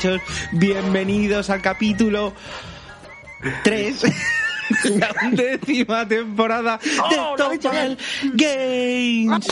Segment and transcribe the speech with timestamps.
[0.00, 0.20] y chachos,
[0.52, 2.32] bienvenidos al capítulo
[3.64, 4.02] 3
[4.98, 7.98] la décima temporada de ¡Oh, Total
[8.32, 9.48] Games.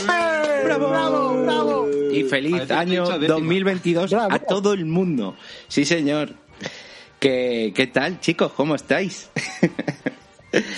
[0.65, 1.89] ¡Bravo, bravo, bravo!
[2.11, 3.35] Y feliz Parece año dicho décima.
[3.35, 4.33] 2022 Bravo.
[4.33, 5.35] a todo el mundo.
[5.67, 6.33] Sí, señor.
[7.19, 8.51] ¿Qué, qué tal, chicos?
[8.53, 9.29] ¿Cómo estáis?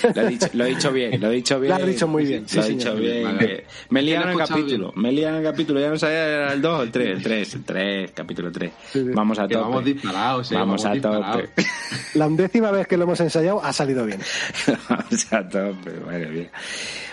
[0.16, 1.70] lo, he dicho, lo he dicho bien, lo he dicho bien.
[1.70, 3.24] Lo has dicho muy bien, sí, lo he dicho bien.
[3.24, 3.38] Vale.
[3.40, 4.94] que- Me liaron el ¿Quién lo ha escuchado capítulo.
[4.96, 5.80] Me liaron el capítulo.
[5.80, 7.10] Ya no sabía si era el 2 o el 3.
[7.18, 8.72] El 3, el 3, capítulo 3.
[8.92, 9.06] Sí, sí.
[9.14, 9.56] Vamos a tope.
[9.56, 11.42] vamos disparados, eh, Vamos a disparados.
[11.42, 11.66] tope.
[12.16, 14.20] La undécima vez que lo hemos ensayado ha salido bien.
[14.90, 16.52] Vamos a tope, madre mía.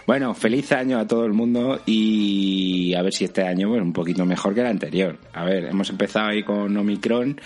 [0.06, 3.92] Bueno, feliz año a todo el mundo y a ver si este año pues, un
[3.92, 5.18] poquito mejor que el anterior.
[5.34, 7.38] A ver, hemos empezado ahí con Omicron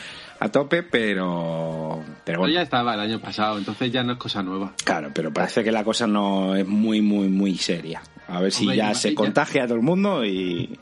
[0.44, 4.18] a tope, pero pero Pero bueno, ya estaba el año pasado, entonces ya no es
[4.18, 4.72] cosa nueva.
[4.84, 8.02] claro, pero parece que la cosa no es muy muy muy seria.
[8.28, 10.78] A ver si Hombre, ya ya- se contagia a todo el mundo y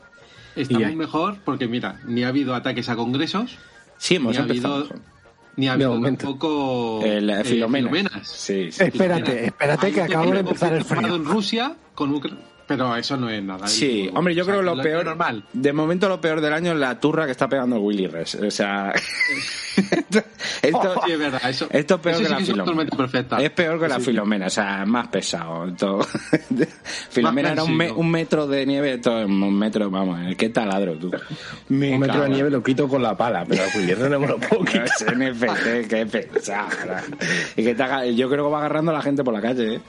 [0.55, 3.57] Estamos mejor porque, mira, ni ha habido ataques a congresos,
[3.97, 4.73] sí hemos ni ha empezado.
[4.75, 5.01] habido, mejor.
[5.55, 7.91] ni ha habido tampoco El eh, eh, Filomenas.
[7.91, 8.27] filomenas.
[8.27, 8.83] Sí, sí.
[8.83, 11.15] Espérate, espérate que un acabamos de empezar el frío.
[11.15, 12.43] en Rusia con Ucrania,
[12.77, 13.67] pero eso no es nada.
[13.67, 15.43] Sí, hombre, yo o sea, creo que lo es peor, normal.
[15.53, 18.35] de momento lo peor del año es la turra que está pegando el Willy Res.
[18.35, 18.93] O sea,
[20.61, 23.41] esto, Sí, es verdad, eso, esto es peor eso que sí la que es Filomena.
[23.43, 25.73] Es peor que la Filomena, o sea, más pesado.
[25.75, 26.01] Todo.
[27.09, 28.01] Filomena era un, me- cansino.
[28.01, 31.11] un metro de nieve, todo un metro, vamos, qué taladro tú.
[31.69, 34.19] Me Un metro cago de nieve lo quito con la pala, pero el Willy no
[34.19, 34.85] me lo puedo quitar.
[34.85, 37.03] Es NFT, qué pesada.
[37.55, 39.75] Y que te haga- yo creo que va agarrando a la gente por la calle,
[39.75, 39.81] ¿eh?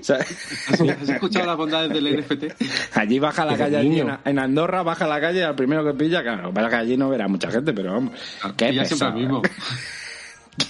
[0.00, 2.96] O sea, ¿Has, escuchado las bondades del NFT?
[2.96, 6.22] allí baja la calle, allí en, en Andorra baja la calle al primero que pilla,
[6.22, 8.12] claro, para que allí no verá mucha gente, pero vamos,
[8.56, 9.42] qué Y ya siempre el mismo.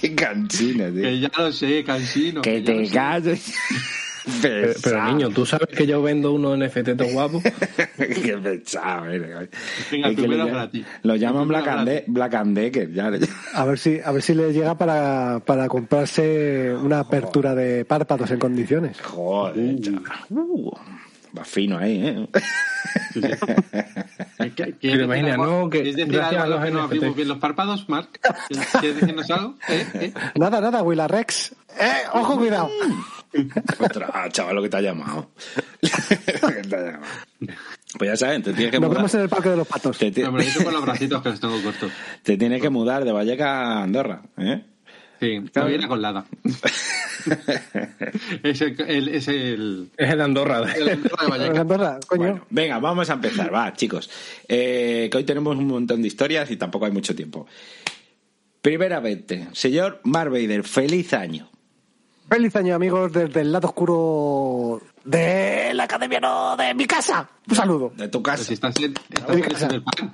[0.01, 1.01] Qué canchina, tío.
[1.01, 2.41] Que ya lo sé, cansino.
[2.41, 3.53] Que lo te calles.
[4.39, 7.43] Pero, niño, ¿tú sabes que yo vendo unos NFT todo guapos?
[7.97, 9.47] Qué pesado, mira.
[9.91, 10.85] Venga, Es que primero para llaman- ti.
[11.01, 13.11] lo llaman Black Black and Decker, ya.
[13.55, 18.29] A ver si, a ver si le llega para, para comprarse una apertura de párpados
[18.29, 19.01] en condiciones.
[19.01, 20.03] Joder, chaval.
[20.29, 20.71] Uh,
[21.37, 22.27] va fino ahí, ¿eh?
[24.55, 26.85] ¿Qué- qué- Pero imagina, no, que ¿Es decir gracias algo a los que no NFT.
[26.95, 28.09] abrimos bien los párpados, Mark?
[28.79, 29.55] ¿Quieres decirnos algo?
[29.69, 29.87] ¿Eh?
[29.93, 30.13] ¿Eh?
[30.35, 31.55] Nada, nada, Willa Rex.
[31.79, 31.91] ¡Eh!
[32.13, 32.69] ¡Ojo, cuidado!
[33.79, 35.31] Ostras, chaval, lo que te ha llamado.
[35.81, 37.13] Lo que te ha llamado.
[37.97, 38.97] Pues ya saben, te tienes que Nos mudar.
[38.99, 39.97] vemos en el Parque de los Patos.
[39.97, 41.91] Te, No, hice con los bracitos que los tengo cortos.
[42.23, 44.65] te tienes que mudar de Valleca a Andorra, ¿eh?
[45.21, 46.25] Sí, me viene con Lada.
[48.43, 48.81] es el...
[48.81, 49.91] el- es el...
[49.95, 50.63] Es el Andorra.
[50.75, 51.59] el Andorra de.
[51.59, 52.21] Andorra, coño.
[52.23, 54.09] Bueno, venga, vamos a empezar, va, chicos.
[54.47, 57.45] Eh, que hoy tenemos un montón de historias y tampoco hay mucho tiempo.
[58.63, 61.47] Primeramente, señor Marvader, feliz año.
[62.27, 67.29] Feliz año, amigos, desde el lado oscuro de la academia, no, de mi casa.
[67.47, 67.93] Un saludo.
[67.95, 68.43] De tu casa.
[68.43, 69.67] si estás en, estás en casa.
[69.67, 70.13] el pan.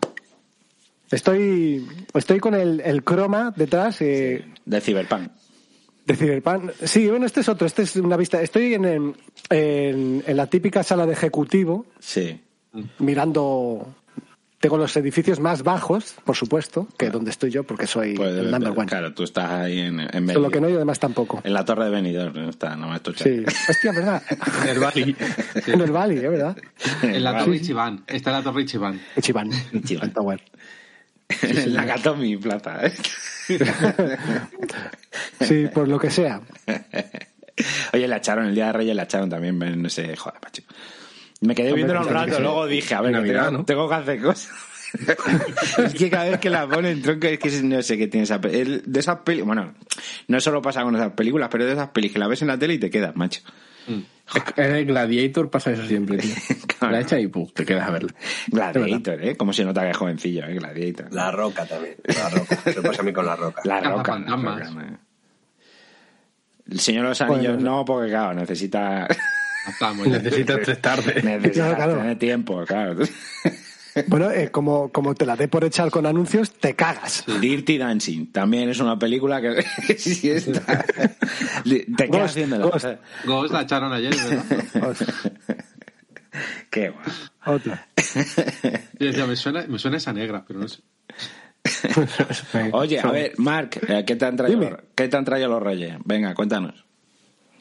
[1.12, 5.32] Estoy, estoy con el, el croma detrás eh, De Cyberpunk.
[6.06, 6.72] de Cyberpunk.
[6.84, 7.66] Sí, bueno, este es otro.
[7.68, 8.42] Este es una vista.
[8.42, 9.16] Estoy en, en,
[9.50, 12.40] en- en la típica sala de ejecutivo, Sí.
[13.00, 13.96] mirando.
[14.60, 18.50] Tengo los edificios más bajos, por supuesto, que donde estoy yo, porque soy Pues, el
[18.50, 18.88] number one.
[18.88, 20.52] claro, tú estás ahí en, en Solo Benidorm.
[20.52, 21.42] que no, y además tampoco.
[21.44, 23.22] En la torre de Benidorm, no está, no me escuchas.
[23.28, 23.44] Sí.
[23.70, 24.24] Hostia, ¿verdad?
[24.68, 25.16] El Bali.
[25.68, 26.28] En el Bali, ¿eh?
[26.30, 26.58] ¿verdad?
[27.04, 27.38] En la.
[27.38, 28.04] Torre Ichiban.
[28.08, 29.00] Está en la Torre Ichiban.
[29.16, 29.50] Ichiban.
[29.74, 30.12] Ichiban.
[30.12, 30.42] Tower.
[31.44, 32.88] en la Nakatomi Plaza.
[32.88, 32.94] ¿eh?
[35.42, 36.42] Sí, por lo que sea.
[37.94, 40.64] Oye, la echaron, el día de Reyes la echaron también, no sé, joder, macho.
[41.42, 43.66] Me quedé Hombre, viéndolo un rato, luego dije, a ver, que tengo, ¿no?
[43.66, 44.52] tengo que hacer cosas.
[45.78, 48.38] es que cada vez que la ponen, tronco, es que no sé qué tiene esa
[48.38, 49.74] De esas películas, bueno,
[50.28, 52.58] no solo pasa con esas películas, pero de esas pelis que la ves en la
[52.58, 53.42] tele y te quedas, macho.
[53.88, 56.36] En el Gladiator pasa eso siempre, tío.
[56.78, 56.94] Claro.
[56.94, 58.14] La echa y pum, te quedas a verla.
[58.50, 59.36] Gladiator, ¿eh?
[59.36, 60.54] Como se nota que es jovencillo, ¿eh?
[60.54, 61.12] Gladiator.
[61.12, 61.96] La roca también.
[62.06, 62.56] La roca.
[62.72, 63.62] Se pasa a mí con la roca.
[63.66, 64.20] La roca.
[64.20, 65.00] la roca, ¿no?
[66.70, 69.08] El Señor de los Anillos Bueno, no, porque claro, necesita...
[70.06, 71.24] Necesitas tres tardes.
[71.24, 71.98] necesita Claro, claro.
[72.02, 72.96] tener tiempo, claro.
[74.08, 77.24] Bueno, eh, como, como te la dé por echar con anuncios, te cagas.
[77.42, 79.62] Dirty Dancing también es una película que
[79.98, 80.86] sí está.
[81.64, 82.66] Te quedas Ghost, haciéndola.
[82.66, 82.86] Ghost.
[83.26, 84.96] Ghost la echaron ayer, ¿verdad?
[86.70, 87.06] Qué guay.
[87.46, 87.88] Otra.
[89.00, 90.82] Yo decía, me suena, me suena esa negra, pero no sé.
[92.74, 94.78] Oye, a ver, Mark, eh, ¿qué te han traído, Dime.
[94.96, 95.96] ¿qué te han traído los reyes?
[96.06, 96.86] Venga, cuéntanos.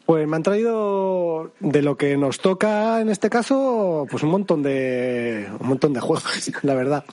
[0.06, 4.62] Pues me han traído de lo que nos toca en este caso, pues un montón
[4.62, 6.24] de un montón de juegos,
[6.62, 7.04] la verdad.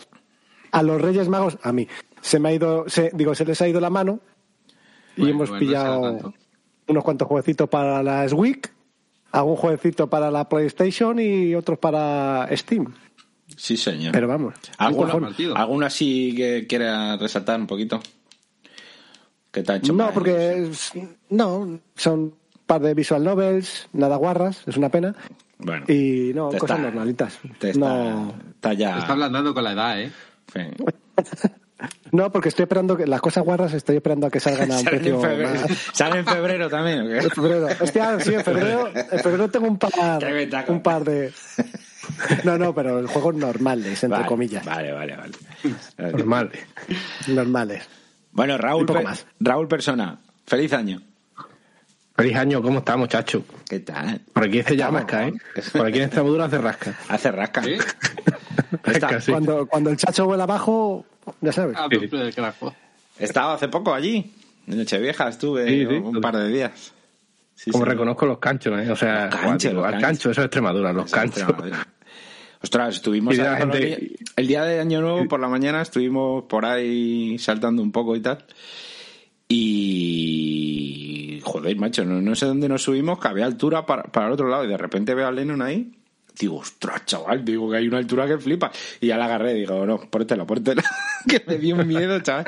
[0.71, 1.87] A los Reyes Magos, a mí,
[2.21, 4.19] se me ha ido, se, digo, se les ha ido la mano
[5.15, 6.33] y Bueno, hemos bueno, pillado
[6.87, 8.71] unos cuantos jueguecitos para las Week,
[9.31, 12.93] algún jueguecito para la PlayStation y otros para Steam.
[13.55, 14.11] Sí, señor.
[14.13, 14.53] Pero vamos.
[14.77, 15.23] ¿Alguno, cojón.
[15.23, 15.55] partido.
[15.57, 17.99] ¿Alguno así que quiera resaltar un poquito?
[19.51, 19.93] ¿Qué te ha hecho?
[19.93, 20.91] No, porque es-
[21.29, 22.33] no, son
[22.65, 25.15] par de visual novels, nada guarras, es una pena.
[25.59, 27.39] Bueno, Y no, te cosas está- normalitas.
[27.59, 28.97] te está, No, está ya.
[28.99, 30.11] Está ablandando con la edad, ¿eh?
[30.53, 30.59] Sí.
[32.11, 34.83] no, porque estoy esperando que las cosas guarras estoy esperando a que salgan a un
[34.85, 35.77] precio en febrero, más.
[35.93, 37.17] ¿Sale en febrero también o qué?
[37.19, 37.67] En febrero.
[37.79, 39.91] Hostia, sí, en febrero, en febrero tengo un par,
[40.67, 41.31] un par de.
[42.43, 44.65] No, no, pero el juego normales, entre Vale, comillas.
[44.65, 45.31] Vale, vale, vale.
[46.11, 46.51] Normal.
[47.27, 47.87] Normales.
[48.31, 49.25] Bueno, Raúl, Pe- más.
[49.39, 51.01] Raúl Persona, feliz año.
[52.15, 53.43] Feliz año, ¿cómo está, muchacho?
[53.67, 54.21] ¿Qué tal?
[54.33, 55.33] Por aquí hace ya rasca, ¿eh?
[55.73, 56.99] Por aquí en Extremadura hace rasca.
[57.09, 57.63] Hace rasca.
[57.63, 57.73] ¿Sí?
[58.85, 59.31] Está- Rasca, sí.
[59.31, 61.05] Cuando, cuando el chacho vuela abajo,
[61.41, 61.75] ya sabes.
[61.77, 61.87] Ah,
[62.35, 62.75] carajo.
[63.19, 64.31] He estado hace poco allí.
[64.67, 65.95] En Nochevieja estuve Sí, sí.
[65.95, 66.93] un par de días.
[67.55, 67.89] Sí, Como sí.
[67.91, 68.91] reconozco los canchos, ¿eh?
[68.91, 70.07] O sea, Los canchos, digo, los al canchos.
[70.07, 71.37] cancho, eso es Extremadura, los canchos.
[71.43, 71.87] Extremadura.
[72.61, 77.37] Ostras, estuvimos la gente- el día de Año Nuevo por la mañana estuvimos por ahí
[77.37, 78.45] saltando un poco y tal.
[79.55, 84.33] Y joder, macho, no, no sé dónde nos subimos, que había altura para, para el
[84.33, 85.91] otro lado y de repente veo a Lennon ahí.
[86.39, 88.71] Digo, ostras, chaval, digo que hay una altura que flipa.
[88.99, 90.81] Y ya la agarré, digo, no, pórtelo, pórtelo.
[91.27, 92.45] que me dio un miedo, chaval.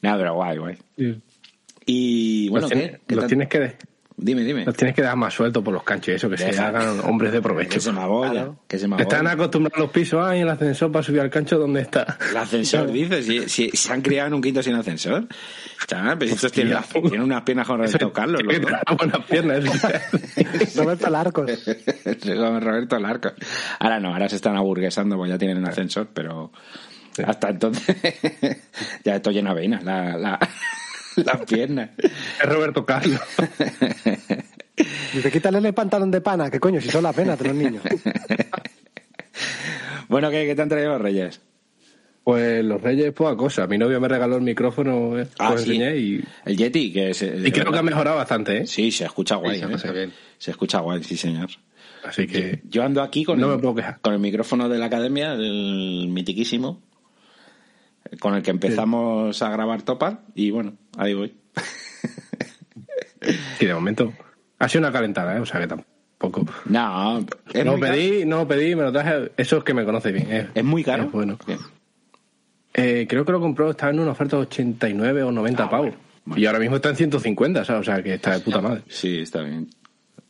[0.00, 0.78] Nada, pero guay, guay.
[1.84, 2.78] Y bueno, los ¿qué?
[2.78, 3.76] tienes, ¿Qué los tienes que
[4.22, 4.66] Dime, dime.
[4.66, 7.40] los tienes que dar más suelto por los canchos, eso, que se hagan hombres de
[7.40, 7.70] provecho.
[7.70, 11.02] Que se me abolla, que se me están acostumbrados los pisos, ay, el ascensor para
[11.02, 12.18] subir al cancho, ¿dónde está?
[12.30, 15.26] El ascensor, dices, si, si se han criado en un quinto sin ascensor.
[15.86, 16.76] Chaval, pero estos tienen,
[17.18, 19.64] unas piernas con Roberto Carlos, buenas piernas.
[20.76, 21.50] Roberto Larcos.
[22.24, 23.32] Roberto Larco.
[23.78, 26.52] Ahora no, ahora se están aburguesando, pues ya tienen un ascensor, pero
[27.26, 27.96] hasta entonces
[29.04, 30.38] ya estoy lleno de venas, la, la,
[31.24, 31.90] las piernas.
[31.98, 33.20] es Roberto Carlos.
[35.12, 37.82] Dice, quítale el pantalón de pana, que coño, si son la pena de los niños.
[40.08, 41.40] Bueno, ¿qué, qué te han traído los reyes?
[42.24, 43.66] Pues los reyes, poca cosa.
[43.68, 45.70] Mi novio me regaló el micrófono, eh, Ah, lo sí.
[45.70, 47.22] enseñé y, El Yeti, que es...
[47.22, 48.66] y creo que ha mejorado bastante, ¿eh?
[48.66, 49.60] Sí, se escucha guay.
[49.60, 49.92] Sí, se ¿eh?
[49.92, 50.12] bien.
[50.36, 51.48] Se escucha guay, sí, señor.
[52.04, 54.00] Así que Yo ando aquí con, No el, me puedo quejar.
[54.00, 56.82] con el micrófono de la academia, el mitiquísimo,
[58.18, 61.34] con el que empezamos a grabar Topar, y bueno, ahí voy.
[63.58, 64.12] sí, de momento
[64.58, 65.40] ha sido una calentada, ¿eh?
[65.40, 66.46] O sea que tampoco.
[66.66, 67.18] No,
[67.52, 67.80] es, no caro.
[67.80, 69.32] pedí, no pedí, me lo traje.
[69.36, 70.26] Eso es que me conoce bien.
[70.30, 70.48] eh.
[70.54, 71.04] es muy caro.
[71.04, 71.38] Es bueno.
[72.74, 75.86] Eh, creo que lo compró, estaba en una oferta de 89 o 90 Ah, pavos.
[75.88, 76.40] bueno, bueno.
[76.42, 77.80] Y ahora mismo está en 150, ¿sabes?
[77.80, 78.82] O sea que está de puta madre.
[78.88, 79.68] Sí, está bien.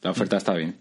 [0.02, 0.76] La oferta está bien.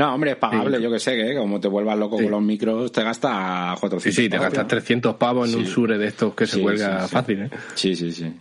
[0.00, 0.82] No, hombre, es pagable, Sí.
[0.82, 2.22] yo que sé, que como te vuelvas loco Sí.
[2.24, 4.78] con los micros, te gasta 400 Sí, sí, te pavos, gastas tío.
[4.78, 7.12] 300 pavos en un sure de estos que se cuelga sí, sí.
[7.12, 7.50] fácil, ¿eh?
[7.74, 8.32] Sí, sí, sí.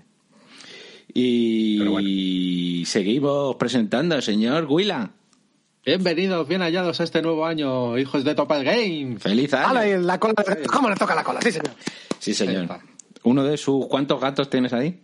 [1.13, 2.85] Y bueno.
[2.85, 5.09] seguimos presentando, señor Willa.
[5.85, 9.21] Bienvenidos, bien hallados a este nuevo año, hijos de Topal Games.
[9.21, 9.67] Feliz año.
[9.67, 9.87] ¡Hala!
[9.87, 10.35] y la cola.
[10.71, 11.41] ¿Cómo le toca la cola?
[11.41, 11.71] Sí, señor.
[12.19, 12.69] Sí, señor.
[13.23, 13.85] Uno de sus...
[13.87, 14.97] ¿Cuántos gatos tienes ahí?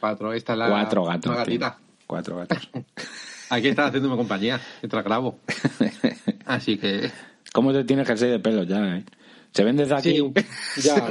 [0.00, 1.22] Cuatro, esta es la Cuatro gatos.
[1.30, 1.34] tío.
[1.34, 1.78] gatita.
[2.06, 2.68] Cuatro gatos.
[3.50, 5.38] Aquí está haciéndome compañía mientras grabo.
[6.46, 7.10] Así que.
[7.52, 9.04] ¿Cómo te tienes jersey de pelo ya, eh?
[9.52, 10.10] Se ven desde aquí.
[10.12, 10.32] Sí, un-
[10.76, 11.10] ya.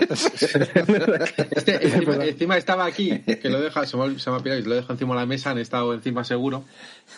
[1.51, 4.61] Este, encima, encima estaba aquí, que lo deja, se me, ha- se me ha pirado
[4.61, 6.63] y lo dejo encima de la mesa, han estado encima seguro.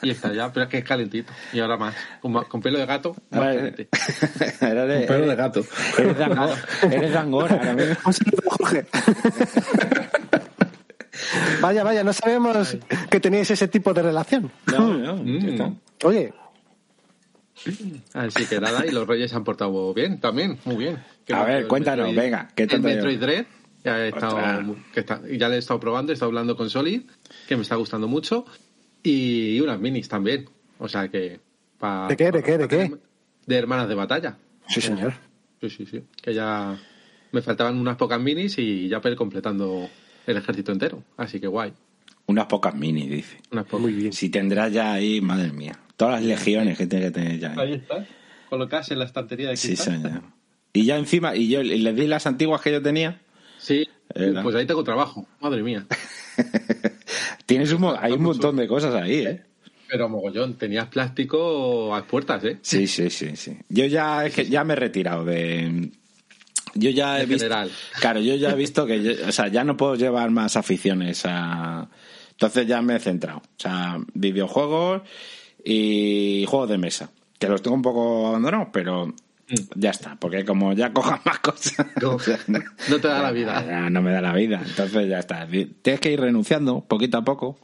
[0.01, 1.31] Y está ya, pero es que es calentito.
[1.53, 1.93] Y ahora más.
[2.21, 3.89] Con, con pelo de gato, más Ahora- caliente.
[4.61, 5.63] Eres de, Un pelo de gato.
[5.99, 6.55] Eres de Angora,
[6.91, 7.95] eres de Angora ahora mismo.
[8.57, 8.85] Jorge.
[11.61, 12.77] Vaya, vaya, no sabemos
[13.09, 14.51] que teníais ese tipo de relación.
[14.71, 15.75] No, no, Mm.
[16.03, 16.33] Oye,
[18.13, 21.03] Así que nada, y los Reyes se han portado bien también, muy bien.
[21.25, 22.81] Que A ver, cuéntanos, Metroid- venga, ¿qué te El?
[22.81, 23.45] Metroid Dread,
[23.83, 24.65] ya he estado, Ostras.
[24.93, 27.03] que está- ya le he estado probando, he estado hablando con Solid,
[27.47, 28.45] que me está gustando mucho,
[29.03, 30.49] y unas minis también.
[30.79, 31.39] O sea que.
[31.77, 32.91] pa- ¿De qué, de pa- qué, de qué?
[33.45, 34.37] De hermanas de batalla.
[34.67, 35.13] sí, señor.
[35.61, 36.03] Sí, sí, sí.
[36.19, 36.75] Que ya
[37.31, 39.87] me faltaban unas pocas minis y ya per completando
[40.27, 41.03] el ejército entero.
[41.17, 41.73] Así que guay.
[42.27, 43.37] Unas pocas mini, dice.
[43.51, 43.81] Unas pocas.
[43.81, 44.13] Muy bien.
[44.13, 45.77] Si tendrás ya ahí, madre mía.
[45.97, 47.51] Todas las legiones que tienes que tener ya.
[47.51, 47.59] ahí.
[47.59, 48.05] Ahí está.
[48.49, 50.01] Colocarse en la estantería de Sí, cristal.
[50.01, 50.21] señor.
[50.73, 53.21] Y ya encima, y yo y les di las antiguas que yo tenía.
[53.57, 53.87] Sí.
[54.15, 54.43] ¿Verdad?
[54.43, 55.27] Pues ahí tengo trabajo.
[55.39, 55.85] Madre mía.
[57.45, 59.41] Tienes un, hay un montón de cosas ahí, ¿eh?
[59.89, 62.57] Pero mogollón, tenías plástico a las puertas, ¿eh?
[62.61, 63.57] Sí, sí, sí, sí.
[63.67, 65.91] Yo ya es que ya me he retirado de.
[66.73, 67.43] Yo ya he visto.
[67.45, 67.71] general.
[67.99, 71.21] Claro, yo ya he visto que, yo- o sea, ya no puedo llevar más aficiones
[71.25, 71.87] a.
[72.31, 73.39] Entonces ya me he centrado.
[73.39, 75.01] O sea, videojuegos
[75.63, 77.09] y juegos de mesa.
[77.39, 79.13] Que los tengo un poco abandonados, pero
[79.75, 80.15] ya está.
[80.15, 81.85] Porque como ya cojan más cosas.
[82.89, 83.63] No, te da la vida.
[83.67, 84.61] ya no me da la vida.
[84.65, 85.47] Entonces ya está.
[85.47, 87.59] Tienes que ir renunciando poquito a poco.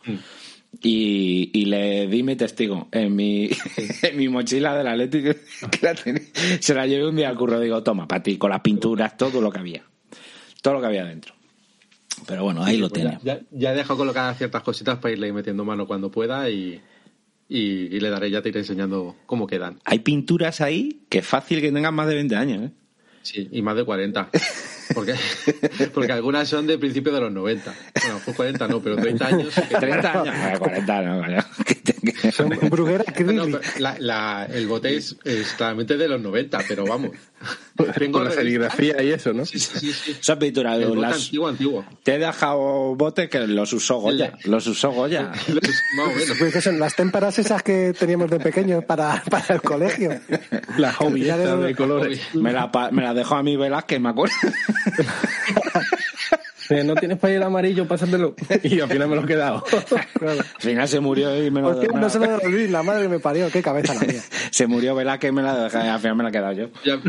[0.81, 3.49] Y, y le di mi testigo en mi,
[4.03, 5.31] en mi mochila del Atlético.
[5.71, 6.21] que la tenía.
[6.59, 7.59] Se la llevé un día al curro.
[7.59, 9.83] Digo, toma, para ti, con las pinturas, todo lo que había.
[10.61, 11.33] Todo lo que había dentro.
[12.25, 13.19] Pero bueno, ahí lo Pues tiene.
[13.23, 16.81] ya, ya, ya dejo colocadas ciertas cositas para irle metiendo mano cuando pueda y,
[17.47, 19.79] y, y le daré, ya te iré enseñando cómo quedan.
[19.85, 22.71] Hay pinturas ahí que es fácil que tengan más de 20 años, ¿eh?
[23.21, 24.29] Sí, y más de 40.
[24.93, 25.15] Porque,
[25.93, 27.73] porque algunas son de principios de los 90.
[28.03, 29.53] Bueno, pues 40 no, pero 30 años.
[29.53, 30.35] sí que- 30 años.
[30.47, 31.37] Ah, 40 no, coño.
[32.33, 33.59] Son bruguera No, no, acrílica.
[33.61, 37.11] pero la, la- el bote es, es claramente de los 90, pero vamos.
[37.97, 39.45] Tengo Con la serigrafía y eso, ¿no?
[39.45, 39.93] Sí, sí, sí.
[39.93, 40.17] sí.
[40.19, 41.85] Esa pintura, El bote las- antiguo, antiguo.
[42.03, 44.33] te he dejado botes que los usó Goya.
[44.45, 45.31] Los usó Goya.
[45.95, 46.37] Más o menos.
[46.39, 50.19] Pues que son las témparas esas que teníamos de pequeños para, para el colegio.
[50.77, 52.19] La hobby de- de colores.
[52.33, 54.35] Me la, me la dejó a mí Velázquez, me acuerdo.
[56.69, 58.35] Eh, no tienes ir amarillo, pásatelo.
[58.63, 59.63] Y al final me lo he quedado.
[60.17, 60.39] Claro.
[60.39, 63.03] Al final se murió y me lo Hostia, no la- se lo devolví, la madre
[63.03, 64.21] que me parió, qué cabeza la mía.
[64.51, 66.69] Se murió Velázquez y me la dejé, al final me la he quedado yo.
[66.83, 66.99] Ya,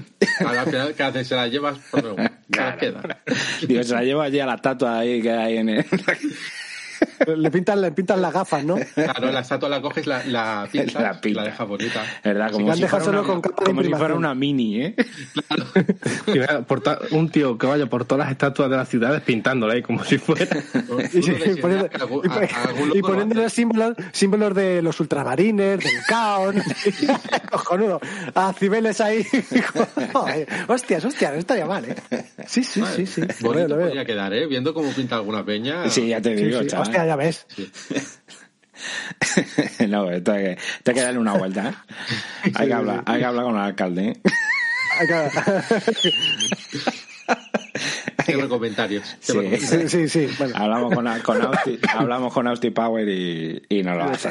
[0.47, 1.27] a la final, ¿qué haces?
[1.29, 3.19] Se la llevas, pues no, ¿qué las queda?
[3.67, 5.87] Digo, se la llevo allí a la estatua ahí que hay en el...
[7.37, 8.77] Le pintan, le pintan las gafas, ¿no?
[8.95, 11.45] Claro, la estatua la coges, la, la pintas, La la, pintas.
[11.45, 12.03] dejas bonita.
[12.25, 12.51] ¿Verdad?
[12.53, 14.97] Como la si dejado fuera solo una, con como si fuera una mini, ¿eh?
[16.29, 19.23] Y vea, por ta- un tío que vaya por todas las estatuas de las ciudades
[19.23, 20.47] pintándola ahí como si fuera.
[21.13, 21.89] Y, sí, y poniendo,
[22.95, 26.55] y y poniéndole símbolos, símbolos de los ultramarines, del caos.
[27.51, 28.01] Cojonudo.
[28.35, 29.25] A Cibeles ahí.
[30.69, 31.95] Hostias, hostias, no estaría mal, ¿eh?
[32.47, 33.21] Sí, sí, sí, sí.
[33.21, 33.87] Lo veo, Bonito lo veo.
[33.87, 34.47] podría quedar, ¿eh?
[34.47, 35.89] Viendo cómo pinta alguna peña.
[35.89, 36.67] Sí, ya te Sí, digo, sí.
[36.67, 36.88] chaval.
[36.89, 37.47] Hostia, ya ves.
[39.89, 41.71] no, esto hay que, esto hay que darle una vuelta.
[41.71, 41.75] ¿eh?
[42.55, 44.09] Hay, que hablar, hay que hablar con el alcalde.
[44.09, 44.21] ¿eh?
[45.01, 45.31] Hay que-
[48.25, 49.17] Cierro comentarios.
[49.21, 49.57] Sí.
[49.59, 50.29] Sí, sí, sí.
[50.39, 50.55] Bueno.
[50.57, 54.31] Hablamos con, con Austi, hablamos con Austi Power y, y no lo hace,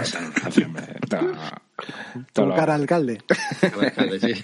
[2.36, 3.22] lo- cara al alcalde.
[4.22, 4.44] Sí.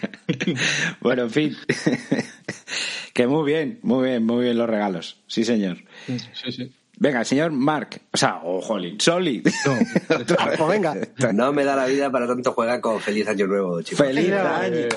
[1.01, 1.57] Bueno, en fin.
[3.13, 5.21] que muy bien, muy bien, muy bien los regalos.
[5.27, 5.77] Sí, señor.
[6.07, 6.73] Sí, sí.
[7.03, 7.99] Venga, señor Mark.
[8.13, 8.95] O sea, o Holly.
[8.97, 9.43] Soli.
[10.57, 10.95] Pues venga.
[11.33, 12.97] No me da la vida para tanto juegaco.
[12.97, 14.05] Feliz año nuevo, chicos.
[14.07, 14.87] Feliz año.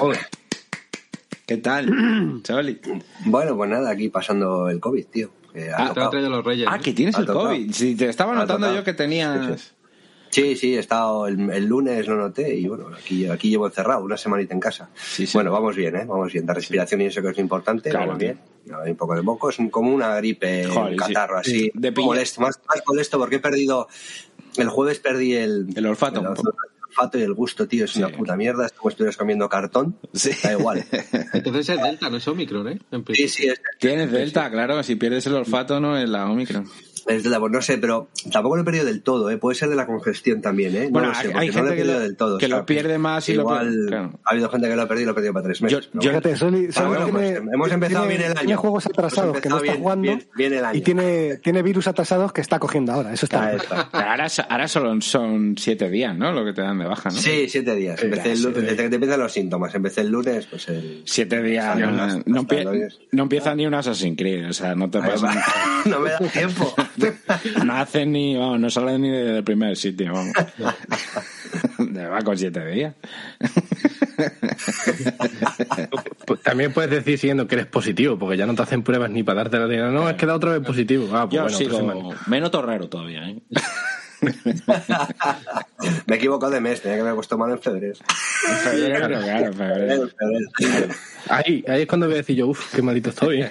[1.44, 2.80] ¿Qué tal, Soli?
[3.25, 5.30] Bueno, pues nada, aquí pasando el COVID, tío.
[5.52, 6.68] que Ah, Te han traído los reyes.
[6.70, 6.82] Ah, ¿no?
[6.84, 7.46] que tienes Ha el tocado.
[7.46, 7.72] COVID.
[7.72, 8.75] Si te estaba Ha notando tocado.
[8.76, 9.75] yo que tenías...
[10.42, 14.04] Sí, Sí, he estado el, el lunes lo noté y bueno, aquí, aquí llevo encerrado
[14.04, 14.90] una semanita en casa.
[14.94, 15.32] Sí, sí.
[15.34, 16.04] Bueno, vamos bien, ¿eh?
[16.06, 16.46] Vamos bien.
[16.46, 18.38] La respiración y eso que es lo importante, Claro, vamos bien.
[18.84, 20.96] Hay un poco de moco, es como una gripe, Joder, un sí.
[20.96, 21.50] catarro así.
[21.60, 23.88] Sí, de molesto, más, más molesto porque he perdido.
[24.56, 27.84] El jueves perdí el, El olfato, el, olfato y el gusto, tío.
[27.84, 27.98] Es Sí.
[28.02, 28.66] una puta mierda.
[28.66, 29.96] Es como estuvieras comiendo cartón.
[30.12, 30.30] Sí.
[30.42, 30.84] Da igual.
[31.32, 32.78] Entonces es Delta, no es Omicron, ¿eh?
[33.12, 34.82] Sí, sí, es, Tienes Delta, claro.
[34.82, 36.66] Si pierdes el olfato, no es la Omicron.
[37.06, 39.36] Es de la, pues no sé, pero tampoco lo he perdido del todo, ¿eh?
[39.38, 40.84] Puede ser de la congestión también, ¿eh?
[40.86, 42.38] No Bueno, lo sé, hay- hay no gente lo he que perdido lo- del todo.
[42.38, 44.20] que lo pierde más y lo Igual pierde- claro.
[44.25, 45.90] ha habido gente que lo ha perdido y lo ha perdido para tres meses.
[45.92, 46.00] Yo-.
[46.00, 47.10] Fíjate, Pero Soli bueno, tiene,
[47.40, 48.46] pues, hemos empezado tiene- bien el año.
[48.46, 50.02] Tiene juegos atrasados que no está bien- jugando.
[50.02, 50.78] bien- bien el año.
[50.78, 53.12] Y tiene, tiene virus atrasados que está cogiendo ahora.
[53.12, 53.52] Eso está
[53.92, 56.32] ahora, ahora solo son siete días, ¿no?
[56.32, 57.16] Lo que te dan de baja, ¿no?
[57.16, 58.02] Sí, siete días.
[58.02, 59.75] Empecé el lunes, desde que te empiezan los síntomas.
[59.75, 61.02] Empecé el lunes, pues el...
[61.04, 61.78] Siete días.
[61.78, 64.48] No, el empieza ni un Assassin's Creed.
[64.48, 65.32] O sea, no te pasa.
[65.86, 66.75] no me da tiempo.
[67.64, 70.32] No haces ni, vamos, no sales ni del primer sitio, vamos.
[71.78, 72.94] De va con siete días.
[76.26, 79.22] Pues también puedes decir siguiendo que eres positivo, porque ya no te hacen pruebas ni
[79.22, 79.90] para darte la diana.
[79.90, 81.08] No, es que da otra vez positivo.
[81.12, 82.14] Ah, pues Yo bueno, sigo.
[82.26, 83.38] Me noto raro todavía, ¿eh?
[86.06, 86.80] me he equivocado de mes.
[86.80, 87.94] Tenía que haber puesto mal en febrero.
[88.64, 90.02] Febrero, claro, febrero.
[90.02, 90.94] En febrero.
[91.28, 93.42] Ahí, ahí es cuando voy a decir yo, uff, qué malito estoy.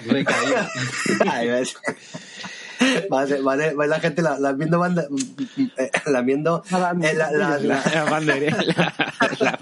[1.30, 1.76] Ahí ves.
[3.10, 5.06] Vale, vale, vale, la gente la, la viendo banda-
[6.06, 8.56] la viendo La eh, la, la, la, La bandera.
[8.62, 8.74] La,
[9.40, 9.58] la-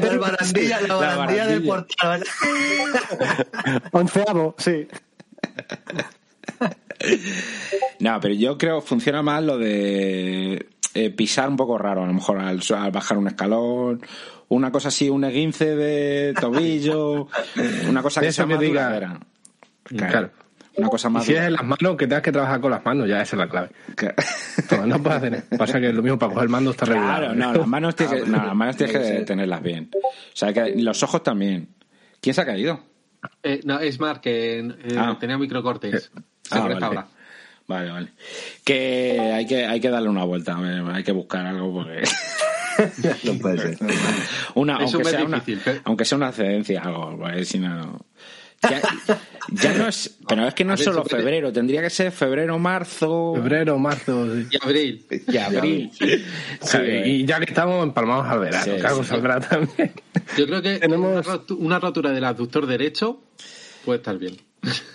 [0.00, 2.24] la barandilla, la barandilla del portal.
[3.92, 4.86] Onceavo, sí.
[8.00, 12.06] No, pero yo creo que funciona más lo de eh, pisar un poco raro, a
[12.06, 14.00] lo mejor al, al bajar un escalón,
[14.48, 17.28] una cosa así, un esguince de tobillo,
[17.88, 18.88] una cosa que que más diga-.
[19.84, 20.30] Claro.
[20.76, 22.84] Una cosa Y más si es en las manos, que tengas que trabajar con las
[22.84, 23.70] manos, ya esa es la clave.
[24.68, 25.44] Toma, no puedes hacer.
[25.56, 27.16] Pasa que lo mismo para coger el mando está regulado.
[27.18, 29.90] Claro, no, las manos tienes que, no, las manos tienes Tiene que tenerlas bien.
[29.94, 30.00] O
[30.36, 31.68] sea, que los ojos también.
[32.20, 32.80] ¿Quién se ha caído?
[33.42, 35.16] Eh, no, es Mark, que eh, Ah.
[35.20, 36.10] tenía microcortes.
[36.42, 36.84] Se Ah, corta vale.
[36.86, 37.06] ahora.
[37.66, 38.08] Vale, vale.
[38.64, 40.56] Que hay que, hay que darle una vuelta,
[40.92, 42.02] hay que buscar algo porque...
[43.24, 43.78] No puede ser.
[44.56, 48.04] Una, aunque, sea una, difícil, pero- aunque sea una excedencia, algo, porque si no...
[48.70, 48.80] Ya,
[49.52, 53.32] ya no es, pero es que no es solo febrero, tendría que ser febrero, marzo
[53.36, 54.26] Febrero, marzo.
[54.34, 54.46] sí.
[54.50, 55.06] Y abril.
[55.28, 55.90] y abril.
[56.60, 59.92] Sí, y ya que estamos empalmados al verano, saldrá también.
[60.38, 61.26] Yo creo que Tenemos-
[61.58, 63.20] una rotura del abductor derecho
[63.84, 64.36] puede estar bien.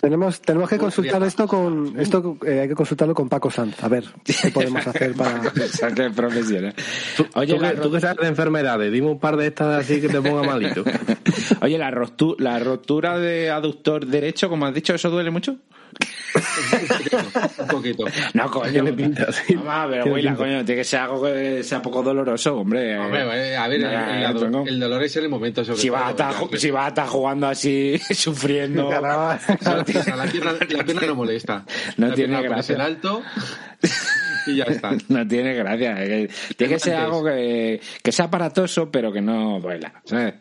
[0.00, 3.82] Tenemos, tenemos que consultar esto con esto eh, hay que consultarlo con Paco Sanz.
[3.82, 5.40] A ver qué podemos hacer para.
[6.14, 6.74] Profesional.
[7.34, 10.08] Oye, tú, la, tú que sabes de enfermedades, dime un par de estas así que
[10.08, 10.84] te ponga malito.
[11.62, 15.56] Oye, la, rotu- la rotura de aductor derecho, como has dicho, ¿eso duele mucho?
[17.58, 18.04] Un poquito.
[18.34, 18.70] No, coño.
[18.72, 19.54] Tiene pinta, sí.
[19.56, 20.36] Mamá, pero Willa, pinta.
[20.44, 22.98] coño, tiene que ser algo que sea poco doloroso, hombre.
[22.98, 23.20] Hombre,
[23.50, 25.64] eh, a ver, el, Nah, el- el dolor es en el momento.
[25.64, 28.88] Sobre si vas, a todo, estar, porque- ju- si vas a estar jugando así, sufriendo.
[28.88, 31.64] O sea, la, pierna, la pierna no molesta.
[31.96, 32.74] No la tiene la gracia.
[32.74, 33.22] en alto
[34.46, 34.92] y ya está.
[35.08, 35.94] No tiene gracia.
[35.96, 37.06] que Tiene que ser Antes.
[37.06, 39.92] algo que, que sea aparatoso, pero que no duela.
[40.04, 40.34] ¿sabes?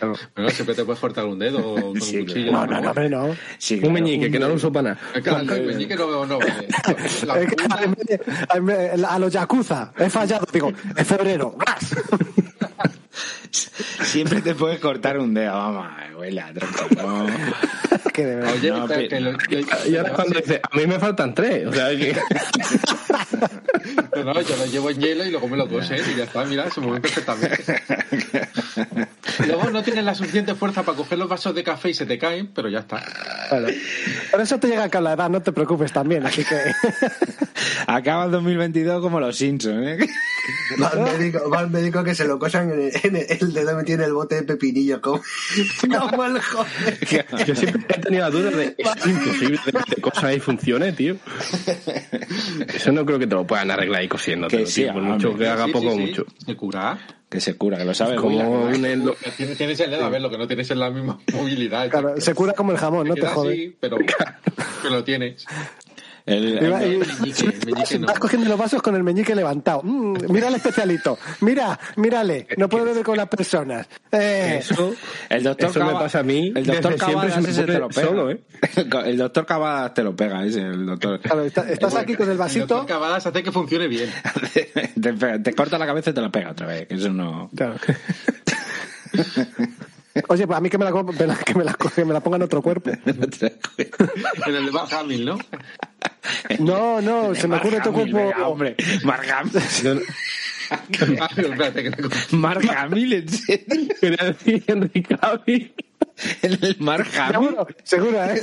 [0.00, 2.52] Bueno, siempre te puedes cortar un dedo o con Sí, un cuchillo.
[2.52, 3.36] No, no, no, no.
[3.58, 3.94] Sí, Un claro.
[3.94, 5.00] meñique, que no lo uso para nada.
[5.14, 6.68] Es que el meñique no, no vale.
[8.06, 10.46] De- a los yakuza he fallado.
[10.52, 11.56] Digo, en febrero.
[13.50, 17.26] Siempre te puedes cortar un dedo, vamos, abuela, tronco, no.
[18.14, 18.52] Que de verdad.
[18.54, 21.34] Oye, No, pero pe- que lo- que- Y ahora cuando dice, a mí me faltan
[21.34, 21.66] tres.
[21.66, 22.16] O sea, que...
[24.16, 26.44] No, no, yo lo llevo en hielo y luego me lo cosen y ya está,
[26.44, 27.82] mira, se mueven perfectamente.
[29.46, 32.16] Luego no tienes la suficiente fuerza para coger los vasos de café y se te
[32.18, 33.02] caen, pero ya está.
[33.50, 33.66] Bueno,
[34.30, 36.24] por eso te llega con la edad, no te preocupes también.
[36.24, 36.56] Así que.
[37.88, 39.98] Acaba el 2022 como los Simpsons, ¿eh?
[40.80, 43.52] Va al médico, va al médico que se lo cosan en el, en el- el
[43.52, 45.20] dedo metido en el bote de pepinillo como,
[46.10, 46.98] como el joven.
[47.46, 51.16] Yo siempre tenido la duda de es imposible de que cosas ahí funcione, tío.
[52.74, 55.30] Eso no creo que te lo puedan arreglar y cosiendo, Que tío, sí, por mucho
[55.30, 55.44] hombre.
[55.46, 56.02] que haga Sí, poco o sí, sí.
[56.06, 56.26] mucho.
[56.44, 56.98] Se cura.
[57.28, 58.16] Que se cura, que lo sabe.
[58.16, 60.90] Como un endo- Tienes, tienes el dedo, a ver, lo que no tienes es la
[60.90, 61.88] misma movilidad.
[61.90, 63.52] Claro, se cura como el jamón, no Te te jodes.
[63.58, 63.96] así, pero,
[64.82, 65.44] pero lo tienes.
[66.26, 68.06] El- Y va- el- meñique, el meñique no.
[68.06, 69.82] Vas cogiendo los vasos con el meñique levantado.
[69.82, 71.18] Mm, mira al especialito.
[71.42, 72.46] Mira, mírale.
[72.56, 73.86] No puedo beber con las personas.
[74.10, 74.94] Eh, Eso,
[75.28, 76.50] El doctor eso me Cava- pasa a mí.
[76.56, 78.06] El doctor Cavadas se me te lo pega.
[78.08, 78.40] solo, ¿eh?
[79.04, 81.20] El doctor Cavadas te lo pega, ese, el doctor.
[81.20, 82.66] claro, está- estás aquí con el El vasito.
[82.68, 84.08] doctor Cavadas hace que funcione bien.
[85.00, 86.88] te, te corta la cabeza y te la pega otra vez.
[86.88, 87.50] Que eso no.
[87.54, 87.74] Claro.
[90.28, 92.12] Oye, pues a mí que me la, co- me la- que me la, que me
[92.12, 92.90] la pongan en otro cuerpo.
[94.46, 95.38] En el de Hamill, ¿no?
[96.60, 98.16] No, no, se me ocurre otro Mark cuerpo.
[98.34, 98.76] venga, hombre.
[99.04, 100.02] Mark Hamill.
[102.32, 103.88] Mark Hamill, en serio.
[106.40, 106.58] Cavill.
[106.62, 107.48] El Mark Hamill.
[107.50, 108.42] Seguro, seguro, ¿eh?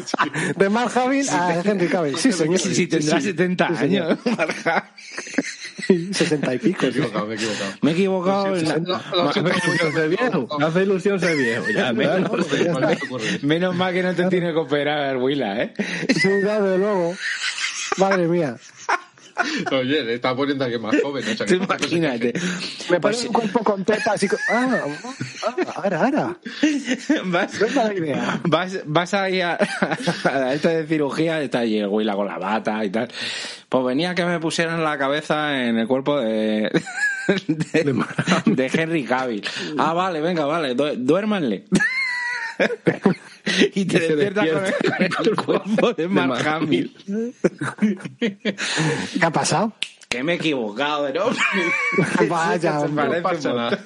[0.56, 2.16] De Mark Hamill a Henry Cavill.
[2.16, 2.58] Sí, señor.
[2.58, 4.18] Sí, sí, tendrá 70 Sí, años.
[4.24, 6.14] Mark Hamill.
[6.14, 6.80] 60 y pico.
[6.82, 7.72] Me he equivocado, me he equivocado.
[7.82, 8.56] Me he equivocado.
[8.56, 10.58] en la- Lo- lo Me hace ilusión ser viejo.
[10.58, 11.64] Me hace ilusión ser viejo.
[11.70, 12.30] Ya, ¿no?
[13.42, 15.74] Menos mal que no te tiene que operar Willa, ¿eh?
[16.08, 17.14] Sí, desde luego.
[17.98, 18.56] Madre mía.
[19.72, 21.24] Oye, le está poniendo a alguien más joven.
[21.28, 22.32] o sea, que- imagínate.
[22.90, 24.38] Me pone un cuerpo con tetas y con...
[24.50, 24.80] Ah,
[25.46, 26.36] ah, ahora, ahora.
[27.26, 28.40] vas, mala idea.
[28.44, 29.58] vas, vas ahí a,
[30.24, 33.08] a esto de cirugía, está allí el Willa con la bata y tal.
[33.68, 36.70] Pues venía que me pusieran la cabeza en el cuerpo de,
[37.48, 38.04] de,
[38.46, 39.44] de Henry Cavill.
[39.78, 41.64] Ah, vale, venga, vale, du- duérmanle.
[43.74, 45.16] Y te despiertas con el, despierta.
[45.16, 46.96] con el cuerpo de Mark Mark Hamill.
[48.18, 48.56] ¿Qué
[49.20, 49.72] ha pasado?
[50.08, 51.38] Que me he equivocado de nombre.
[52.28, 53.20] Vaya, Se hombre.
[53.20, 53.84] parece No nada.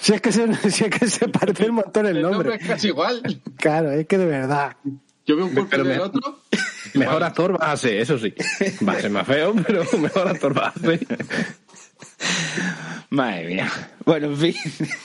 [0.00, 2.56] Si es, que se, si es que se parece un montón el El nombre nombre.
[2.62, 3.22] es casi igual.
[3.56, 4.76] Claro, es que de verdad.
[5.26, 6.40] Yo veo un cuerpo Pero del me- otro.
[6.94, 8.32] Mejor actor vas a ser, eso sí.
[8.86, 11.00] Va a ser más feo, pero mejor actor vas a ser.
[13.10, 13.70] Madre mía.
[14.04, 14.54] Bueno, en fin.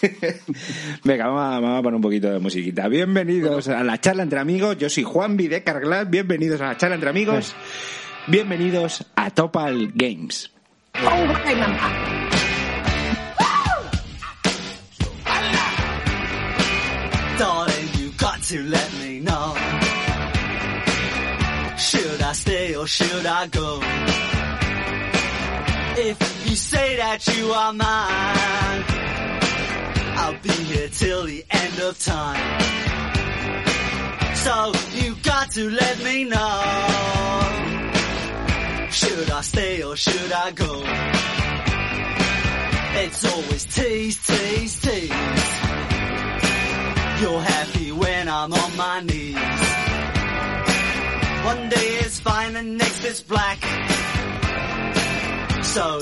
[1.04, 2.88] Venga, vamos a, vamos a poner un poquito de musiquita.
[2.88, 4.77] Bienvenidos a la charla entre amigos.
[4.77, 6.10] Yo soy Juan de Carglass.
[6.10, 7.56] Bienvenidos a la charla entre amigos.
[8.27, 10.51] Bienvenidos a Topal Games.
[26.52, 28.84] You say that you are mine,
[30.20, 32.62] I'll be here till the end of time.
[34.36, 36.62] So you got to let me know.
[38.92, 40.84] Should I stay or should I go?
[43.00, 45.10] It's always tease, tease, tease.
[47.22, 49.36] You're happy when I'm on my knees.
[51.46, 53.58] One day it's fine and next it's black.
[55.64, 56.02] So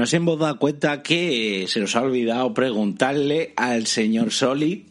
[0.00, 4.86] Nos hemos dado cuenta que se nos ha olvidado preguntarle al señor Soli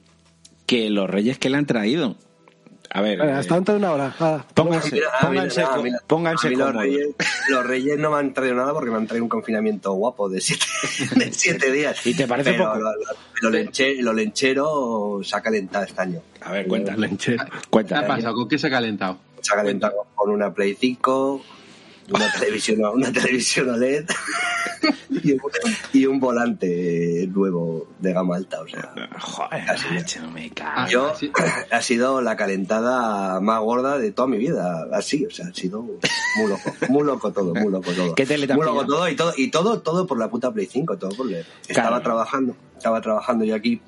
[0.65, 2.15] que los reyes que le han traído.
[2.91, 4.15] A ver, Vale, eh, hasta dentro de una hora.
[4.19, 5.08] Ah, pónganse, Mira,
[6.58, 7.08] los, reyes,
[7.50, 10.41] los reyes no me han traído nada porque me han traído un confinamiento guapo de
[10.41, 10.65] siete,
[11.15, 12.06] de siete días.
[12.06, 12.78] ¿Y te parece Pero poco?
[12.80, 12.98] Lo, lo-
[13.41, 16.22] lo lenche- lo lenchero se ha calentado este año.
[16.41, 17.10] A ver, cuéntale.
[17.17, 17.36] ¿Qué
[17.95, 18.34] ha pasado?
[18.36, 19.17] ¿Con qué se ha calentado?
[19.41, 21.41] Se ha calentado con una Play 5,
[22.13, 24.06] una televisión, una televisión OLED
[25.10, 25.41] y un,
[25.93, 28.62] y un volante nuevo de gama alta.
[28.62, 30.72] O sea, Joder, macho, no me cago.
[30.76, 31.32] Ah, yo sí.
[31.72, 34.88] ha sido la calentada más gorda de toda mi vida.
[34.93, 38.15] Así, o sea, ha sido muy loco, muy loco todo, muy loco todo.
[38.15, 40.98] ¿Qué tele Muy loco todo y todo y todo todo por la puta Play 5,
[40.98, 41.45] todo por leer.
[41.67, 42.04] Estaba Claro.
[42.04, 43.82] trabajando, estaba trabajando yo aquí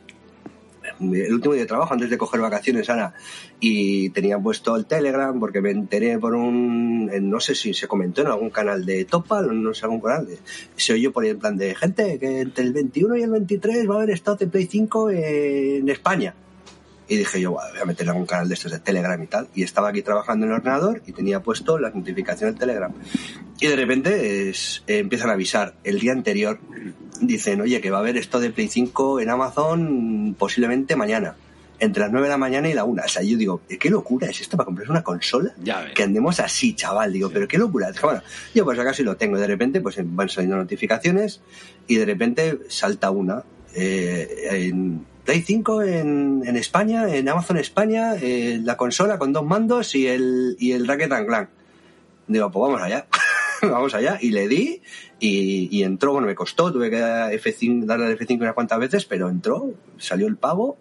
[1.02, 3.14] el último día de trabajo antes de coger vacaciones, Ana,
[3.60, 8.22] y tenía puesto el Telegram porque me enteré por un, no sé si se comentó
[8.22, 10.40] en algún canal de Topal, o no sé, algún canal, de,
[10.76, 13.90] se oyó por ahí en plan de gente que entre el 21 y el 23
[13.90, 16.36] va a haber estado de Play 5 en España.
[17.08, 19.50] Y dije yo, "Buah, voy a meter algún canal de estos de Telegram y tal.
[19.54, 22.94] Y estaba aquí trabajando en el ordenador y tenía puesto las notificaciones del Telegram.
[23.60, 24.54] Y de repente eh,
[24.88, 26.60] empiezan a avisar el día anterior.
[27.22, 31.36] Dicen, oye, que va a haber esto de Play 5 en Amazon posiblemente mañana.
[31.80, 33.02] Entre las 9 de la mañana y la 1.
[33.04, 35.54] O sea, yo digo, ¿qué locura es esto para comprarse una consola?
[35.64, 35.92] Ya.
[35.94, 37.14] Que andemos así, chaval.
[37.14, 37.92] Digo, pero qué locura.
[37.92, 38.22] Dije, bueno,
[38.54, 39.38] yo pues acá sí lo tengo.
[39.38, 41.42] De repente, pues van saliendo notificaciones
[41.88, 43.44] y de repente salta una.
[43.74, 49.46] eh, en Play 5 en, en España, en Amazon España, eh, la consola con dos
[49.46, 51.50] mandos y el, y el Racket and Clank.
[52.28, 53.08] Digo, pues vamos allá.
[53.62, 54.18] vamos allá.
[54.22, 54.82] Y le di
[55.22, 58.80] y, y entró, bueno, me costó, tuve que dar F5, darle al F5 unas cuantas
[58.80, 60.76] veces, pero entró, salió el pago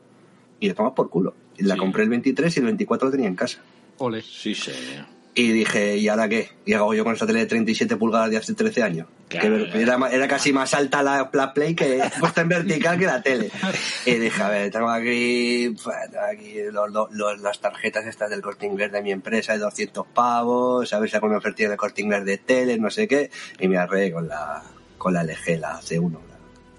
[0.58, 1.34] y le tomamos por culo.
[1.56, 1.80] Y la Sí.
[1.80, 3.60] compré el 23 y el 24 lo tenía en casa.
[3.98, 4.22] Ole.
[4.22, 5.06] Sí, señor.
[5.34, 6.50] Y dije, ¿y ahora qué?
[6.66, 9.06] ¿Y hago yo con esta tele de 37 pulgadas de hace 13 años?
[9.28, 9.70] Claro.
[9.70, 13.22] Que era, era casi más alta la, la Play que puesta en vertical que la
[13.22, 13.50] tele.
[14.06, 18.66] Y dije, a ver, tengo aquí, pues, tengo aquí los, las tarjetas estas del corte
[18.66, 22.02] inglés de mi empresa de 200 pavos, a ver si hago una oferta de corte
[22.02, 23.30] inglés de tele, no sé qué.
[23.60, 24.64] Y me arreglé con la,
[24.98, 26.18] con la LG, la C1.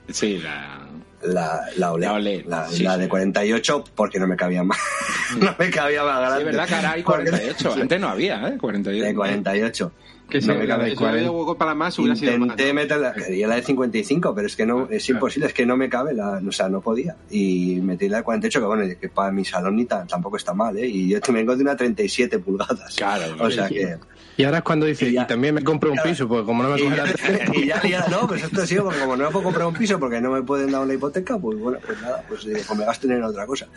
[0.09, 0.89] Sí, la...
[1.23, 3.01] La, la OLED, La OLED, la, sí, la sí.
[3.01, 4.77] de 48 porque no me cabía más,
[5.39, 6.39] no me cabía más grande.
[6.39, 7.73] Sí, verdad ahora hay Porque- 48.
[7.81, 8.57] Antes no había, ¿eh?
[8.57, 9.05] 48.
[9.07, 9.91] De 48.
[10.29, 12.31] Que No si me cabe si hubiera habido hueco para más, hubiera sido.
[12.31, 15.75] Intenté meterla, quería la de 55, pero es que no, es imposible, es que no
[15.75, 17.17] me cabe, la, o sea, no podía.
[17.29, 20.53] Y metí la de 48, que bueno, que para mi salón ni tan- tampoco está
[20.53, 20.87] mal, ¿eh?
[20.87, 22.95] Y yo vengo de una 37 pulgadas.
[22.95, 23.97] Claro, O sea que,
[24.41, 26.79] Y ahora es cuando dice, Y también me compro un piso, porque como no me
[26.81, 27.05] coge la
[27.55, 29.99] y ya, ya- no, pues esto sí, porque como no me puedo comprar un piso
[29.99, 32.85] porque no me pueden dar una hipoteca, pues bueno, pues nada, pues, eh, pues me
[32.85, 33.67] gasto en otra cosa.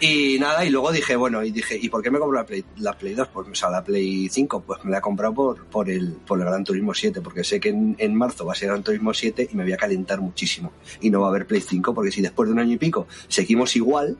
[0.00, 2.64] Y nada, y luego dije, bueno, y dije, ¿y por qué me compro la Play,
[2.78, 3.28] la Play 2?
[3.28, 6.38] Pues o sea, la Play 5, pues me la he comprado por, por el, por
[6.38, 9.12] el Gran Turismo 7, porque sé que en, en marzo va a ser Gran Turismo
[9.12, 10.72] 7 y me voy a calentar muchísimo.
[11.00, 13.06] Y no va a haber Play 5, porque si después de un año y pico
[13.28, 14.16] seguimos igual,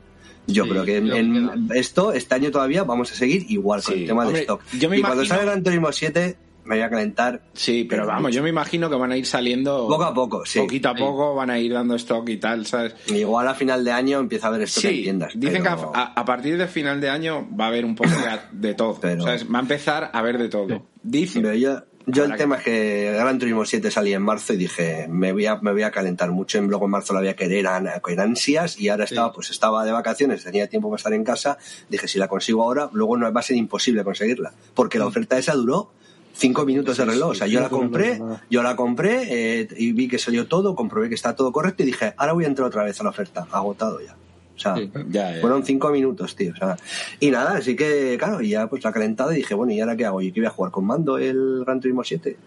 [0.47, 3.81] yo Sí, creo que en, que en esto, este año todavía vamos a seguir igual
[3.83, 4.01] con Sí.
[4.01, 4.61] el tema Hombre, de stock.
[4.77, 8.33] yo me y cuando salga Gran Turismo 7, me voy a calentar Sí, pero vamos,
[8.33, 10.59] yo me imagino que van a ir saliendo Poco a poco, sí.
[10.59, 12.95] Poquito a poco van a ir dando stock y tal, ¿sabes?
[13.07, 15.31] Igual a final de año empieza a haber esto en Sí, tiendas.
[15.35, 17.93] dicen que pero- a, a- a partir de final de año va a haber un
[17.95, 18.97] poco de, de todo.
[19.01, 19.45] Pero- ¿sabes?
[19.53, 20.87] Va a empezar a haber de todo.
[21.03, 21.43] Dicen.
[21.43, 25.07] pero yo, yo el tema es que Gran Turismo 7 salía en marzo y dije,
[25.09, 26.57] me voy a, me voy a calentar mucho.
[26.57, 27.65] Y luego en marzo la voy a querer
[28.01, 31.57] con ansias y ahora estaba, pues estaba de vacaciones, tenía tiempo para estar en casa.
[31.89, 34.53] Dije, si la consigo ahora, luego no va a ser imposible conseguirla.
[34.73, 35.91] Porque la oferta esa duró
[36.33, 37.31] cinco minutos de reloj.
[37.31, 41.09] O sea, yo la compré, yo la compré eh, y vi que salió todo, comprobé
[41.09, 43.47] que está todo correcto y dije, ahora voy a entrar otra vez a la oferta.
[43.51, 44.15] Agotado ya.
[44.55, 44.89] O sea, Sí.
[45.09, 45.41] Ya, ya.
[45.41, 46.53] fueron cinco minutos, tío.
[46.53, 46.77] O sea,
[47.19, 49.95] y nada, así que, claro, y ya pues la calentada y dije, bueno, ¿y ahora
[49.95, 50.21] qué hago?
[50.21, 52.37] ¿Y qué voy a jugar con mando el Gran Turismo 7?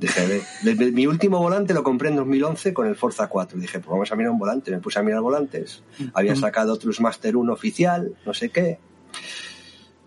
[0.00, 3.58] Dije, de- mi último volante lo compré en 2011 con el Forza 4.
[3.58, 4.70] Dije, pues vamos a mirar un volante.
[4.70, 5.82] Me puse a mirar volantes.
[6.14, 8.78] Había sacado Trustmaster 1 oficial, no sé qué.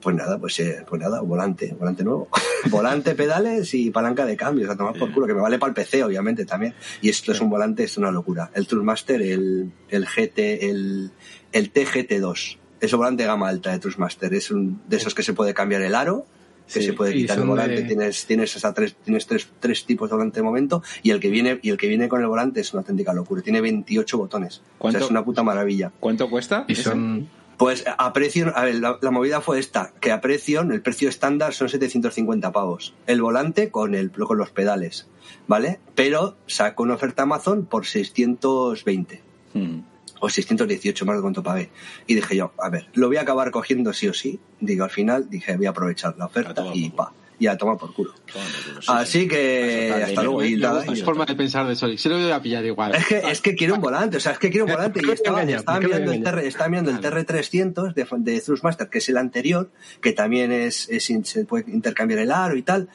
[0.01, 2.27] Pues nada, pues, eh, pues nada, volante, volante nuevo.
[2.69, 5.75] volante, pedales y palanca de cambios, a tomar por culo, que me vale para el
[5.75, 6.73] PC, obviamente, también.
[7.01, 8.49] Y esto es un volante, es una locura.
[8.53, 11.11] El Trustmaster, el, el GT, el,
[11.51, 12.57] el TGT2.
[12.79, 14.33] Es un volante de gama alta de Trustmaster.
[14.33, 16.25] Es un, de esos que se puede cambiar el aro,
[16.65, 17.75] que Sí, se puede quitar el volante.
[17.75, 21.19] de- Tienes, tienes, esa tres, tienes tres, tres tipos de volante de momento y el
[21.19, 23.41] que viene, y el que viene con el volante es una auténtica locura.
[23.41, 24.61] Tiene 28 botones.
[24.79, 25.91] O sea, es una puta maravilla.
[25.99, 26.65] ¿Cuánto cuesta?
[26.67, 27.29] y son...
[27.61, 31.09] Pues a precio, a ver, la, la movida fue esta, que a precio, el precio
[31.09, 32.95] estándar son 750 pavos.
[33.05, 35.07] El volante con el con los pedales,
[35.45, 35.79] ¿vale?
[35.93, 39.21] Pero sacó una oferta Amazon por 620
[39.53, 39.81] Hmm.
[40.19, 41.69] o 618 más de cuánto pagué.
[42.07, 44.39] Y dije yo, a ver, lo voy a acabar cogiendo sí o sí.
[44.59, 47.91] Digo, al final dije, voy a aprovechar la oferta y pa, y a tomar por
[47.91, 48.13] culo.
[48.31, 49.27] Toma por culo, sí, Así sí.
[49.27, 50.43] que está hasta de luego.
[50.45, 51.97] Y me gusta ya forma de pensar de Sonic.
[51.97, 52.93] Se lo voy a pillar igual.
[52.93, 54.99] Es que, es que quiero un volante, o sea, es que quiero un volante.
[54.99, 56.23] Y ¿Por qué estaba, mirando, el?
[56.23, 60.87] TR, estaba mirando el TR300 de, de Thrustmaster, que es el anterior, que también es,
[60.89, 62.89] es se puede intercambiar el aro y tal.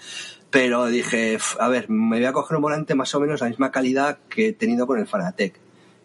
[0.51, 3.49] Pero dije, "F, a ver, me voy a coger un volante más o menos la
[3.49, 5.59] misma calidad que he tenido con el Fanatec.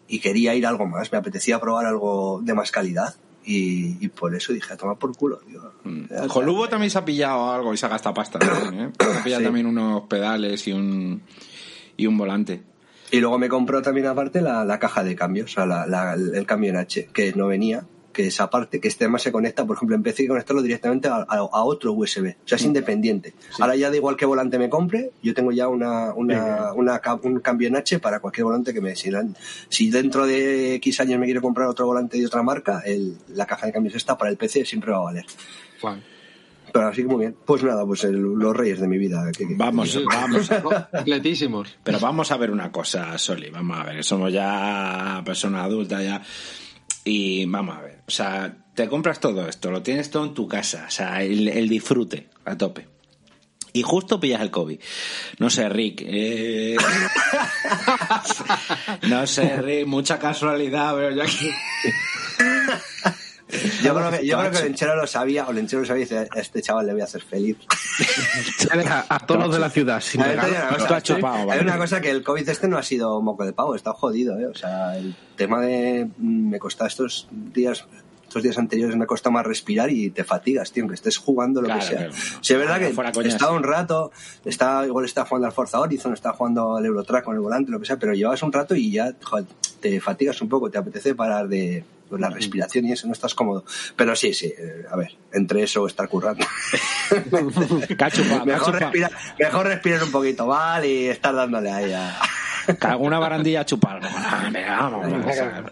[0.08, 3.14] Y quería ir algo más, me apetecía probar algo de más calidad.
[3.44, 5.40] Y, y por eso dije, a tomar por culo.
[5.48, 6.28] Digo, Mm.
[6.28, 8.38] Jolubo también se ha pillado algo y se ha gastado pasta.
[8.40, 8.92] también, ¿eh?
[9.00, 9.46] Se ha pillado Sí.
[9.46, 11.22] también unos pedales y un,
[11.98, 12.62] y un volante.
[13.10, 16.14] Y luego me compró también aparte la, la caja de cambios, o sea, la- la-
[16.14, 19.66] el cambio en H, que no venía, que es aparte, que este además se conecta,
[19.66, 23.34] por ejemplo, empecé a conectarlo directamente a, a- a otro USB, o sea, es independiente.
[23.60, 27.68] Ahora ya da igual qué volante me compre, yo tengo ya una, una, un cambio
[27.68, 31.68] en H para cualquier volante que me si, dentro de X años me quiero comprar
[31.68, 34.92] otro volante de otra marca, el- la caja de cambios esta para el PC siempre
[34.92, 35.26] va a valer.
[36.74, 37.36] Pero así que muy bien.
[37.46, 39.30] Pues nada, pues el- los reyes de mi vida.
[39.38, 40.50] que- que- Vamos, vamos.
[40.92, 41.78] Completísimos.
[41.84, 43.50] Pero vamos a ver una cosa, Soli.
[43.50, 46.22] Vamos a ver, somos ya personas adultas ya.
[47.04, 50.48] Y vamos a ver, o sea, te compras todo esto, lo tienes todo en tu
[50.48, 52.88] casa, o sea, el, el disfrute a tope.
[53.74, 54.80] Y justo pillas el COVID.
[55.40, 56.04] No sé, Rick.
[56.06, 56.76] eh,
[59.08, 61.50] no sé, Rick, mucha casualidad, pero yo aquí.
[63.84, 66.28] Yo creo que, yo creo que Lenchero lo sabía, o Lenchero lo sabía y dice,
[66.32, 67.58] a este chaval le voy a hacer feliz.
[68.88, 70.70] A, a todos los de la ciudad, sin ver, regalo.
[70.70, 71.62] una cosa, chupado, hay vale.
[71.62, 74.48] una cosa que el COVID este no ha sido moco de pavo, está jodido, ¿eh?
[74.48, 76.10] O sea, el tema de...
[76.18, 77.86] mm, Me costó estos días...
[78.24, 81.66] Estos días anteriores me costó más respirar y te fatigas, tío, aunque estés jugando lo
[81.68, 81.98] Claro, que sea.
[81.98, 82.14] claro.
[82.40, 83.34] Sí, es verdad que fuera coñas.
[83.34, 84.10] estaba un rato,
[84.46, 87.80] estaba, igual estaba jugando al Forza Horizon, estaba jugando al Eurotrack con el volante, lo
[87.82, 89.44] que sea, pero llevas un rato y ya joder,
[89.82, 91.84] te fatigas un poco, te apetece parar de
[92.20, 93.64] la respiración y eso, no estás cómodo.
[93.96, 96.46] Pero sí, sí, eh, a ver, entre eso estar currando.
[97.98, 98.80] Cachupa, mejor, cachupa.
[98.80, 100.88] respirar, mejor respirar un poquito, ¿vale?
[100.88, 102.18] Y estar dándole ahí a...
[103.00, 104.00] Una barandilla a chupar.
[104.04, 104.50] Ah,
[104.92, 105.08] vamos.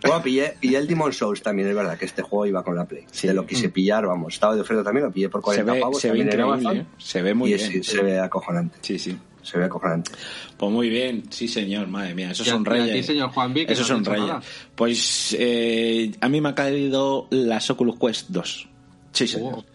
[0.02, 2.86] Bueno, pillé, pillé el Demon Souls también, es verdad que este juego iba con la
[2.86, 3.06] Play.
[3.12, 3.28] Sí.
[3.28, 4.34] Te lo quise pillar, vamos.
[4.34, 6.02] Estaba de oferta también, lo pillé por Se 40 ve, pavos.
[6.02, 6.80] se ve increíble.
[6.80, 6.86] ¿eh?
[6.97, 7.71] se ve muy y bien.
[7.80, 8.78] es- se ve acojonante.
[8.82, 9.17] Sí, sí.
[9.41, 10.12] Se ve acojonante.
[10.58, 13.06] Pues muy bien, sí señor, madre mía, esos Y a- son reyes.
[13.06, 14.28] señor Juanvi, que Esos no son reyes.
[14.28, 14.41] nada.
[14.75, 18.67] Pues eh, a mí me ha caído las Oculus Quest 2.
[19.13, 19.54] Sí, señor.
[19.60, 19.65] Oh.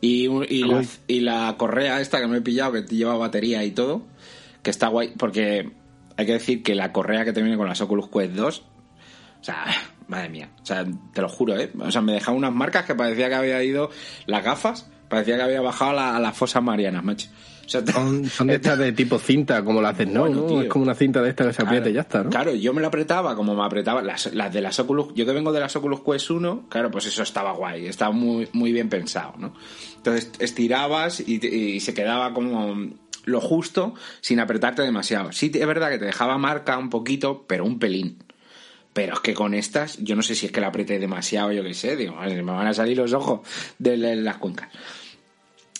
[0.00, 0.26] Y,
[0.64, 4.02] la, y la correa esta que me he pillado, que lleva batería y todo,
[4.62, 5.70] que está guay, porque
[6.16, 8.58] hay que decir que la correa que te viene con las Oculus Quest 2,
[9.40, 9.66] o sea,
[10.08, 11.70] madre mía, o sea, te lo juro, ¿eh?
[11.78, 13.90] O sea, me dejaba unas marcas que parecía que había ido
[14.26, 17.28] las gafas, parecía que había bajado a, la- a las fosas marianas, macho.
[17.70, 20.46] Sea, Son, son de estas de tipo cinta, como las haces, no, Bueno, ¿no?
[20.46, 20.62] tío.
[20.62, 22.30] Es como una cinta de esta que se aprieta y ya está, ¿no?
[22.30, 25.14] Claro, yo me lo apretaba como me apretaba las, las de las Oculus.
[25.14, 28.48] Yo que vengo de las Oculus Quest 1, claro, pues eso estaba guay, estaba muy,
[28.52, 29.54] muy bien pensado, ¿no?
[29.98, 32.90] Entonces estirabas y, se quedaba como
[33.26, 35.30] lo justo sin apretarte demasiado.
[35.30, 38.18] Sí, es verdad que te dejaba marca un poquito, pero un pelín.
[38.92, 41.62] Pero es que con estas, yo no sé si es que la apreté demasiado, yo
[41.62, 43.40] qué sé, digo, me van a salir los ojos
[43.78, 44.68] de la- las cuencas.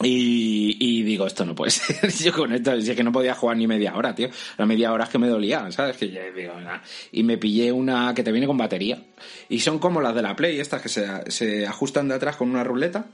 [0.02, 2.10] Y, y digo, esto no puede ser.
[2.10, 4.28] Yo con esto, si es que no podía jugar ni media hora, tío.
[4.56, 5.96] La media hora es que me dolía, ¿sabes?
[5.96, 6.78] Que yo digo, nah.
[7.12, 9.02] Y me pillé una que te viene con batería.
[9.48, 12.50] Y son como las de la Play, estas que se, se ajustan de atrás con
[12.50, 13.06] una ruleta.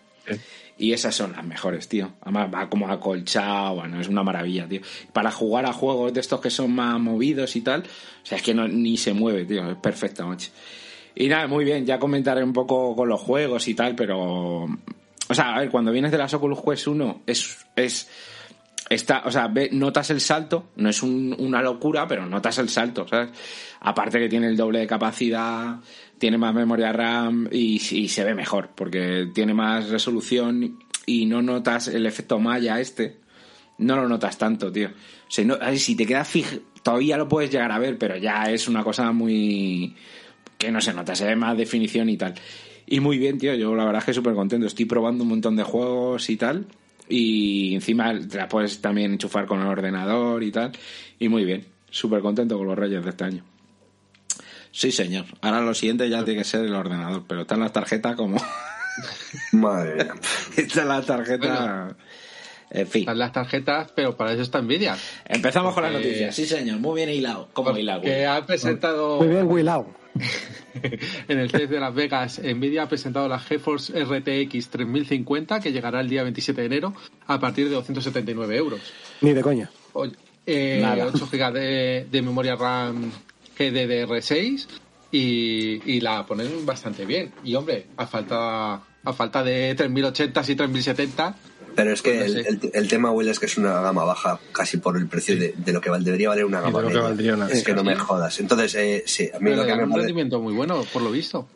[0.79, 2.13] Y esas son las mejores, tío.
[2.21, 4.83] Además va como acolchado, bueno, es una maravilla, tío.
[5.13, 8.45] Para jugar a juegos de estos que son más movidos y tal, o sea, es
[8.45, 9.71] que no, ni se mueve, tío.
[9.71, 10.51] Es perfecta, macho.
[11.15, 14.67] Y nada, muy bien, ya comentaré un poco con los juegos y tal, pero...
[15.29, 17.67] O sea, a ver, cuando vienes de las Oculus Quest 1 es...
[17.77, 18.09] es
[18.89, 22.69] está, o sea, ve- notas el salto, no es un- una locura, pero notas el
[22.69, 23.31] salto, ¿sabes?
[23.81, 25.81] Aparte que tiene el doble de capacidad,
[26.19, 31.89] tiene más memoria RAM y, se ve mejor, porque tiene más resolución y no notas
[31.89, 33.19] el efecto malla este,
[33.79, 34.89] no lo notas tanto, tío.
[34.89, 38.45] O sea, no- si te quedas fijo, todavía lo puedes llegar a ver, pero ya
[38.53, 39.97] es una cosa muy...
[40.59, 42.35] que no se nota, se ve más definición y tal.
[42.87, 44.67] Y muy bien, tío, yo la verdad es que súper contento.
[44.67, 46.67] Estoy probando un montón de juegos y tal.
[47.09, 50.73] Y encima te la puedes también enchufar con el ordenador y tal.
[51.19, 53.45] Y muy bien, súper contento con los Reyes de este año.
[54.71, 55.25] Sí, señor.
[55.41, 58.37] Ahora lo siguiente ya tiene que ser el ordenador, pero están las tarjetas como...
[59.53, 60.15] Madre mía.
[60.57, 61.97] Está la tarjeta...
[62.69, 63.03] En fin.
[63.03, 64.97] Están las tarjetas, pero para eso está Nvidia.
[65.25, 66.35] Empezamos con las noticias.
[66.35, 66.81] Sí, señor.
[66.81, 67.49] Muy bien hilado.
[67.53, 68.03] Como hilado.
[68.03, 69.87] Que ha presentado Muy bien, Willow.
[71.29, 76.01] en el CES de Las Vegas, Nvidia ha presentado la GeForce RTX 3050 que llegará
[76.01, 76.95] el día 27 de enero
[77.27, 78.81] a partir de 279 euros.
[79.21, 79.71] Ni de coña.
[79.93, 80.13] Oye,
[80.47, 81.07] eh, Nada.
[81.13, 83.11] 8 GB de, de memoria RAM
[83.59, 84.67] GDDR6
[85.11, 87.33] y, y la ponen bastante bien.
[87.45, 91.35] Y hombre, a falta, a falta de 3080 y 3070,
[91.77, 94.03] Pero es que Pues no el, el- el tema, Will, es que es una gama
[94.05, 96.83] baja casi por el precio de, de lo que debería valer una Sí, gama de
[96.83, 97.09] lo que media.
[97.09, 98.01] valdría una- Es que no me Sí.
[98.01, 98.41] jodas.
[98.41, 99.99] Entonces, eh, sí, a mí pero lo que me un parece...
[100.07, 101.47] rendimiento muy bueno, por lo visto.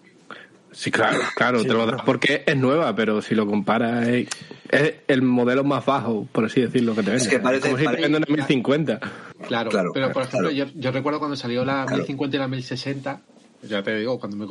[0.73, 1.97] Sí, claro, claro, Sí, te lo claro.
[1.97, 4.29] das porque es nueva, pero si lo comparas es,
[4.71, 7.29] es el modelo más bajo, por así decirlo, que te venden.
[7.29, 9.01] que parece- como si te venden en 1050.
[9.49, 10.29] Claro, Claro, pero por claro.
[10.29, 11.97] ejemplo, yo, yo recuerdo cuando salió la Claro.
[11.97, 13.21] 1050 y la 1060,
[13.63, 14.47] ya te digo, cuando me,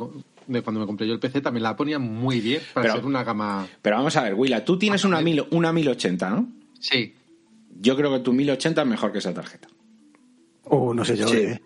[0.52, 3.04] de cuando me compré yo el PC también la ponían muy bien para Pero- ser
[3.06, 3.66] una gama.
[3.82, 6.48] Pero vamos a ver, Willa, tú tienes una, mil, una 1080, ¿no?
[6.78, 7.14] Sí,
[7.82, 9.68] Yo creo que tu 1080 es mejor que esa tarjeta.
[10.64, 11.36] Uh, no sé yo, Sí.
[11.38, 11.60] ¿eh?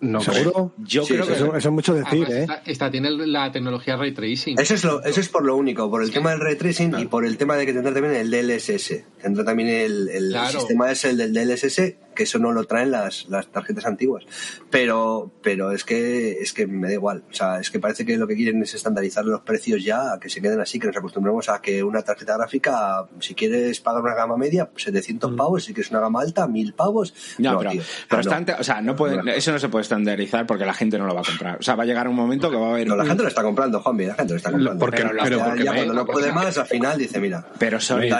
[0.00, 0.72] No, ¿Seguro?
[0.78, 1.34] Yo Sí, creo que...
[1.34, 2.40] Eso, eso es mucho decir, Además, ¿eh?
[2.42, 4.58] esta, esta tiene la tecnología ray tracing.
[4.58, 7.04] Eso es, lo, eso es por lo único, por el tema del ray tracing y
[7.04, 9.04] por el tema de que tendrá también el DLSS.
[9.20, 10.58] Tendrá también el, el Claro.
[10.58, 14.24] sistema es el del DLSS, que eso no lo traen las, las tarjetas antiguas.
[14.70, 17.24] Pero, pero es que, es que me da igual.
[17.30, 20.20] O sea, es que parece que lo que quieren es estandarizar los precios ya, a
[20.20, 24.02] que se queden así, que nos acostumbremos a que una tarjeta gráfica, si quieres pagar
[24.02, 27.14] una gama media, 700 pavos, si quieres una gama alta, 1000 pavos.
[27.38, 27.82] No, No, pero, tío.
[28.08, 28.20] pero Ah, no.
[28.20, 29.30] está ante- o sea, no puede, No.
[29.32, 31.58] eso no se puede estandarizar porque la gente no lo va a comprar.
[31.58, 32.86] O sea, va a llegar un momento que va a haber...
[32.88, 34.78] No, la gente lo está comprando, Juanvi, la gente lo está comprando.
[34.80, 37.46] porque- pero pero ya, porque ya me- cuando no puede más, al final dice, mira,
[37.58, 38.10] Pero Soli,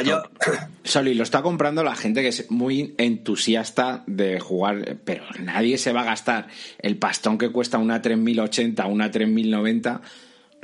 [0.83, 5.93] Soli, lo está comprando la gente que es muy entusiasta de jugar, pero nadie se
[5.93, 6.47] va a gastar
[6.81, 10.01] el pastón que cuesta una 3080, una 3090,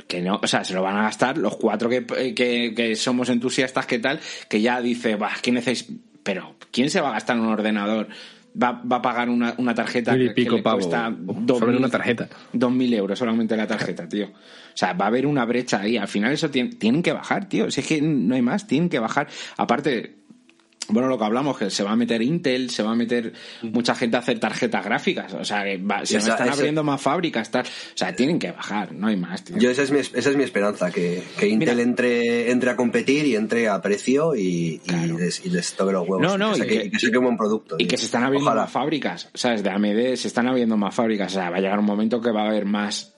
[0.07, 3.29] que no, o sea, se lo van a gastar los cuatro que, que, que somos
[3.29, 5.95] entusiastas, que tal, que ya dice, va, ¿quién necesitas?
[6.23, 8.07] Pero, ¿quién se va a gastar un ordenador?
[8.61, 11.61] Va, va a pagar una, una tarjeta y que, que pico le pavos, cuesta dos
[11.61, 12.27] mil- una tarjeta.
[12.53, 14.25] 2.000 euros solamente la tarjeta, tío.
[14.27, 14.31] O
[14.73, 15.95] sea, va a haber una brecha ahí.
[15.95, 17.69] Al final eso tien- tienen que bajar, tío.
[17.69, 19.27] Si es que no hay más, tienen que bajar.
[19.57, 20.15] Aparte,
[20.89, 23.93] bueno, lo que hablamos, que se va a meter Intel, se va a meter mucha
[23.95, 25.33] gente a hacer tarjetas gráficas.
[25.33, 27.65] O sea, que va- se esa- están esa- abriendo más fábricas, tal.
[27.65, 29.57] O sea, tienen que bajar, no hay más, tío.
[29.57, 31.81] Yo esa es mi, esa es mi esperanza, que, que Intel Mira.
[31.89, 36.07] entre, entre a competir y entre a precio y, y les, y les toque los
[36.07, 36.21] huevos.
[36.21, 37.75] No, no, y que, y saque, que- y que saque un buen producto.
[37.75, 37.87] Y tío.
[37.89, 38.61] que se están abriendo Ojalá.
[38.63, 39.63] más fábricas, ¿sabes?
[39.63, 41.31] De AMD se están abriendo más fábricas.
[41.31, 43.13] O sea, va a llegar un momento que va a haber más.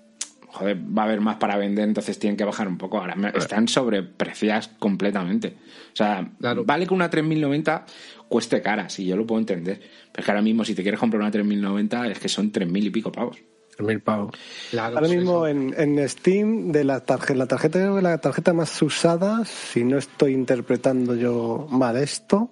[0.51, 2.97] Joder, va a haber más para vender, entonces tienen que bajar un poco.
[2.97, 5.53] Ahora están sobrepreciadas completamente.
[5.99, 6.63] O sea, Claro.
[6.63, 7.85] vale que una 3090
[8.29, 9.79] cueste cara, si yo lo puedo entender.
[9.79, 12.85] Pero es que ahora mismo, si te quieres comprar una 3090, es que son 3.000
[12.85, 13.37] y pico pavos.
[13.79, 14.31] Mil pavos.
[14.71, 19.43] Claro, Ahora mismo en, en Steam, de la tarjeta, la tarjeta, la tarjeta más usada,
[19.45, 22.51] si no estoy interpretando yo mal esto,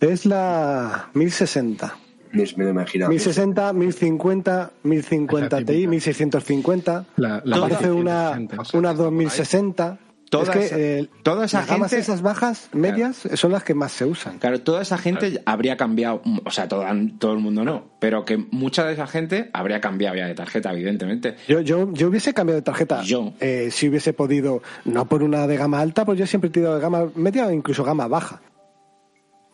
[0.00, 1.96] es la 1060.
[2.32, 3.10] Me, lo imaginaba.
[3.10, 5.90] 1060, 1050, 1050 Esa Ti, típica.
[5.90, 7.04] 1650.
[7.16, 8.78] La, la Aparece una, 1660.
[8.78, 9.98] una 2060.
[10.32, 12.02] Toda, es esa, que eh, toda esa las gamas gente...
[12.02, 14.38] esas bajas, medias, son las que más se usan.
[14.38, 16.84] Claro, toda esa gente habría cambiado, o sea, todo,
[17.18, 20.72] todo el mundo no, pero que mucha de esa gente habría cambiado ya de tarjeta,
[20.72, 21.36] evidentemente.
[21.46, 23.34] Yo, yo, yo hubiese cambiado de tarjeta Yo.
[23.40, 26.76] eh, si hubiese podido, no por una de gama alta, pues yo siempre he tirado
[26.76, 28.40] de gama media o incluso gama baja.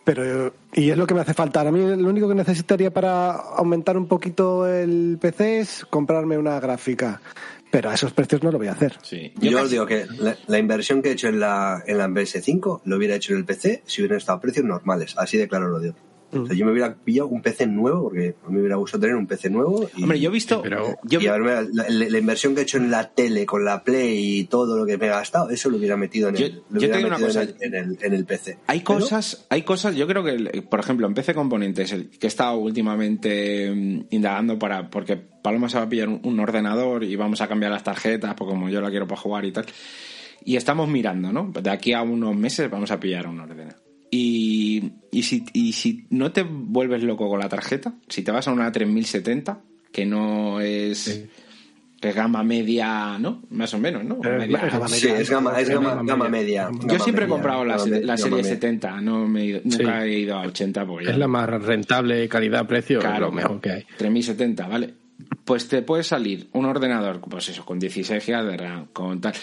[0.08, 1.60] Pero, y es lo que me hace falta.
[1.60, 6.58] A mí lo único que necesitaría para aumentar un poquito el PC es comprarme una
[6.60, 7.20] gráfica.
[7.70, 8.96] Pero a esos precios no lo voy a hacer.
[9.02, 9.32] Sí.
[9.40, 12.08] Yo, os casi- digo que la, la inversión que he hecho en la, en la
[12.08, 15.14] PS5 lo hubiera hecho en el PC si hubieran estado a precios normales.
[15.18, 15.94] Así de claro lo digo.
[16.30, 19.00] O sea, yo me hubiera pillado un PC nuevo, porque a mí me hubiera gustado
[19.00, 19.88] tener un PC nuevo.
[19.96, 20.60] Y, Hombre, yo he visto...
[20.62, 23.82] pero- yo- y la, la- la inversión que he hecho en la tele, con la
[23.82, 26.52] Play y todo lo que me he gastado, eso lo hubiera metido en Yo- el,
[26.52, 27.42] yo lo hubiera te digo una cosa.
[27.44, 28.58] en, el, en, el, en el PC.
[28.66, 32.26] Hay Pero- cosas, hay cosas, yo creo que, por ejemplo, en PC Componentes, el que
[32.26, 37.04] he estado últimamente mm, indagando para, porque Paloma se va a pillar un, un ordenador
[37.04, 39.64] y vamos a cambiar las tarjetas, porque como yo la quiero para jugar y tal.
[40.44, 41.50] Y estamos mirando, ¿no?
[41.52, 43.87] De aquí a unos meses vamos a pillar un ordenador.
[44.10, 48.48] Y, y, si, y si no te vuelves loco con la tarjeta, si te vas
[48.48, 49.60] a una 3070,
[49.92, 51.08] que no es,
[52.00, 53.42] es gama media, ¿no?
[53.50, 54.14] Más o menos, ¿no?
[54.24, 56.70] Eh, Media- gama Sí, es gama, es gama, gama media.
[56.72, 58.50] yo gama siempre he media, comprado la, la serie media.
[58.54, 60.08] 70, no me he ido- nunca Sí.
[60.08, 63.70] he ido a 80 porque ya Es la más rentable calidad-precio, es lo mejor que
[63.72, 63.86] hay.
[63.98, 64.94] 3070, ¿vale?
[65.44, 69.34] Pues te puede salir un ordenador, pues eso, con 16 GB de RAM, con tal.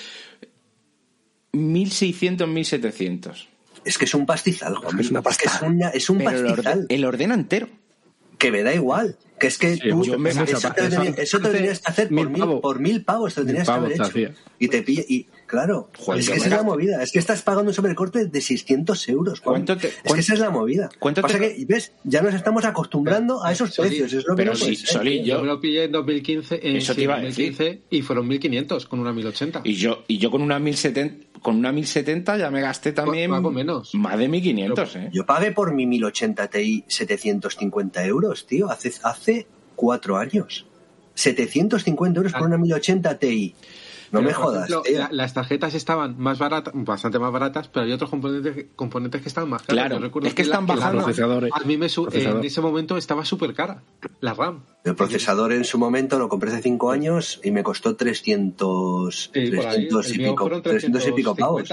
[1.54, 3.48] 1600, 1700.
[3.86, 5.00] Es que es un pastizal, Juan.
[5.00, 6.86] Es una Es, que es, una- es un Pero pastizal.
[6.90, 7.70] el ordena entero.
[8.38, 9.18] que me da igual.
[9.40, 10.70] Que es que Sí, tú, yo me- eso, te pasta.
[11.22, 13.92] eso te tenías que hacer por Mil por mil pavos, te lo tenías que haber
[13.94, 14.12] hecho.
[14.60, 17.42] Y te pilla, y claro, Joder, es que esa es la movida, es que estás
[17.42, 19.40] pagando un sobrecorte de 600 euros.
[19.42, 19.66] Juan.
[19.66, 20.90] ¿Cuánto te- es que esa es la movida.
[21.00, 24.36] cuánto Pasa te- que, ves, ya nos estamos acostumbrando a esos Solí, precios, es lo
[24.36, 25.04] pero no sí, tío.
[25.04, 28.28] Yo, yo- me lo pillé en 2015, en Eso te iba a 2015 y fueron
[28.28, 29.62] 1500 con una 1080.
[29.64, 33.44] Y yo, y yo con una 1070, con una 1070 ya me gasté también Más
[33.44, 33.94] o menos.
[33.94, 35.10] más de 1500, ¿eh?
[35.14, 40.66] Yo pagué por mi 1080 Ti 750 euros, tío, hace, hace cuatro años.
[41.14, 43.56] 750 euros por una 1080 Ti.
[44.16, 45.00] No Pero, me jodas, ejemplo, tío.
[45.00, 49.28] la- las tarjetas estaban más baratas, bastante más baratas, pero hay otros componentes, componentes que
[49.28, 49.74] estaban más caros.
[49.86, 51.04] Claro, recuerdo es que la- están la bajando.
[51.04, 51.52] Procesadores.
[51.54, 53.84] A mí me su- en ese momento estaba súper cara,
[54.22, 54.62] la RAM.
[54.84, 59.52] El procesador en su momento lo compré hace cinco años y me costó 300, Sí,
[59.52, 61.70] por ahí, 300 y pico, fueron 300 y pico pavos.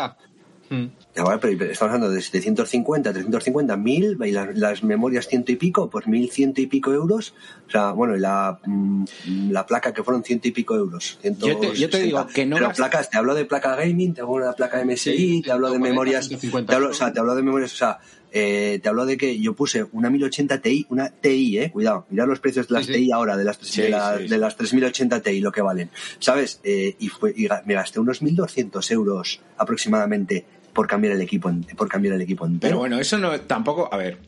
[0.73, 1.21] 350.
[1.21, 1.25] Mm.
[1.25, 5.91] Vale, pero estamos hablando de 750, 350, 1000 y las, las memorias ciento y pico,
[5.91, 7.35] pues 1100 y pico euros.
[7.69, 9.05] O sea, bueno, y la, mm,
[9.51, 11.19] la placa que fueron ciento y pico euros.
[11.23, 11.99] Yo te- yo te 160.
[11.99, 14.81] digo que no Pero placas, te hablo de placa gaming, te hablo de la placa
[14.85, 16.29] MSI, Sí, te hablo de 140, memorias.
[16.29, 16.71] 150.
[16.71, 17.99] Te hablo, o sea, te hablo de memorias, o sea,
[18.35, 22.27] eh, te hablo de que yo puse una 1080 Ti, una TI, eh, cuidado, mirad
[22.27, 22.99] los precios de las Sí, sí.
[23.01, 24.29] TI ahora, de las, Sí, de, la- sí, sí.
[24.31, 26.59] de las 3080 Ti, lo que valen, ¿sabes?
[26.65, 31.63] Eh, y, fue, y me gasté unos 1200 euros aproximadamente por cambiar el equipo, en-
[31.65, 32.71] por cambiar el equipo entero.
[32.71, 34.19] Pero bueno, eso no tampoco, a ver,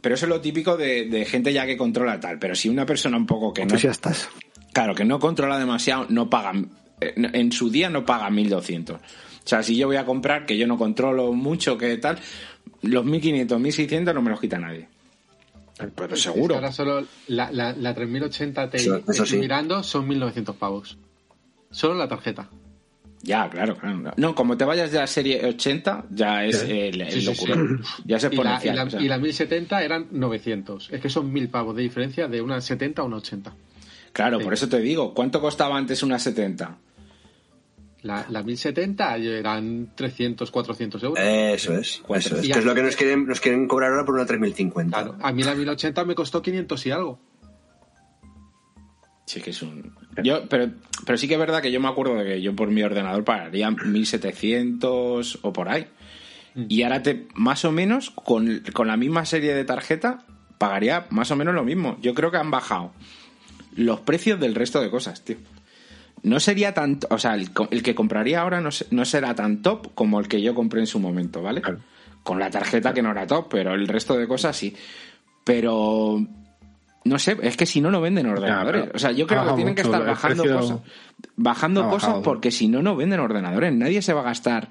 [0.00, 2.86] pero eso es lo típico de, de gente ya que controla tal, pero si una
[2.86, 4.28] persona un poco que no, Pues ya estás.
[4.72, 6.52] claro, que no controla demasiado, no paga,
[7.00, 8.96] eh, en su día no paga 1200.
[8.96, 9.00] O
[9.44, 12.18] sea, si yo voy a comprar, que yo no controlo mucho, que tal,
[12.82, 14.88] los 1500, 1600 no me los quita nadie.
[15.96, 16.48] Pero Es seguro.
[16.48, 18.76] que ahora solo la, la, la 3080 Ti
[19.08, 19.36] estoy sí.
[19.38, 20.98] mirando son 1900 pavos.
[21.70, 22.48] Solo la tarjeta.
[23.22, 24.12] Ya, claro, claro.
[24.16, 26.70] No, como te vayas ya a serie 80, ya es Sí.
[26.70, 27.54] el, el Sí, locura.
[27.54, 28.02] sí.
[28.06, 28.76] Ya es Y la, y, exponencial.
[28.76, 29.00] la, o sea.
[29.02, 30.88] y la 1070 eran 900.
[30.90, 33.52] Es que son 1000 pavos de diferencia de una 70 a una 80.
[34.12, 34.44] Claro, Sí.
[34.44, 36.78] por eso te digo, ¿cuánto costaba antes una 70?
[38.02, 41.18] La, la 1070 eran 300, 400 euros.
[41.22, 44.14] Eso es, eso es, que es lo que nos quieren, nos quieren cobrar ahora por
[44.14, 44.96] una 3050.
[44.96, 47.20] Claro, a mí la 1080 me costó 500 y algo.
[49.30, 49.92] Sí, que es un.
[50.24, 50.72] Yo, pero,
[51.06, 53.22] pero sí que es verdad que yo me acuerdo de que yo por mi ordenador
[53.22, 55.86] pagaría 1700 o por ahí.
[56.68, 60.24] Y ahora te, más o menos, con, con la misma serie de tarjeta,
[60.58, 61.96] pagaría más o menos lo mismo.
[62.02, 62.90] Yo creo que han bajado
[63.76, 65.36] los precios del resto de cosas, tío.
[66.24, 66.98] No sería tan.
[67.10, 67.52] O sea, el,
[67.84, 70.98] que compraría ahora no, no será tan top como el que yo compré en su
[70.98, 71.62] momento, ¿vale?
[71.62, 71.78] Claro.
[72.24, 74.74] Con la tarjeta que no era top, pero el resto de cosas sí.
[75.44, 76.20] Pero.
[77.04, 78.82] No sé, es que si no, no venden ordenadores.
[78.82, 78.96] Claro.
[78.96, 80.60] O sea, yo creo que tienen que estar bajando precio.
[80.60, 80.78] cosas.
[81.36, 83.72] Bajando Ha cosas porque si no, no venden ordenadores.
[83.72, 84.68] Nadie se va a gastar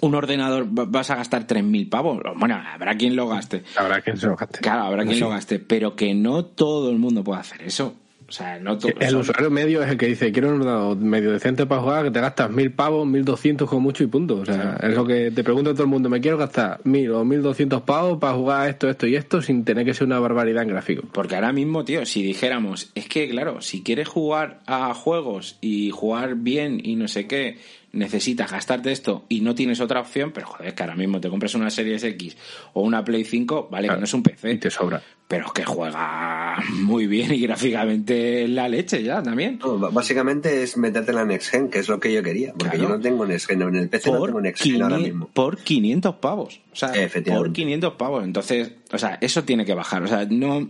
[0.00, 2.18] un ordenador, va- vas a gastar 3.000 pavos.
[2.36, 3.62] Bueno, habrá quien lo gaste.
[3.76, 4.60] Habrá quien se lo gaste.
[4.60, 7.94] Claro, habrá quien lo gaste, pero que no todo el mundo puede hacer eso.
[8.28, 8.92] O sea, no todo.
[8.98, 12.10] El usuario medio es el que dice, quiero un ordenador medio decente para jugar, que
[12.10, 14.36] te gastas mil pavos, mil doscientos como mucho y punto.
[14.40, 17.24] O sea, es lo que te pregunta todo el mundo, me quiero gastar mil o
[17.24, 20.64] mil doscientos pavos para jugar esto, esto y esto sin tener que ser una barbaridad
[20.64, 21.02] en gráfico.
[21.12, 25.90] Porque ahora mismo, tío, si dijéramos, es que, claro, si quieres jugar a juegos y
[25.90, 27.58] jugar bien y no sé qué,
[27.92, 31.30] necesitas gastarte esto y no tienes otra opción, pero joder, es que ahora mismo te
[31.30, 32.36] compras una Series X
[32.74, 34.00] o una Play 5, vale, que Claro.
[34.00, 34.50] no es un PC.
[34.52, 35.00] Y te sobra.
[35.28, 39.58] Pero es que juega muy bien y gráficamente la leche ya también.
[39.58, 42.52] No, básicamente es meterte en la Next Gen, que es lo que yo quería.
[42.52, 42.90] Porque Claro.
[42.90, 45.30] yo no tengo Next Gen, en el PC no tengo Next Gen ahora 500 mismo.
[45.34, 46.60] por 500 pavos.
[46.72, 46.92] O sea,
[47.26, 48.24] por 500 pavos.
[48.24, 50.02] Entonces, o sea, eso tiene que bajar.
[50.04, 50.68] O sea, no.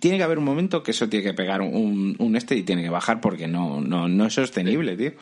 [0.00, 2.82] Tiene que haber un momento que eso tiene que pegar un, un este y tiene
[2.82, 5.12] que bajar porque no, no, no es sostenible, tío.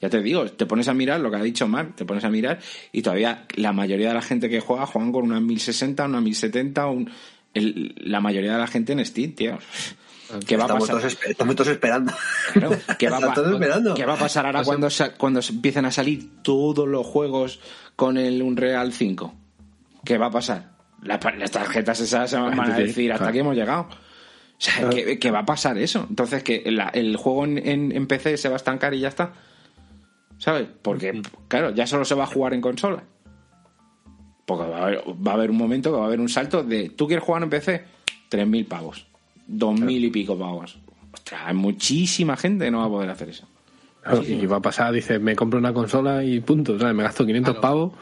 [0.00, 2.28] Ya te digo, te pones a mirar lo que ha dicho Mark, te pones a
[2.30, 2.58] mirar
[2.92, 6.86] y todavía la mayoría de la gente que juega juegan con una 1060, una 1070,
[6.86, 7.10] un,
[7.56, 9.58] el- la mayoría de la gente en Steam, tío.
[10.46, 11.00] ¿Qué va a Estamos pasar?
[11.00, 12.12] todos, esper- estamos todos esperando.
[12.52, 13.94] Claro, ¿qué va, todos esperando.
[13.94, 14.88] qué va a pasar ahora Pues cuando,
[15.18, 17.60] cuando se empiecen a salir todos los juegos
[17.94, 19.34] con el Unreal 5?
[20.04, 20.72] ¿Qué va a pasar?
[21.02, 23.30] La- las tarjetas esas se van a decir, hasta claro.
[23.30, 23.82] aquí hemos llegado.
[23.82, 26.06] O sea, que, que va a pasar eso.
[26.08, 29.32] Entonces, que el juego en, en- en PC se va a estancar y ya está.
[30.38, 30.66] ¿Sabes?
[30.82, 33.04] Porque, claro, ya solo se va a jugar en consola.
[34.46, 36.62] Porque va a haber, va a haber un momento que va a haber un salto
[36.62, 37.84] de, ¿tú quieres jugar en PC?
[38.30, 39.06] 3.000 pavos.
[39.50, 40.78] 2.000 y pico pavos.
[41.12, 43.46] Ostras, hay muchísima gente que no va a poder hacer eso.
[44.02, 46.78] Claro, Y va a pasar, dice, me compro una consola y punto.
[46.78, 46.94] ¿sabes?
[46.94, 47.60] Me gasto 500 Claro.
[47.60, 47.92] pavos.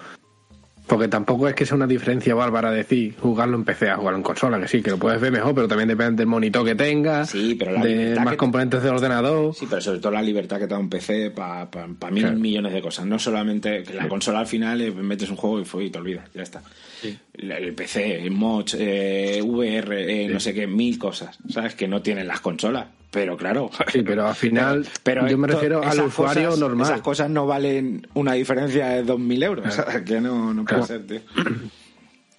[0.87, 4.23] Porque tampoco es que sea una diferencia bárbara decir jugarlo en PC a jugarlo en
[4.23, 7.31] consola, que sí, que lo puedes ver mejor, pero también depende del monitor que tengas,
[7.31, 9.55] Sí, pero la de más que- componentes del ordenador.
[9.55, 11.67] Sí, pero sobre todo la libertad que te da un PC para
[12.11, 12.39] mil Claro.
[12.39, 13.07] millones de cosas.
[13.07, 14.09] No solamente que la Sí.
[14.09, 16.63] consola al final metes un juego y, fue, y te olvidas, ya está.
[17.01, 17.19] Sí.
[17.33, 21.75] El, el PC, mods, eh, VR, eh, no sé qué, mil cosas, ¿sabes?
[21.75, 22.87] Que no tienen las consolas.
[23.15, 23.71] Pero claro.
[23.91, 26.87] Sí, pero al final Pero yo me refiero al usuario cosas- normal.
[26.87, 29.73] Esas cosas no valen una diferencia de 2.000 euros.
[29.75, 30.03] ¿sabes?
[30.05, 30.87] Que no, no puede Claro.
[30.87, 31.21] ser, tío.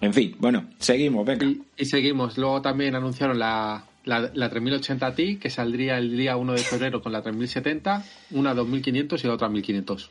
[0.02, 1.44] En fin, bueno, seguimos, venga.
[1.46, 2.36] Y, y seguimos.
[2.36, 7.00] Luego también anunciaron la, la, la 3080 Ti, que saldría el día 1 de febrero
[7.02, 10.10] con la 3070, una 2500 y la otra 1500.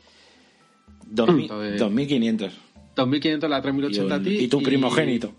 [1.08, 2.50] 2000, Entonces- 2.500.
[2.96, 4.36] 2500 la Y, 3080 un- Ti.
[4.38, 5.34] y tu primogénito.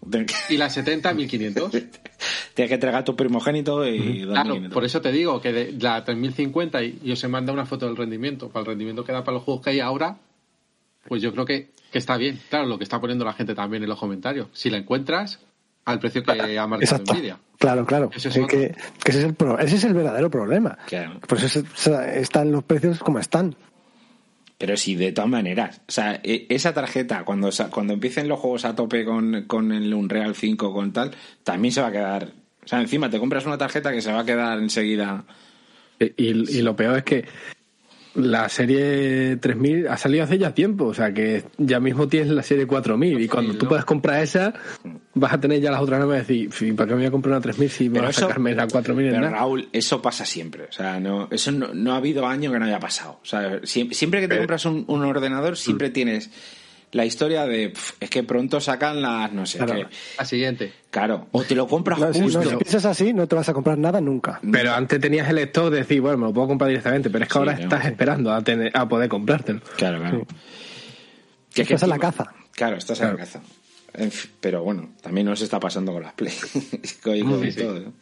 [0.49, 1.72] Y la 70 1500.
[2.53, 4.32] Tienes que entregar tu primogénito y 2.500.
[4.32, 7.86] Claro, por eso te digo que de la 3050 y yo se manda una foto
[7.88, 10.18] del rendimiento, para el rendimiento que da para los juegos que hay ahora,
[11.08, 12.39] pues yo creo que, que está bien.
[12.49, 14.47] Claro, lo que está poniendo la gente también en los comentarios.
[14.53, 15.39] Si la encuentras,
[15.86, 17.14] al precio que ha marcado Exacto.
[17.14, 17.39] Nvidia.
[17.60, 18.12] Claro, claro.
[18.14, 20.78] Ese es Que- que, que ese, es el pro- ese es el verdadero problema.
[20.86, 21.20] Claro.
[21.28, 23.55] Por eso se- están los precios como están.
[24.58, 25.82] Pero sí, de todas maneras.
[25.88, 29.93] O sea, e- esa tarjeta, cuando, cuando empiecen los juegos a tope con, con el
[29.93, 31.12] Unreal 5, con tal,
[31.43, 32.32] también se va a quedar.
[32.64, 35.24] O sea, encima te compras una tarjeta que se va a quedar enseguida.
[35.99, 37.26] Y, y lo peor es que
[38.18, 42.41] la serie 3000 ha salido hace ya tiempo, o sea que ya mismo tienes la
[42.41, 44.53] serie 4000 y cuando tú puedas comprar esa
[45.18, 47.11] vas a tener ya las otras nueve y decir, "Sí, ¿para qué me voy a
[47.11, 49.36] comprar una 3000 si me va a sacarme la 4000 en Pero nada?
[49.38, 50.63] Raúl, eso pasa siempre.
[50.65, 53.20] O sea, no, eso no, no ha habido año que no haya pasado.
[53.22, 56.30] O sea, siempre, siempre que te compras un, un ordenador, siempre tienes
[56.93, 59.74] la historia de "Pf, es que pronto sacan las no sé Claro.
[59.89, 59.95] qué.
[60.18, 60.72] La siguiente.
[60.89, 62.41] Claro, o te lo compras No, si, no, justo.
[62.49, 64.39] si piensas así, no te vas a comprar nada nunca.
[64.51, 67.28] Pero antes tenías el stock de decir, bueno, me lo puedo comprar directamente, pero es
[67.30, 67.59] que Sí, ahora no.
[67.63, 69.59] estás esperando a, tener, a poder comprártelo.
[69.76, 70.26] Claro, claro.
[71.53, 72.32] Que es que Estás en la caza.
[72.53, 73.41] Claro, estás en la caza.
[73.94, 76.34] En fin, Pero bueno, también nos está pasando con las Play.
[77.04, 77.62] con, con Sí, sí.
[77.62, 77.94] todo, ¿no?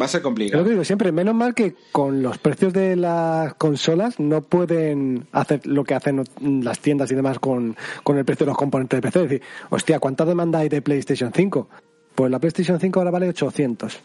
[0.00, 0.64] Va a ser lo complicado.
[0.64, 5.66] que digo siempre, menos mal que con los precios de las consolas no pueden hacer
[5.66, 9.02] lo que hacen las tiendas y demás con, con el precio de los componentes de
[9.02, 9.18] PC.
[9.24, 11.68] Es decir, hostia, ¿cuánta demanda hay de PlayStation 5?
[12.14, 14.00] Pues la PlayStation 5 ahora vale 800.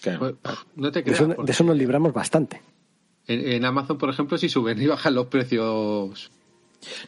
[0.00, 0.18] Claro.
[0.20, 0.34] Pues,
[0.76, 2.62] no te De eso, porque de eso nos libramos bastante.
[3.26, 6.30] en, en Amazon, por ejemplo, si suben y bajan los precios.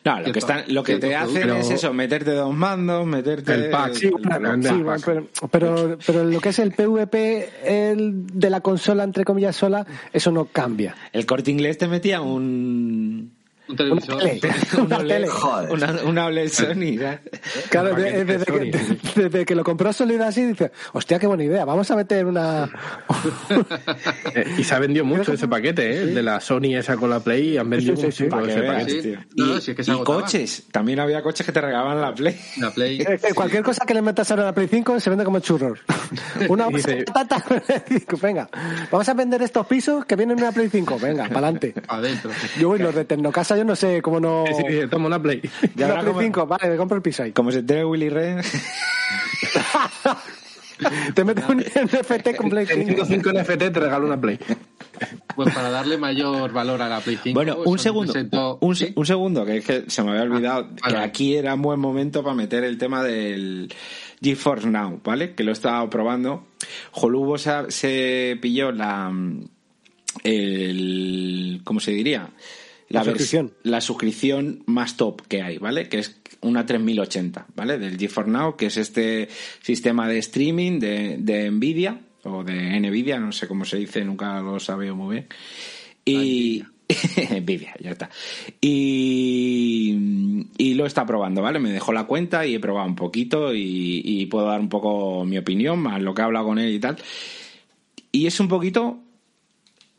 [0.04, 3.54] No, lo que, están, lo que te hacen es eso, meterte dos mandos, meterte...
[3.54, 5.04] El pack, Sí, El bueno, sí, el bueno, pack.
[5.04, 9.86] pero, pero, pero lo que es el PvP el de la consola, entre comillas, sola,
[10.12, 10.94] eso no cambia.
[11.12, 13.32] El corte inglés te metía un...
[13.68, 14.18] Un Una televisor.
[14.18, 14.40] tele,
[14.78, 15.26] una tele.
[15.28, 15.70] Joder.
[15.72, 16.98] Una, una OLED Sony.
[17.70, 21.26] Claro, paquete de- de desde, que, desde que lo compró Solid así, dice, hostia, qué
[21.26, 22.68] buena idea, vamos a meter una...
[24.34, 26.02] Eh, y se ha vendido mucho ese paquete, ¿eh?
[26.02, 28.50] El de la Sony esa con la Play, han vendido Sí, sí, mucho sí.
[28.50, 29.02] Ese veas, paquete.
[29.02, 29.08] Sí.
[29.08, 29.18] tío.
[29.34, 30.20] Y, no, si es que se y agotaba.
[30.22, 30.62] coches.
[30.70, 32.38] También había coches que te regalaban la Play.
[32.58, 33.00] La Play.
[33.00, 35.78] Eh, Cualquier cosa que le metas ahora a la Play 5 se vende como churros.
[36.48, 37.44] Una bolsa de dice- patata.
[38.22, 38.48] Venga,
[38.90, 40.98] vamos a vender estos pisos que vienen en una Play 5.
[41.00, 41.74] Venga, para adelante.
[41.88, 42.30] Adentro.
[42.58, 44.44] Yo voy los de Tecnocasa, yo no sé cómo no...
[44.48, 45.40] Sí, sí, sí, toma una Play.
[45.76, 47.32] Y Una Play como- 5, vale, me compro el piso ahí.
[47.32, 48.40] Como se entere Willy Red...
[51.12, 53.04] Te metes un NFT con Play 5.
[53.04, 54.38] 5 NFT te regalo una Play.
[55.34, 57.34] Pues para darle mayor valor a la Play 5.
[57.34, 58.12] Bueno, un segundo,
[58.60, 58.86] un, ¿Sí?
[58.86, 60.98] se- un segundo, que es que se me había olvidado que vale.
[60.98, 63.74] aquí era un buen momento para meter el tema del
[64.22, 65.34] GeForce Now, ¿vale?
[65.34, 66.46] Que lo he estado probando.
[66.92, 69.12] Jolubo se, se pilló la...
[70.22, 72.30] el ¿Cómo se diría?
[72.88, 73.52] La suscripción.
[73.64, 75.88] la suscripción más top que hay, ¿vale?
[75.88, 77.78] Que es una 3080, ¿vale?
[77.78, 79.28] Del GeForce Now, que es este
[79.60, 84.40] sistema de streaming de, de Nvidia, o de Nvidia, no sé cómo se dice, nunca
[84.40, 85.26] lo sabido muy bien.
[86.04, 86.64] Y...
[87.42, 88.08] Nvidia, ya está.
[88.62, 91.58] Y, y lo está probando, ¿vale?
[91.58, 95.26] Me dejó la cuenta y he probado un poquito y, y puedo dar un poco
[95.26, 96.96] mi opinión, más lo que he hablado con él y tal.
[98.10, 99.00] Y es un poquito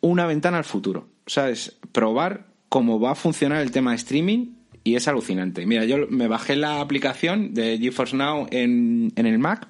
[0.01, 1.77] una ventana al futuro, ¿sabes?
[1.91, 4.53] Probar cómo va a funcionar el tema de streaming
[4.83, 5.65] y es alucinante.
[5.65, 9.67] Mira, yo me bajé la aplicación de GeForce Now en, en el Mac.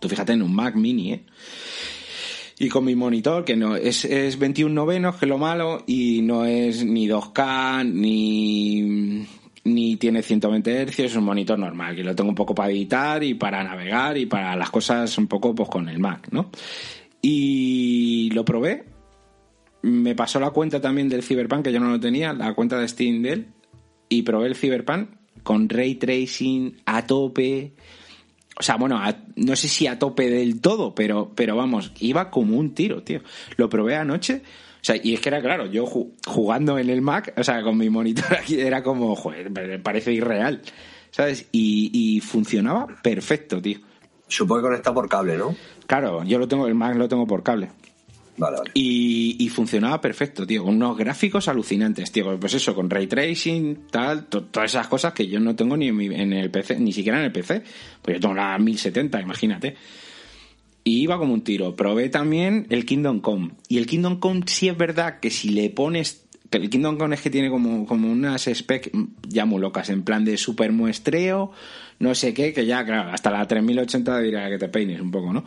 [0.00, 1.24] Tú fíjate en un Mac mini, ¿eh?
[2.60, 6.22] Y con mi monitor, que no es, es 21 novenos, que es lo malo, y
[6.22, 9.24] no es ni 2K, ni,
[9.62, 13.22] ni tiene 120 Hz, es un monitor normal, que lo tengo un poco para editar
[13.22, 16.50] y para navegar y para las cosas un poco pues con el Mac, ¿no?
[17.22, 18.84] Y lo probé,
[19.82, 22.88] me pasó la cuenta también del Cyberpunk, que yo no lo tenía, la cuenta de
[22.88, 23.46] Steam de él,
[24.08, 25.10] y probé el Cyberpunk
[25.42, 27.74] con ray tracing a tope.
[28.58, 32.30] O sea, bueno, a- no sé si a tope del todo, pero, pero vamos, iba
[32.30, 33.20] como un tiro, tío.
[33.56, 34.42] Lo probé anoche.
[34.80, 37.62] O sea, y es que era claro, yo ju- jugando en el Mac, o sea,
[37.62, 40.62] con mi monitor aquí, era como, joder, me parece irreal,
[41.10, 41.48] ¿sabes?
[41.52, 43.78] Y, y funcionaba perfecto, tío.
[44.26, 45.54] Supongo que conecta por cable, ¿no?
[45.86, 47.70] Claro, yo lo tengo, el Mac lo tengo por cable.
[48.38, 48.70] Vale, vale.
[48.74, 52.38] Y, y funcionaba perfecto, tío, con unos gráficos alucinantes, tío.
[52.38, 55.88] Pues eso, con ray tracing, tal, to- todas esas cosas que yo no tengo ni
[55.88, 57.62] en, mi- en el PC, ni siquiera en el PC.
[58.00, 59.74] Pues yo tengo la 1070, imagínate.
[60.84, 61.76] Y iba como un tiro.
[61.76, 63.50] Probé también el Kingdom Come.
[63.68, 66.24] Y el Kingdom Come sí es verdad que si le pones...
[66.48, 68.90] que El Kingdom Come es que tiene como, como unas spec
[69.28, 71.50] ya muy locas, en plan de super muestreo,
[71.98, 75.32] no sé qué, que ya, claro, hasta la 3080 diría que te peines un poco,
[75.32, 75.44] ¿no?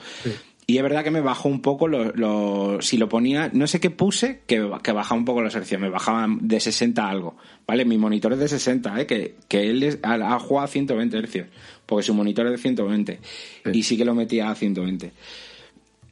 [0.72, 3.80] Y es verdad que me bajó un poco lo, lo- si lo ponía, no sé
[3.82, 7.36] qué puse, que, que bajaba un poco la selección, me bajaba de 60 a algo,
[7.67, 7.84] ¿vale?
[7.84, 9.05] Mi monitor es de 60, ¿eh?
[9.05, 11.45] Que, que él es- ha, ha jugado a 120 Hz,
[11.86, 13.19] porque su monitor es de 120,
[13.74, 15.11] y sí que lo metía a 120.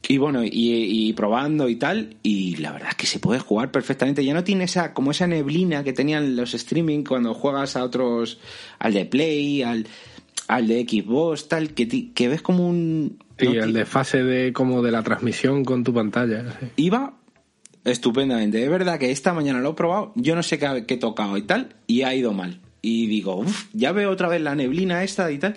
[0.08, 3.70] Y bueno, y, y probando y tal, y la verdad es que se puede jugar
[3.70, 4.24] perfectamente.
[4.24, 8.38] Ya no tiene esa, como esa neblina que tenían los streaming cuando juegas a otros,
[8.78, 9.86] al de Play, al,
[10.50, 13.18] al de Xbox, tal, que, que ves como un...
[13.38, 16.58] Sí, no el desfase de como de la transmisión con tu pantalla.
[16.58, 16.66] sí.
[16.76, 17.14] Iba
[17.84, 18.62] estupendamente.
[18.62, 21.36] Es verdad que esta mañana lo he probado, yo no sé qué, qué he tocado
[21.36, 22.60] y tal, y ha ido mal.
[22.82, 25.54] Y digo, uff, ya veo otra vez la neblina esta y tal.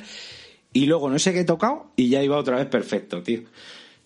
[0.74, 3.42] Y luego no sé qué he tocado y ya iba otra vez perfecto, tío.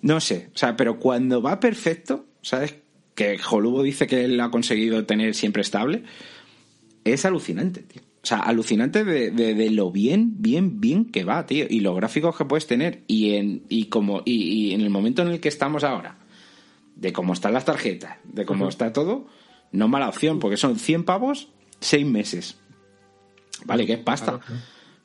[0.01, 2.75] No sé, o sea, pero cuando va perfecto, ¿sabes?
[3.13, 6.03] Que Jolubo dice que él ha conseguido tener siempre estable,
[7.03, 8.06] es alucinante, tío.
[8.23, 11.65] O sea, alucinante de, de- de lo bien, bien, bien que va, tío.
[11.69, 13.03] Y los gráficos que puedes tener.
[13.07, 16.17] Y en, y como, y, y en el momento en el que estamos ahora,
[16.95, 19.27] de cómo están las tarjetas, de cómo está todo,
[19.71, 21.49] no mala opción, porque son 100 pavos,
[21.79, 22.57] 6 meses.
[23.65, 24.39] Vale, que es pasta.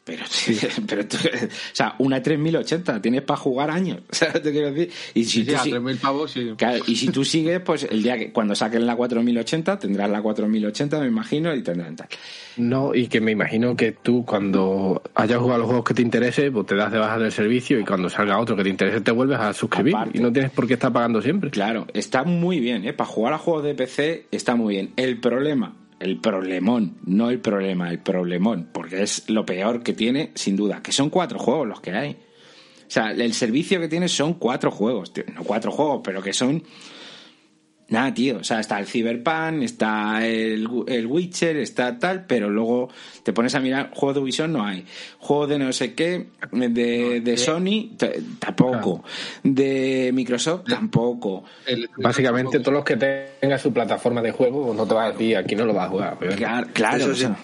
[0.04, 0.24] Pero,
[0.88, 4.42] pero tú- o sea, una 3080 tienes para jugar años, ¿sabes?
[4.42, 4.90] Te quiero decir.
[5.14, 6.50] Y si Sí, sí, tú a si- 3.000 pavos, sí.
[6.56, 10.20] Claro, y si tú sigues, pues el día que cuando saquen la 4080 tendrás la
[10.20, 12.08] 4080, me imagino, y tendrán tal.
[12.56, 16.50] No, y que me imagino que tú cuando hayas jugado los juegos que te interese,
[16.50, 19.10] pues te das de baja del servicio y cuando salga otro que te interese te
[19.12, 20.18] vuelves a suscribir Aparte.
[20.18, 21.50] y no tienes por qué estar pagando siempre.
[21.50, 22.92] Claro, está muy bien, ¿eh?
[22.92, 24.92] Para jugar a juegos de PC está muy bien.
[24.96, 30.32] El problema, el problemón, no el problema, el problemón, porque es lo peor que tiene,
[30.34, 32.12] sin duda, que son cuatro juegos los que hay.
[32.12, 36.62] O sea, el servicio que tiene son cuatro juegos, no cuatro juegos, pero que son...
[37.92, 42.88] Nada, tío, o sea, está el Cyberpunk, está el, el Witcher, está tal, pero luego
[43.22, 44.84] te pones a mirar, juegos de Ubisoft no hay,
[45.18, 47.90] juegos de no sé qué, de, de Sony
[48.38, 49.04] tampoco,
[49.42, 54.94] de Microsoft tampoco, El- Básicamente todos los que tengan su plataforma de juego no te
[54.94, 56.18] va a decir aquí no lo vas a jugar.
[56.36, 57.36] Claro, claro, Eso o sea,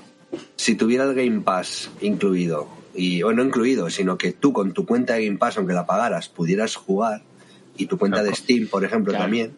[0.57, 4.85] Si tuviera el Game Pass incluido, y, o no incluido, sino que tú con tu
[4.87, 7.23] cuenta de Game Pass, aunque la pagaras, pudieras jugar,
[7.77, 9.25] y tu cuenta de Steam, por ejemplo, Claro.
[9.25, 9.53] también,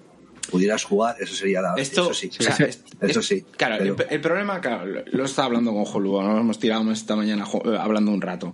[0.51, 2.30] pudieras jugar, eso sería la esto, eso sí.
[2.38, 5.24] o sea, Ese- es- eso es- sí, Claro, pero- el, el problema, claro, lo, lo
[5.24, 8.53] estaba hablando con Jolubo, nos hemos tirado esta mañana eh, hablando un rato.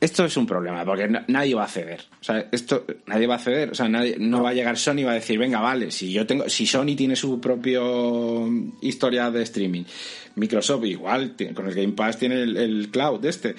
[0.00, 2.00] Esto es un problema, porque na- nadie va a ceder.
[2.20, 3.70] O sea, esto, nadie va a ceder.
[3.70, 6.12] O sea, nadie, no va a llegar Sony y va a decir, venga, vale, si
[6.12, 8.46] yo tengo, si Sony tiene su propio
[8.82, 9.84] historia de streaming,
[10.34, 13.54] Microsoft igual, tiene- con el Game Pass tiene el, el cloud este.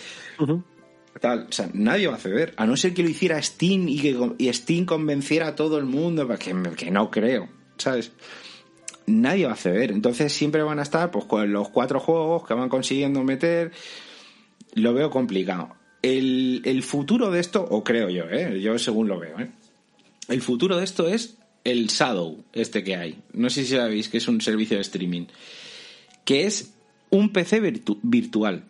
[1.19, 4.01] Tal, o sea, nadie va a ceder, a no ser que lo hiciera Steam y
[4.01, 7.47] que y Steam convenciera a todo el mundo, que, que no creo,
[7.77, 8.11] ¿sabes?
[9.07, 12.53] Nadie va a ceder, entonces siempre van a estar pues con los cuatro juegos que
[12.55, 13.71] van consiguiendo meter,
[14.73, 15.69] lo veo complicado.
[16.01, 18.59] El, el futuro de esto, o creo yo, ¿eh?
[18.61, 19.49] yo según lo veo, ¿eh?
[20.27, 23.19] el futuro de esto es el Shadow, este que hay.
[23.33, 25.25] No sé si sabéis que es un servicio de streaming
[26.23, 26.73] que es
[27.11, 28.63] un PC virtu- virtual.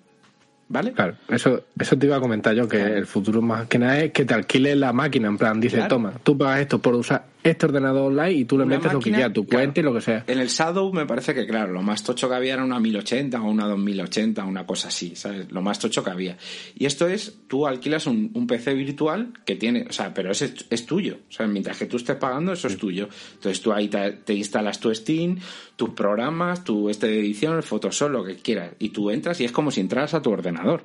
[0.67, 0.93] ¿Vale?
[0.93, 4.11] Claro, eso, eso te iba a comentar yo, que el futuro más que nada es
[4.11, 5.89] que te alquiles la máquina, en plan, dice, Claro.
[5.89, 8.99] toma, tú pagas esto por usar este ordenador online y tú le Una metes lo
[8.99, 9.63] que quieras, tu claro.
[9.63, 10.23] cuenta y lo que sea.
[10.25, 13.39] En el Shadow me parece que, claro, lo más tocho que había era una 1080
[13.39, 15.51] o una 2080, una cosa así, ¿sabes?
[15.51, 16.37] Lo más tocho que había.
[16.75, 20.41] Y esto es, tú alquilas un, un PC virtual que tiene, o sea, pero es,
[20.41, 21.19] es tuyo.
[21.29, 23.09] O sea, mientras que tú estés pagando, eso es tuyo.
[23.35, 25.37] Entonces tú ahí te, te instalas tu Steam,
[25.75, 28.71] tus programas, tu este de edición, el Photoshop, lo que quieras.
[28.79, 30.83] Y tú entras y es como si entraras a tu ordenador.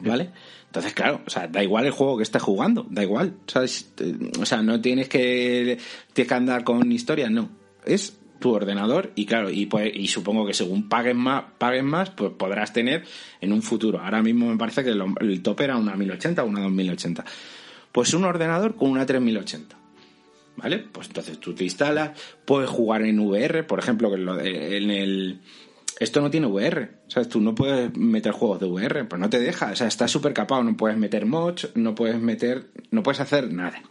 [0.00, 0.30] ¿Vale?
[0.72, 3.34] Entonces, claro, o sea, da igual el juego que estés jugando, da igual.
[3.56, 5.76] Eh, O sea, no tienes que,
[6.14, 7.50] tienes que andar con historias, no.
[7.84, 11.44] Es tu ordenador y claro, y, pues, y supongo que según paguen más,
[11.82, 13.04] más, pues podrás tener
[13.42, 14.00] en un futuro.
[14.00, 17.22] Ahora mismo me parece que lo- el tope era una 1080 o una 2080.
[17.92, 19.76] Pues un ordenador con una 3080.
[20.56, 20.78] ¿Vale?
[20.78, 25.40] Pues entonces tú te instalas, puedes jugar en VR, por ejemplo, que en el...
[25.98, 27.28] Esto no tiene VR, ¿sabes?
[27.28, 30.32] Tú no puedes meter juegos de VR, pues no te deja, o sea, está súper
[30.32, 33.82] capado, no puedes meter mods, no puedes meter, no puedes hacer nada.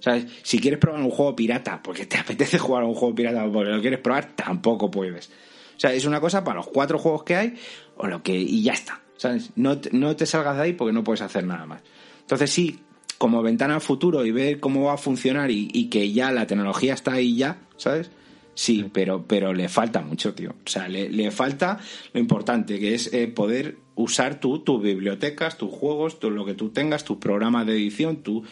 [0.00, 0.26] ¿Sabes?
[0.42, 3.52] Si quieres probar un juego pirata, porque te apetece jugar a un juego pirata o
[3.52, 5.28] porque lo quieres probar, tampoco puedes.
[5.28, 7.54] O sea, es una cosa para los cuatro juegos que hay,
[7.96, 9.00] o lo que, y ya está.
[9.16, 9.50] ¿Sabes?
[9.56, 11.82] No, no te salgas de ahí porque no puedes hacer nada más.
[12.20, 12.80] Entonces sí,
[13.18, 16.46] como ventana al futuro y ver cómo va a funcionar y, y que ya la
[16.46, 18.10] tecnología está ahí ya, ¿sabes?
[18.54, 20.50] Sí, pero, pero le falta mucho, tío.
[20.50, 21.78] O sea, le, le falta
[22.12, 26.54] lo importante, que es eh, poder usar tú tus bibliotecas, tus juegos, todo lo que
[26.54, 28.44] tú tengas, tus programas de edición, tu,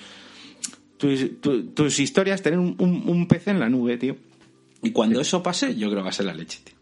[0.97, 4.17] tus, tu- tus historias, tener un, un- un PC en la nube, tío.
[4.83, 6.75] Y cuando eso pase, yo creo que va a ser la leche, tío.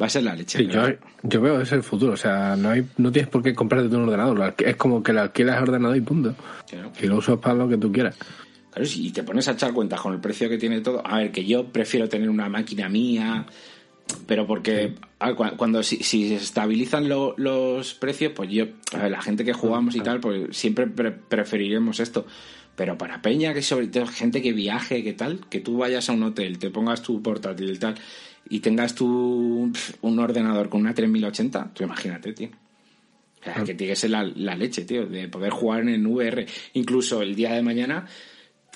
[0.00, 0.58] Va a ser la leche.
[0.58, 0.82] Sí, yo,
[1.22, 4.02] yo veo ese el futuro, o sea, no hay no tienes por qué comprarte un
[4.04, 6.34] ordenador, es como que le alquilas el ordenador y punto.
[6.68, 6.90] Claro.
[7.00, 8.16] Y lo usas para lo que tú quieras.
[8.74, 11.00] Claro, si te pones a echar cuentas con el precio que tiene todo.
[11.06, 13.46] A ver, que yo prefiero tener una máquina mía,
[14.26, 14.94] pero porque
[15.56, 19.52] cuando si, si se estabilizan lo- los precios, pues yo, a ver, la gente que
[19.52, 22.26] jugamos y tal, pues siempre pre- preferiremos esto.
[22.76, 26.12] Pero para Peña, que sobre todo gente que viaje, que tal, que tú vayas a
[26.12, 27.94] un hotel, te pongas tu portátil y tal,
[28.50, 29.72] y tengas tu
[30.02, 32.48] un ordenador con una 3080, tú imagínate, tío.
[33.40, 36.46] O sea, que tiene que ser la, la leche, tío, de poder jugar en VR.
[36.72, 38.06] Incluso el día de mañana,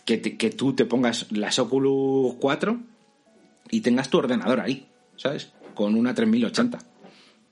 [0.08, 2.80] que, te- que tú te pongas las Oculus 4
[3.70, 5.52] y tengas tu ordenador ahí, ¿sabes?
[5.74, 6.78] Con una 3080.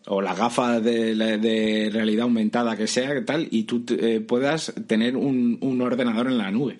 [0.07, 5.19] O las gafas de, realidad aumentada que sea, que tal, y tú eh, puedas tener
[5.19, 6.79] un, un ordenador en la nube.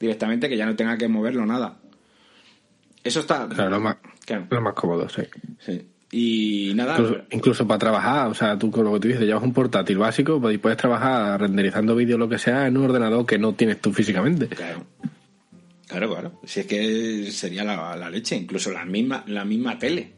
[0.00, 1.78] Directamente que ya no tenga que moverlo nada.
[3.04, 3.48] Eso está.
[3.48, 5.22] Claro, lo más, Claro, lo más cómodo, sí.
[5.60, 5.86] sí.
[6.12, 6.92] Y nada.
[6.98, 9.98] Incluso, incluso para trabajar, o sea, tú con lo que tú dices, llevas un portátil
[9.98, 13.54] básico pues, y puedes trabajar renderizando vídeos lo que sea en un ordenador que no
[13.54, 14.46] tienes tú físicamente.
[14.48, 14.84] Claro.
[15.88, 16.40] Claro, claro.
[16.44, 20.12] Si es que sería la, la leche, incluso la misma, la misma tele.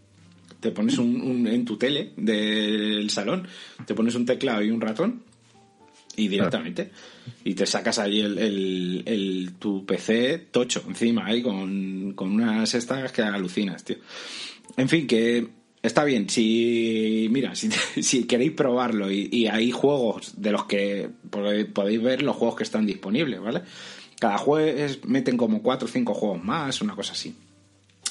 [0.61, 3.47] Te pones un, un- en tu tele del salón,
[3.87, 5.23] te pones un teclado y un ratón
[6.17, 6.91] y directamente.
[7.45, 12.75] Y te sacas ahí el, el- el- tu PC tocho encima ahí con, con unas
[12.75, 13.97] estas que alucinas, tío.
[14.77, 15.47] En fin, que
[15.89, 16.29] está bien.
[16.31, 17.71] Si, mira, si,
[18.03, 22.65] si queréis probarlo y, y hay juegos de los que podéis ver los juegos que
[22.65, 23.63] están disponibles, ¿vale?
[24.21, 27.35] Cada jueves meten como cuatro o cinco juegos más, una cosa así.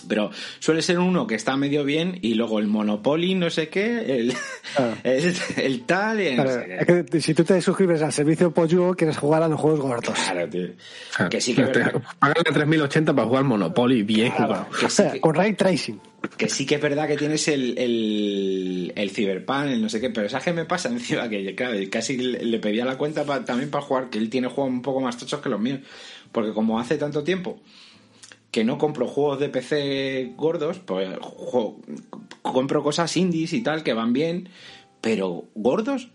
[0.07, 4.19] Pero suele ser uno que está medio bien y luego el Monopoly, no sé qué,
[4.19, 4.33] el,
[4.77, 4.93] Ah.
[5.03, 7.01] el, el tal no Claro, sé qué.
[7.01, 10.13] es que si tú te suscribes al servicio Pollo, quieres jugar a los juegos gordos.
[10.19, 10.67] Claro, tío.
[11.15, 11.29] Claro.
[11.29, 12.01] Que sí que es Te- verdad.
[12.19, 14.33] Pagan la 3080 para jugar Monopoly bien
[14.79, 15.99] que sí que- Con ray tracing.
[16.35, 20.09] Que sí que es verdad que tienes el, el, el Cyberpunk, el no sé qué,
[20.09, 21.29] pero ¿sabes qué me pasa encima?
[21.29, 24.47] Que claro, casi le, le pedía la cuenta pa- también para jugar, que él tiene
[24.47, 25.79] juegos un poco más tochos que los míos.
[26.31, 27.61] Porque como hace tanto tiempo
[28.57, 31.07] que no compro juegos de PC gordos, pues
[32.41, 34.49] compro cosas indies y tal que van bien,
[34.99, 36.09] pero gordos,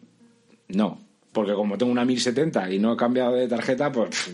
[0.66, 0.99] no.
[1.30, 4.28] Porque como tengo una 1070 y no he cambiado de tarjeta, pues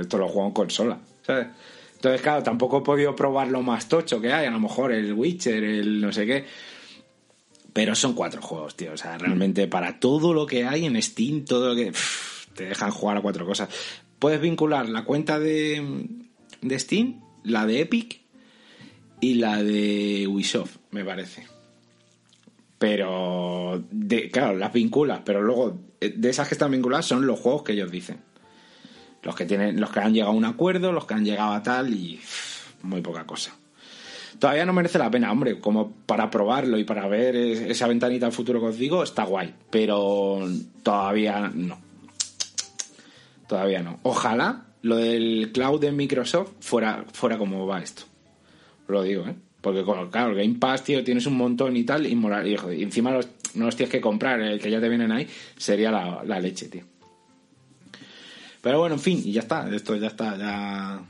[0.00, 1.00] esto lo juego en consola.
[1.26, 5.12] Entonces, claro, tampoco he podido probar lo más tocho que hay, a lo mejor el
[5.12, 6.44] Witcher, el no sé qué.
[7.72, 8.92] Pero son cuatro juegos, tío.
[8.92, 11.92] O sea, realmente para todo lo que hay en Steam, todo lo que.
[12.54, 13.68] te dejan jugar a cuatro cosas.
[14.20, 16.06] Puedes vincular la cuenta de,
[16.62, 18.20] de Steam, la de Epic
[19.20, 21.46] y la de Ubisoft, me parece.
[22.78, 27.38] Pero, de, claro, las vinculas, pero luego eh, de esas que están vinculadas son los
[27.38, 28.20] juegos que ellos dicen.
[29.22, 31.62] Los que tienen, los que han llegado a un acuerdo, los que han llegado a
[31.62, 32.18] tal y
[32.82, 33.54] muy poca cosa.
[34.38, 38.24] Todavía no merece la pena, hombre, como para probarlo y para ver es- esa ventanita
[38.24, 40.48] al futuro que os digo, está guay, pero
[40.82, 41.78] todavía no.
[43.46, 43.98] Todavía no.
[44.04, 48.02] Ojalá lo del cloud de Microsoft fuera, fuera como va esto.
[48.88, 49.34] Lo digo, ¿eh?
[49.60, 52.56] Porque, con- claro, el Game Pass, tío, tienes un montón y tal, y, mola- y,
[52.56, 55.28] joder, y encima los, no los tienes que comprar, el que ya te vienen ahí,
[55.56, 56.84] sería la, la leche, tío.
[58.62, 61.02] Pero bueno, en fin, y ya está, esto ya está, ya,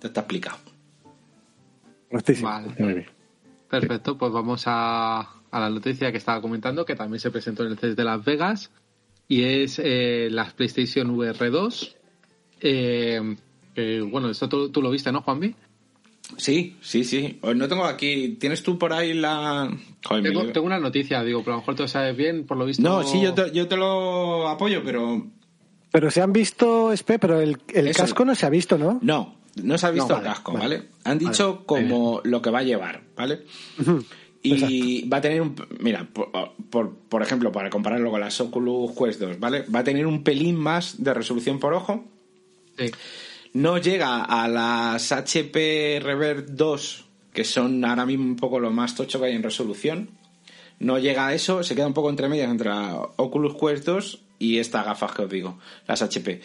[0.00, 0.58] ya está explicado.
[2.42, 2.74] Vale.
[2.78, 3.06] Muy bien.
[3.68, 5.20] Perfecto, pues vamos a,
[5.50, 8.24] a la noticia que estaba comentando, que también se presentó en el CES de Las
[8.24, 8.70] Vegas,
[9.28, 11.96] y es eh, las PlayStation VR 2.
[12.60, 13.36] Eh,
[13.74, 15.54] que, bueno, esto tú, tú lo viste, ¿no, Juanvi?
[16.36, 17.40] Sí, sí, sí.
[17.54, 19.70] No tengo aquí, ¿tienes tú por ahí la...?
[20.04, 22.64] Joder, Tengo, una noticia, digo, pero a lo mejor te lo sabes bien, por lo
[22.66, 22.82] visto.
[22.82, 25.26] No, sí, yo te, yo te lo apoyo, pero
[25.90, 28.02] Pero se han visto, Espe, pero el, el Eso.
[28.02, 28.98] casco no se ha visto, ¿no?
[29.02, 30.76] no, no se ha visto No, el casco, vale.
[30.78, 30.88] ¿vale?
[31.04, 33.44] Han dicho como lo que va a llevar, ¿vale?
[34.42, 35.54] Y va a tener un.
[35.80, 36.30] Mira, por,
[36.70, 39.64] por, por ejemplo, para compararlo con las Oculus Quest 2, ¿vale?
[39.74, 42.04] Va a tener un pelín más de resolución por ojo.
[43.52, 48.94] No llega a las HP Reverb 2, que son ahora mismo un poco lo más
[48.94, 50.10] tocho que hay en resolución.
[50.78, 54.22] No llega a eso, se queda un poco entre medias entre la Oculus Quest 2
[54.38, 56.40] y estas gafas que os digo, las HP.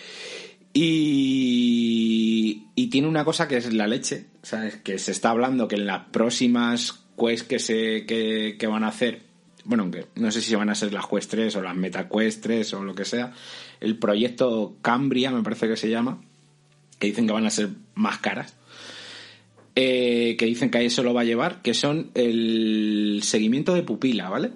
[0.73, 4.77] Y, tiene una cosa que es la leche, ¿sabes?
[4.77, 8.89] Que se está hablando que en las próximas Quest que, se, que, que van a
[8.89, 9.21] hacer,
[9.63, 12.43] bueno, que no sé si van a ser las Quest 3 o las Meta Quest
[12.43, 13.33] 3 o lo que sea,
[13.79, 16.21] el proyecto Cambria, me parece que se llama,
[16.99, 18.55] que dicen que van a ser más caras,
[19.75, 23.83] eh, que dicen que a eso lo va a llevar, que son el seguimiento de
[23.83, 24.51] pupila, ¿vale?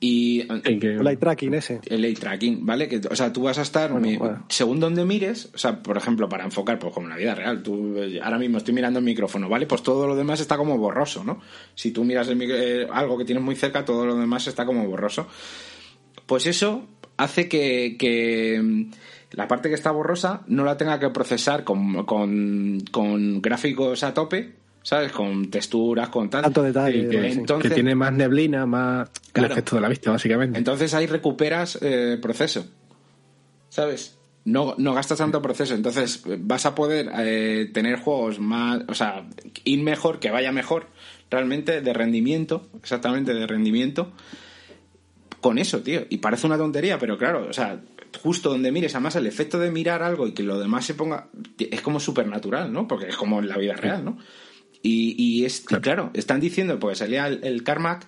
[0.00, 1.80] Y El eye tracking ese.
[1.86, 2.86] el eye tracking, ¿vale?
[2.88, 4.44] Que, o sea, tú vas a estar, Bueno, mi- bueno.
[4.48, 7.64] según donde mires, o sea, por ejemplo, para enfocar, pues como en la vida real,
[7.64, 9.66] tú eh, ahora mismo estoy mirando el micrófono, ¿vale?
[9.66, 11.40] Pues todo lo demás está como borroso, ¿no?
[11.74, 14.64] Si tú miras el micro- eh, algo que tienes muy cerca, todo lo demás está
[14.64, 15.26] como borroso.
[16.26, 16.86] Pues eso
[17.18, 18.90] hace que, que, mm,
[19.32, 24.14] la parte que está borrosa no la tenga que procesar con, con, con gráficos a
[24.14, 25.12] tope, ¿sabes?
[25.12, 26.42] Con texturas, con tal.
[26.44, 27.08] Tanto detalle.
[27.08, 27.38] Que, sí.
[27.40, 29.46] Entonces- que tiene más neblina, más Claro.
[29.48, 30.56] el efecto de la vista, básicamente.
[30.58, 32.66] Entonces ahí recuperas eh, proceso.
[33.68, 34.16] ¿Sabes?
[34.44, 35.74] No, no gastas tanto proceso.
[35.74, 38.80] Entonces vas a poder eh, tener juegos más.
[38.88, 39.26] O sea,
[39.64, 40.86] ir mejor, que vaya mejor,
[41.30, 42.66] realmente, de rendimiento.
[42.80, 44.10] Exactamente, de rendimiento.
[45.40, 46.06] Con eso, tío.
[46.08, 47.80] Y parece una tontería, pero claro, o sea,
[48.22, 51.28] justo donde mires, además el efecto de mirar algo y que lo demás se ponga.
[51.58, 52.88] Es como supernatural, ¿no?
[52.88, 54.18] Porque es como en la vida real, ¿no?
[54.82, 58.06] Y, y es, claro, están diciendo, porque salía el, el Carmack,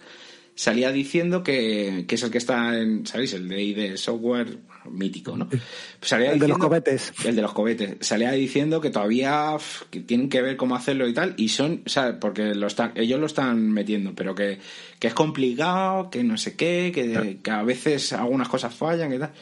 [0.55, 3.33] salía diciendo que, que es el que está en, ¿sabéis?
[3.35, 4.59] El de ID Software
[4.89, 5.49] mítico, ¿no?
[5.49, 5.63] Pues
[6.01, 7.13] salía El de los cohetes.
[7.25, 7.97] El de los cohetes.
[8.01, 9.57] Salía diciendo que todavía
[9.91, 12.93] que tienen que ver cómo hacerlo y tal, y son, o sea, porque lo están,
[12.95, 14.59] ellos lo están metiendo, pero que,
[14.99, 19.19] que es complicado, que no sé qué, que, que a veces algunas cosas fallan y
[19.19, 19.33] tal.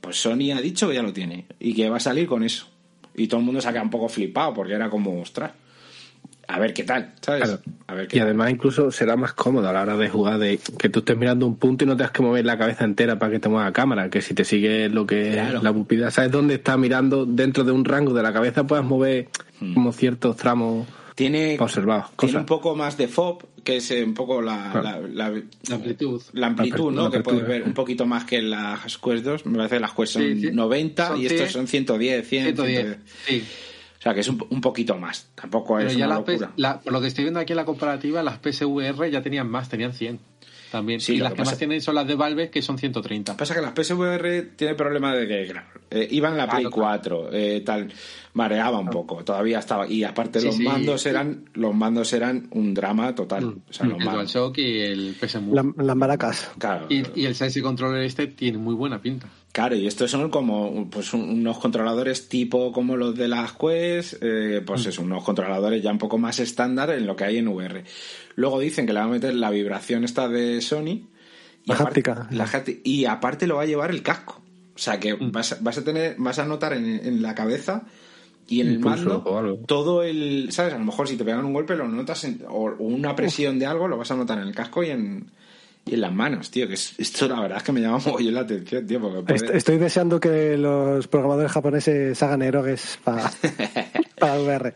[0.00, 2.66] Pues Sony ha dicho que ya lo tiene y que va a salir con eso.
[3.14, 5.52] Y todo el mundo se ha quedado un poco flipado porque era como, ostras,
[6.54, 7.42] a ver qué tal, ¿sabes?
[7.44, 7.60] Claro.
[7.86, 10.58] A ver qué Y además incluso será más cómodo a la hora de jugar de
[10.78, 13.32] que tú estés mirando un punto y no tengas que mover la cabeza entera para
[13.32, 15.58] que te mueva la cámara, que si te sigue lo que Claro.
[15.58, 18.84] es la pupila, sabes dónde está mirando dentro de un rango de la cabeza puedas
[18.84, 19.28] mover
[19.74, 22.06] como ciertos tramos Tiene, observados.
[22.16, 25.06] tiene un poco más de FOB, que es eh, un poco la, Claro.
[25.08, 26.22] la, la- La amplitud.
[26.32, 27.10] la amplitud, La ¿no?
[27.10, 29.44] Que puedes ver un poquito más que las Quest 2.
[29.46, 30.50] Me parece que las Quest son Sí, sí.
[30.50, 31.50] 90 Son y estos 100.
[31.50, 32.80] son 110, 100, 110.
[32.86, 32.98] 110.
[33.26, 33.44] Sí.
[34.00, 35.28] O sea, que es un, un poquito más.
[35.34, 36.52] Tampoco Pero es ya una las locura.
[36.56, 39.68] La- por lo que estoy viendo aquí en la comparativa, las PSVR ya tenían más,
[39.68, 40.18] tenían 100
[40.72, 41.00] también.
[41.00, 43.36] Sí, y las que que pasa- más tienen son las de Valve, que son 130.
[43.36, 46.76] Pasa que las PSVR tiene problema de que, claro, eh, iban en la Play Claro,
[46.76, 46.90] claro.
[47.28, 47.92] 4, eh, tal,
[48.34, 49.86] mareaba un poco, todavía estaba.
[49.86, 50.62] Y aparte Sí, los sí.
[50.62, 53.44] mandos eran, los mandos eran un drama total.
[53.46, 53.62] Mm.
[53.68, 54.32] O sea, los el mandos.
[54.32, 55.56] DualShock y el PS Move.
[55.76, 56.50] La- las maracas.
[56.56, 59.26] Claro, Y, y el Sense Controller este tiene muy buena pinta.
[59.52, 64.14] Claro, y estos son como pues un- unos controladores tipo como los de las Quest,
[64.22, 64.64] eh, Mm.
[64.64, 67.82] pues es unos controladores ya un poco más estándar en lo que hay en VR.
[68.36, 71.08] Luego dicen que le van a meter la vibración esta de Sony.
[71.64, 72.28] Y La aparte, háptica.
[72.30, 72.46] la
[72.84, 74.40] y aparte lo va a llevar el casco.
[74.74, 75.32] O sea que Mm.
[75.32, 77.82] vas, a- vas a tener, vas a notar en, en la cabeza
[78.48, 79.22] y en el mando
[79.66, 80.74] todo el, ¿sabes?
[80.74, 83.58] A lo mejor si te pegan un golpe lo notas en- o o una presión
[83.58, 85.30] de algo lo vas a notar en el casco y en,
[85.86, 86.68] y en las manos, tío.
[86.68, 89.00] Que es- esto la verdad es que me llama mogollón la atención, tío.
[89.00, 93.30] Porque Estoy deseando que los programadores japoneses hagan erogues para,
[94.18, 94.74] para VR.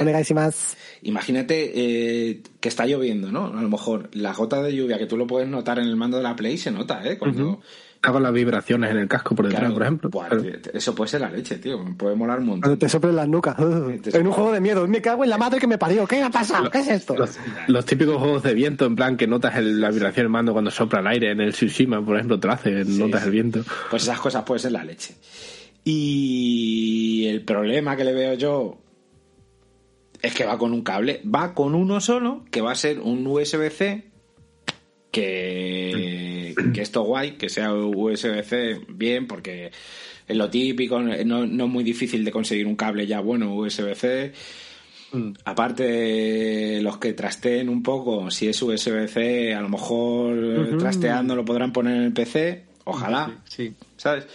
[0.00, 0.76] Onegaishimasu.
[1.02, 3.46] imagínate eh, que está lloviendo, ¿no?
[3.46, 6.16] A lo mejor la gota de lluvia que tú lo puedes notar en el mando
[6.16, 7.18] de la Play se nota, ¿eh?
[7.18, 7.60] Cuando,
[8.00, 10.08] Hago las vibraciones en el casco por detrás, Claro, por ejemplo.
[10.10, 11.82] buah, Pero- tío, eso puede ser la leche, tío.
[11.82, 12.78] Me puede molar un Cuando montón.
[12.78, 13.56] te soplen las nucas.
[13.58, 14.86] en un juego de miedo.
[14.86, 16.06] Me cago en la madre que me parió.
[16.06, 16.70] ¿Qué ha pasado?
[16.70, 17.16] ¿Qué es esto?
[17.16, 17.36] Los,
[17.66, 20.70] los típicos juegos de viento, en plan que notas el- la vibración del mando cuando
[20.70, 21.32] sopla el aire.
[21.32, 23.26] En el Tsushima, por ejemplo, te lo hace, notas sí.
[23.26, 23.64] el viento.
[23.90, 25.14] Pues esas cosas pueden ser la leche.
[25.84, 28.78] Y el problema que le veo yo
[30.22, 31.20] es que va con un cable.
[31.24, 34.07] Va con uno solo, que va a ser un USB-C,
[35.10, 39.70] que, que esto guay, que sea USB-C bien, porque
[40.26, 44.32] es lo típico, no, no es muy difícil de conseguir un cable ya bueno USB-C.
[45.44, 51.44] Aparte, los que trasteen un poco, si es USB-C, a lo mejor eh, trasteando lo
[51.44, 53.72] podrán poner en el PC, ojalá, Sí.
[53.96, 54.26] ¿sabes?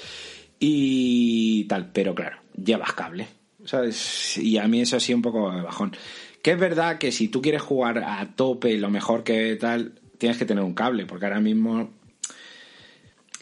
[0.60, 3.28] Y tal, pero claro, llevas cable,
[3.66, 4.38] ¿sabes?
[4.38, 5.96] Y a mí eso sí un poco de bajón.
[6.42, 9.94] Que es verdad que si tú quieres jugar a tope, lo mejor que tal,
[10.24, 11.90] tienes que tener un cable, porque ahora mismo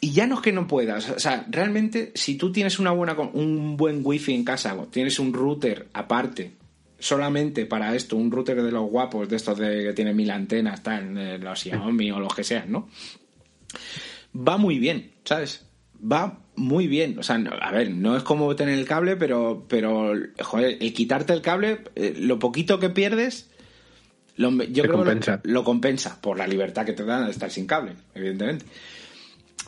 [0.04, 3.14] y ya no es que no puedas, o sea, realmente si tú tienes una buena
[3.14, 6.54] un buen wifi en casa, o tienes un router aparte,
[6.98, 10.82] solamente para esto, un router de los guapos, de estos de que tiene mil antenas,
[10.82, 12.90] tal, los Xiaomi o los que sean, ¿no?
[14.36, 15.68] Va muy bien, ¿sabes?
[16.04, 20.14] Va muy bien, o sea, a ver, no es como tener el cable, pero, pero,
[20.40, 23.51] joder, el quitarte el cable, eh, lo poquito que pierdes,
[24.42, 25.40] lo, yo creo que lo- compensa.
[25.44, 28.66] lo compensa por la libertad que te dan de estar sin cable, evidentemente.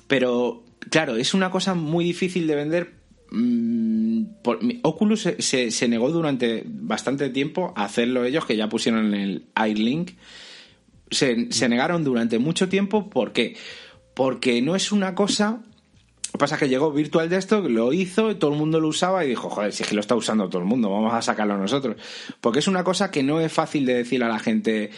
[0.08, 2.94] Pero, claro, es una cosa muy difícil de vender.
[3.36, 8.70] mm, por- Oculus se, se- se negó durante bastante tiempo a hacerlo ellos, que ya
[8.70, 10.12] pusieron el iLink.
[11.10, 13.10] Se, se negaron durante mucho tiempo.
[13.10, 13.56] ¿Por qué?
[14.14, 15.64] Porque no es una cosa.
[16.34, 18.88] Lo que pasa es que llegó Virtual Desktop, lo hizo, y todo el mundo lo
[18.88, 21.22] usaba y dijo, joder, si es que lo está usando todo el mundo, vamos a
[21.22, 21.96] sacarlo nosotros.
[22.42, 24.90] Porque es una cosa que no es fácil de decir a la gente,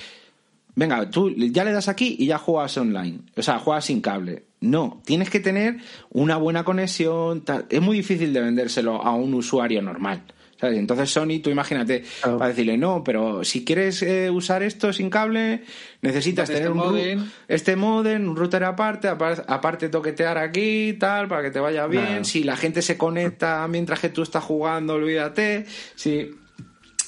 [0.76, 3.20] venga, tú ya le das aquí y ya juegas online.
[3.36, 4.46] O sea, juegas sin cable.
[4.62, 7.44] No, tienes que tener una buena conexión.
[7.70, 10.24] Es muy difícil de vendérselo a un usuario normal.
[10.66, 10.80] ¿Sabes?
[10.80, 12.38] Entonces Sony, tú imagínate, Claro.
[12.38, 15.64] para decirle, no, pero si quieres eh, usar esto sin cable,
[16.02, 17.30] necesitas Este tener un ru- modem.
[17.48, 22.06] este modem, un router aparte, apar- aparte toquetear aquí, tal, para que te vaya bien.
[22.06, 22.24] Claro.
[22.24, 25.66] Si la gente se conecta mientras que tú estás jugando, olvídate.
[25.96, 26.32] Si...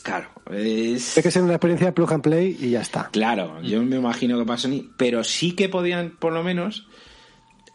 [0.03, 1.14] Claro, es...
[1.16, 3.10] Tiene que ser una experiencia plug and play y ya está.
[3.12, 6.88] Claro, yo me imagino que para Sony, pero sí que podían, por lo menos,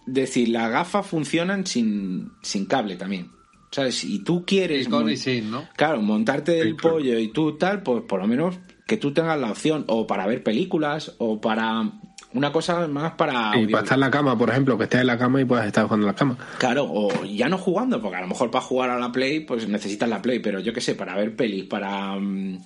[0.06, 3.30] decir, las gafas funcionan sin, sin cable también.
[3.72, 3.96] ¿Sabes?
[3.96, 4.86] Si tú quieres.
[4.86, 5.66] Y con mon- y sin, ¿no?
[5.76, 9.50] Claro, montarte el pollo y tú tal, pues por lo menos que tú tengas la
[9.50, 11.90] opción, o para ver películas, o para.
[12.34, 13.58] Una cosa más para.
[13.58, 15.66] Y para estar en la cama, por ejemplo, que estés en la cama y puedas
[15.66, 16.38] estar jugando en la cama.
[16.58, 19.68] Claro, o ya no jugando, porque a lo mejor para jugar a la Play, pues
[19.68, 22.58] necesitas la Play, pero yo qué sé, para ver pelis, para, mm,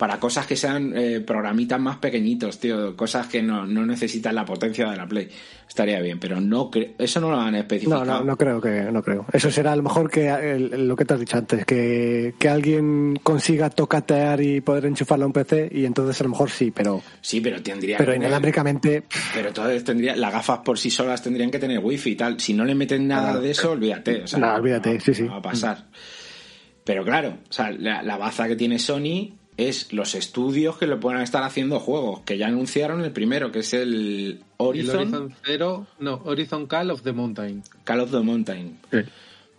[0.00, 4.46] para cosas que sean eh, programitas más pequeñitos, tío, cosas que no, no necesitan la
[4.46, 5.28] potencia de la Play.
[5.68, 8.04] Estaría bien, pero no eso no lo han No, especificado.
[8.06, 9.26] no, no creo que, no creo.
[9.30, 12.48] Eso será a lo mejor que el- lo que te has dicho antes, que, que
[12.48, 16.70] alguien consiga tocatear y poder enchufarlo a un PC y entonces a lo mejor sí,
[16.70, 19.02] pero, Sí, pero tendría pero que inalámbricamente
[19.34, 22.40] Pero entonces tendría, las gafas por sí solas tendrían que tener wifi y tal.
[22.40, 24.22] Si no le meten nada de eso, olvídate.
[24.22, 25.24] O sea, No, olvídate, sí, sí.
[25.24, 25.84] No va a pasar.
[26.84, 30.96] Pero claro, o sea, la, la baza que tiene Sony es los estudios que le
[30.96, 35.34] puedan estar haciendo juegos, que ya anunciaron el primero, que es el El Horizon, Horizon
[35.44, 37.62] Zero, no, Horizon Call of the Mountain.
[37.84, 38.78] Call of the Mountain.
[38.90, 38.98] Sí.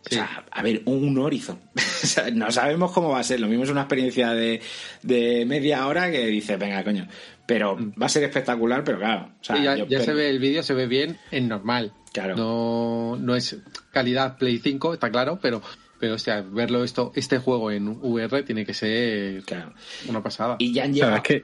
[0.03, 1.59] O sea, a ver, un Horizon.
[2.03, 3.39] O sea, no sabemos cómo va a ser.
[3.39, 4.59] Lo mismo es una experiencia de,
[5.03, 7.07] de media hora que dice, venga, coño.
[7.45, 9.29] Pero va a ser espectacular, pero claro.
[9.39, 11.93] O sea, Sí, ya yo ya se ve el vídeo, se ve bien en normal.
[12.11, 12.35] Claro.
[12.35, 13.55] No, no es
[13.91, 15.61] calidad Play 5, está claro, pero,
[16.01, 19.71] pero o sea, verlo esto, este juego en VR tiene que ser Claro.
[20.09, 20.57] una pasada.
[20.59, 21.15] Y ya han O sea, llegado.
[21.17, 21.43] es que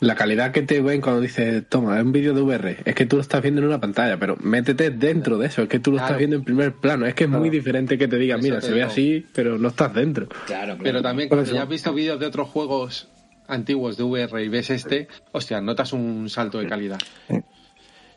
[0.00, 3.06] la calidad que te ven cuando dices, toma, es un vídeo de VR, es que
[3.06, 5.92] tú lo estás viendo en una pantalla, pero métete dentro de eso, es que tú
[5.92, 6.06] lo Claro.
[6.08, 8.66] estás viendo en primer plano, es que es muy diferente que te digan, mira, te
[8.66, 10.28] se ve así, pero no estás dentro.
[10.28, 10.44] Claro,
[10.74, 10.78] claro.
[10.82, 11.54] Pero también cuando eso.
[11.54, 13.08] ya has visto vídeos de otros juegos
[13.46, 16.98] antiguos de VR y ves este, hostia, notas un salto de calidad.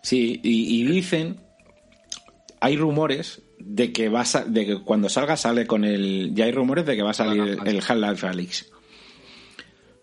[0.01, 1.37] Sí, y, y dicen,
[2.61, 6.51] hay rumores de que va a de que cuando salga sale con el, ya hay
[6.51, 7.69] rumores de que va a salir el, Half-Life.
[7.71, 8.65] el Half-Life Alyx.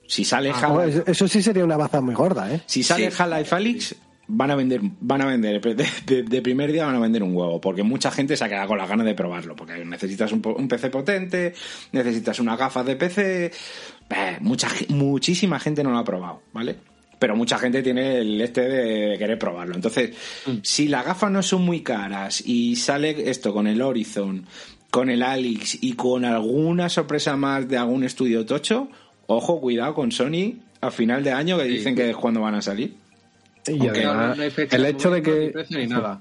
[0.08, 2.60] Si sale Ah, Half- eso, eso sí sería una baza muy gorda, ¿eh?
[2.66, 3.16] si sale Sí.
[3.22, 3.94] Half-Life Alyx
[4.26, 7.34] van a vender, van a vender de, de- de primer día van a vender un
[7.36, 10.42] huevo, porque mucha gente se ha quedado con las ganas de probarlo, porque necesitas un,
[10.42, 11.54] po- un PC potente,
[11.92, 13.46] necesitas unas gafas de PC,
[14.10, 16.76] eh, mucha, muchísima gente no lo ha probado, ¿vale?
[17.22, 19.76] Pero mucha gente tiene el este de querer probarlo.
[19.76, 20.10] Entonces,
[20.62, 24.44] si las gafas no son muy caras y sale esto con el Horizon,
[24.90, 28.88] con el Alix y con alguna sorpresa más de algún estudio tocho,
[29.28, 31.70] ojo, cuidado con Sony a final de año que Sí.
[31.70, 32.92] dicen que es cuando van a salir.
[33.68, 35.52] Y Aunque no- además, no hay fecha el de hecho de que...
[35.70, 36.20] ni nada.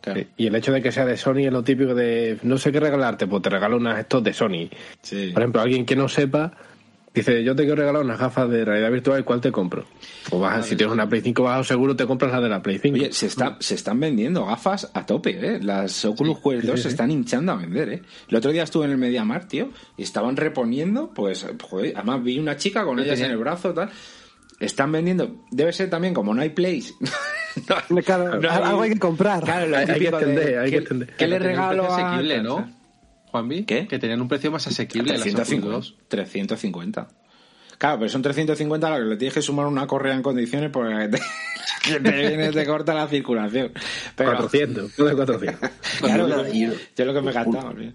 [0.00, 0.22] Claro.
[0.38, 2.80] Y el hecho de que sea de Sony es lo típico de no sé qué
[2.80, 4.70] regalarte, pues te regalo unas estos de Sony.
[5.02, 5.32] Sí.
[5.34, 6.50] Por ejemplo, alguien que no sepa,
[7.14, 9.84] Dice, yo te quiero regalar unas gafas de realidad virtual, ¿cuál te compro?
[10.28, 12.78] Pues vas, si tienes una Play 5 bajo seguro, te compras la de la Play
[12.80, 12.94] 5.
[12.96, 15.60] Oye, se, está, se están vendiendo gafas a tope, ¿eh?
[15.62, 18.02] Las Oculus Quest 2 se están hinchando a vender, ¿eh?
[18.28, 22.40] El otro día estuve en el MediaMarkt, tío, y estaban reponiendo, pues, joder, además vi
[22.40, 23.90] una chica con ellas en el brazo tal.
[24.58, 26.94] Están vendiendo, debe ser también como no hay Place.
[27.90, 29.44] no, Claro, no algo hay que comprar.
[29.44, 31.16] Claro, lo Hay- hay que de, extender, hay que ¿qué- extender.
[31.16, 32.68] ¿Qué le regalo a asequible, ¿no?
[33.34, 33.88] Juanvi, ¿Qué?
[33.88, 35.96] que tenían un precio más asequible las Oculus 350, 2.
[36.06, 37.08] 350.
[37.78, 40.70] Claro, pero son 350 a lo que le tienes que sumar una correa en condiciones
[40.70, 41.18] porque te,
[41.84, 43.72] que te viene, te corta la circulación.
[44.14, 45.70] Pero, 400, uno de 400.
[45.98, 47.74] Claro, Una- yo, lo que me he gastado.
[47.74, 47.92] tío.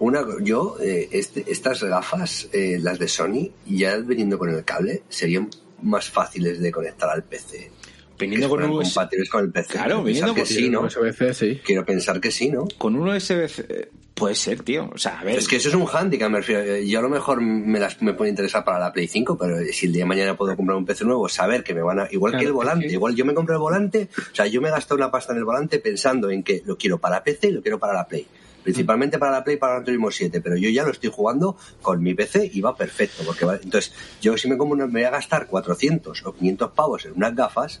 [0.00, 5.04] Una, yo, eh, este- estas gafas, eh, las de Sony, ya viniendo con el cable,
[5.08, 5.48] serían
[5.82, 7.70] más fáciles de conectar al PC.
[8.18, 9.74] Viniendo con un, compatibles con el PC.
[9.74, 11.08] Claro, viniendo pensar que con- sí, ¿no?
[11.08, 11.60] USB, sí.
[11.64, 12.66] Quiero pensar que sí, ¿no?
[12.76, 14.90] con un USB eh, puede ser, tío.
[14.92, 15.38] O sea, a ver.
[15.38, 16.62] Es que eso es un handicap, me refiero.
[16.62, 19.56] Eh, Yo a lo mejor me las me puede interesar para la Play 5, pero
[19.72, 22.08] si el día de mañana puedo comprar un PC nuevo, saber que me van a...
[22.10, 24.94] Igual que el volante, igual yo me compro el volante, o sea, yo me gasto
[24.94, 27.78] una pasta en el volante pensando en que lo quiero para PC y lo quiero
[27.78, 28.26] para la Play.
[28.62, 32.02] Principalmente para la Play para Gran Turismo 7, pero yo ya lo estoy jugando con
[32.02, 33.22] mi PC y va perfecto.
[33.24, 36.72] porque va- Entonces, yo si me, como una- me voy a gastar 400 o 500
[36.72, 37.80] pavos en unas gafas,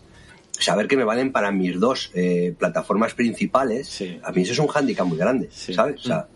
[0.60, 4.18] saber que me valen para mis dos eh, plataformas principales, Sí.
[4.22, 5.74] a mí eso es un hándicap muy grande, Sí.
[5.74, 6.00] ¿sabes?
[6.00, 6.26] O sea,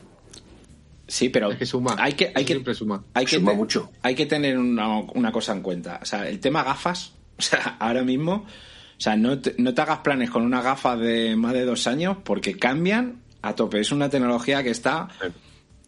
[1.07, 1.95] Sí, pero Es que suma.
[1.99, 3.05] hay que, hay que, Siempre suma.
[3.13, 3.91] hay que, Suma te- mucho.
[4.03, 5.99] hay que tener una, una cosa en cuenta.
[6.01, 9.83] O sea, el tema gafas, o sea, ahora mismo, o sea, no te, no te
[9.83, 13.81] hagas planes con una gafa de más de dos años porque cambian a tope.
[13.81, 15.09] Es una tecnología que está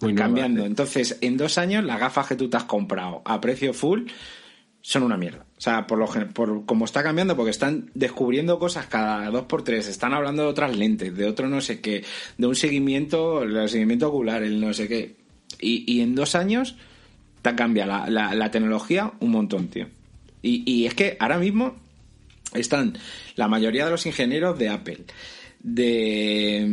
[0.00, 0.66] Muy nueva, cambiando.
[0.66, 4.08] Entonces, en dos años, las gafas que tú te has comprado a precio full
[4.82, 5.46] son una mierda.
[5.56, 9.62] O sea, por lo por como está cambiando, porque están descubriendo cosas cada dos por
[9.62, 12.04] tres, están hablando de otras lentes, de otro no sé qué,
[12.36, 15.16] de un seguimiento, el seguimiento ocular, el no sé qué.
[15.60, 16.76] Y, y en dos años
[17.40, 19.86] te ha cambiado la, la- la tecnología un montón, tío.
[20.42, 21.76] Y, y es que ahora mismo
[22.52, 22.98] están
[23.36, 25.04] la mayoría de los ingenieros de Apple,
[25.60, 26.64] de,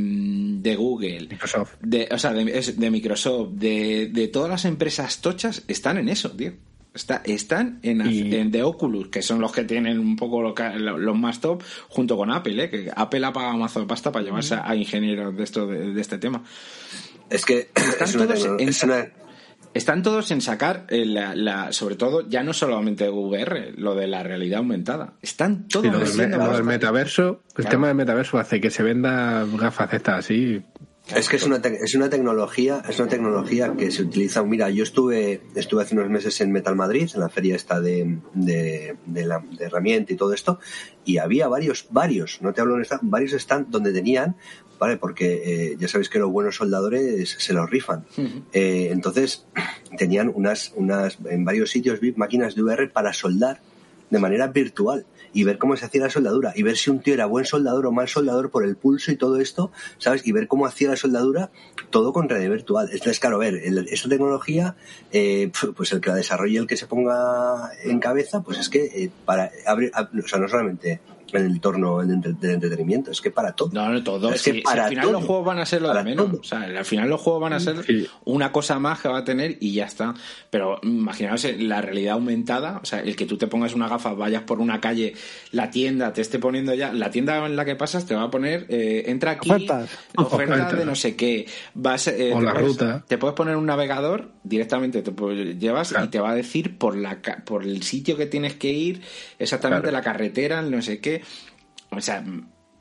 [0.62, 1.76] de Google, Microsoft.
[1.82, 6.32] de, o sea, de, de Microsoft, de, de todas las empresas tochas, están en eso,
[6.32, 6.54] tío.
[6.94, 10.54] Está, están en, Y- en de Oculus, que son los que tienen un poco lo
[10.54, 12.70] que- lo- los más top, junto con Apple, ¿eh?
[12.70, 15.94] que Apple ha pagado mazo de pasta para llevarse a, a ingenieros de esto de,
[15.94, 16.44] de este tema.
[17.30, 17.70] Es que
[18.02, 19.08] es una, todos en- es una-
[19.74, 24.06] Están todos en sacar, eh, la, la- sobre todo, ya no solamente VR, lo de
[24.08, 25.14] la realidad aumentada.
[25.22, 26.64] Están todos Y lo del, me- metiendo lo del pasta.
[26.74, 27.70] metaverso, el Claro.
[27.70, 30.62] tema del metaverso hace que se venda gafas estas así.
[31.16, 34.44] Es que es una, es una tecnología, es una tecnología que se utiliza.
[34.44, 38.20] Mira, yo estuve, estuve hace unos meses en Metal Madrid, en la feria esta de,
[38.34, 40.60] de, de la, de herramienta y todo esto,
[41.04, 44.36] y había varios, varios, no te hablo de stand, varios stands donde tenían,
[44.80, 48.06] vale, porque eh, ya sabéis que los buenos soldadores se los rifan.
[48.54, 49.46] Eh, entonces,
[49.98, 53.60] tenían unas, unas, en varios sitios vi máquinas de VR para soldar
[54.10, 57.14] de manera virtual y ver cómo se hacía la soldadura y ver si un tío
[57.14, 60.26] era buen soldador o mal soldador por el pulso y todo esto, ¿sabes?
[60.28, 61.52] Y ver cómo hacía la soldadura
[61.90, 62.90] todo con realidad virtual.
[62.92, 64.76] Entonces, claro, ver, esta tecnología,
[65.12, 68.84] eh, pues el que la desarrolle, el que se ponga en cabeza, pues es que
[68.86, 71.00] eh, para abrir, ab- o sea, no solamente
[71.34, 73.70] en el entorno del, entre- del entretenimiento, es que para todo.
[73.74, 74.32] No, no, todo.
[74.34, 75.14] Es Si- que si para al final todo.
[75.14, 76.26] los juegos van a ser lo de menos.
[76.30, 76.40] todo.
[76.40, 78.08] O sea, al final los juegos van a ser Sí.
[78.26, 80.14] una cosa más que va a tener y ya está.
[80.50, 84.44] Pero imaginaos la realidad aumentada, o sea, el que tú te pongas una gafa, vayas
[84.44, 85.14] por una calle,
[85.52, 88.32] la tienda te esté poniendo ya, la tienda en la que pasas te va a
[88.32, 89.90] poner, eh, entra aquí, Ofertas.
[90.18, 90.78] ofertas Ofertas.
[90.80, 93.04] de no sé qué, vas, eh, O la puedes- ruta.
[93.08, 96.96] Te puedes poner un navegador directamente, te puedes- llevas y te va a decir por
[96.96, 99.02] la ca- por el sitio que tienes que ir,
[99.40, 99.98] exactamente Claro.
[99.98, 101.21] la carretera, el no sé qué.
[101.90, 102.24] O sea,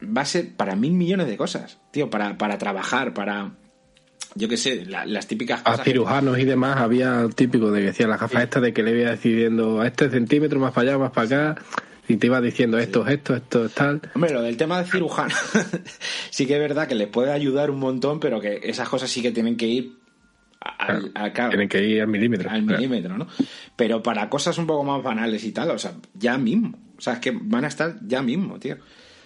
[0.02, 3.52] va a ser para mil millones de cosas, tío, para, para trabajar, para,
[4.34, 5.80] yo qué sé, la- las típicas A cosas.
[5.80, 9.00] que- cirujanos y demás había típico de que decía las gafas estas de que le
[9.00, 11.62] iba decidiendo a este centímetro más para allá, más para acá,
[12.08, 14.00] y te iba diciendo esto es esto, esto es tal.
[14.14, 15.34] Hombre, lo del tema de cirujano,
[16.30, 19.22] sí que es verdad que les puede ayudar un montón, pero que esas cosas sí
[19.22, 19.92] que tienen que ir
[20.60, 22.50] al, claro, Tienen que ir al milímetro.
[22.50, 22.78] al Claro.
[22.78, 23.26] milímetro, ¿no?
[23.76, 26.72] Pero para cosas un poco más banales y tal, o sea, ya mismo.
[27.00, 28.76] O sea, es que van a estar ya mismo, tío.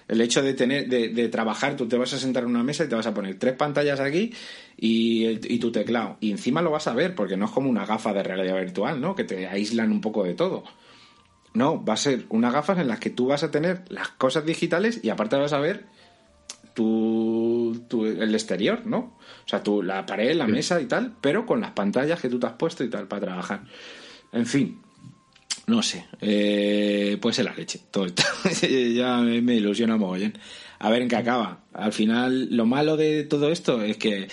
[0.07, 2.85] El hecho de tener, de, de trabajar, tú te vas a sentar en una mesa
[2.85, 4.33] y te vas a poner tres pantallas aquí
[4.77, 6.19] y, y tu teclado.
[6.21, 9.01] Y encima lo vas a ver, porque no es como una gafa de realidad virtual,
[9.01, 9.15] ¿no?
[9.17, 10.63] Que te aíslan un poco de todo.
[11.55, 14.45] No, va a ser unas gafas en las que tú vas a tener las cosas
[14.47, 15.85] digitales y aparte vas a ver
[16.75, 18.99] tu, tu- el exterior, ¿no?
[18.99, 22.39] O sea, tu, la pared, la mesa y tal, pero con las pantallas que tú
[22.39, 23.63] te has puesto y tal para trabajar.
[24.33, 24.81] En fin,
[25.67, 28.23] no sé, eh, puede ser la leche, todo esto.
[28.95, 30.35] ya me, ilusiona mogollón.
[30.79, 31.61] A ver en qué acaba.
[31.73, 34.29] Al final, lo malo de todo esto es que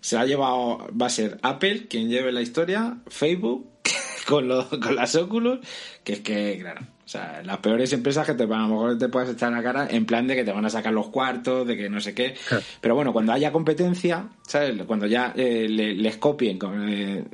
[0.00, 3.66] se ha llevado, va a ser Apple quien lleve la historia, Facebook,
[4.26, 5.60] con, lo- con las Oculus,
[6.04, 8.98] que es que, claro, o sea, las peores empresas que te van, a lo mejor
[8.98, 11.66] te puedes echar la cara en plan de que te van a sacar los cuartos,
[11.66, 12.34] de que no sé qué.
[12.80, 14.74] Pero bueno, cuando haya competencia, ¿sabes?
[14.86, 17.24] Cuando ya eh, le- les copien con, eh,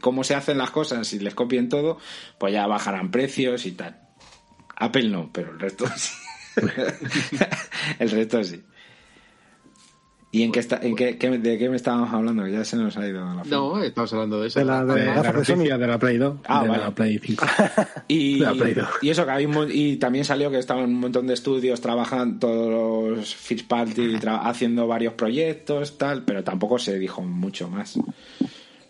[0.00, 1.98] cómo se hacen las cosas y les copien todo,
[2.38, 4.00] pues ya bajarán precios y tal.
[4.76, 6.12] Apple no, pero el resto sí.
[7.98, 8.62] el resto sí.
[10.32, 12.44] ¿Y en qué está, en qué, qué- de qué me estábamos hablando?
[12.44, 13.48] Que Ya se nos ha ido la fe.
[13.50, 14.58] No, estamos hablando de eso.
[14.58, 15.54] De la- de- De la gafas de Sony.
[15.56, 16.82] noticia de la Play 2, Ah, de vale.
[16.82, 17.46] la Play 5.
[18.08, 18.88] Y, La Play dos.
[19.00, 23.16] y eso que había y también salió que estaban un montón de estudios trabajando todos
[23.16, 27.98] los First Party tra- haciendo varios proyectos tal pero tampoco se dijo mucho más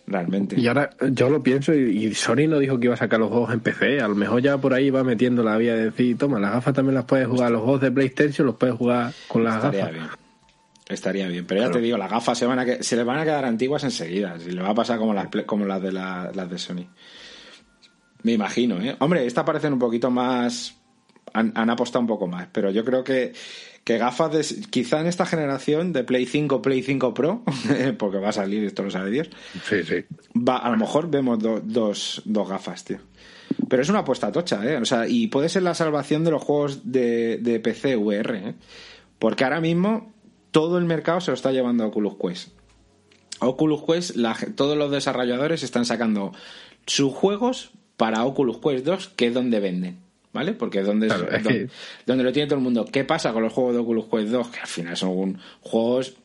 [0.07, 0.59] realmente.
[0.59, 3.53] Y ahora yo lo pienso y, Sony no dijo que iba a sacar los juegos
[3.53, 3.99] en PC.
[4.01, 6.73] A lo mejor ya por ahí va metiendo la vía de decir, toma, las gafas
[6.73, 9.93] también las puedes jugar, los juegos de PlayStation los puedes jugar con las estaría gafas.
[9.93, 10.07] bien.
[10.89, 13.19] Estaría bien pero ya te digo las gafas se van a que- se les van
[13.19, 16.31] a quedar antiguas enseguida si le va a pasar como las como las de la-
[16.33, 16.87] las de Sony.
[18.23, 20.75] Me imagino eh hombre esta parecen un poquito más
[21.33, 23.33] han, han apostado un poco más pero yo creo que
[23.87, 27.43] que gafas de quizá en esta generación de Play 5 Play 5 Pro
[27.97, 29.29] porque va a salir esto lo sabe Dios
[29.63, 30.03] Sí, sí.
[30.37, 32.97] va, a lo mejor vemos do- dos, dos gafas, tío.
[33.69, 34.75] Pero es una apuesta tocha, ¿eh?
[34.75, 38.55] O sea, y puede ser la salvación de los juegos de, de PC VR, ¿eh?
[39.19, 40.11] Porque ahora mismo
[40.51, 42.49] todo el mercado se lo está llevando a Oculus Quest.
[43.39, 46.33] Oculus Quest, la todos los desarrolladores están sacando
[46.85, 49.99] sus juegos para Oculus Quest 2, que es donde venden.
[50.37, 50.53] ¿Vale?
[50.53, 51.71] Porque es donde, Claro, es
[52.05, 52.85] donde, lo tiene todo el mundo.
[52.85, 54.47] ¿Qué pasa con los juegos de Oculus Quest 2?
[54.49, 56.15] Que al final son juegos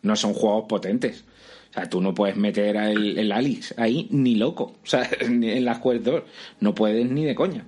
[0.00, 1.26] no son juegos potentes.
[1.68, 4.76] O sea, tú no puedes meter el, el Alice ahí ni loco.
[4.82, 6.22] O sea, en las Quest 2.
[6.60, 7.66] No puedes ni de coña.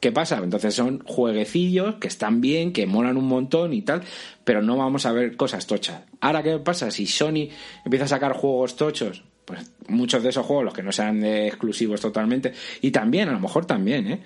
[0.00, 0.40] ¿Qué pasa?
[0.42, 4.04] Entonces son jueguecillos que están bien, que molan un montón y tal,
[4.42, 6.00] pero no vamos a ver cosas tochas.
[6.22, 6.90] Ahora, ¿qué pasa?
[6.90, 7.50] Si Sony
[7.84, 11.46] empieza a sacar juegos tochos, pues muchos de esos juegos, los que no sean de
[11.46, 14.22] exclusivos totalmente, y también, a lo mejor también, ¿eh?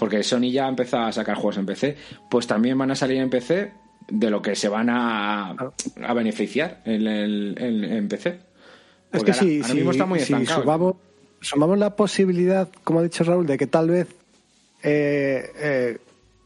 [0.00, 1.94] Porque Sony ya ha empezado a sacar juegos en PC,
[2.30, 3.70] pues también van a salir en PC
[4.08, 8.40] de lo que se van a, a beneficiar en, el, en, en PC.
[9.12, 10.62] Es que ahora, si, ahora mismo está muy estancado.
[10.62, 10.94] sumamos,
[11.42, 14.08] sumamos la posibilidad, como ha dicho Raúl, de que tal vez
[14.82, 15.98] eh, eh,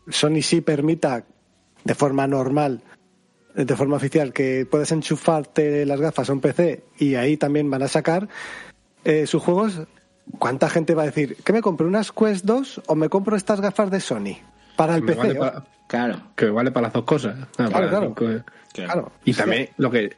[0.09, 1.25] Sony sí permita
[1.85, 2.81] de forma normal,
[3.55, 7.85] de forma oficial, que puedes enchufarte las gafas a un PC y ahí también van
[7.85, 8.29] a sacar
[9.05, 9.83] eh, sus juegos.
[10.39, 13.61] ¿Cuánta gente va a decir que me compro unas Quest 2 o me compro estas
[13.61, 14.37] gafas de Sony?
[14.77, 15.39] Para el Me PC.
[15.87, 17.37] Claro, que vale para las dos cosas.
[17.59, 18.15] Ah, para claro.
[18.23, 18.43] eh.
[18.73, 19.13] Claro.
[19.25, 20.17] Y también lo que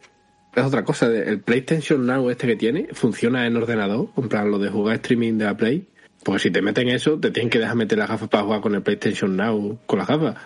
[0.54, 4.50] es otra cosa, de- el PlayStation Now este que tiene funciona en ordenador, en plan
[4.50, 5.88] lo de jugar streaming de la Play.
[6.24, 8.74] Pues si te meten eso, te tienen que dejar meter las gafas para jugar con
[8.74, 10.36] el PlayStation Now con las gafas.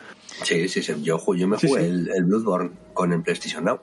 [0.43, 0.95] Sí, sí, sí.
[1.03, 1.87] Yo, yo me Sí, jugué sí.
[1.87, 3.79] El, el Bloodborne con el PlayStation Now.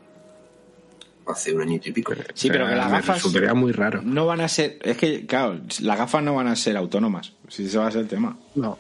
[1.28, 2.14] Hace un añito y pico.
[2.34, 4.02] Sí, pero que las gafas resultaría muy raro.
[4.04, 4.80] no van a ser.
[4.84, 7.34] Es que, claro, las gafas no van a ser autónomas.
[7.50, 8.38] Si ese va a ser el tema.
[8.56, 8.78] No.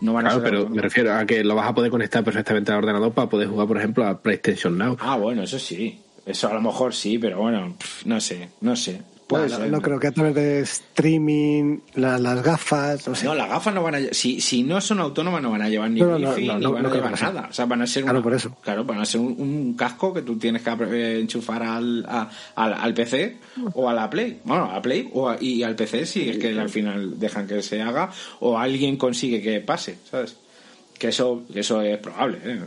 [0.00, 2.22] No van a Claro, ser pero me refiero a que lo vas a poder conectar
[2.22, 4.96] perfectamente al ordenador para poder jugar, por ejemplo, a PlayStation Now.
[5.00, 6.00] Ah, bueno, eso sí.
[6.26, 9.00] Eso a lo mejor sí, pero bueno, pff, no sé, no sé.
[9.28, 13.26] Puede No, creo que a través de streaming, la- las gafas, no sé.
[13.26, 15.90] No, las gafas no van a si, si no son autónomas no van a llevar
[15.90, 17.30] ni No, wifi no, ni no, van no a llevar sea.
[17.32, 17.48] nada.
[17.50, 18.56] O sea, van a ser Claro, una- por eso.
[18.62, 22.30] Claro, van a ser un, un casco que tú tienes que eh, enchufar al, a-
[22.56, 23.36] al, al PC
[23.74, 24.40] o a la Play.
[24.44, 27.46] Bueno, a la Play o a- y al PC si es que al final dejan
[27.46, 28.10] que se haga
[28.40, 30.36] o alguien consigue que pase, ¿sabes?
[30.98, 32.38] Que eso, que eso es probable.
[32.44, 32.60] ¿eh?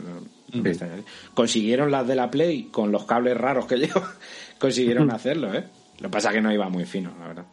[1.34, 4.12] Consiguieron las de la Play con los cables raros que lleva,
[4.58, 5.64] consiguieron hacerlo, ¿eh?
[6.02, 7.46] Lo que pasa es que no iba muy fino, la verdad.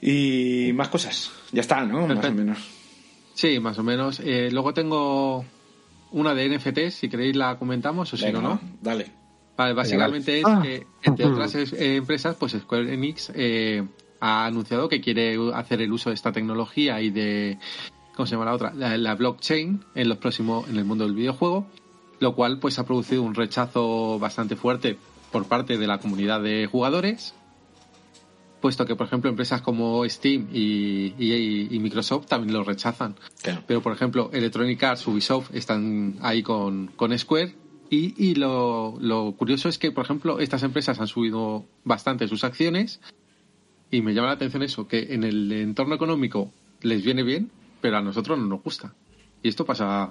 [0.00, 1.32] Y más cosas.
[1.52, 2.06] Ya está, ¿no?
[2.06, 2.58] Más o menos.
[3.34, 4.20] Sí, más o menos.
[4.20, 5.44] Eh, luego tengo
[6.12, 8.60] una de NFT, si queréis la comentamos o si no, no.
[8.80, 9.10] Dale.
[9.56, 10.60] Vale, básicamente es Ah.
[10.62, 11.34] que, entre Ujú.
[11.34, 13.82] otras es- eh, empresas, pues Square Enix eh,
[14.20, 17.58] ha anunciado que quiere hacer el uso de esta tecnología y de,
[18.14, 18.74] ¿cómo se llama la otra?
[18.74, 21.66] La, la blockchain en los próximos, en el mundo del videojuego,
[22.20, 24.98] lo cual pues ha producido un rechazo bastante fuerte
[25.32, 27.34] por parte de la comunidad de jugadores,
[28.60, 33.14] puesto que, por ejemplo, empresas como Steam y, y- y Microsoft también lo rechazan.
[33.42, 33.62] Claro.
[33.66, 37.54] Pero, por ejemplo, Electronic Arts, Ubisoft están ahí con, con Square.
[37.90, 42.42] Y, y lo, lo curioso es que, por ejemplo, estas empresas han subido bastante sus
[42.42, 43.00] acciones.
[43.90, 46.50] Y me llama la atención eso, que en el entorno económico
[46.82, 47.50] les viene bien,
[47.80, 48.94] pero a nosotros no nos gusta.
[49.42, 50.10] Y esto pasa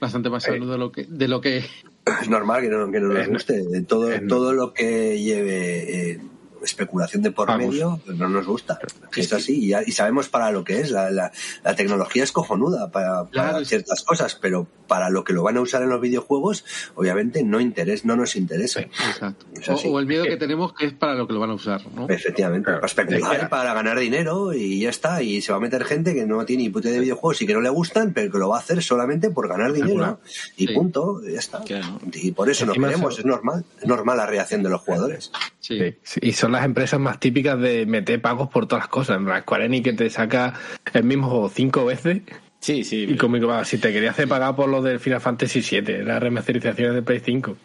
[0.00, 1.64] bastante más a menudo de lo que, de lo que
[2.06, 3.64] Es normal que no, que no nos guste.
[3.86, 6.20] Todo, todo lo que lleve eh,
[6.64, 7.66] especulación de por Vamos.
[7.68, 8.78] medio pues no nos gusta.
[9.16, 10.90] Es así y, ya- y sabemos para lo que es.
[10.90, 11.30] La, la-
[11.62, 15.42] la tecnología es cojonuda para, para Claro, es- ciertas cosas, pero para lo que lo
[15.42, 16.64] van a usar en los videojuegos,
[16.94, 18.80] obviamente no, interés, no nos interesa.
[18.80, 19.46] Exacto.
[19.84, 22.06] O, el miedo que tenemos que es para lo que lo van a usar, ¿no?
[22.08, 22.80] Efectivamente, Claro.
[22.80, 25.22] para especular, para ganar dinero y ya está.
[25.22, 27.54] Y se va a meter gente que no tiene ni puta de videojuegos y que
[27.54, 30.20] no le gustan, pero que lo va a hacer solamente por ganar dinero.
[30.56, 30.74] Y Sí.
[30.74, 31.60] punto, y ya está.
[31.62, 32.00] Claro.
[32.12, 33.64] Y por eso no Encima queremos, es normal.
[33.80, 35.30] Es normal la reacción de los jugadores.
[35.60, 35.78] Sí.
[35.78, 39.16] Sí, sí, Y son las empresas más típicas de meter pagos por todas las cosas.
[39.18, 40.54] En plan, Square Enix que te saca
[40.92, 42.22] el mismo juego cinco veces.
[42.60, 43.04] Sí, sí.
[43.08, 46.22] Y como que, si te quería hacer pagar por lo del Final Fantasy VII, las
[46.22, 47.56] remasterizaciones de Play 5.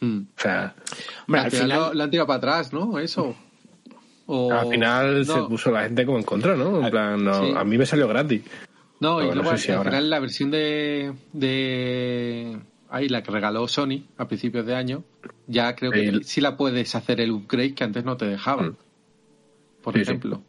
[0.00, 0.18] Mm.
[0.20, 0.74] O sea,
[1.26, 2.98] Hombre, al al final, final, lo, lo han tirado para atrás, ¿no?
[2.98, 3.34] Eso.
[4.26, 6.84] O- al final se puso la gente como en contra, ¿no?
[6.84, 7.52] En plan, no, Sí.
[7.56, 8.42] a mí me salió gratis.
[9.00, 9.90] No, y no luego sé si al ahora.
[9.90, 12.58] final la versión de, de
[12.92, 15.02] ahí la que regaló Sony a principios de año,
[15.46, 18.68] ya creo que El- sí la puedes hacer el upgrade que antes no te dejaban.
[18.70, 18.76] Mm.
[19.82, 20.02] Por Sí, sí.
[20.10, 20.42] ejemplo.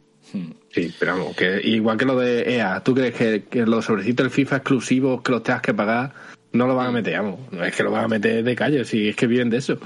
[0.72, 4.24] Sí, pero vamos, que igual que lo de EA, ¿tú crees que, que los sobrecitos
[4.24, 6.12] del FIFA exclusivos que los tengas que pagar
[6.52, 7.18] no lo van a meter?
[7.20, 9.58] Vamos, no es que lo van a meter de calle, si es que viven de
[9.58, 9.78] eso.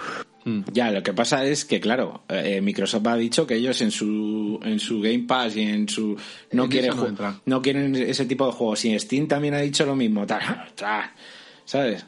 [0.44, 0.60] Mm.
[0.72, 4.60] Ya, lo que pasa es que, claro, eh, Microsoft ha dicho que ellos en su
[4.62, 6.16] en su Game Pass y en su
[6.52, 8.84] no En quieren no no quieren ese tipo de juegos.
[8.84, 10.24] Y Steam también ha dicho lo mismo,
[11.64, 12.06] ¿sabes?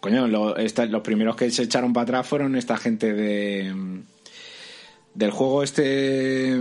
[0.00, 3.72] Coño, lo- esta- los primeros que se echaron para atrás fueron esta gente de
[5.12, 6.58] del juego este,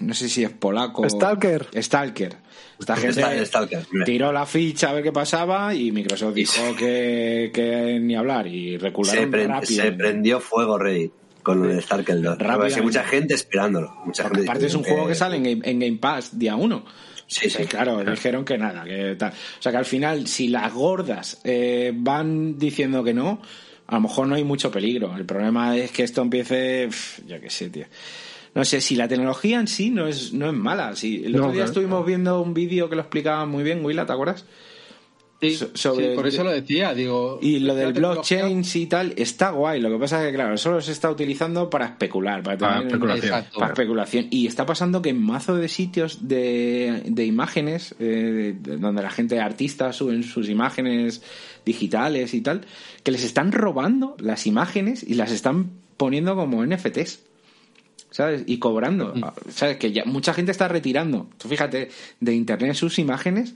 [0.00, 1.08] no sé si es polaco.
[1.08, 1.68] Stalker.
[1.76, 2.36] Stalker.
[2.78, 7.98] Esta gente Stalker, tiró la ficha a ver qué pasaba y Microsoft dijo que, que
[8.00, 9.82] ni hablar y Se, recularon pre- rápido.
[9.82, 11.12] se prendió fuego Reddit
[11.42, 12.38] con el Starker 2.
[12.38, 12.74] Rápidamente.
[12.76, 13.94] Hay mucha gente esperándolo.
[14.06, 16.84] Mucha gente aparte es un juego que sale en Game, en Game Pass día uno.
[17.30, 17.64] Sí, sí.
[17.64, 19.30] claro, dijeron que nada, que tal.
[19.30, 23.40] O sea que al final, si las gordas eh, van diciendo que no,
[23.86, 25.16] a lo mejor no hay mucho peligro.
[25.16, 27.86] El problema es que esto empiece, pf, yo qué sé, tío.
[28.52, 30.96] No sé, si la tecnología en sí no es, no es mala.
[30.96, 31.70] Si el No, otro día claro.
[31.70, 34.44] estuvimos viendo un vídeo que lo explicaba muy bien, Willa, ¿te acuerdas?
[35.40, 37.38] Sí, So- sobre- sí, por eso lo decía, digo.
[37.40, 39.80] Y lo del blockchain y tal está guay.
[39.80, 42.86] Lo que pasa es que, claro, solo se está utilizando para especular, para, Para tener-
[42.88, 43.24] especulación.
[43.24, 43.58] Exacto.
[43.58, 44.26] para especulación.
[44.30, 49.10] Y está pasando que en mazo de sitios de, de imágenes, eh, de- donde la
[49.10, 51.22] gente, artistas, suben sus imágenes
[51.64, 52.66] digitales y tal,
[53.02, 57.20] que les están robando las imágenes y las están poniendo como NFTs.
[58.10, 58.42] ¿Sabes?
[58.46, 59.14] Y cobrando.
[59.50, 59.76] ¿Sabes?
[59.76, 61.28] Que ya mucha gente está retirando.
[61.38, 63.54] Tú fíjate, de internet sus imágenes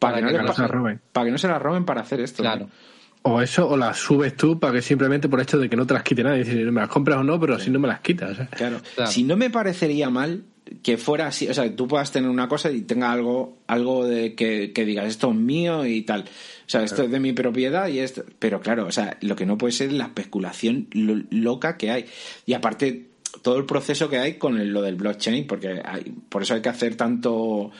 [0.00, 1.00] para, Para que, no que les no pa- se las roben.
[1.12, 2.42] para que no se las roben para hacer esto.
[2.42, 2.66] Claro.
[2.66, 2.74] tío.
[3.22, 5.92] O eso, o las subes tú para que simplemente por hecho de que no te
[5.94, 6.44] las quite nadie.
[6.44, 8.38] Si me las compras o no, pero así no me las quitas.
[8.38, 8.48] ¿eh?
[8.56, 8.80] Claro.
[8.96, 9.10] Claro.
[9.10, 10.42] Si no me parecería mal
[10.82, 14.06] que fuera así, o sea, que tú puedas tener una cosa y tenga algo, algo
[14.06, 16.22] de que, que digas esto es mío y tal.
[16.22, 18.24] O sea, esto es de mi propiedad y esto.
[18.38, 21.90] Pero claro, o sea, lo que no puede ser es la especulación lo- loca que
[21.90, 22.06] hay.
[22.46, 23.08] Y aparte,
[23.42, 26.62] todo el proceso que hay con el- lo del blockchain, porque hay, por eso hay
[26.62, 27.70] que hacer tanto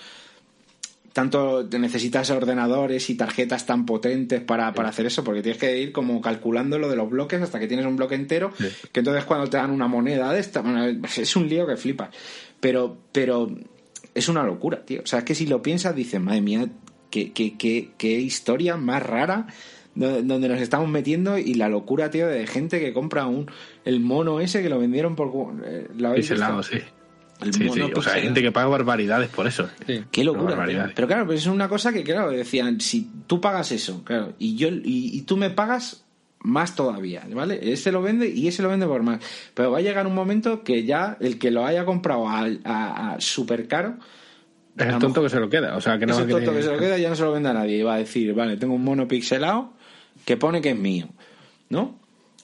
[1.12, 5.92] tanto necesitas ordenadores y tarjetas tan potentes para, para hacer eso, porque tienes que ir
[5.92, 8.52] como calculando lo de los bloques hasta que tienes un bloque entero,
[8.92, 10.62] que entonces cuando te dan una moneda de esta,
[11.16, 12.10] es un lío que flipas.
[12.60, 13.50] Pero, pero
[14.14, 15.00] es una locura, tío.
[15.02, 16.66] O sea, es que si lo piensas, dices, madre mía,
[17.10, 19.46] qué, qué, qué, qué historia más rara
[19.94, 23.50] do- donde nos estamos metiendo y la locura, tío, de gente que compra un
[23.84, 25.28] el mono ese que lo vendieron por...
[25.64, 26.26] eh, ¿lo habéis
[26.62, 26.78] sí.
[27.42, 27.92] El Sí, mono sí.
[27.96, 29.68] O sea, hay gente que paga barbaridades por eso.
[29.86, 30.04] Sí.
[30.10, 30.64] Qué locura.
[30.94, 34.56] Pero claro, pues es una cosa que, claro, decían, si tú pagas eso, claro, y
[34.56, 34.82] yo y,
[35.16, 36.04] y tú me pagas
[36.42, 37.60] más todavía, ¿vale?
[37.72, 39.20] Ese lo vende y ese lo vende por más.
[39.54, 43.12] Pero va a llegar un momento que ya el que lo haya comprado a, a,
[43.14, 43.96] a súper caro,
[44.76, 45.76] Es el tonto mejor- que se lo queda.
[45.76, 47.22] O sea, que no ese va a tonto que se lo queda ya no se
[47.24, 47.76] lo vende a nadie.
[47.78, 49.72] Y va a decir, vale, tengo un mono pixelado
[50.24, 51.08] que pone que es mío,
[51.68, 51.99] ¿no?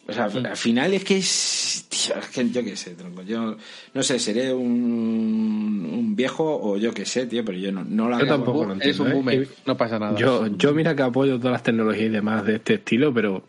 [0.09, 1.87] O sea, al final es que es.
[1.89, 3.23] Tío, es que yo qué sé, tronco.
[3.23, 3.57] Yo
[3.95, 8.09] no sé, seré un, un viejo o yo qué sé, tío, pero yo no, no
[8.09, 9.15] la Yo tampoco lo Eres un entiendo, ¿eh?
[9.15, 10.17] boomer, no pasa nada.
[10.17, 13.45] Yo, yo mira que apoyo todas las tecnologías y demás de este estilo, pero, o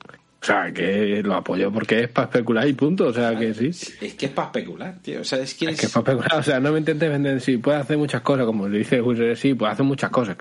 [0.45, 3.67] sea, que lo apoyo porque es para especular y punto, o sea, que sí.
[3.67, 5.21] Es que es para especular, tío.
[5.21, 5.79] O sea, es que Es es.
[5.79, 8.45] que es para especular, o sea, no me intentes vender, sí, puedes hacer muchas cosas,
[8.47, 10.35] como le dice Wizard, sí, puedes hacer muchas cosas,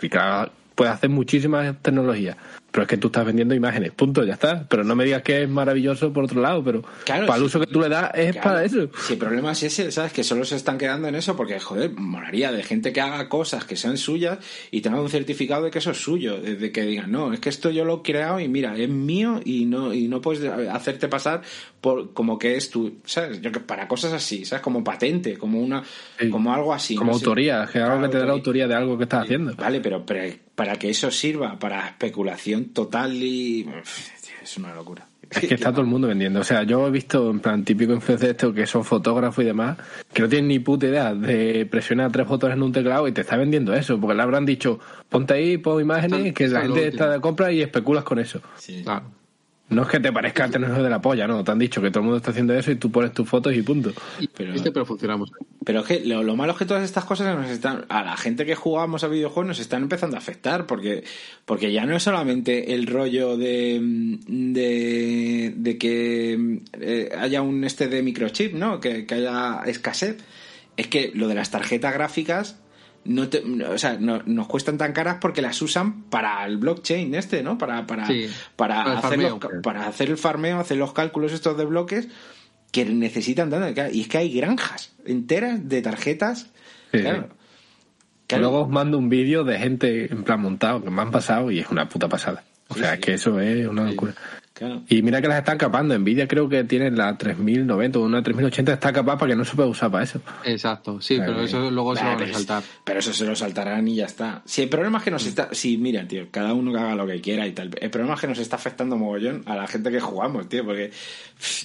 [0.74, 2.36] puedes hacer muchísimas tecnologías,
[2.76, 4.66] pero es que tú estás vendiendo imágenes, punto, ya está.
[4.68, 7.58] Pero no me digas que es maravilloso por otro lado, pero Claro, para el uso
[7.58, 8.44] que tú le das es Claro.
[8.50, 8.90] para eso.
[9.06, 10.12] Si el problema es ese, ¿sabes?
[10.12, 13.64] Que solo se están quedando en eso porque, joder, molaría de gente que haga cosas
[13.64, 14.40] que sean suyas
[14.70, 16.36] y tenga un certificado de que eso es suyo.
[16.38, 19.40] De que digan, no, es que esto yo lo he creado y mira, es mío
[19.42, 21.40] y no, y no puedes hacerte pasar
[21.80, 23.40] por como que es tu, ¿sabes?
[23.40, 24.62] Yo que para cosas así, ¿sabes?
[24.62, 25.82] Como patente, como una,
[26.18, 26.28] Sí.
[26.28, 26.94] como algo así.
[26.94, 29.54] Como no autoría, algo Claro, que te dé la autoría de algo que estás haciendo.
[29.54, 33.68] Vale, pero, pero para que eso sirva para especulación total y.
[34.42, 35.06] Es una locura.
[35.28, 36.40] Es que está todo el mundo vendiendo.
[36.40, 39.76] O sea, yo he visto en plan típico influencer esto que son fotógrafos y demás,
[40.12, 43.22] que no tienen ni puta idea de presionar tres botones en un teclado y te
[43.22, 44.78] está vendiendo eso, porque le habrán dicho,
[45.08, 48.40] ponte ahí, pon imágenes, que la gente está de compra y especulas con eso.
[48.56, 48.82] Sí.
[48.84, 49.10] Claro.
[49.68, 51.42] No es que te parezca el tener de la polla, no.
[51.42, 53.52] Te han dicho que todo el mundo está haciendo eso y tú pones tus fotos
[53.52, 53.92] y punto.
[54.36, 55.32] Pero- este, pero funcionamos.
[55.64, 58.16] Pero es que lo, lo malo es que todas estas cosas nos están, a la
[58.16, 61.02] gente que jugamos a videojuegos nos están empezando a afectar, porque,
[61.44, 63.80] porque ya no es solamente el rollo de,
[64.28, 68.78] de, de que eh, haya un este de microchip, ¿no?
[68.80, 70.18] Que, que haya escasez.
[70.76, 72.56] Es que lo de las tarjetas gráficas
[73.08, 77.14] no te, o sea, no- nos cuestan tan caras porque las usan para el blockchain
[77.14, 77.56] este, ¿no?
[77.58, 78.26] Para, para, Sí,
[78.56, 79.38] para, hacer farmeo.
[79.42, 82.08] los para hacer el farmeo, hacer los cálculos estos de bloques
[82.72, 83.82] que necesitan tanto.
[83.92, 86.50] Y es que hay granjas enteras de tarjetas.
[86.92, 87.28] Sí, claro.
[88.38, 91.60] Luego os mando un vídeo de gente en plan montado que me han pasado y
[91.60, 92.42] es una puta pasada.
[92.68, 94.14] O Sí, sea, es que eso es una locura.
[94.56, 94.82] Claro.
[94.88, 95.98] Y mira que las están capando.
[95.98, 99.54] Nvidia creo que tiene la 3090 o una 3080 está capaz para que no se
[99.54, 100.18] pueda usar para eso.
[100.44, 102.62] Exacto, sí, pero eso luego se lo van a pero, es- saltar.
[102.82, 104.40] pero eso se lo saltarán y ya está.
[104.46, 105.50] Sí, el problema es que nos está.
[105.52, 107.70] Sí, mira, tío, cada uno que haga lo que quiera y tal.
[107.80, 110.90] El problema es que nos está afectando mogollón a la gente que jugamos, tío, porque.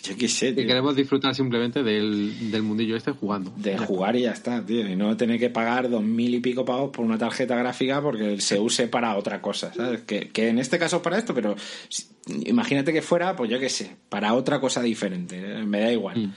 [0.03, 0.67] Yo qué sé, Y tío.
[0.67, 3.53] queremos disfrutar simplemente del, del mundillo este jugando.
[3.55, 4.85] De Ya jugar y ya está, tío.
[4.85, 8.41] Y no tener que pagar dos mil y pico pavos por una tarjeta gráfica porque
[8.41, 10.01] se use para otra cosa, ¿sabes?
[10.01, 11.55] Que, que en este caso es para esto, pero
[11.87, 12.07] si-
[12.81, 15.37] imagínate que fuera, pues yo qué sé, para otra cosa diferente.
[15.39, 15.63] ¿eh?
[15.63, 16.17] Me da igual.
[16.17, 16.33] Mm.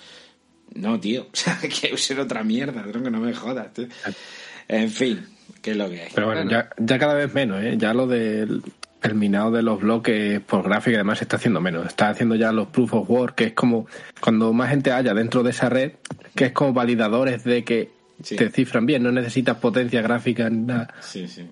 [0.80, 1.22] No, tío.
[1.32, 3.86] O sea, que usen otra mierda, tronco, no me jodas, tío.
[4.68, 5.24] En fin,
[5.62, 6.08] ¿qué es lo que hay?
[6.14, 6.50] Pero bueno, Bueno.
[6.50, 7.74] Ya, ya cada vez menos, ¿eh?
[7.78, 8.62] Ya lo del
[9.02, 11.86] el minado de los bloques por gráfica además se está haciendo menos.
[11.86, 13.86] Está haciendo ya los proof of work, que es como
[14.18, 15.92] cuando más gente haya dentro de esa red,
[16.34, 17.90] que es como validadores de que
[18.22, 18.36] Sí.
[18.36, 20.94] te cifran bien, no necesitas potencia gráfica ni nada.
[21.00, 21.46] Sí, sí.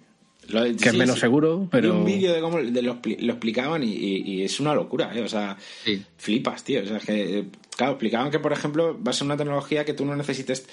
[0.48, 3.82] Lo- Que es menos seguro, Vi pero- un vídeo de cómo de lo, lo explicaban
[3.84, 5.22] y, y- y es una locura, ¿eh?
[5.22, 6.02] O sea, Sí.
[6.16, 6.82] flipas, tío.
[6.82, 7.44] O sea, es que, eh,
[7.76, 10.66] claro, explicaban que, por ejemplo, va a ser una tecnología que tú no necesites,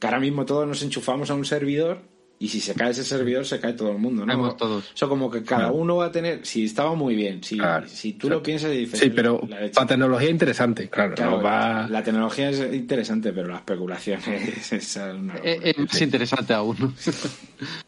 [0.00, 2.02] que ahora mismo todos nos enchufamos a un servidor
[2.44, 4.26] y si se cae ese servidor, se cae todo el mundo, ¿no?
[4.26, 4.90] Caemos todos.
[4.94, 5.74] Eso como que cada Claro.
[5.76, 7.86] uno va a tener, si estaba muy bien, si, Claro.
[7.88, 8.98] si tú lo piensas y dices...
[8.98, 9.74] Sí, pero la leche.
[9.74, 11.86] para tecnología interesante, claro, Claro, no va...
[11.88, 15.36] La tecnología es interesante, pero la especulación es, es una.
[15.36, 16.76] Eh, eh, es interesante aún.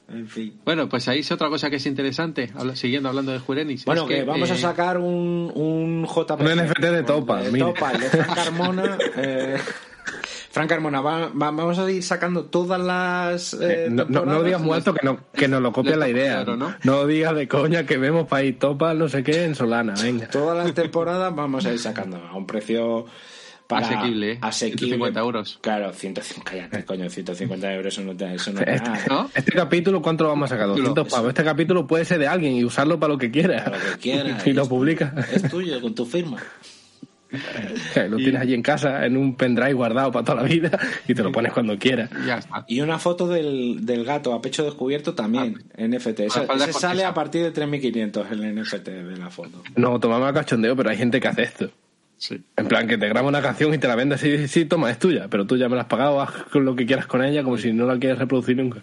[0.07, 0.61] En fin.
[0.65, 3.85] bueno, pues ahí es otra cosa que es interesante, siguiendo hablando de Square Enix.
[3.85, 6.41] Bueno, que, vamos a eh, sacar un, un JPG.
[6.41, 8.97] Un NFT de Topal, De de Carmona.
[9.17, 9.57] eh,
[10.55, 13.55] Frank Carmona, va- va- vamos a ir sacando todas las.
[13.55, 14.45] eh, Eh, no, no, no lo temporadas.
[14.45, 16.35] digas muy alto que, no, que nos lo copia la idea.
[16.45, 16.75] claro, ¿no?
[16.85, 17.07] ¿no?
[17.09, 20.29] digas de coña que vemos para ir topa, no sé qué, en Solana, venga.
[20.29, 23.05] Todas las temporadas vamos a ir sacando a un precio.
[23.67, 24.39] Para, Asequible, ¿eh?
[24.43, 24.79] asequible.
[24.89, 25.59] 150 euros.
[25.63, 29.05] Claro, 150, cállate, coño, 150 euros eso no, te- eso no Este, nada.
[29.09, 29.31] ¿No?
[29.35, 30.69] este capítulo, ¿cuánto lo vamos a sacar?
[30.69, 31.29] 200 pavos.
[31.31, 33.65] Este capítulo puede ser de alguien y usarlo para lo que quiera.
[33.65, 34.47] Para lo que quieras.
[34.47, 35.15] y lo Es- publica.
[35.33, 36.37] Es tuyo, con tu firma.
[38.09, 40.79] lo tienes allí en casa, en un pendrive guardado para toda la vida
[41.09, 42.11] y te lo pones cuando quieras.
[42.27, 42.65] Ya está.
[42.69, 46.21] Y una foto del, del gato a pecho descubierto también, NFT.
[46.21, 46.79] Ese, Ah, falda ese corteza.
[46.81, 49.63] sale a partir de 3.500 el NFT de la foto.
[49.77, 51.71] No, tomamos a cachondeo, pero hay gente que hace esto.
[52.17, 52.41] Sí.
[52.57, 54.91] En plan, que te graba una canción y te la vende así, sí, sí, toma,
[54.91, 57.23] es tuya, pero tú ya me la has pagado, haz con lo que quieras con
[57.25, 58.81] ella, como si no la quieres reproducir nunca.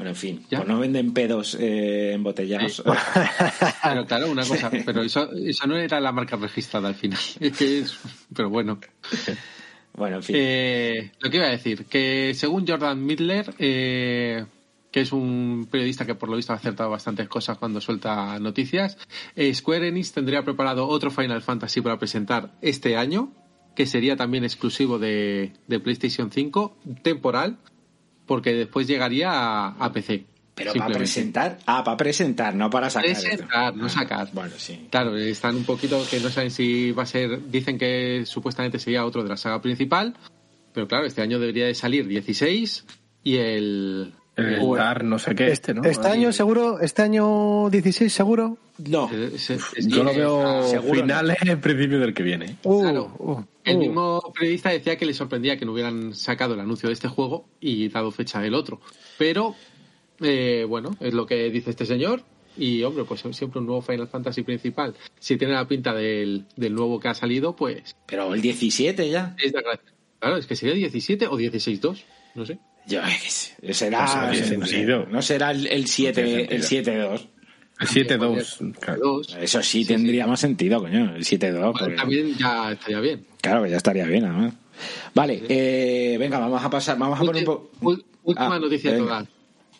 [0.00, 0.60] Bueno, en fin, ¿Ya?
[0.60, 2.82] pues no venden pedos eh, embotellados.
[3.82, 7.18] Pero claro, una cosa, pero eso, eso no era la marca registrada al final.
[8.34, 8.80] Pero bueno.
[9.92, 10.36] bueno, en fin.
[10.38, 14.46] Eh, lo que iba a decir, que según Jordan Midler, eh,
[14.90, 18.96] que es un periodista que por lo visto ha acertado bastantes cosas cuando suelta noticias,
[19.36, 23.34] eh, Square Enix tendría preparado otro Final Fantasy para presentar este año,
[23.76, 27.58] que sería también exclusivo de, de PlayStation 5, temporal,
[28.30, 30.24] porque después llegaría a, a PC.
[30.54, 31.58] Pero para presentar.
[31.66, 33.10] Ah, para presentar, no para sacar.
[33.10, 33.26] esto.
[33.26, 34.28] Presentar, no Ah, sacar.
[34.32, 34.86] Bueno, sí.
[34.88, 37.50] Claro, están un poquito que no saben si va a ser.
[37.50, 40.14] Dicen que supuestamente sería otro de la saga principal,
[40.72, 42.84] pero claro, este año debería de salir 16
[43.24, 44.12] y el.
[44.36, 45.84] El Star, no sé qué, este, ¿no?
[45.84, 48.56] Este año seguro, este año 16 seguro.
[48.78, 49.10] No.
[49.12, 49.48] es
[49.86, 52.56] Yo lo veo seguro finales en principio del que viene.
[52.62, 53.14] Uh, Claro.
[53.18, 53.80] uh, El uh.
[53.80, 57.46] mismo periodista decía que le sorprendía que no hubieran sacado el anuncio de este juego
[57.60, 58.80] y dado fecha del otro.
[59.18, 59.54] Pero,
[60.20, 62.22] eh, bueno, es lo que dice este señor.
[62.56, 64.94] Y, hombre, pues siempre un nuevo Final Fantasy principal.
[65.18, 69.34] Si tiene la pinta del, del nuevo que ha salido, pues Pero el 17 ya.
[69.42, 69.92] es de gracia.
[70.18, 72.02] Claro, es que sería 17 o 16-2.
[72.34, 72.58] No sé.
[72.90, 74.26] Yo, qué sé, será.
[74.26, 77.14] No tiene no, sé, no será el, el 7, tiene el sentido.
[77.14, 77.28] 7-2.
[77.80, 78.74] El 7-2.
[78.80, 79.00] claro.
[79.00, 79.36] Dos.
[79.40, 81.14] Eso sí tendría más sentido, coño.
[81.16, 81.52] El 7-2.
[81.52, 83.24] Bueno, porque- también ya estaría bien.
[83.40, 84.54] Claro, que ya estaría bien, además.
[85.14, 87.70] Vale, eh, venga, vamos a pasar, vamos a poner un poco.
[88.22, 89.20] Última Ah, noticia venga.
[89.20, 89.28] total.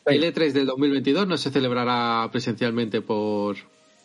[0.06, 3.56] El E3 del 2022 no se celebrará presencialmente por,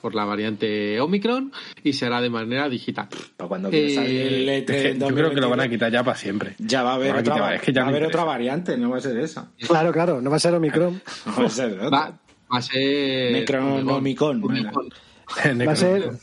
[0.01, 1.51] por la variante Omicron
[1.83, 3.07] y será de manera digital.
[3.37, 5.63] Para cuando Eh, salir el E3 Es que en yo creo que lo van a
[5.63, 6.55] 2022, quitar ya para siempre.
[6.59, 8.21] Ya va a haber, otra, quitar, es que ya va a no haber interesa.
[8.21, 9.51] otra variante, no va a ser esa.
[9.67, 11.01] Claro, claro, no va a ser Omicron.
[11.25, 11.89] No va a ser otra.
[11.89, 12.09] Va,
[12.53, 13.31] va a ser...
[13.31, 14.89] Necronomicon, Omicron.
[15.67, 16.11] Va a ser.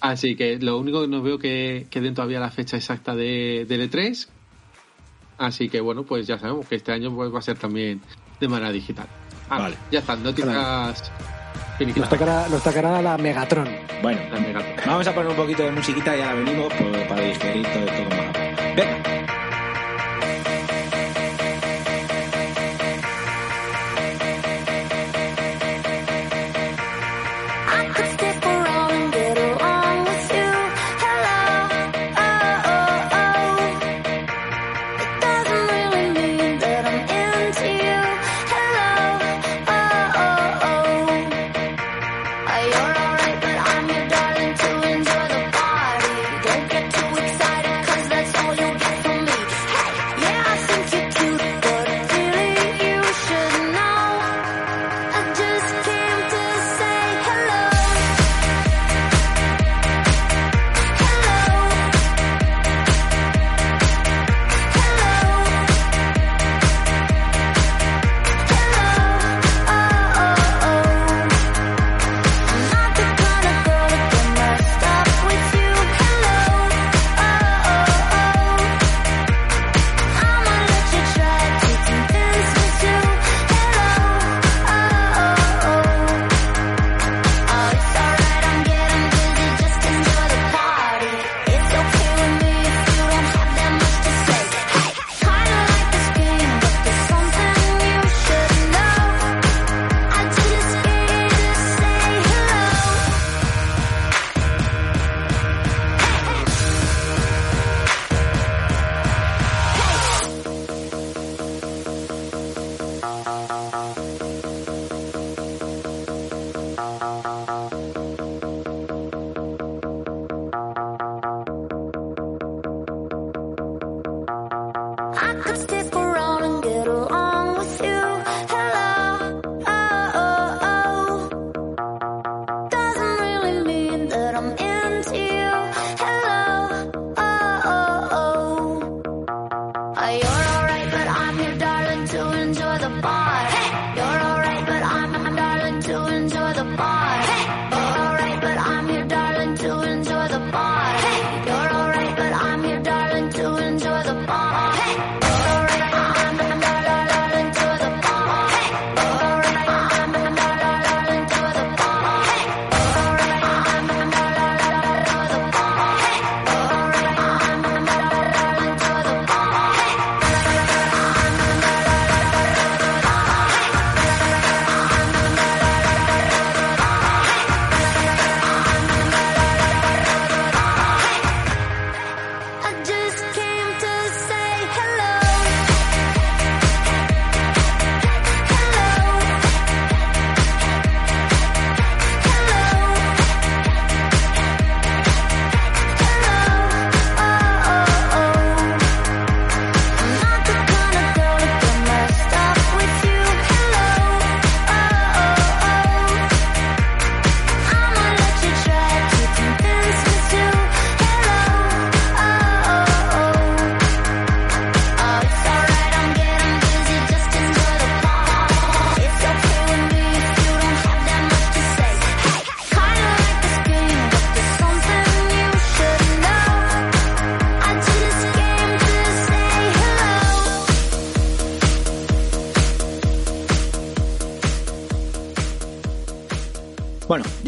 [0.00, 3.64] Así que lo único que no veo que, que den todavía la fecha exacta de,
[3.66, 4.28] del E3.
[5.38, 8.02] Así que bueno, pues ya sabemos que este año pues, va a ser también
[8.38, 9.06] de manera digital.
[9.54, 9.76] Ah, Vale.
[9.90, 11.12] Ya están, noticias Nos
[11.78, 12.10] finiquitadas.
[12.10, 13.68] tocará, nos tocará la Megatron.
[14.02, 14.76] Bueno, La Megatron.
[14.86, 16.72] vamos a poner un poquito de musiquita y ahora venimos
[17.08, 18.02] para digerir todo esto
[18.76, 18.96] Venga.
[42.64, 43.03] You're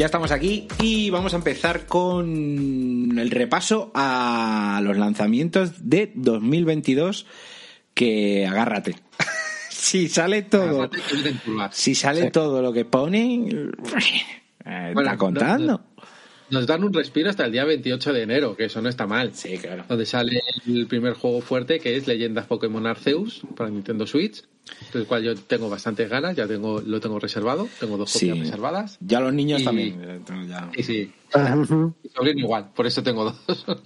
[0.07, 7.27] ya estamos aquí y vamos a empezar con el repaso a los lanzamientos de 2022
[7.93, 8.95] que agárrate.
[9.69, 10.89] si sale todo,
[11.73, 15.73] si sale todo lo que pone, eh, Bueno, está contando.
[15.73, 16.05] no-
[16.51, 19.35] Nos dan un respiro hasta el día 28 de enero, que eso no está mal.
[19.35, 19.87] Sí, claro.
[19.89, 24.45] Donde sale el primer juego fuerte, que es Leyendas Pokémon Arceus para Nintendo Switch,
[24.93, 28.29] del cual yo tengo bastantes ganas, ya tengo lo tengo reservado, tengo dos Sí.
[28.29, 28.99] copias reservadas.
[29.01, 30.23] Ya los niños Y- también.
[30.49, 30.71] ya.
[30.77, 33.37] Y sí, mi sobrino igual, por eso tengo dos.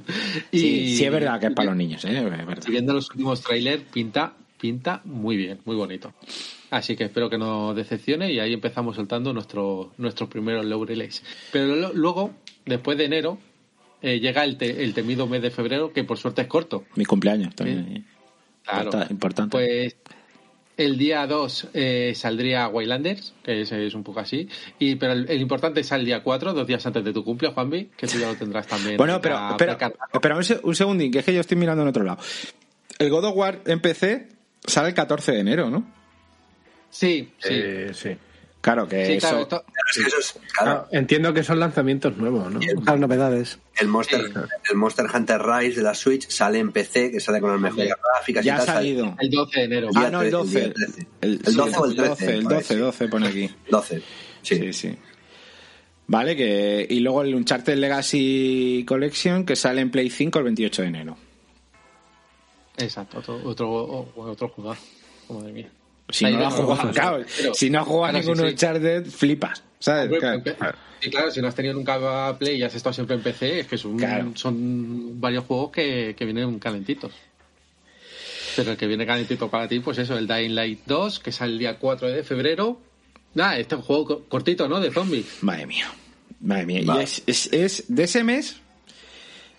[0.52, 2.16] Sí, sí, es verdad que es para los niños, ¿eh?
[2.18, 2.58] Es verdad.
[2.62, 6.12] Siguiendo los últimos trailers, pinta pinta muy bien, muy bonito.
[6.70, 11.22] Así que espero que no decepcione y ahí empezamos soltando nuestro, nuestros primeros laureles.
[11.50, 12.32] Pero lo- luego,
[12.66, 13.38] después de enero,
[14.02, 16.84] eh, llega el, te- el temido mes de febrero, que por suerte es corto.
[16.94, 18.04] Mi cumpleaños también.
[18.62, 18.84] Claro.
[18.84, 19.50] Importa- importante.
[19.52, 19.96] Pues
[20.80, 24.48] el día 2 eh, saldría Waylanders, que es, es un poco así.
[24.78, 27.50] Y, pero el, el importante es el día 4, dos días antes de tu cumple,
[27.50, 28.96] Juanvi, que tú ya lo tendrás también.
[28.96, 29.94] Bueno, pero precargado.
[30.12, 32.18] espera un, un segundín, que es que yo estoy mirando en otro lado.
[32.98, 34.28] El God of War en PC
[34.64, 35.86] sale el 14 de enero, ¿no?
[36.88, 37.48] Sí, sí.
[37.52, 38.16] Eh, sí.
[38.60, 39.28] Claro que Sí, eso...
[39.28, 42.60] claro, esto- Claro, es que eso es- claro, Ah, entiendo que son lanzamientos nuevos, ¿no?
[42.84, 43.58] Las novedades.
[43.78, 44.20] el, Monster,
[44.70, 47.88] el Monster Hunter Rise de la Switch sale en PC, que sale con las mejores
[48.14, 48.74] gráficas Ya y ha tal.
[48.76, 49.16] salido.
[49.18, 49.88] el 12 de enero.
[49.94, 50.60] Ah, no, el tre- el 12.
[50.60, 51.06] día 13.
[51.22, 52.80] El, El 12 o el 13, 12, el por ahí, 12, sí.
[52.80, 53.50] 12 pone aquí.
[53.70, 54.02] 12.
[54.42, 54.56] Sí.
[54.56, 54.96] Sí, sí.
[56.06, 60.82] Vale, que y luego el Uncharted Legacy Collection que sale en Play 5 el 28
[60.82, 61.16] de enero.
[62.76, 64.76] Exacto, otro, otro, otro jugador.
[65.28, 65.70] Madre mía.
[66.12, 68.52] Si no vamos, jugado, vamos, claro, pero- si no has jugado claro, sí, ningún sí.
[68.52, 70.04] Uncharted, flipas, ¿sabes?
[70.04, 70.20] Hombre,
[70.54, 70.78] Claro.
[71.00, 73.78] sí, si no has tenido nunca Play y has estado siempre en PC, es que
[73.78, 73.96] son,
[75.20, 77.12] varios juegos que, que vienen calentitos.
[78.56, 81.52] Pero el que viene calentito para ti, pues eso, el Dying Light 2, que sale
[81.52, 82.80] el día 4 de febrero.
[83.34, 84.80] Nada, este es un juego co- cortito, ¿no?
[84.80, 85.26] De zombies.
[85.42, 85.86] Madre mía.
[86.40, 86.80] Madre mía.
[86.82, 87.22] Y es,
[87.52, 88.56] es- de ese mes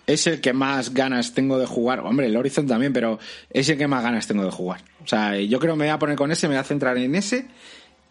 [0.06, 2.00] es el que más ganas tengo de jugar.
[2.00, 3.18] Hombre, el Horizon también, pero
[3.50, 4.80] es el que más ganas tengo de jugar.
[5.04, 6.96] O sea, yo creo que me voy a poner con ese, me voy a centrar
[6.98, 7.46] en ese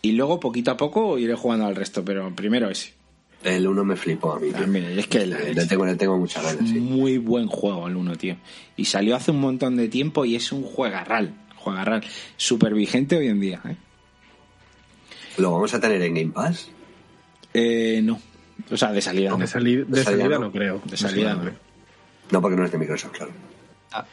[0.02, 2.94] y luego poquito a poco iré jugando al resto, pero primero ese.
[3.44, 4.50] El 1 me flipó a mí.
[4.50, 4.60] tío.
[4.62, 6.76] También, es que le, tengo, le tengo muchas ganas, sí.
[6.80, 8.36] Muy buen juego el 1, tío.
[8.78, 11.34] Y salió hace un montón de tiempo y es un juegarral.
[11.58, 12.04] Juegarral.
[12.38, 13.60] Súper vigente hoy en día.
[13.68, 13.76] ¿eh?
[15.38, 16.70] ¿Lo vamos a tener en Game Pass?
[17.54, 18.20] Eh, no.
[18.70, 19.32] O sea, de salida.
[19.32, 19.48] De, no.
[19.48, 20.46] sali- de De salida salida no.
[20.46, 20.82] no creo.
[20.86, 21.52] De salida no.
[22.32, 23.32] No, porque no es de Microsoft, claro.
[23.92, 24.06] Ah.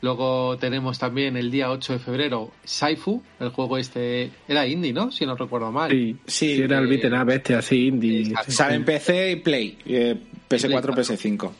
[0.00, 4.30] Luego tenemos también el día 8 de febrero Saifu, el juego este.
[4.46, 5.10] Era indie, ¿no?
[5.10, 5.90] Si no recuerdo mal.
[5.90, 8.20] Sí, Sí, sí, era el eh, beat'em up este así indie.
[8.20, 8.50] exacto.
[8.50, 8.56] sí.
[8.56, 9.78] Sale en PC y Play.
[9.86, 10.14] eh,
[10.48, 11.50] PS4, Play, PS5.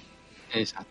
[0.54, 0.90] Exacto.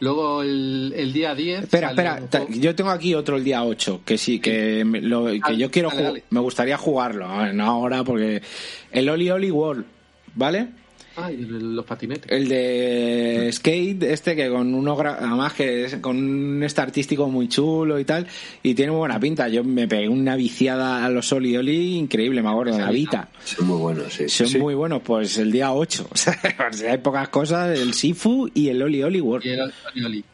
[0.00, 1.62] Luego el, el día 10.
[1.62, 5.38] Espera, espera, juego- yo tengo aquí otro el día 8, que sí, que, lo, que
[5.38, 6.24] Dale, yo quiero dale, ju- dale.
[6.28, 8.42] me gustaría jugarlo, no ahora porque
[8.90, 9.86] el Oli Oli World,
[10.34, 10.68] ¿vale?
[11.16, 12.30] Ay, el- los patinetes.
[12.30, 17.28] El de skate, este que con uno, gra- además que es con un este artístico
[17.28, 18.26] muy chulo y tal,
[18.62, 19.48] y tiene muy buena pinta.
[19.48, 23.28] Yo me pegué una viciada a los Oli Oli increíble, me acuerdo, en la Vita.
[23.44, 24.28] Son muy buenos, sí.
[24.28, 26.08] Son muy buenos, pues el día 8.
[26.12, 26.38] O sea,
[26.72, 29.46] si hay pocas cosas, el Sifu y el Oli Oli World.
[29.46, 30.24] Y el Oli Oli.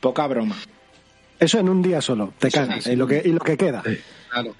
[0.00, 0.56] Poca broma.
[1.38, 2.84] Eso en un día solo, te cagas.
[2.84, 3.82] sí, y, lo que, y lo que queda.
[4.30, 4.54] Claro.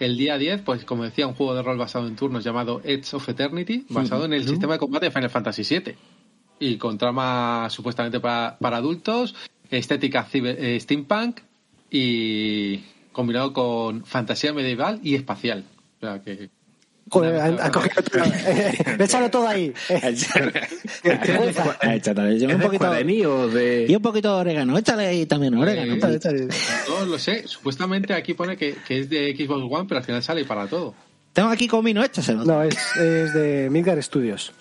[0.00, 3.14] El día 10, pues como decía, un juego de rol basado en turnos llamado Edge
[3.14, 5.94] of Eternity, basado en el sistema de combate de Final Fantasy VII.
[6.60, 9.34] Y con trama supuestamente para, para adultos,
[9.70, 11.40] estética ciber- eh, steampunk
[11.90, 12.78] y
[13.12, 15.64] combinado con fantasía medieval y espacial.
[15.96, 16.50] O sea que...
[17.10, 18.22] Joder, han, han cogido todo.
[18.98, 19.72] Échalo todo ahí.
[19.88, 20.52] Échale,
[22.36, 23.86] ¿Es un de poquito o de.?
[23.88, 25.94] y un poquito de orégano, échale ahí también orégano.
[25.94, 26.48] Eh, échale.
[26.88, 30.22] No lo sé, supuestamente aquí pone que, que es de Xbox One, pero al final
[30.22, 30.94] sale para todo.
[31.32, 32.44] Tengo aquí comino, échaselo.
[32.44, 34.52] No, es, es de Midgar Studios.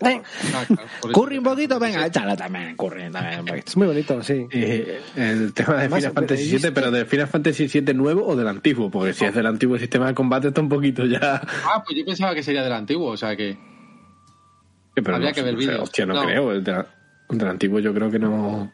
[0.00, 0.20] Ah,
[0.66, 0.66] claro,
[1.00, 1.08] eso.
[1.12, 3.66] Curry un poquito, venga, échale también, curry también un poquito.
[3.68, 4.46] Es muy bonito, sí.
[4.52, 6.56] Eh, el tema de Además, Final Fantasy.
[6.58, 9.78] VII, pero del Final Fantasy VII nuevo o del antiguo, porque si es del antiguo
[9.78, 11.40] sistema de combate está un poquito ya.
[11.64, 13.56] Ah, pues yo pensaba que sería del antiguo, o sea que...
[14.94, 15.80] Pero Habría no que ver vídeos.
[15.82, 16.22] Hostia, no, No.
[16.24, 16.52] creo.
[16.52, 16.84] El, de-
[17.30, 18.72] el del antiguo yo creo que no.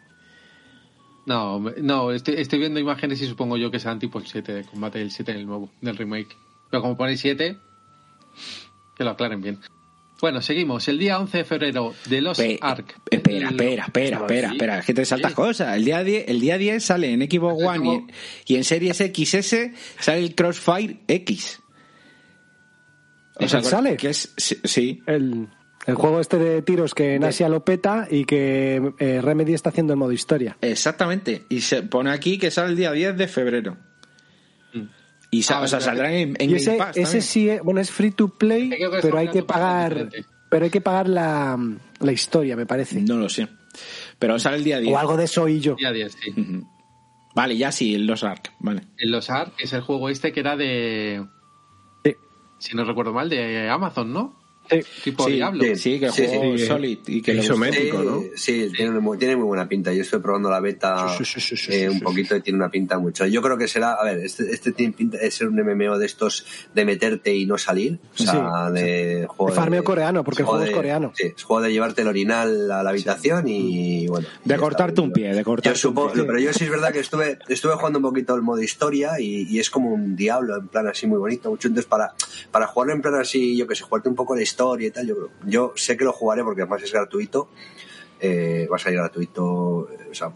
[1.26, 4.64] No, no estoy, estoy viendo imágenes y supongo yo que serán tipo el 7 de
[4.64, 6.36] combate, el 7 del nuevo, del remake.
[6.70, 7.58] Pero como pone 7,
[8.96, 9.58] que lo aclaren bien.
[10.22, 10.86] Bueno, seguimos.
[10.86, 12.94] El día 11 de febrero de los Pe- Ark.
[13.10, 15.36] Espera, El- espera, espera, espera, espera, es que te saltas Sí.
[15.36, 15.76] cosas.
[15.76, 18.06] El día 10, el día 10 sale en Xbox One tengo-
[18.46, 21.60] y, y en Series XS sale el Crossfire X.
[23.34, 23.96] O sea, ¿Sale?
[23.96, 25.02] que es sí, sí.
[25.08, 25.48] El,
[25.86, 29.70] el juego este de tiros que en Asia lo peta y que eh, Remedy está
[29.70, 30.56] haciendo en modo historia.
[30.60, 31.46] exactamente.
[31.48, 33.76] Y se pone aquí que sale el día 10 de febrero.
[35.34, 37.62] Y Ah, o sea, vale, saldrán en, en y Game ese, Pass ese sí, es-
[37.62, 40.10] bueno, es free to play, pero hay que pagar,
[40.50, 41.58] pero hay que pagar la,
[42.00, 43.00] la historia, me parece.
[43.00, 43.48] No lo sé.
[44.18, 44.94] Pero sale el día 10.
[44.94, 45.74] O algo de eso y yo.
[45.76, 46.34] Día 10, sí.
[47.34, 48.52] Vale, ya sí, el Los Ark.
[48.60, 48.82] Vale.
[48.98, 51.24] El Los Ark es el juego este que era de,
[52.04, 52.14] Sí.
[52.58, 54.38] si no recuerdo mal, de Amazon, ¿no?
[55.04, 55.64] Tipo sí, Diablo.
[55.64, 55.76] Sí.
[55.76, 56.66] sí, que Sí, juego sí.
[56.66, 57.98] Solid y que Isométrico.
[58.02, 58.22] ¿no?
[58.36, 59.92] sí, tiene, muy, tiene muy buena pinta.
[59.92, 62.40] Yo estoy probando la beta Sí, sí, sí, sí, eh, sí, un sí, poquito y
[62.40, 63.26] tiene una pinta mucho.
[63.26, 66.06] Yo creo que será, a ver, este, este tiene pinta de ser un MMO de
[66.06, 67.98] estos de meterte y no salir.
[68.18, 71.12] O sea, Sí, de juego De farmeo coreano, porque el juego es de- coreano.
[71.14, 74.26] Sí, es juego de llevarte el orinal a la habitación y bueno.
[74.44, 76.24] De cortarte un pie, de Yo cortarte un supongo, pie.
[76.24, 79.46] pero yo sí es verdad que estuve, estuve jugando un poquito el modo historia y,
[79.50, 81.68] y es como un diablo, en plan así muy bonito, mucho.
[81.68, 82.14] Entonces, para,
[82.50, 85.06] para jugarlo en plan así, yo que sé, jugarte un poco la historia y tal,
[85.06, 85.14] yo,
[85.44, 87.48] yo sé que lo jugaré porque además es gratuito,
[88.20, 90.30] eh, va a salir gratuito, eh, o sea,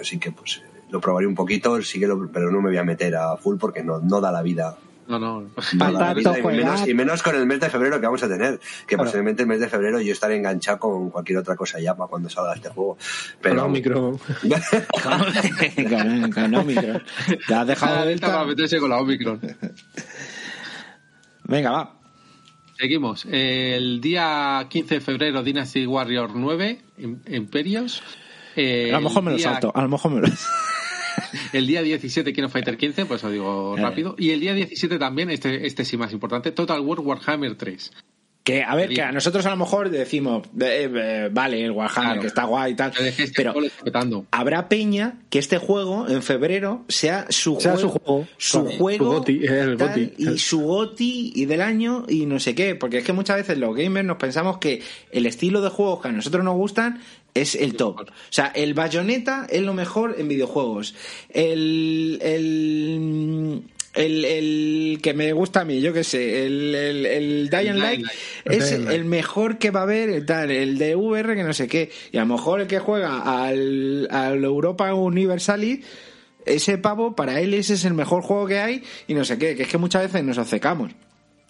[0.00, 2.78] así que pues eh, lo probaré un poquito, sí que lo- pero no me voy
[2.78, 4.76] a meter a full porque no, no da la vida.
[5.08, 5.40] No, no.
[5.40, 8.04] No da la tanto vida, y, menos, y menos con el mes de febrero que
[8.04, 9.04] vamos a tener, que Claro.
[9.04, 12.28] posiblemente el mes de febrero yo estaré enganchado con cualquier otra cosa ya para cuando
[12.28, 12.98] salga este juego.
[13.40, 14.18] Pero, Pero micro.
[15.02, 17.02] Con- con Omicron.
[17.46, 19.40] Te has dejado Cada de delta para meterse con la Omicron.
[21.44, 21.97] Venga, va.
[22.78, 23.26] Seguimos.
[23.30, 28.02] El día 15 de febrero, Dynasty Warrior 9, Im- Imperios.
[28.54, 29.72] Eh, A lo mejor me lo día- salto.
[29.74, 30.28] A lo mejor me lo
[31.52, 33.80] El día 17, King of Fighter 15, pues lo digo Eh.
[33.82, 34.14] rápido.
[34.18, 37.90] Y el día 17 también, este, este sí más importante, Total War Warhammer 3.
[38.48, 42.06] Que, a ver, que a nosotros a lo mejor decimos, eh, eh, vale, el Warhammer,
[42.12, 42.20] Claro.
[42.22, 42.92] que está guay y tal,
[43.36, 43.52] Pero
[44.30, 49.04] habrá peña que este juego en febrero sea su Sea juego, su juego, su juego
[49.04, 50.12] Su goti, el tal, goti.
[50.16, 53.58] y su goti y del año y no sé qué, porque es que muchas veces
[53.58, 54.80] los gamers nos pensamos que
[55.12, 57.02] el estilo de juegos que a nosotros nos gustan
[57.34, 58.00] es el top.
[58.00, 60.94] O sea, el bayoneta es lo mejor en videojuegos.
[61.28, 63.62] El el
[63.98, 68.06] el, el que me gusta a mí, yo qué sé, el, el, el Dying Light
[68.44, 71.66] es el mejor que va a haber, el tal, el de VR que no sé
[71.66, 71.90] qué.
[72.12, 75.84] Y a lo mejor el que juega al, al Europa Universalis,
[76.46, 79.56] ese pavo, para él ese es el mejor juego que hay y no sé qué,
[79.56, 80.92] que es que muchas veces nos obcecamos.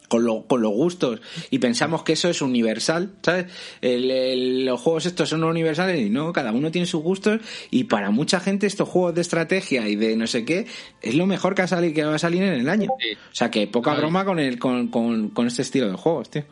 [0.08, 1.20] Con, lo- con los gustos
[1.50, 3.46] y pensamos que eso es universal, ¿sabes?
[3.82, 7.40] El- el- los juegos estos son universales y no, cada uno tiene sus gustos
[7.70, 10.66] y para mucha gente estos juegos de estrategia y de no sé qué
[11.02, 12.88] es lo mejor que, ha salido, que va a salir en el año.
[12.98, 13.12] Sí.
[13.12, 13.98] O sea que poca Ay.
[13.98, 16.44] broma con, el, con, con, con este estilo de juegos, tío.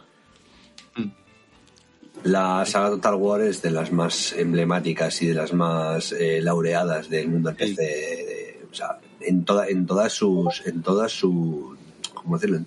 [2.24, 7.09] La saga Total War es de las más emblemáticas y de las más eh, laureadas
[7.09, 7.83] del mundo del PC.
[7.83, 10.62] de- o sea, en, toda, en todas sus.
[10.66, 11.77] En todas sus.
[12.15, 12.61] ¿Cómo decirlo?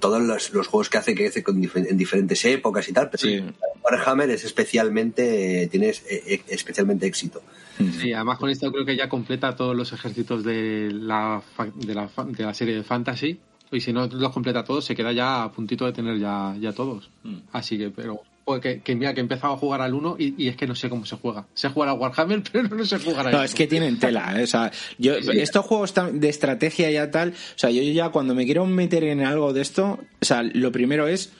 [0.00, 3.10] Todos los, los juegos que hace, que hace con difer- en diferentes épocas y tal.
[3.10, 3.44] Pero Sí.
[3.84, 5.68] Warhammer es especialmente.
[5.70, 7.42] Tiene es- eh, especialmente éxito.
[8.00, 11.42] Sí, además con esto creo que ya completa todos los ejércitos de la,
[11.74, 13.38] de la, fa- de la serie de Fantasy.
[13.72, 16.72] Y si no los completa todos, se queda ya a puntito de tener ya, ya
[16.72, 17.10] todos.
[17.52, 18.20] Así que, pero.
[18.60, 20.74] Que, que mira, que he empezado a jugar al 1 y, y es que no
[20.74, 21.46] sé cómo se juega.
[21.54, 24.44] Sé jugar a Warhammer, pero no sé jugar a No, es que tienen tela, ¿eh?
[24.44, 25.40] o sea, yo, Sí, sí.
[25.40, 29.22] estos juegos de estrategia ya tal, o sea, yo ya cuando me quiero meter en
[29.22, 31.32] algo de esto, o sea, lo primero es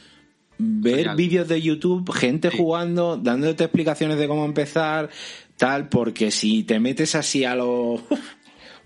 [0.59, 2.57] ver vídeos de YouTube, gente Sí.
[2.57, 5.11] jugando, dándote explicaciones de cómo empezar,
[5.57, 8.03] tal, porque si te metes así a lo...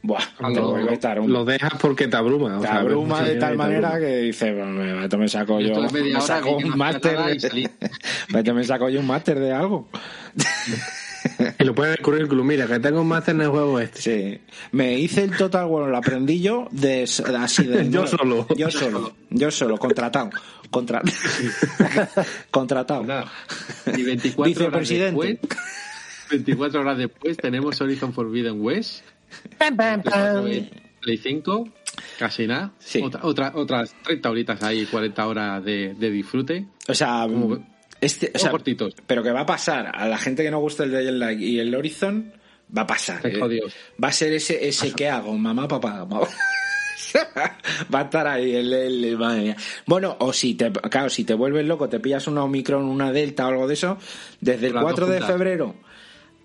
[0.00, 1.32] Buah, A te lo- vuelve tarumba.
[1.32, 2.56] Lo dejas porque te abruma.
[2.58, 4.06] o Te sea, abruma de tal manera abruma.
[4.06, 7.70] que dices, bueno, esto me saco Yo me saco un máster de...
[8.28, 9.88] Vete, me saco yo un máster de algo.
[11.58, 14.00] Y lo en el currículum, mira, que tengo un máster en el juego este.
[14.00, 14.40] Sí.
[14.70, 17.02] Me hice el Total War, lo aprendí yo de,
[17.38, 18.46] así de Yo solo.
[18.56, 19.12] Yo solo.
[19.30, 20.30] Yo solo, contratado.
[20.70, 21.02] Contra...
[22.50, 23.02] contratado.
[23.04, 23.30] Nada.
[23.96, 25.26] Y 24 horas Vicepresidente.
[25.26, 25.58] después,
[26.30, 29.02] 24 horas después tenemos Horizon Forbidden West.
[29.58, 30.44] Pam, pam, pam.
[31.00, 31.68] Play 5,
[32.18, 32.72] casi nada.
[32.78, 33.00] Sí.
[33.02, 36.66] Otra, otra- otras 30 horitas ahí, 40 horas de, de disfrute.
[36.88, 37.64] O sea, Como-
[38.00, 38.94] este, o sea, cortitos.
[39.06, 41.58] pero que va a pasar a la gente que no gusta el Dying Light y
[41.58, 42.32] el Horizon,
[42.76, 43.26] va a pasar.
[43.26, 43.38] Eh.
[43.38, 43.74] jodidos.
[44.02, 46.04] Va a ser ese, ese que hago, mamá, papá.
[46.08, 46.26] mamá.
[47.94, 49.56] Va a estar ahí el, el- madre mía.
[49.86, 53.46] Bueno, o si te, claro, si te vuelves loco, te pillas una Omicron, una Delta
[53.46, 53.98] o algo de eso,
[54.40, 55.76] desde el Las dos 4 de febrero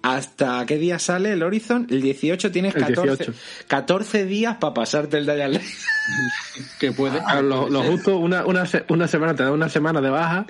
[0.03, 3.33] hasta qué día sale el Horizon, el 18 tienes El 14, 18.
[3.67, 5.61] 14 días para pasarte el Dying Light.
[6.79, 7.19] Que puede.
[7.25, 10.45] Ah, Lo, lo justo, una, una, una semana te da una semana de baja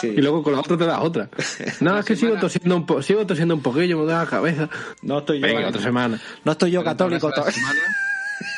[0.00, 0.08] Sí.
[0.08, 1.28] y luego con la otra te da otra.
[1.80, 4.68] Nada, es que sigo tosiendo un, po- sigo tosiendo un poquillo, me da la cabeza.
[5.02, 6.18] No estoy yo, Venga, otra semana.
[6.44, 7.80] no estoy yo 40 horas católico todavía.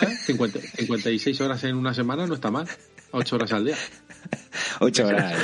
[0.02, 0.16] ¿eh?
[0.26, 2.68] 50 56 horas en una semana no está mal.
[3.10, 3.76] 8 horas al día.
[4.80, 5.34] 8 horas.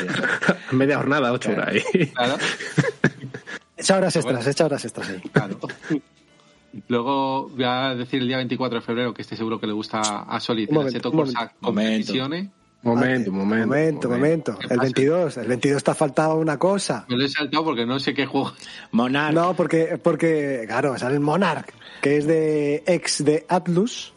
[0.71, 2.07] Media jornada, ocho horas ahí.
[2.15, 2.37] Claro.
[3.83, 5.21] Echa horas extras, echa horas extras ahí.
[5.33, 5.59] Claro.
[6.89, 10.01] Luego voy a decir el día 24 de febrero, que este seguro que le gusta
[10.23, 11.33] a Solid, Un el momento, un momento.
[11.35, 12.13] Corsa Momento.
[12.85, 13.67] Momento, momento.
[13.67, 14.59] Momento, momento.
[14.59, 14.83] ¿Qué El pasa?
[14.83, 17.05] 22, el 22 te ha faltado una cosa.
[17.09, 18.53] Me lo he saltado porque no sé qué juego.
[18.93, 19.35] Monarch.
[19.35, 24.13] No, porque, porque, claro, sale el Monarch, que es de ex de Atlus.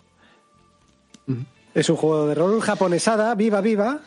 [1.73, 3.99] Es un juego de rol japonesada, viva, viva.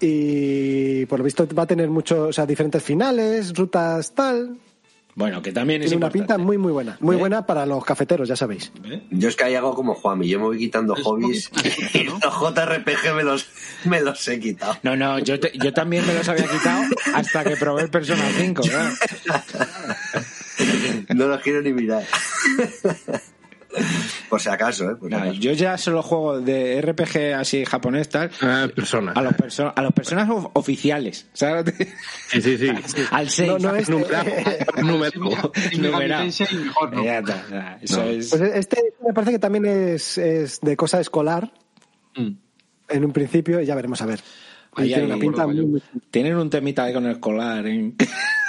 [0.00, 4.56] y por lo visto va a tener muchos, o sea, diferentes finales, rutas tal.
[5.14, 6.18] Bueno, que también es una importante.
[6.20, 7.18] pinta muy muy buena, muy ¿Eh?
[7.18, 8.72] buena para los cafeteros, ya sabéis.
[8.84, 9.02] ¿Eh?
[9.10, 12.04] Yo es que ahí hago como Juanmi, yo me voy quitando Es hobbies poquito y
[12.04, 13.46] los JRPG me los,
[13.84, 14.78] me los he quitado.
[14.82, 16.84] No, no, yo, te- yo también me los había quitado
[17.14, 18.62] hasta que probé el Persona 5.
[18.62, 18.94] claro.
[21.14, 22.04] No los quiero ni mirar.
[24.28, 24.96] Por si acaso, ¿eh?
[24.96, 25.40] Por si Nada, acaso.
[25.40, 29.16] yo ya solo juego de RPG así japonés tal Ah, personas.
[29.16, 31.26] a los, perso- a los personas of- oficiales.
[31.32, 31.74] ¿sabes?
[32.28, 32.68] Sí, sí, sí.
[33.10, 33.48] Al 6.
[33.48, 34.30] No, no es- Numerado.
[34.82, 35.52] Número.
[35.72, 37.04] Y Megami Tensei, mejor no.
[37.04, 38.08] Ya está, ya, eso No.
[38.10, 38.30] es.
[38.30, 41.52] Pues este me parece que también es, es de cosa escolar
[42.14, 42.30] Mm.
[42.90, 44.20] en un principio y ya veremos a ver.
[44.76, 47.66] Y Ahí, tiene ahí, una pinta muy- Tienen un temita ahí con el escolar.
[47.66, 47.92] ¿eh?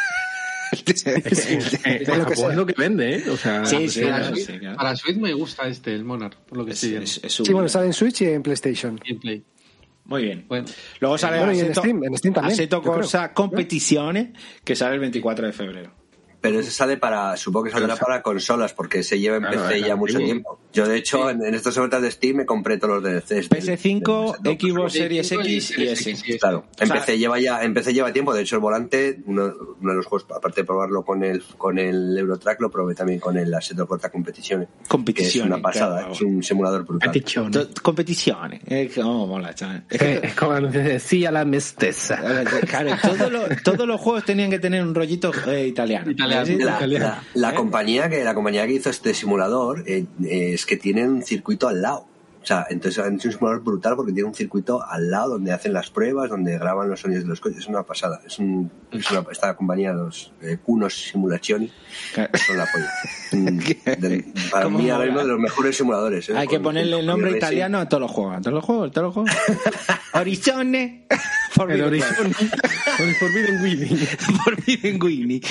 [0.85, 3.23] es lo que vende, ¿eh?
[3.29, 4.77] O sea, Sí, sí, Para, Switch, sí, claro.
[4.77, 7.03] para Switch me gusta este, el Monarch, por lo que Es- viendo.
[7.03, 8.99] es- es Sí, bueno, sale en Switch y en PlayStation.
[9.05, 9.43] Gameplay.
[10.05, 10.45] Muy bien.
[10.49, 10.65] Bueno,
[10.99, 12.67] Luego sale Bueno, y en Steam, en Steam también.
[12.69, 14.29] Corsa Competiciones,
[14.63, 15.91] que sale el 24 de febrero.
[16.41, 19.81] Pero ese sale para, supongo que saldrá para consolas, porque se lleva en Claro, PC
[19.81, 20.59] ya mucho tiempo.
[20.73, 23.47] Yo, de hecho, en, en estas ofertas de Steam me compré todos los DLCs.
[23.49, 26.37] del- PS5, del- del- Xbox Series X y S.
[26.39, 28.33] Claro, sea- PC lleva ya, en PC lleva tiempo.
[28.33, 31.77] De hecho, el volante, uno, uno de los juegos, aparte de probarlo con el, con
[31.77, 34.09] el Eurotrack, lo probé también con el Assetto Corta.
[34.09, 36.13] Competizione, Que es una pasada, claro.
[36.13, 37.07] es un simulador brutal.
[38.67, 39.83] Eh, que- oh, mola, chaval.
[39.89, 42.19] Es que- Es como decía la mesteza.
[42.67, 46.05] Claro, todos los, todos los juegos tenían que tener un rollito eh, italiano.
[46.17, 46.57] La, italiano.
[46.97, 47.55] la- la ¿Eh?
[47.55, 51.67] compañía que la compañía que hizo este simulador eh, eh, es que tienen un circuito
[51.67, 52.07] al lado.
[52.41, 55.53] O sea, entonces han hecho un simulador brutal porque tiene un circuito al lado donde
[55.53, 57.59] hacen las pruebas, donde graban los sonidos de los coches.
[57.59, 58.19] Es una pasada.
[58.27, 60.57] Es, un, es una, esta compañía, los eh,
[60.89, 61.71] Simulazioni,
[62.13, 62.31] Claro.
[62.45, 62.91] son la polla.
[63.33, 63.57] Mm,
[63.99, 66.29] del- para ¿Cómo mí ahora mismo de los mejores simuladores.
[66.29, 66.37] ¿eh?
[66.37, 68.35] Hay que Con- ponerle el nombre italiano a todos los juegos.
[68.37, 69.31] A todos los juegos, a todos los juegos.
[70.13, 71.07] Horizonte.
[71.51, 71.85] Forbidden
[73.63, 73.95] Winnie.
[74.43, 75.41] Forbidden Winnie.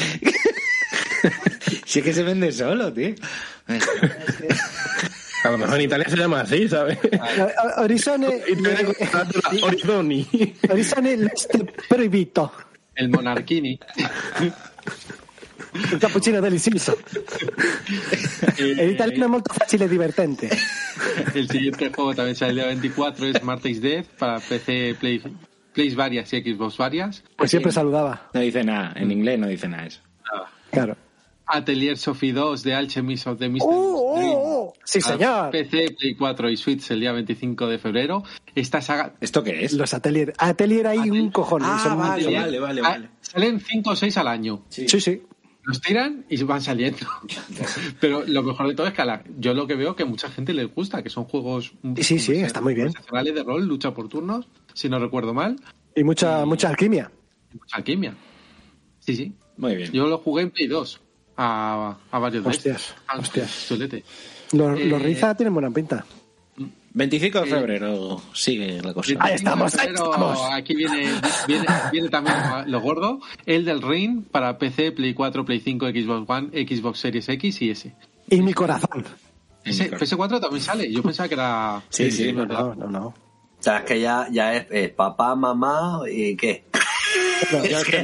[1.85, 3.15] si es que se vende solo, tío.
[5.45, 6.99] A lo mejor en Italia se llama así, ¿sabes?
[7.77, 10.55] Horizone, Y Horizoni.
[10.69, 11.57] Horizone l'est
[11.89, 12.53] proibito.
[12.95, 13.79] el Monarchini.
[15.93, 16.97] Un cappuccino delicioso.
[18.59, 20.49] Eh, El italiano è molto facile e divertente.
[21.35, 25.23] El siguiente juego también sale el día 24 es Mart is Dead para PC, Play,
[25.73, 27.25] Plays varias y Xbox varias.
[27.37, 28.29] Pues siempre saludaba.
[28.35, 28.93] No dice nada.
[28.97, 30.01] En inglés no dice nada eso.
[30.71, 30.97] Claro.
[31.53, 33.75] Atelier Sophie 2 de Alchemist of the Mystery.
[33.75, 34.73] ¡Oh, oh, oh!
[34.85, 35.51] Sí, señor.
[35.51, 38.23] PC, Play 4 y Switch el día 25 de febrero.
[38.55, 39.73] Esta saga ¿Esto qué es?
[39.75, 40.33] Los atelier.
[40.39, 41.63] Atelier hay un cojón.
[41.65, 42.41] Ah, son vale, muchos.
[42.43, 43.09] vale, vale, ah, vale.
[43.21, 44.65] salen 5 o 6 al año.
[44.71, 45.23] Sí, sí.
[45.65, 47.07] Los tiran y van saliendo.
[48.01, 50.29] Pero lo mejor de todo es que a la- yo lo que veo que mucha
[50.31, 52.91] gente les gusta, que son juegos Sí, sí, está muy bien.
[52.93, 55.57] de rol, lucha por turnos, si no recuerdo mal,
[55.95, 57.13] Y mucha, mucha alquimia.
[57.55, 58.15] y mucha alquimia.
[59.01, 59.33] Sí, sí.
[59.57, 59.93] Muy bien.
[59.93, 61.01] Yo lo jugué en Play 2
[61.37, 62.95] a, a varios de Hostias.
[63.07, 63.67] Ah, hostias.
[63.69, 64.05] chulete.
[64.53, 66.05] Los, los Eh, Riza tienen buena pinta.
[66.95, 69.15] 25 de febrero sigue la cosa.
[69.21, 70.39] Ahí estamos, ahí estamos.
[70.53, 71.07] Aquí viene,
[71.47, 72.37] viene, viene también
[72.67, 73.21] lo gordo.
[73.47, 77.71] El del Ring para PC, Play 4, Play 5, Xbox One, Xbox Series X y
[77.71, 77.95] S.
[78.29, 79.07] Y mi corazón.
[79.65, 80.93] Ese, PS4 también sale.
[80.93, 81.83] Yo pensaba que era.
[81.89, 82.87] Sí, sí, No, no, no.
[82.89, 83.07] no.
[83.07, 83.15] O
[83.65, 86.65] sea, es que ya, ya es, es papá, mamá y qué.
[87.65, 87.99] Es que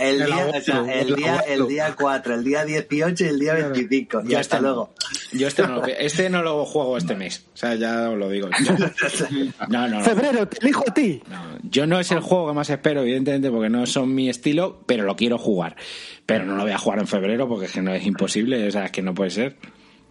[0.00, 3.54] el, día, o sea, el, día, el día 4, el día 18 y el día
[3.54, 4.22] 25.
[4.24, 4.62] Y Yo hasta este no.
[4.62, 4.94] luego.
[5.32, 7.44] Yo este no, lo, este no lo juego este mes.
[7.54, 8.48] O sea, ya os lo digo.
[8.64, 8.74] Yo-
[9.68, 10.04] no, no, no.
[10.04, 11.22] Febrero, te elijo a ti.
[11.28, 14.80] No, yo no es el juego que más espero, evidentemente, porque no son mi estilo,
[14.86, 15.76] pero lo quiero jugar.
[16.24, 18.70] Pero no lo voy a jugar en febrero porque es que no es imposible, o
[18.70, 19.56] sea, es que no puede ser.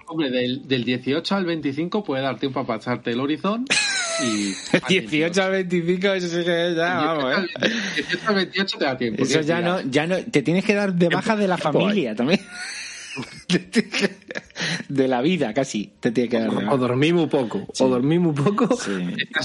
[0.08, 3.66] Hombre, del, del 18 al 25 puede dar tiempo a pasarte el Horizon.
[4.24, 4.54] Y.
[4.90, 7.70] 18 al 25, eso sí que es ya, vamos, ¿eh?
[7.96, 9.24] 18 al 28 te da tiempo.
[9.24, 12.40] Eso ya no, ya no, te tienes que dar de baja de la familia también.
[14.90, 16.78] De la vida, casi, te tiene que dar de O baja.
[16.78, 17.66] dormí muy poco.
[17.80, 18.76] O dormí muy poco.
[18.76, 18.92] Sí.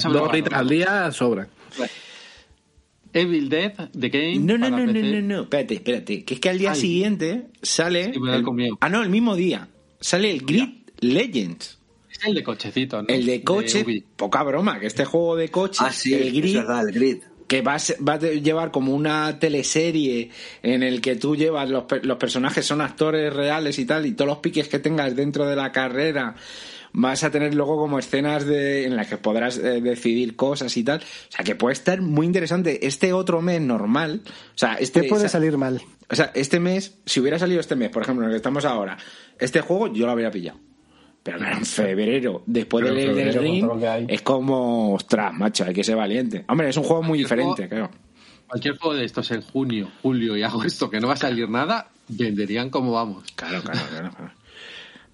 [0.04, 1.48] Dos horitas al día sobran.
[3.12, 4.38] Evil Dead, The Game.
[4.38, 6.80] No, no, no, no, no, no, espérate, espérate, que es que al día Ay.
[6.80, 8.12] siguiente sale...
[8.12, 9.68] Sí, el- ah, no, el mismo día,
[10.00, 10.68] sale el Grid
[11.00, 11.78] Legends.
[12.20, 13.08] Es el de cochecito, ¿no?
[13.08, 13.84] El de coche,
[14.16, 17.18] poca broma, que este juego de coche, Ah, sí, el es Grid, verdad, el grid.
[17.48, 20.30] que va a, ser- va a llevar como una teleserie
[20.62, 24.12] en el que tú llevas, los, per- los personajes son actores reales y tal, y
[24.12, 26.34] todos los piques que tengas dentro de la carrera
[26.92, 30.82] vas a tener luego como escenas de, en las que podrás eh, decidir cosas y
[30.84, 30.98] tal.
[31.00, 32.84] O sea, que puede estar muy interesante.
[32.86, 35.02] Este otro mes normal, o sea, este...
[35.02, 35.80] Te puede sa- salir mal.
[36.08, 38.64] O sea, este mes, si hubiera salido este mes, por ejemplo, en el que estamos
[38.64, 38.98] ahora,
[39.38, 40.58] este juego yo lo habría pillado.
[41.22, 45.74] Pero en febrero, después Pero del Elden febrero, con Ring, es como, ostras, macho, hay
[45.74, 46.44] que ser valiente.
[46.48, 47.90] Hombre, es un juego muy diferente, claro.
[48.46, 51.88] Cualquier juego de estos en junio, julio y agosto que no va a salir nada,
[52.08, 53.30] venderían como vamos.
[53.34, 54.10] Claro, claro, claro.
[54.10, 54.32] claro.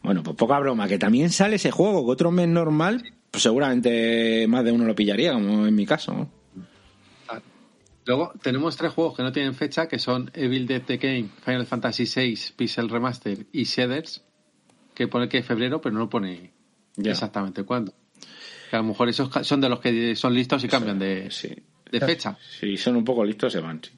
[0.03, 4.47] Bueno, pues poca broma, que también sale ese juego, que otro mes normal, pues seguramente
[4.49, 6.15] más de uno lo pillaría, como en mi caso.
[6.15, 6.31] ¿no?
[8.07, 11.67] Luego tenemos tres juegos que no tienen fecha, que son Evil Dead The Game, Final
[11.67, 14.23] Fantasy VI, Pixel Remaster y Shaders,
[14.97, 16.53] que pone que es febrero, pero no pone
[16.97, 17.13] Ya.
[17.13, 17.93] exactamente cuándo.
[18.71, 21.55] Que a lo mejor esos son de los que son listos y cambian de, Sí.
[21.93, 22.37] de fecha.
[22.59, 23.81] Si son un poco listos, se van.
[23.85, 23.93] sí.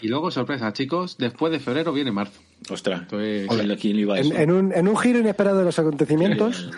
[0.00, 2.40] Y luego, sorpresa, chicos, después de febrero viene marzo.
[2.70, 4.36] Ostras, Entonces- Ole, ¿quién le iba a En, eso?
[4.36, 6.70] en un, en un giro inesperado de los acontecimientos,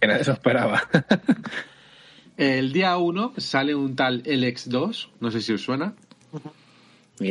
[0.00, 0.82] Que nadie se esperaba.
[2.36, 5.94] El día 1 sale un tal LX2, no sé si os suena.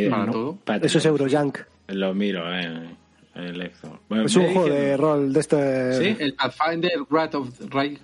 [0.10, 0.32] Para ¿no?
[0.32, 0.60] todo.
[0.82, 1.60] Eso es Eurojunk.
[1.90, 2.96] Lo miro, eh.
[3.36, 4.00] El Exo.
[4.10, 5.94] Bueno, Es un juego de rol de este.
[5.94, 8.00] Sí, el Pathfinder Right of Right,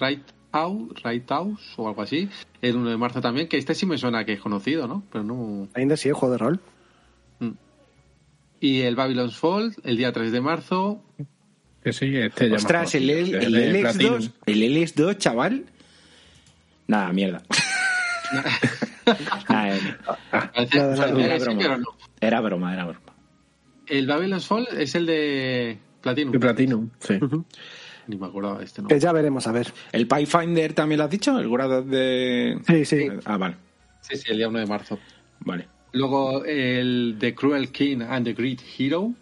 [0.00, 0.22] right
[0.52, 2.28] Out, Right House o algo así.
[2.62, 5.02] El 1 de marzo también, que este sí me suena que es conocido, ¿no?
[5.12, 5.68] Pero no.
[5.74, 6.60] Ainda sí, juego de rol.
[8.58, 11.02] Y el Babylon's Fall, el día 3 de marzo.
[11.82, 14.28] Que sí, este ya Ostras, el, el, el de LX2, Platinum.
[14.46, 15.66] el LX2, chaval.
[16.86, 17.42] Nada, mierda.
[19.48, 19.76] Nada,
[22.20, 23.05] era broma, era broma.
[23.86, 26.32] El Babylon's Fall es el de Platinum.
[26.32, 27.18] De Platinum, sí.
[28.08, 28.88] Ni me acordaba de este, ¿no?
[28.88, 29.72] Que ya veremos, a ver.
[29.92, 31.38] ¿El Pathfinder también lo has dicho?
[31.38, 32.58] ¿El grado de...?
[32.66, 33.08] Sí, sí.
[33.24, 33.56] Ah, vale.
[34.00, 34.98] Sí, sí, el día 1 de marzo.
[35.40, 35.66] Vale.
[35.92, 39.12] Luego el The Cruel King and the Great Hero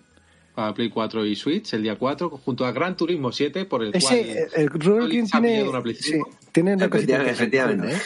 [0.54, 3.92] para Play 4 y Switch el día 4, junto a Gran Turismo 7, por el
[3.92, 4.14] cual.
[4.14, 5.62] Ese, el Rural King tiene.
[5.68, 6.30] una Play Sí, 5.
[6.52, 7.92] tiene una Efectivamente, efectivamente.
[7.94, 7.98] ¿eh?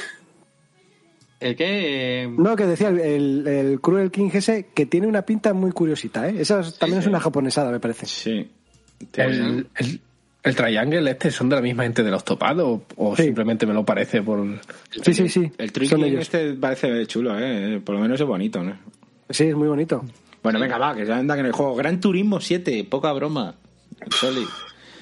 [1.40, 2.22] El que.
[2.24, 6.28] eh, No, que decía el, el Cruel King ese que tiene una pinta muy curiosita,
[6.28, 6.36] ¿eh?
[6.40, 8.06] Esa es- también es una japonesada, me parece.
[8.06, 8.50] Sí.
[9.14, 10.00] El, el,
[10.42, 13.24] el Triangle este son de la misma gente de los topados o, o Sí.
[13.24, 14.44] simplemente me lo parece por...
[15.02, 15.50] Sí, sí, sí.
[15.58, 15.70] El
[16.06, 16.22] ellos.
[16.22, 17.80] este parece chulo, ¿eh?
[17.84, 18.76] Por lo menos es bonito, ¿no?
[19.30, 20.04] Sí, es muy bonito.
[20.42, 21.76] Bueno, venga, va, que ya anda que en el juego.
[21.76, 23.54] Gran Turismo 7, poca broma.
[24.10, 24.44] Soli.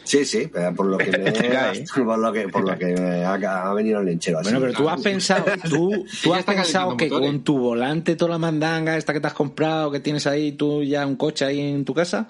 [0.06, 1.84] Sí, sí, pero por lo que me, cae.
[1.94, 4.38] por lo que, por lo que me ha, ha venido el lenchero.
[4.38, 4.50] así.
[4.50, 7.28] Bueno, pero tú has pensado, tú, tú has pensado que motores.
[7.28, 10.84] con tu volante, toda la mandanga, esta que te has comprado, que tienes ahí tú
[10.84, 12.28] ya un coche ahí en tu casa,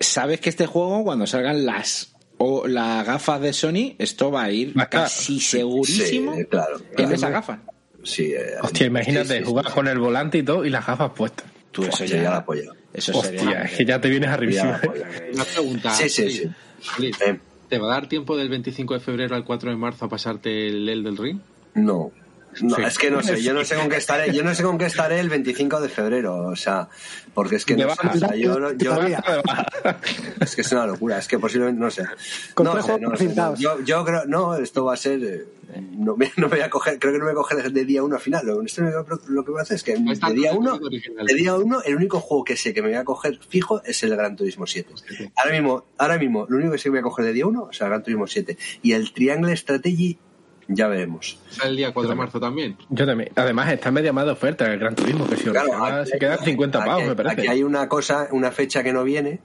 [0.00, 4.50] sabes que este juego, cuando salgan las o las gafas de Sony, esto va a
[4.50, 5.02] ir Va a estar.
[5.02, 7.14] casi segurísimo Sí, claro, en claro.
[7.14, 7.58] esa gafa.
[8.02, 9.72] Sí, eh, Hostia, imagínate, sí, sí, jugar sí.
[9.74, 11.44] con el volante y todo y las gafas puestas.
[11.70, 12.72] Tú eso Hostia, ya, ya la apoyo.
[12.92, 13.62] Eso Hostia, sería.
[13.62, 14.62] es que ya te vienes apoyo.
[15.32, 15.90] Una pregunta.
[15.94, 16.50] Sí, sí, sí.
[17.24, 17.38] Eh,
[17.68, 20.66] ¿Te va a dar tiempo del 25 de febrero al 4 de marzo a pasarte
[20.66, 21.38] el El del Ring?
[21.74, 22.10] No.
[22.62, 22.82] No, Sí.
[22.84, 24.86] es que no sé, yo no sé con qué estaré, yo no sé con qué
[24.86, 26.88] estaré el 25 de febrero, o sea,
[27.32, 29.22] porque es que no o sea, yo, no- yo- Todavía.
[30.40, 32.04] Es que es una locura, es que posiblemente, no sé.
[32.54, 33.54] Con no tres sé, no sé, no.
[33.56, 35.44] Yo, yo creo, no, esto va a ser, eh,
[35.92, 37.84] no me, no me voy a coger, creo que no me voy a coger de
[37.84, 40.20] día uno a final, lo, esto lo, lo que voy a hacer es que Pues
[40.20, 43.04] de día uno, de día uno, el único juego que sé que me voy a
[43.04, 44.92] coger fijo es el Gran Turismo 7.
[45.36, 47.68] Ahora mismo, ahora mismo, lo único que sé que voy a coger de día uno
[47.70, 48.56] es el Gran Turismo 7.
[48.82, 50.18] Y el Triangle Strategy,
[50.72, 51.38] ya veremos.
[51.64, 52.76] El día 4 de marzo también.
[52.90, 53.30] Yo también.
[53.34, 56.10] Además, está media más de oferta el Gran Turismo, que si os Claro, regala, aquí-
[56.12, 57.40] se quedan 50 aquí- pavos, me parece.
[57.40, 59.40] Aquí hay una cosa, una fecha que no viene,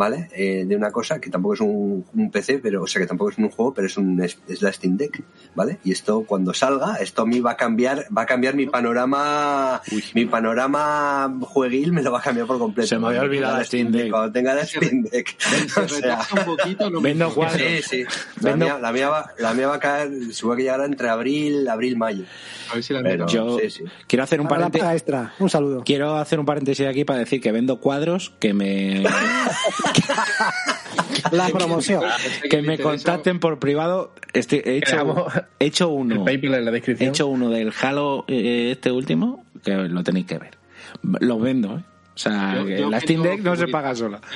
[0.00, 0.28] ¿vale?
[0.34, 3.30] Eh, de una cosa que tampoco es un, un PC, pero, o sea, que tampoco
[3.32, 5.22] es un juego, pero es un es, es la Steam Deck,
[5.54, 5.78] ¿vale?
[5.84, 9.82] Y esto cuando salga, esto a mí va a cambiar, va a cambiar mi panorama,
[10.14, 12.88] mi panorama jueguil me lo va a cambiar por completo.
[12.88, 14.10] Se me había olvidado la Steam Deck.
[14.10, 15.36] Cuando tenga la Steam Deck.
[15.38, 17.60] Se O sea, retrasa un poquito, no me Vendo cuadros.
[17.60, 18.04] Sí, sí.
[18.40, 21.10] La Vendo- mía, la, mía va, la mía va a caer, seguro que llegará entre
[21.10, 22.24] abril, abril, mayo.
[22.70, 23.32] A ver si la Pero- meto.
[23.34, 23.84] Yo sí, sí.
[24.06, 24.88] quiero hacer un paréntesis.
[24.88, 25.34] extra.
[25.38, 25.82] Un saludo.
[25.84, 29.02] Quiero hacer un paréntesis aquí para decir que vendo cuadros que me
[31.32, 32.02] La promoción.
[32.50, 34.12] que me contacten por privado.
[34.32, 35.26] Estoy- he, hecho,
[35.58, 36.24] he hecho El uno.
[36.24, 40.38] PayPal en la He hecho uno del Halo eh, este último que lo tenéis que
[40.38, 40.56] ver.
[41.02, 41.84] Los vendo, ¿eh?
[42.14, 44.20] O sea, Yo- que yo la Steam Deck no se paga sola.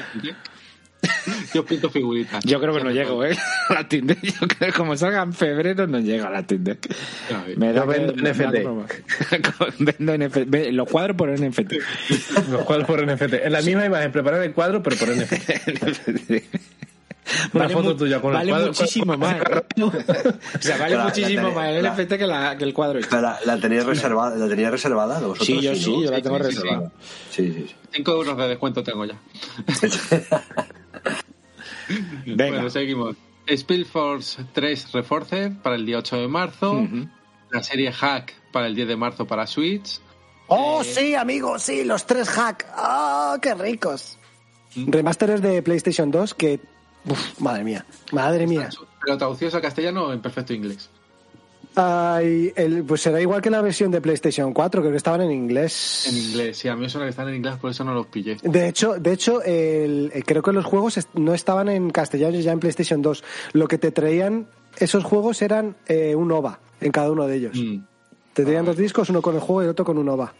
[1.54, 2.44] Yo pinto figuritas.
[2.44, 3.36] Yo creo que no llego, ¿eh?
[3.68, 4.20] A la Deck.
[4.22, 6.42] Yo creo que como salga en febrero no llega a la
[7.46, 7.56] ver.
[7.56, 9.78] Me da Yo vendo NFT.
[9.78, 10.54] vendo NFT.
[10.72, 11.72] Los cuadros por NFT.
[12.50, 13.34] Los cuadros por NFT.
[13.34, 16.42] Es la misma imagen, preparar el cuadro, pero por NFT.
[17.54, 19.36] Una foto mu- tuya con el vale cuadro- muchísimo más.
[19.36, 19.42] ¿eh?
[19.78, 19.92] O
[20.60, 22.98] sea, vale muchísimo la tenés- más el la- NFT que, la, que el cuadro.
[22.98, 23.20] este.
[23.22, 25.46] La, la tenías reservada, la tenías reservada vosotros.
[25.46, 26.92] Sí, yo sí, yo la Sí, tengo sí, sí, reservada.
[27.30, 27.74] Sí, sí, sí.
[27.92, 29.14] 5 euros de descuento tengo ya.
[32.26, 32.54] Venga.
[32.54, 33.16] Bueno, seguimos.
[33.48, 36.88] Spillforce 3 Reforcer para el día 8 de marzo.
[37.50, 40.00] La serie Hack para el 10 de marzo para Switch.
[40.46, 42.66] Oh, sí, amigo, sí, los tres hack.
[42.76, 44.18] ¡Oh, qué ricos!
[44.76, 46.60] Remasteres de PlayStation 2 que
[47.06, 48.68] Uf, madre mía, madre mía.
[49.04, 50.88] Pero traducidos al castellano en perfecto inglés.
[51.76, 55.32] Ay, el- pues será igual que la versión de PlayStation 4, creo que estaban en
[55.32, 56.06] inglés.
[56.08, 58.36] En inglés, sí, a mí suena que están en inglés, por eso no los pillé.
[58.42, 62.38] De hecho, de hecho el- eh, creo que los juegos est- no estaban en castellano
[62.38, 63.24] ya en PlayStation 2.
[63.54, 64.46] Lo que te traían
[64.78, 67.56] esos juegos eran eh, un OVA en cada uno de ellos.
[67.56, 67.78] Mm.
[68.34, 70.32] Te traían dos discos, uno con el juego y el otro con un OVA.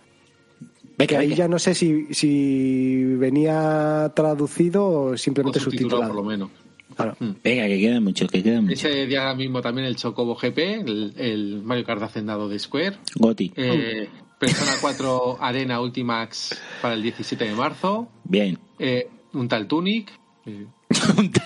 [0.97, 6.15] Que ahí ya no sé si, si venía traducido o simplemente O subtitulado, subtitulado.
[6.15, 6.51] por lo menos.
[6.95, 7.17] Claro.
[7.21, 8.75] Venga, que queda mucho, que queda mucho.
[8.75, 12.97] Ese día mismo también el Chocobo GP, el, el Mario Kart hacendado de Square.
[13.17, 13.53] Goti.
[13.57, 14.09] Eh,
[14.39, 18.09] Persona 4 Arena Ultimax para el 17 de marzo.
[18.25, 18.59] Bien.
[18.79, 20.13] Eh, un tal Tunic.
[20.47, 21.41] eh, este,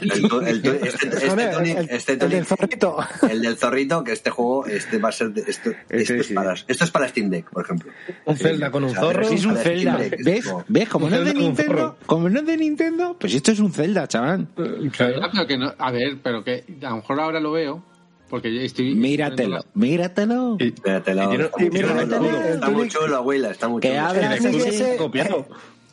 [2.16, 2.96] del zorrito.
[3.30, 6.26] el del zorrito, que este juego, este va a ser, de- esto, Este esto, es
[6.26, 6.34] sí.
[6.34, 7.90] para, esto es para Steam Deck, por ejemplo.
[8.24, 9.24] Un Zelda con un O sea, zorro.
[9.28, 9.96] Sí, es un Zelda.
[9.96, 10.46] Deck, ¿Ves?
[10.46, 10.88] como- ¿Ves?
[10.88, 14.06] Como no es de Nintendo, como no es de Nintendo, pues esto es un Zelda,
[14.08, 14.48] chaval.
[14.92, 15.20] Claro.
[15.32, 17.84] pero que no, a ver, pero que a lo mejor ahora lo veo.
[18.28, 18.94] Porque yo estoy.
[18.94, 20.58] Míratelo, míratelo.
[20.60, 24.66] Y- Espératelo, y tiene- está muy chulo, está muy- abuela, está muy Que chulo.
[24.66, 25.46] ese- copiado.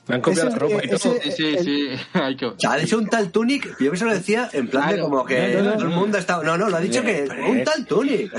[0.08, 1.16] Me han copiado la ropa y todo.
[1.16, 1.90] ese- Sí, sí, sí.
[2.14, 5.02] Hay que- ha dicho un tal Tunic, yo que se lo decía en plan de
[5.02, 5.74] como que No, no, no.
[5.78, 6.44] todo el mundo está.
[6.44, 8.32] No, no, lo ha dicho que un tal Tunic.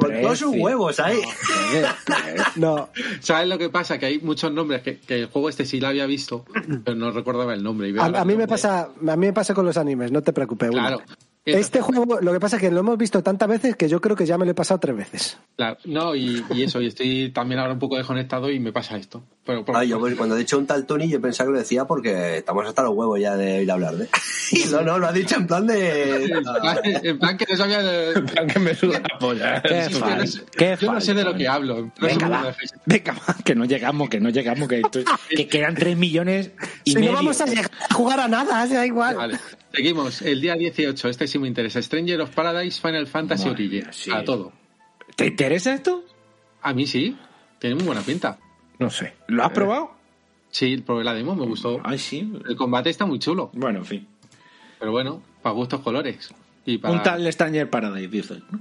[0.00, 1.20] Con todos sus huevos ahí.
[2.56, 2.88] No,
[3.20, 3.98] ¿Sabes lo que pasa?
[3.98, 6.44] Que hay muchos nombres que, que el juego este sí lo había visto,
[6.84, 7.90] pero no recordaba el nombre.
[7.90, 10.70] y a, mí me pasa, a mí me pasa con los animes, no te preocupes.
[10.70, 11.02] Claro.
[11.44, 14.14] Este juego, lo que pasa es que lo hemos visto tantas veces que yo creo
[14.14, 15.38] que ya me lo he pasado tres veces.
[15.56, 18.96] Claro, no, y, y eso, y estoy también ahora un poco desconectado y me pasa
[18.96, 19.24] esto.
[19.44, 21.58] Pero por- Ah, yo pues, cuando he dicho un tal Tunic, yo pensaba que lo
[21.58, 24.08] decía porque estamos hasta los huevos ya de ir a hablar de.
[24.52, 26.26] Y no, no, lo ha dicho en plan de.
[27.02, 28.12] en plan que no sabía de...
[28.12, 29.62] En plan que me suda la polla.
[29.62, 31.80] Qué Sí, yo fal- no sé- qué yo no sé de lo que hablo.
[31.86, 32.54] No Venga, va.
[32.86, 34.82] Venga, va, que no llegamos, que no llegamos, que,
[35.30, 36.50] que quedan 3 millones
[36.84, 37.10] y si medio.
[37.12, 39.16] no vamos a llegar a jugar a nada, da igual.
[39.16, 39.38] Vale.
[39.74, 41.80] Seguimos, el día 18, este sí me interesa.
[41.80, 43.80] Stranger of Paradise Final Fantasy Madre Origin.
[43.84, 44.10] mía, sí.
[44.10, 44.52] A todo.
[45.16, 46.04] ¿Te interesa esto?
[46.60, 47.16] A mí sí,
[47.58, 48.38] tiene muy buena pinta.
[48.78, 49.14] No sé.
[49.28, 49.92] ¿Lo has probado?
[50.50, 51.80] Sí, probé la demo, me gustó.
[51.84, 52.32] Ay, sí.
[52.46, 54.08] El combate está muy chulo, Bueno, en fin.
[54.78, 56.32] pero bueno, para gustos colores.
[56.64, 56.94] Y para...
[56.94, 58.42] Un tal Stranger Paradise, dice.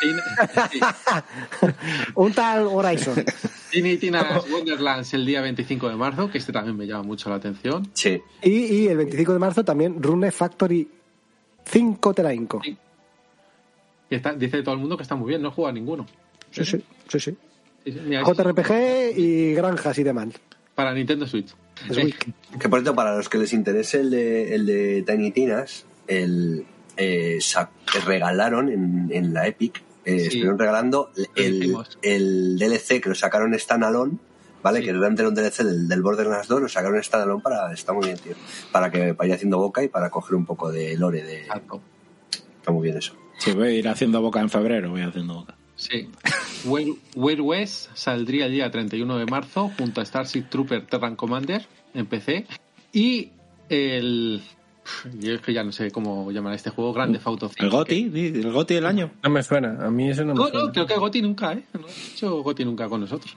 [0.00, 0.08] Sí,
[2.14, 3.22] Un tal Horizon.
[3.70, 7.36] Tiny Tina's Wonderlands el día 25 de marzo, que este también me llama mucho la
[7.36, 7.86] atención.
[7.92, 8.18] Sí.
[8.42, 10.88] Y, y el 25 de marzo también Rune Factory
[11.66, 12.62] 5 te la inco.
[12.64, 12.74] Sí.
[14.08, 16.06] Y está- dice todo el mundo que está muy bien, no juega ninguno.
[16.50, 17.36] Sí, sí, sí, sí.
[18.06, 20.28] Mira, JRPG y granjas y demás.
[20.74, 21.54] Para Nintendo Switch.
[21.90, 22.16] Switch.
[22.58, 26.64] Que por cierto, para los que les interese el de, el de Tiny Tinas, el,
[26.96, 27.38] eh,
[28.06, 30.26] regalaron en, en la Epic, eh, Sí.
[30.26, 34.16] estuvieron regalando el, el DLC que lo sacaron standalone,
[34.62, 34.80] ¿vale?
[34.80, 34.86] Sí.
[34.86, 38.06] Que realmente era un DLC del, del Borderlands 2, lo sacaron standalone para, está muy
[38.06, 38.34] bien, tío,
[38.72, 42.84] para que vaya haciendo boca y para coger un poco de lore de, está muy
[42.84, 43.14] bien eso.
[43.38, 45.54] Si voy a ir haciendo boca en febrero, voy haciendo boca.
[45.76, 46.10] Sí.
[46.66, 52.04] Wild West saldría el día 31 de marzo junto a Starship Trooper Terran Commander en
[52.04, 52.46] PC.
[52.92, 53.30] Y
[53.70, 54.42] el.
[55.18, 57.62] Yo es que ya no sé cómo llamar a este juego, Grande Auto 5.
[57.64, 59.10] El Goti, el Goti del año.
[59.22, 59.78] No me suena.
[59.86, 60.66] A mí eso no me No, suena.
[60.66, 61.64] no, creo que Goti nunca, ¿eh?
[61.74, 63.34] No ha hecho Goti nunca con nosotros.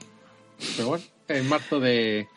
[0.78, 2.28] Pero bueno, en marzo de.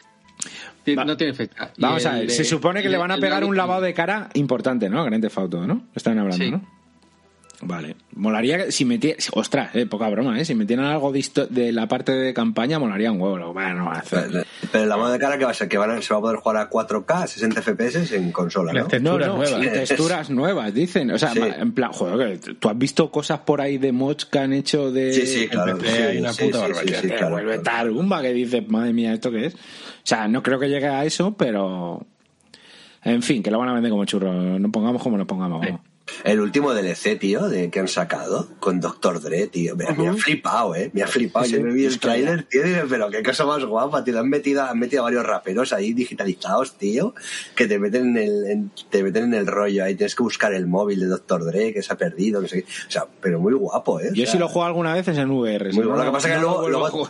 [0.97, 1.72] Va- No tiene fecha.
[1.78, 4.28] Vamos a ver, de- se supone que le van a pegar un lavado de cara
[4.34, 5.05] importante, ¿no?
[5.05, 5.86] Grande Fauto, ¿no?
[5.94, 6.51] Están hablando, Sí.
[6.51, 6.76] ¿no?
[7.62, 7.97] Vale.
[8.15, 9.19] Molaría que si metieran...
[9.33, 10.45] Ostras, eh, poca broma, ¿eh?
[10.45, 13.39] Si metieran algo de, de la parte de campaña, molaría un huevo.
[13.39, 14.47] Lo van a no hacer.
[14.70, 16.20] Pero la modo de cara que va a ser que van a- se va a
[16.20, 18.87] poder jugar a 4K, 60 FPS en consola, ¿no?
[18.87, 19.65] Texturas no, no, nuevas.
[19.65, 21.11] y texturas nuevas, dicen.
[21.12, 21.41] O sea, Sí.
[21.43, 24.93] en plan, joder, que tú has visto cosas por ahí de mods que han hecho
[24.93, 25.12] de...
[25.15, 25.78] Sí, sí, claro.
[25.81, 27.01] Sí, hay una sí, puta barbaridad.
[27.01, 27.62] sí, que claro, vuelve claro.
[27.62, 29.55] tal bomba que dices, madre mía, ¿esto qué es?
[29.55, 29.59] O
[30.05, 32.05] sea, no creo que llegue a eso, pero...
[33.03, 34.33] En fin, que lo van a vender como churro.
[34.59, 35.61] No pongamos como lo pongamos.
[35.65, 35.81] vamos.
[36.24, 39.74] El último DLC, tío, de que han sacado con Doctor Dre, tío.
[39.74, 40.91] Me, me ha flipado, eh.
[40.93, 41.47] Me ha flipado.
[41.47, 44.19] Yo me vi el tráiler, tío, y dije, pero qué cosa más guapa, tío.
[44.20, 47.15] Han metido, han metido a varios raperos ahí digitalizados, tío,
[47.57, 49.95] que te meten en el, en- te meten en el rollo ahí.
[49.97, 52.70] Tienes que buscar el móvil de Doctor Dre, que se ha perdido, no sé qué.
[52.87, 54.11] O sea, pero muy guapo, eh.
[54.11, 55.73] O Yo sea, si lo juego alguna vez es en VR.
[55.73, 56.05] Muy no, bueno.
[56.05, 57.09] Lo que pasa es que no luego,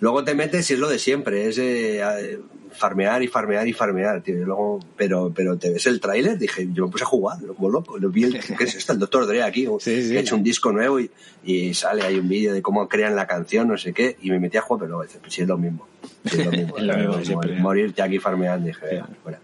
[0.00, 2.38] luego, te metes y es lo de siempre, es eh,
[2.72, 4.36] farmear y farmear y farmear, tío.
[4.38, 7.54] Y luego, pero, pero te ves el tráiler, dije, yo me puse a jugar, lo
[7.54, 8.92] como loco, lo vi el, ¿qué es esto?
[8.92, 10.10] El Doctor Dre aquí, Sí, sí.
[10.12, 11.10] que ha hecho un disco nuevo y,
[11.44, 14.38] y sale ahí un vídeo de cómo crean la canción, no sé qué, y me
[14.38, 15.86] metí a jugar, pero luego dice, pues sí es lo mismo.
[16.24, 16.76] Sí, es lo mismo.
[16.78, 17.56] Es lo mismo siempre.
[17.60, 19.40] Morirte aquí farmeando, dije, "Venga, fuera.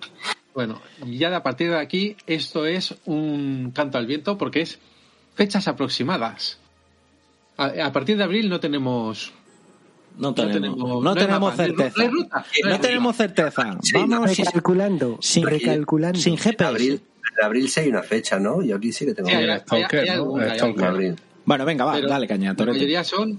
[0.55, 4.79] Bueno, ya de a partir de aquí, esto es un canto al viento porque es
[5.35, 6.59] fechas aproximadas.
[7.59, 9.33] A, a partir de abril no tenemos.
[10.19, 12.05] No tenemos, no tenemos certeza.
[12.65, 13.79] no tenemos certeza.
[13.95, 16.19] Vamos Recalculando, sin, recalculando.
[16.19, 16.65] sin GPS.
[16.65, 17.01] Abril,
[17.39, 18.63] en abril sí hay una fecha, ¿no?
[18.63, 21.15] Yo aquí sí que tengo Sí, hay- Stalker, hay.
[21.45, 22.79] Bueno, venga, va, Pero dale caña, La Torete.
[22.79, 23.39] mayoría son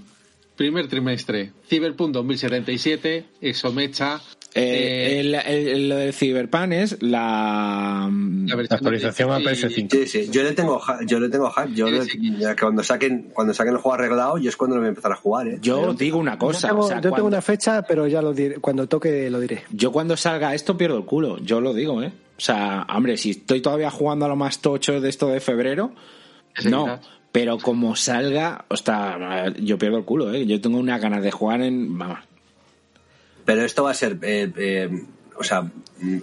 [0.56, 1.52] primer trimestre.
[1.68, 4.22] Cyberpunk 2077, Exomecha.
[4.60, 8.10] Eh, eh, el, el- el- lo del Cyberpunk es la...
[8.12, 9.88] la versión La actualización a de- PS5.
[9.92, 11.70] Sí, sí, yo le tengo, yo le tengo hack.
[11.74, 12.20] Yo le- sí.
[12.40, 14.90] ya que cuando saquen, cuando saquen el juego arreglado, yo es cuando lo voy a
[14.90, 15.60] empezar a jugar, ¿eh?
[15.62, 18.08] Yo Pero- digo una Yo cosa, tengo, o sea, yo tengo cuando- una fecha, pero
[18.08, 18.56] ya lo diré.
[18.60, 19.64] Cuando toque lo diré.
[19.72, 22.12] Yo cuando salga esto pierdo el culo, yo lo digo, ¿eh?
[22.38, 25.92] O sea, hombre, si estoy todavía jugando a lo más tocho de esto de febrero,
[26.66, 26.84] no.
[26.86, 27.00] quizás.
[27.32, 30.46] Pero como salga, hostia, yo pierdo el culo, ¿eh?
[30.48, 31.96] Yo tengo unas ganas de jugar en...
[31.98, 32.20] Vamos.
[33.48, 34.90] Pero esto va a ser, eh, eh,
[35.40, 35.72] o sea,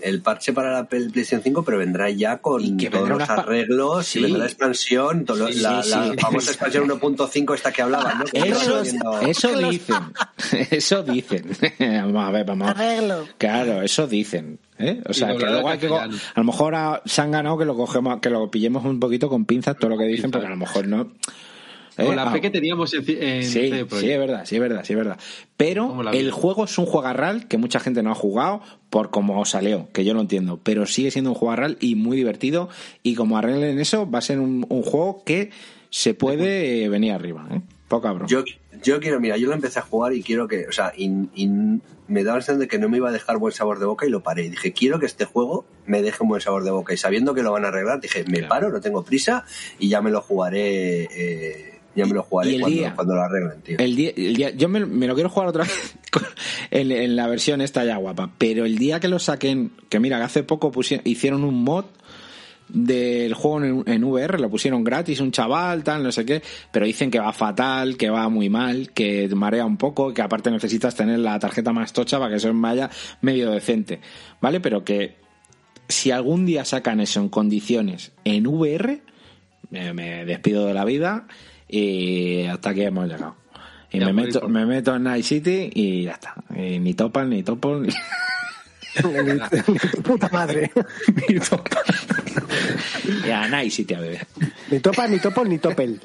[0.03, 3.29] el parche para la Play- PlayStation 5, pero vendrá ya con Y que todos los
[3.29, 4.19] arreglos Sí.
[4.19, 7.81] y vendrá la expansión, todo lo- Sí, la, sí, la famosa expansión 1.5 esta que
[7.83, 8.25] hablaba, ¿no?
[8.27, 9.97] Que Eso, estaba viendo- eso dicen.
[10.71, 11.49] Eso dicen.
[11.81, 12.69] vamos a ver, vamos.
[12.69, 13.25] Arreglo.
[13.39, 14.59] Claro, eso dicen.
[14.79, 15.01] ¿eh?
[15.09, 15.87] O sea, que luego hay que.
[15.89, 19.29] A lo mejor a- se han ganado que lo cogemos, que lo pillemos un poquito
[19.31, 21.11] con pinzas todo lo que dicen, porque a lo mejor no.
[21.99, 22.05] ¿Eh?
[22.07, 24.61] Con la Ah, fe que teníamos en, en Sí, CD sí, es verdad, sí, es
[24.61, 25.19] verdad, sí, es verdad.
[25.57, 28.61] Pero ¿Cómo la el juego es un juegarral que mucha gente no ha jugado
[28.91, 30.59] por cómo salió, que yo lo entiendo.
[30.63, 32.69] Pero sigue siendo un juegarral y muy divertido.
[33.03, 35.51] Y como arreglen eso, va a ser un, un juego que
[35.91, 37.47] se puede eh, venir arriba.
[37.53, 37.61] ¿eh?
[37.89, 38.27] Poca broma.
[38.29, 38.45] Yo,
[38.83, 41.49] yo quiero, mira, yo lo empecé a jugar y quiero que, o sea, y, y
[42.09, 44.05] me daba la sensación de que no me iba a dejar buen sabor de boca
[44.07, 44.45] y lo paré.
[44.45, 46.93] Y dije, quiero que este juego me deje un buen sabor de boca.
[46.93, 48.49] Y sabiendo que lo van a arreglar, dije, me Claro.
[48.49, 49.45] paro, no tengo prisa
[49.79, 53.23] y ya me lo jugaré, eh, ya me lo jugaré el cuando, día- cuando lo
[53.23, 53.79] arreglen, tío.
[53.79, 55.95] El día, el día- yo me, me lo quiero jugar otra vez
[56.71, 58.31] en, en la versión esta ya guapa.
[58.39, 61.85] Pero el día que lo saquen, que mira, que hace poco pusieron, hicieron un mod
[62.69, 66.43] del juego en, en VR, lo pusieron gratis, un chaval, tal, no sé qué,
[66.73, 70.51] pero dicen que va fatal, que va muy mal, que marea un poco, que aparte
[70.51, 72.89] necesitas tener la tarjeta más tocha para que eso vaya
[73.21, 74.01] medio decente,
[74.41, 74.61] ¿vale?
[74.61, 75.17] Pero que
[75.89, 79.03] si algún día sacan eso en condiciones en VR,
[79.71, 81.27] me, me despido de la vida
[81.75, 83.35] y hasta aquí hemos llegado.
[83.91, 86.35] Y Ya, me meto, por- me meto en Night City y ya está.
[86.57, 87.89] Y ni topan, ni topo, ni...
[88.95, 90.71] Tu puta madre.
[93.27, 94.27] y a Night City a beber.
[94.71, 96.01] Ni topa, ni topo, ni topel.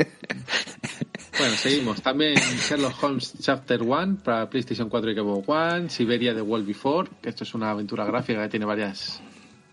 [1.38, 2.02] Bueno, seguimos.
[2.02, 7.10] También Sherlock Holmes Chapter 1 para PlayStation 4 y Xbox One, Siberia The World Before,
[7.22, 9.22] que esto es una aventura gráfica que tiene varias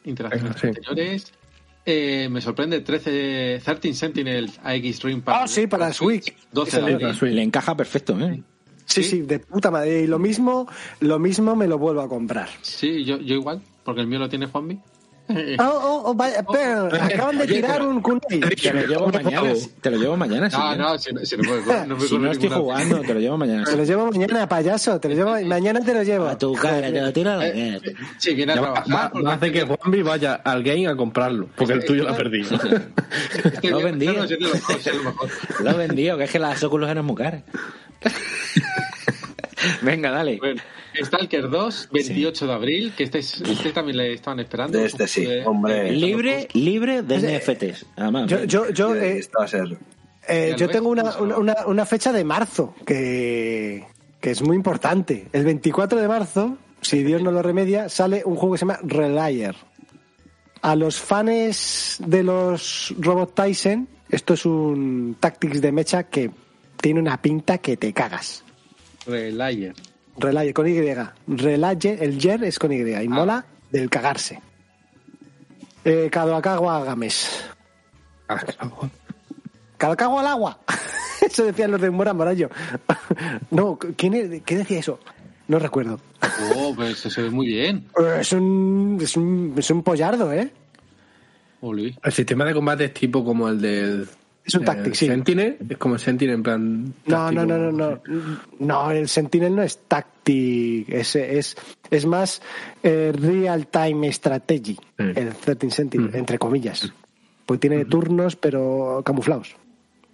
[0.04, 0.66] interacciones sí.
[0.68, 1.32] anteriores.
[1.88, 6.34] Eh, me sorprende 13 13 Sentinels AX Dream para Ah, sí, para Switch.
[6.52, 7.04] 12 de Excelente.
[7.04, 7.18] abril.
[7.18, 7.32] Switch.
[7.32, 8.42] Le encaja perfecto, ¿eh?
[8.86, 9.08] Sí, Sí.
[9.10, 10.02] sí, de puta madre.
[10.02, 10.68] Y lo mismo,
[11.00, 12.48] lo mismo me lo vuelvo a comprar.
[12.62, 14.78] Sí, yo, yo igual, porque el mío lo tiene Juanmi.
[15.58, 18.20] Oh, oh, oh, vaya, pero acaban de Oye, tirar pero- un kunai.
[18.40, 19.52] Te lo llevo mañana.
[19.80, 20.48] Te lo llevo mañana.
[20.48, 20.76] No, ¿eh?
[20.76, 23.20] no, si no, si no, me, no me Si no estoy ninguna- jugando, te lo
[23.20, 23.64] llevo mañana.
[23.64, 25.00] Te lo llevo mañana, payaso.
[25.00, 26.26] Te lo llevo, mañana te lo llevo.
[26.28, 27.80] A tu cara, te lo tiro a la cara.
[28.18, 28.84] Sí, viene a trabajar.
[28.94, 32.10] va- va a hacer que Juanvi vaya al game a comprarlo, porque el tuyo lo
[32.10, 32.50] ha perdido.
[32.56, 32.58] Lo
[33.60, 33.84] si de lo si
[35.76, 37.42] vendido, que es que las Oculus eran muy caras.
[39.82, 40.36] Venga, dale.
[40.38, 40.60] Bueno,
[41.04, 44.78] Stalker 2, 28 de abril, que este, es- este también le estaban esperando.
[44.78, 45.92] De este sí, Eh, hombre.
[45.92, 47.86] Libre, libre de NFTs.
[47.96, 49.78] Además, Yo, yo, yo, Sí, eh, esto va a ser.
[50.28, 53.84] eh, yo tengo pues, una, una- una fecha de marzo que,
[54.20, 55.26] que es muy importante.
[55.32, 58.78] El 24 de marzo, si Dios no lo remedia, sale un juego que se llama
[58.82, 59.54] Relayer.
[60.62, 66.30] A los fans de los Robot Tyson, esto es un Tactics de mecha que
[66.80, 68.42] tiene una pinta que te cagas.
[69.06, 69.74] Relayer.
[70.18, 70.80] Relayer con Y.
[71.26, 72.76] Relayer, el Yer es con Y.
[72.80, 74.40] Y mola del cagarse.
[75.84, 77.44] Eh, Kadoakawa Games.
[79.78, 80.58] Calcago al agua.
[81.20, 82.50] Eso decían los de Mora Morallo.
[83.50, 84.98] No, ¿quién es- ¿qué decía eso?
[85.48, 86.00] No recuerdo.
[86.56, 87.86] Oh, pues se ve muy bien.
[87.98, 90.50] Eh, Es un, es un, es un pollardo, ¿eh?
[91.60, 91.96] Oli.
[92.02, 94.08] El sistema de combate es tipo como el del.
[94.46, 95.06] Es un el Tactics, sí.
[95.06, 96.94] Sentinel, es como el Sentinel en plan.
[97.06, 98.02] No, no, no, no, no.
[98.60, 100.88] No, el Sentinel no es Tactic.
[100.88, 101.56] Es, es,
[101.90, 102.40] es más
[102.82, 104.76] eh, Real Time Strategy.
[104.98, 106.16] El 13 Sentinel, Mm.
[106.16, 106.92] entre comillas.
[107.44, 109.56] Pues tiene turnos, pero camuflados.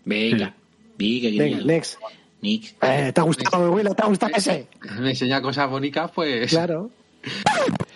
[0.04, 0.54] Venga.
[0.98, 1.98] Venga, next.
[2.40, 2.74] Nix.
[2.82, 3.88] Eh, ¿Te ha gustado, Will?
[3.94, 4.66] ¿Te ha gustado ese?
[4.98, 6.50] Me enseña cosas bonitas, pues.
[6.50, 6.90] Claro.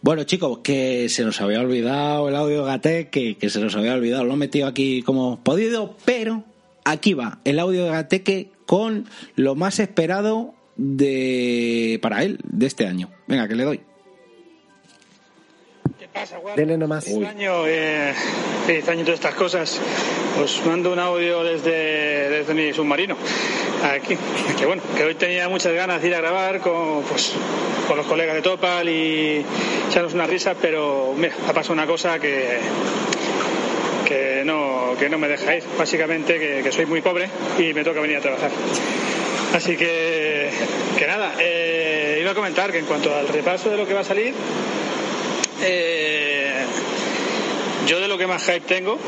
[0.00, 3.74] Bueno, chicos, que se nos había olvidado el audio de Gatek, que, que se nos
[3.74, 4.24] había olvidado.
[4.24, 6.44] Lo he metido aquí como podido, pero
[6.84, 12.86] aquí va el audio de Gateque con lo más esperado de para él de este
[12.86, 13.10] año.
[13.26, 13.80] Venga, que le doy.
[16.56, 17.04] Dele nomás.
[17.04, 18.12] Feliz año, eh,
[18.66, 19.80] feliz año y todas estas cosas.
[20.42, 23.16] Os mando un audio desde, desde mi submarino.
[23.84, 24.16] Aquí,
[24.58, 27.32] que bueno, que hoy tenía muchas ganas de ir a grabar con, pues,
[27.86, 29.44] con los colegas de Topal y
[29.88, 32.58] echarnos una risa, pero mira, ha pasado una cosa que,
[34.44, 35.64] no, que no me deja ir.
[35.78, 37.28] Básicamente que, que soy muy pobre
[37.58, 38.50] y me toca venir a trabajar.
[39.54, 40.50] Así que,
[40.98, 44.00] que nada, eh, iba a comentar que en cuanto al repaso de lo que va
[44.00, 44.34] a salir,
[45.62, 46.64] eh,
[47.86, 48.98] yo de lo que más hype tengo,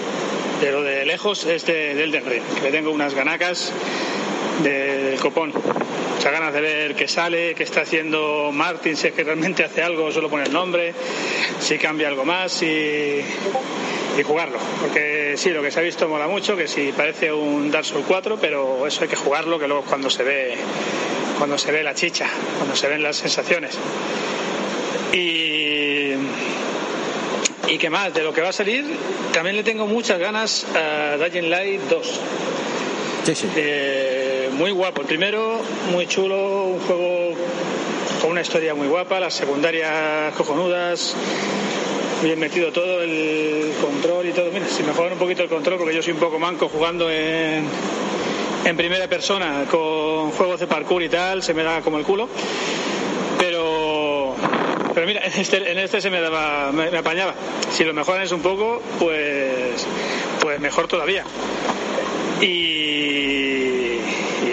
[0.60, 3.72] de lo de lejos, es de, del Elden Ring, le tengo unas ganacas
[4.62, 5.52] de- del copón.
[6.16, 9.82] Muchas ganas de ver qué sale, qué está haciendo Martin, si es que realmente hace
[9.82, 10.92] algo, solo pone el nombre,
[11.60, 13.22] si cambia algo más y,
[14.22, 14.58] jugarlo.
[14.82, 18.04] Porque sí, lo que se ha visto mola mucho, que si parece un Dark Souls
[18.06, 20.56] 4, pero eso hay que jugarlo, que luego cuando se ve,
[21.38, 22.28] cuando se ve la chicha,
[22.58, 23.78] cuando se ven las sensaciones.
[25.14, 25.89] Y
[27.68, 28.84] y qué más, de lo que va a salir,
[29.32, 32.20] también le tengo muchas ganas a Dying Light 2.
[33.24, 33.48] Sí, sí.
[33.54, 35.02] Eh, muy guapo.
[35.02, 35.60] El primero,
[35.92, 37.34] muy chulo, un juego
[38.20, 41.14] con una historia muy guapa, las secundarias cojonudas,
[42.22, 44.50] bien metido todo, el control y todo.
[44.52, 47.64] Mira, si mejoran un poquito el control, porque yo soy un poco manco jugando en,
[48.64, 52.28] en primera persona con juegos de parkour y tal, se me da como el culo.
[54.94, 57.34] Pero, mira, en este, en este se me daba, me, apañaba.
[57.70, 59.86] Si lo mejoran es un poco, pues,
[60.40, 61.24] pues mejor todavía.
[62.40, 63.98] Y,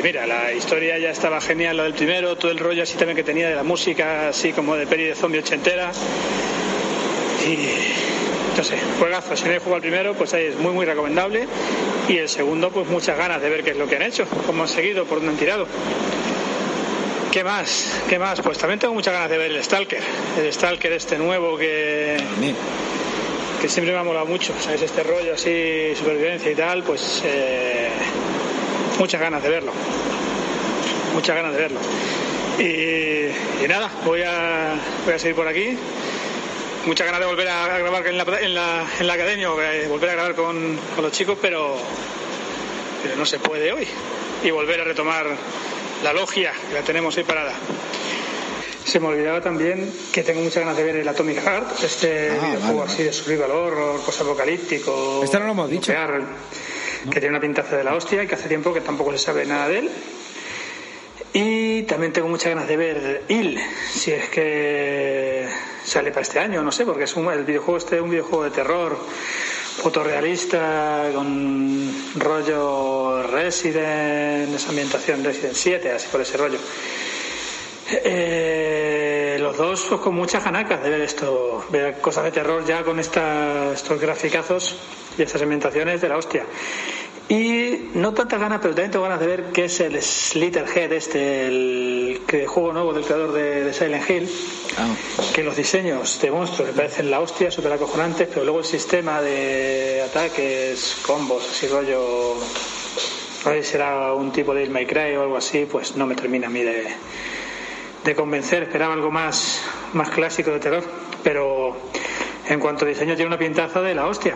[0.03, 3.23] mira, la historia ya estaba genial, lo del primero, todo el rollo así también que
[3.23, 5.91] tenía de la música, así como de peli de zombie ochentera.
[7.45, 9.35] Y no sé, juegazo.
[9.35, 11.47] Si no he jugado al primero, pues ahí es muy, muy recomendable.
[12.07, 14.64] Y el segundo, pues muchas ganas de ver qué es lo que han hecho, cómo
[14.64, 15.68] han seguido, por dónde han tirado.
[17.38, 18.01] ¿Qué más?
[18.09, 18.41] ¿Qué más?
[18.41, 20.01] Pues también tengo muchas ganas de ver el Stalker.
[20.39, 22.18] El Stalker este nuevo que,
[23.61, 24.81] que siempre me ha molado mucho, ¿sabes?
[24.81, 27.89] Este rollo así, supervivencia y tal, pues eh,
[28.97, 29.72] muchas ganas de verlo.
[31.14, 31.80] Muchas ganas de verlo.
[32.57, 34.73] Y, y nada, voy a,
[35.05, 35.77] voy a seguir por aquí.
[36.88, 40.14] Muchas ganas de volver a grabar en la, en la, en la academia, volver a
[40.14, 41.77] grabar con, con los chicos, pero,
[43.03, 43.88] pero no se puede hoy.
[44.43, 45.27] Y volver a retomar
[46.03, 47.53] la logia, que la tenemos ahí parada.
[48.86, 52.45] Se me olvidaba también que tengo muchas ganas de ver el Atomic Heart, este Ah,
[52.48, 55.22] videojuego vale, así de survival horror, post-apocalíptico.
[55.24, 55.91] Este no lo hemos dicho.
[55.91, 56.22] nuclear,
[57.11, 59.45] Que tiene una pintaza de la hostia y que hace tiempo que tampoco se sabe
[59.45, 59.90] nada de él.
[61.34, 63.60] Y también tengo muchas ganas de ver Il,
[63.94, 65.48] si es que
[65.84, 68.45] sale para este año, no sé, porque es un, el videojuego este es un videojuego
[68.45, 68.98] de terror
[69.78, 76.58] fotorrealista con rollo Resident, esa ambientación Resident 7, así por ese rollo.
[77.90, 82.84] Eh, los dos pues, con muchas ganacas de ver esto, ver cosas de terror ya
[82.84, 84.76] con esta- estos graficazos
[85.18, 86.44] y estas ambientaciones de la hostia.
[87.30, 91.48] Y no tantas ganas, pero también tengo ganas de ver qué es el Slitterhead, este,
[91.48, 94.30] el que- juego nuevo del creador de, de Silent Hill,
[94.80, 94.88] Ah,
[95.34, 99.22] que los diseños de monstruos me parecen la hostia, súper acojonantes, pero luego el sistema
[99.22, 102.36] de ataques, combos, así rollo,
[103.44, 106.14] no sé si será un tipo de My Cry o algo así, pues no me
[106.16, 106.86] termina a mí de,
[108.06, 108.64] de convencer.
[108.64, 109.62] Esperaba algo más,
[109.94, 110.84] más clásico de terror,
[111.24, 111.76] pero
[112.48, 114.36] en cuanto a diseño tiene una pintaza de la hostia.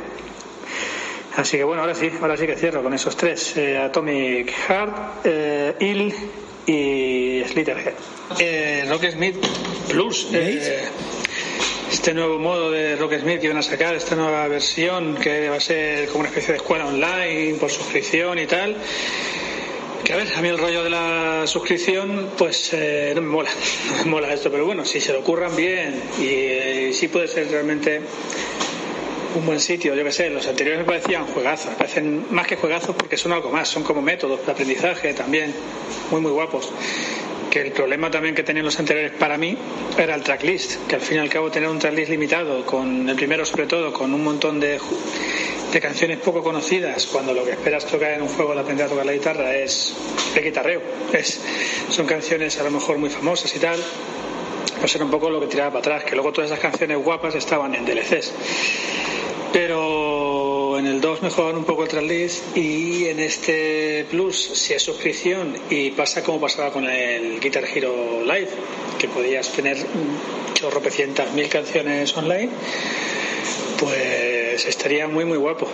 [1.36, 4.96] Así que bueno, ahora sí, ahora sí que cierro con esos tres: eh, Atomic Heart,
[5.24, 6.14] eh, Il
[6.66, 7.94] y Slitterhead.
[8.40, 9.38] Eh, Rocksmith
[9.90, 10.28] Plus.
[10.34, 10.84] eh,
[11.92, 15.60] este nuevo modo de Rocksmith que van a sacar, esta nueva versión que va a
[15.60, 18.76] ser como una especie de escuela online por suscripción y tal.
[20.04, 23.50] Que a ver, a mí el rollo de la suscripción, pues eh, no me mola,
[23.98, 27.28] no me mola esto, pero bueno, si se lo ocurran bien y eh, sí puede
[27.28, 28.02] ser realmente
[29.36, 32.56] un buen sitio, yo que sé, los anteriores me parecían juegazos, me parecen más que
[32.56, 35.54] juegazos porque son algo más, son como métodos de aprendizaje también,
[36.10, 36.70] muy muy guapos.
[37.50, 39.58] Que el problema también que tenían los anteriores para mí
[39.98, 43.16] era el tracklist, que al fin y al cabo tener un tracklist limitado, con el
[43.16, 44.80] primero sobre todo, con un montón de,
[45.72, 48.90] de canciones poco conocidas, cuando lo que esperas tocar en un juego de aprender a
[48.90, 49.94] tocar la guitarra es
[50.34, 50.82] de guitarreo,
[51.12, 51.42] es,
[51.90, 53.80] son canciones a lo mejor muy famosas y tal,
[54.80, 57.36] pues era un poco lo que tiraba para atrás, que luego todas esas canciones guapas
[57.36, 58.32] estaban en DLCs.
[59.54, 64.82] Pero en el 2 mejoran un poco el tracklist y en este Plus, si es
[64.82, 68.50] suscripción y pasa como pasaba con el Guitar Hero Live,
[68.98, 70.82] que podías tener un chorro
[71.36, 72.50] mil canciones online,
[73.78, 75.68] pues estaría muy muy guapo.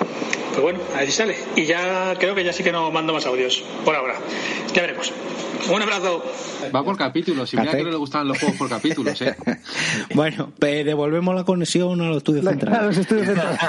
[0.51, 1.35] Pues bueno, a ver si sale.
[1.55, 4.15] Y ya creo que ya sí que no mando más audios, por ahora.
[4.73, 5.11] Ya veremos.
[5.71, 6.23] Un abrazo.
[6.73, 7.53] Va por capítulos.
[7.53, 9.35] Y mira que no le gustaban los juegos por capítulos, ¿eh?
[10.15, 12.81] Bueno, pues devolvemos la conexión a los estudios A centrales.
[12.87, 13.59] los estudios centrales.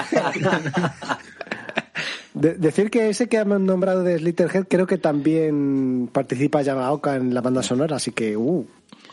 [2.35, 7.35] De- decir que ese que han nombrado de Slitterhead creo que también participa Yamaoka en
[7.35, 8.65] la banda sonora, así que uh,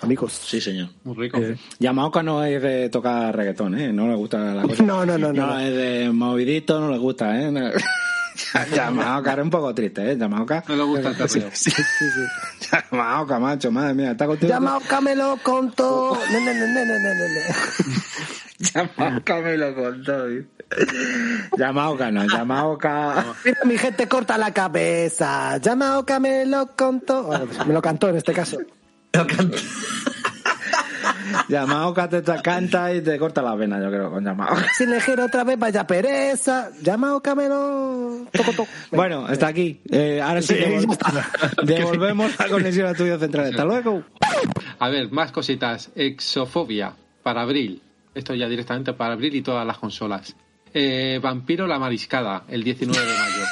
[0.01, 0.33] amigos.
[0.33, 0.89] Sí, señor.
[1.03, 1.37] Muy rico.
[1.39, 3.91] Eh, Yamaoka no es de tocar reggaetón, ¿eh?
[3.93, 4.83] No le gusta la cosa.
[4.83, 5.47] No, no, no, no.
[5.47, 7.51] No, es de movidito, no le gusta, ¿eh?
[7.51, 7.69] No.
[8.75, 10.17] Yamaoka era un poco triste, ¿eh?
[10.17, 10.63] Yamaoka.
[10.67, 11.29] No le gusta el.
[11.29, 12.69] Sí, sí, sí.
[12.91, 14.11] Yamaoka, macho, madre mía.
[14.11, 14.49] Está contigo.
[14.49, 16.17] Yamaoka me lo contó.
[16.31, 17.41] Ne, ne, ne, ne, ne, ne.
[18.59, 20.27] Yamaoka me lo contó.
[20.27, 20.47] dice.
[21.57, 23.35] Yamaoka no, Yamaoka.
[23.45, 25.57] Mira, mi gente corta la cabeza.
[25.57, 27.23] Yamaoka me lo contó.
[27.23, 28.57] Bueno, pues me lo cantó en este caso.
[31.49, 34.65] Yamaoka te te canta y te corta la vena, yo creo, con Yamaoka.
[34.77, 36.69] Si le giro otra vez, vaya pereza.
[36.81, 38.67] Yamaoka me lo tocó.
[38.91, 39.81] Bueno, está aquí.
[39.91, 40.97] Eh, ahora sí, Sí, devol-
[41.63, 43.47] ya devolvemos la conexión a estudio central.
[43.47, 44.03] Hasta luego.
[44.79, 45.89] A ver, más cositas.
[45.95, 46.93] Exofobia
[47.23, 47.81] para abril.
[48.13, 50.35] Esto ya directamente para abril y todas las consolas.
[50.73, 53.45] Eh, Vampiro la mariscada, el 19 de mayo.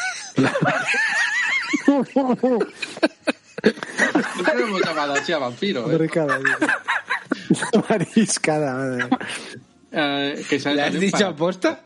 [3.63, 5.89] ¿Por qué no hemos llamado así a Vampiro?
[5.91, 6.09] eh?
[7.89, 9.07] Mariscada, madre.
[9.91, 11.81] Eh, que ¿Le has dicho aposta?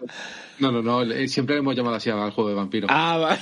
[0.60, 1.06] No, no, no.
[1.28, 2.88] Siempre le hemos llamado así al juego de Vampiro.
[2.90, 3.40] Ah, vale.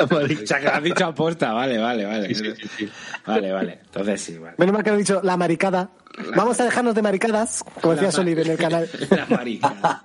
[0.42, 1.52] o sea, que lo has dicho aposta.
[1.52, 2.28] Vale, vale, vale.
[2.28, 2.88] Sí, sí, sí, sí.
[3.26, 3.80] Vale, vale.
[3.84, 4.54] Entonces sí, vale.
[4.58, 5.90] Menos mal que lo he dicho la maricada.
[6.36, 8.88] Vamos a dejarnos de maricadas, como decía Soliver en el canal.
[9.10, 10.04] La marica.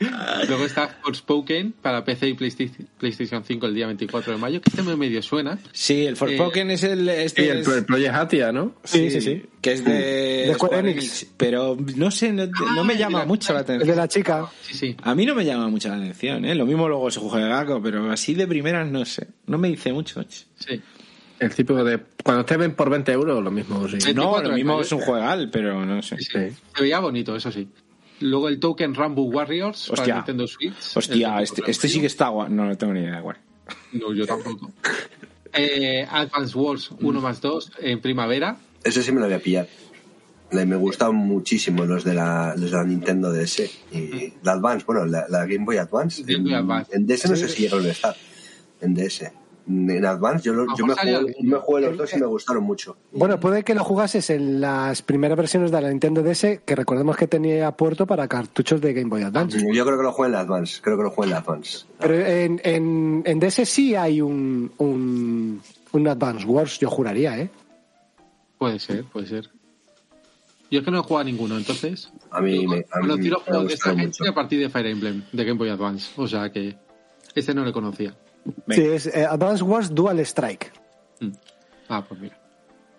[0.48, 4.70] Luego está Forspoken para PC y PlayStation, PlayStation 5 el día 24 de mayo, que
[4.70, 5.58] este me medio suena.
[5.72, 7.08] Sí, el Forspoken es el...
[7.08, 8.74] Este y el, es- el Project Hatia, ¿no?
[8.84, 9.42] Sí, sí, sí.
[9.60, 9.92] Que es de,
[10.46, 11.26] De Square Enix.
[11.36, 13.96] Pero no sé, no, no me Ah, llama mucho la El de atención.
[13.98, 14.48] la chica.
[14.62, 14.96] Sí, sí.
[15.02, 16.54] A mí no me llama mucho la atención, ¿eh?
[16.54, 19.26] Lo mismo luego se juega Gaco, pero así de primeras no sé.
[19.46, 20.24] No me dice mucho.
[20.28, 20.80] sí.
[21.38, 21.98] El tipo de.
[22.22, 23.98] Cuando te ven por 20 euros, lo mismo, sí.
[23.98, 24.12] Sí.
[24.12, 26.18] No, 24 lo mismo de es un juegal, pero no sé.
[26.18, 26.56] Sí, sí.
[26.76, 27.66] Se veía bonito, eso sí.
[28.20, 29.96] Luego el token Rambo Warriors Hostia.
[30.04, 30.96] para Nintendo Switch.
[30.96, 32.50] Hostia, este, este sí que está guay.
[32.50, 33.36] No, no tengo ni idea, guay.
[33.92, 34.70] No, yo tampoco.
[35.52, 38.56] Eh, Advance Wars 1 más 2 en primavera.
[38.84, 39.68] Ese sí me lo voy a pillar.
[40.52, 43.60] Me gustan muchísimo los de la, los de la Nintendo DS.
[43.92, 46.22] Y la Advance, bueno, la, la Game Boy Advance.
[46.24, 46.96] Game Boy en, Advance.
[46.96, 48.16] en DS no sé si llegaron a estar.
[48.80, 49.30] En DS.
[49.68, 51.34] En Advance yo, lo- yo me, jugué, alguno.
[51.42, 52.96] me jugué los dos y me gustaron mucho.
[53.12, 57.16] Bueno, puede que lo jugases en las primeras versiones de la Nintendo DS, que recordemos
[57.16, 59.58] que tenía puerto para cartuchos de Game Boy Advance.
[59.72, 60.80] Yo creo que lo jugué en la Advance.
[60.82, 61.86] Creo que lo jugué en la Advance.
[61.98, 65.60] Pero en, en, en DS sí hay un, un,
[65.92, 67.50] un Advance Wars, yo juraría, ¿eh?
[68.58, 69.48] Puede ser, puede ser.
[70.70, 72.12] Yo es que no he jugado a ninguno, entonces.
[72.30, 75.44] A mí me- a mí los de esta gente a partir de Fire Emblem, de
[75.44, 76.10] Game Boy Advance.
[76.16, 76.76] O sea que
[77.34, 78.14] este no le conocía.
[78.66, 78.74] Venga.
[78.82, 80.72] Sí, es eh, Advance Wars Dual Strike.
[81.20, 81.28] Mm.
[81.88, 82.36] Ah, pues mira.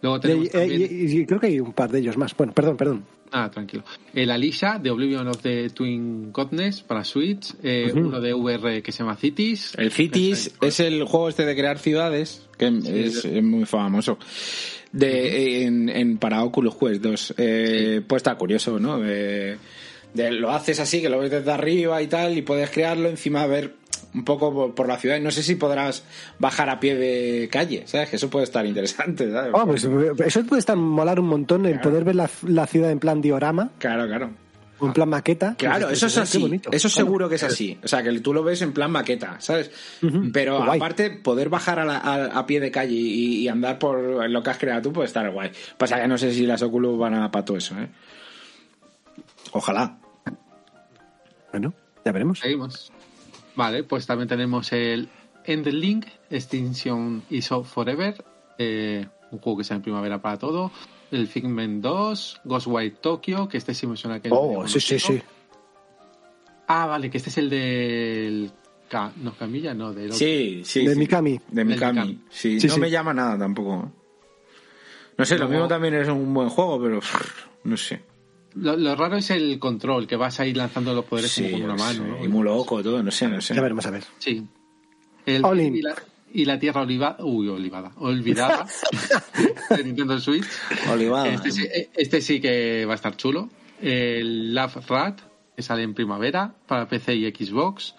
[0.02, 0.82] Luego tenemos eh, también...
[0.82, 2.36] y- y creo que hay un par de ellos más.
[2.36, 3.06] Bueno, perdón, perdón.
[3.34, 3.84] Ah, tranquilo.
[4.14, 7.54] El Alicia de Oblivion of the Twin Godness para Switch.
[7.64, 9.74] eh, Uno de VR que se llama Cities.
[9.78, 14.18] El Cities es el juego este de crear ciudades, que es, es muy famoso.
[14.92, 17.34] De, en, en para Oculus Quest 2.
[17.38, 19.00] Eh, Pues está curioso, ¿no?
[19.00, 19.58] De,
[20.14, 23.46] de- lo haces así, que lo ves desde arriba y tal, y puedes crearlo, encima
[23.48, 23.76] ver
[24.14, 25.20] un poco por, por la ciudad.
[25.20, 26.04] No sé si podrás
[26.40, 28.10] bajar a pie de calle, ¿sabes?
[28.10, 29.52] Que eso puede estar interesante, ¿sabes?
[29.66, 29.88] Pues,
[30.28, 33.72] eso puede estar molar un montón, el poder ver la, la ciudad en plan diorama,
[33.78, 34.30] Claro, claro.
[34.80, 35.56] o en plan maqueta.
[35.58, 36.40] Claro, Pues, eso es qué así.
[36.40, 36.70] bonito.
[36.72, 37.06] Eso Claro.
[37.06, 37.78] seguro que es así.
[37.84, 39.72] O sea, que tú lo ves en plan maqueta, ¿sabes?
[40.34, 40.78] Pero guay.
[40.80, 44.44] aparte, poder bajar a, la- a- a pie de calle y, y andar por lo
[44.44, 45.52] que has creado tú puede estar guay.
[45.78, 47.88] Pasa que no sé si las Oculus van a para todo eso, ¿eh?
[49.54, 49.98] Ojalá.
[51.52, 51.74] Bueno,
[52.06, 52.40] ya veremos.
[52.40, 52.91] Seguimos.
[53.56, 55.10] Vale, pues también tenemos el
[55.46, 58.24] Endlink, Extinction is of Forever,
[58.58, 60.72] eh, un juego que sale en primavera para todo.
[61.12, 65.22] El Figment 2, Ghostwire Tokyo, que este sí me suena que Oh, sí, sí, sí.
[66.68, 68.52] Ah, vale, que este es el del.
[68.88, 70.06] Ca- No, Camilla, no, del.
[70.08, 70.18] otro.
[70.18, 70.86] Sí, sí.
[70.86, 71.00] De sí.
[71.00, 71.40] Mikami.
[71.50, 72.00] De Mikami.
[72.00, 72.20] Mikami.
[72.30, 72.80] Sí, Sí, no sí.
[72.80, 73.92] me llama nada tampoco.
[75.18, 77.00] No sé, lo mismo también es un buen juego, pero
[77.66, 78.02] no sé.
[78.56, 81.54] Lo, lo raro es el control, que vas a ir lanzando los poderes Sí, como
[81.54, 82.24] con una no mano.
[82.24, 83.56] Y muy loco todo, no sé, no sé.
[83.56, 84.04] Ya veremos a ver.
[84.20, 84.46] Sí.
[85.26, 85.44] El
[85.76, 85.96] y, la,
[86.34, 87.24] y la tierra olivada.
[87.24, 87.92] Uy, olivada.
[87.98, 88.68] Olvidada.
[89.70, 90.46] de Nintendo Switch.
[90.92, 91.28] Olivada.
[91.28, 93.50] Este, sí- este sí que va a estar chulo.
[93.82, 95.22] El Love Rat,
[95.56, 97.96] que sale en primavera para PC y Xbox.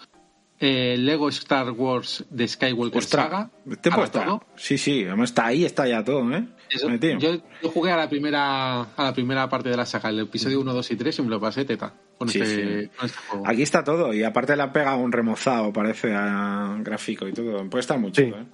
[0.64, 3.50] El Lego Star Wars de Skywalker Ostras, Saga.
[3.68, 4.24] este puede estar.
[4.26, 4.44] todo.
[4.54, 6.46] Sí, sí, además está ahí, está ya todo, ¿eh?
[6.70, 7.18] Eso, yo,
[7.62, 10.72] yo jugué a la primera a la primera parte de la saga, el episodio 1,
[10.72, 12.88] 2 y 3 y me lo pasé teta con, Sí, este, sí.
[12.96, 13.44] con este juego.
[13.48, 17.68] Aquí está todo, y aparte le ha pegado un remozado, parece, a gráfico y todo.
[17.68, 18.28] Puede estar mucho, Sí.
[18.28, 18.44] ¿eh?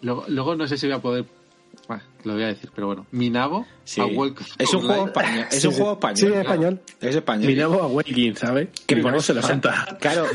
[0.00, 1.24] Luego, luego no sé si voy a poder.
[1.88, 3.06] Bueno, lo voy a decir, pero bueno.
[3.10, 4.00] Minabo, Sí.
[4.00, 4.04] a
[4.58, 5.46] Es un juego español.
[5.50, 6.16] Es Sí, un juego español.
[6.16, 6.40] Sí, claro.
[6.42, 6.80] español.
[7.00, 7.46] Es español.
[7.46, 8.68] Minabo Awakening, ¿sabes?
[8.86, 9.98] Que por Minabo eso, se o sea, levanta.
[10.00, 10.26] Claro.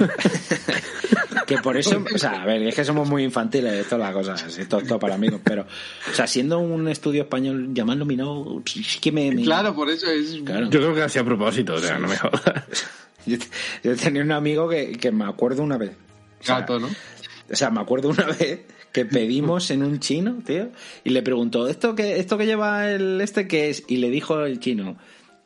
[1.46, 4.14] Que por eso, o sea, a ver, es que somos muy infantiles de todas las
[4.14, 8.68] cosas, esto es todo para amigos, pero, o sea, siendo un estudio español, llamarlo Minot,
[8.76, 9.32] es que me...
[9.32, 10.42] me- Claro, por eso es.
[10.46, 10.70] Claro.
[10.70, 12.44] Yo creo que hacía a propósito, o sea, no me jodas.
[13.26, 13.38] Yo,
[13.84, 15.92] yo tenía un amigo que, que me acuerdo una vez.
[16.40, 16.88] O sea, Gato, ¿no?
[16.88, 18.62] O sea, me acuerdo una vez
[18.92, 20.70] que pedimos en un chino, tío,
[21.04, 23.84] y le preguntó, ¿esto que, esto que lleva el este qué es?
[23.88, 24.98] Y le dijo el chino,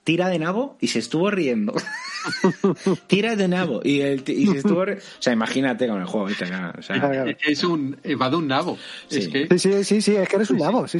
[0.03, 1.74] tira de nabo, y se estuvo riendo.
[3.07, 3.82] tira de nabo.
[3.84, 4.86] Y, el, y se estuvo O
[5.20, 6.45] sea, imagínate con el juego, ¿viste?
[6.45, 7.26] O sea.
[7.45, 7.98] Es un.
[8.22, 8.78] Va de un nabo.
[9.07, 9.20] Sí.
[9.20, 9.48] Es que.
[9.57, 10.88] Sí, sí, sí, sí, es que eres un nabo.
[10.88, 10.99] Sí.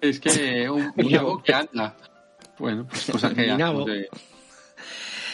[0.00, 1.96] Es que un, un nabo que anda.
[2.58, 3.84] Bueno, pues cosas que nabo.
[3.84, 4.08] de-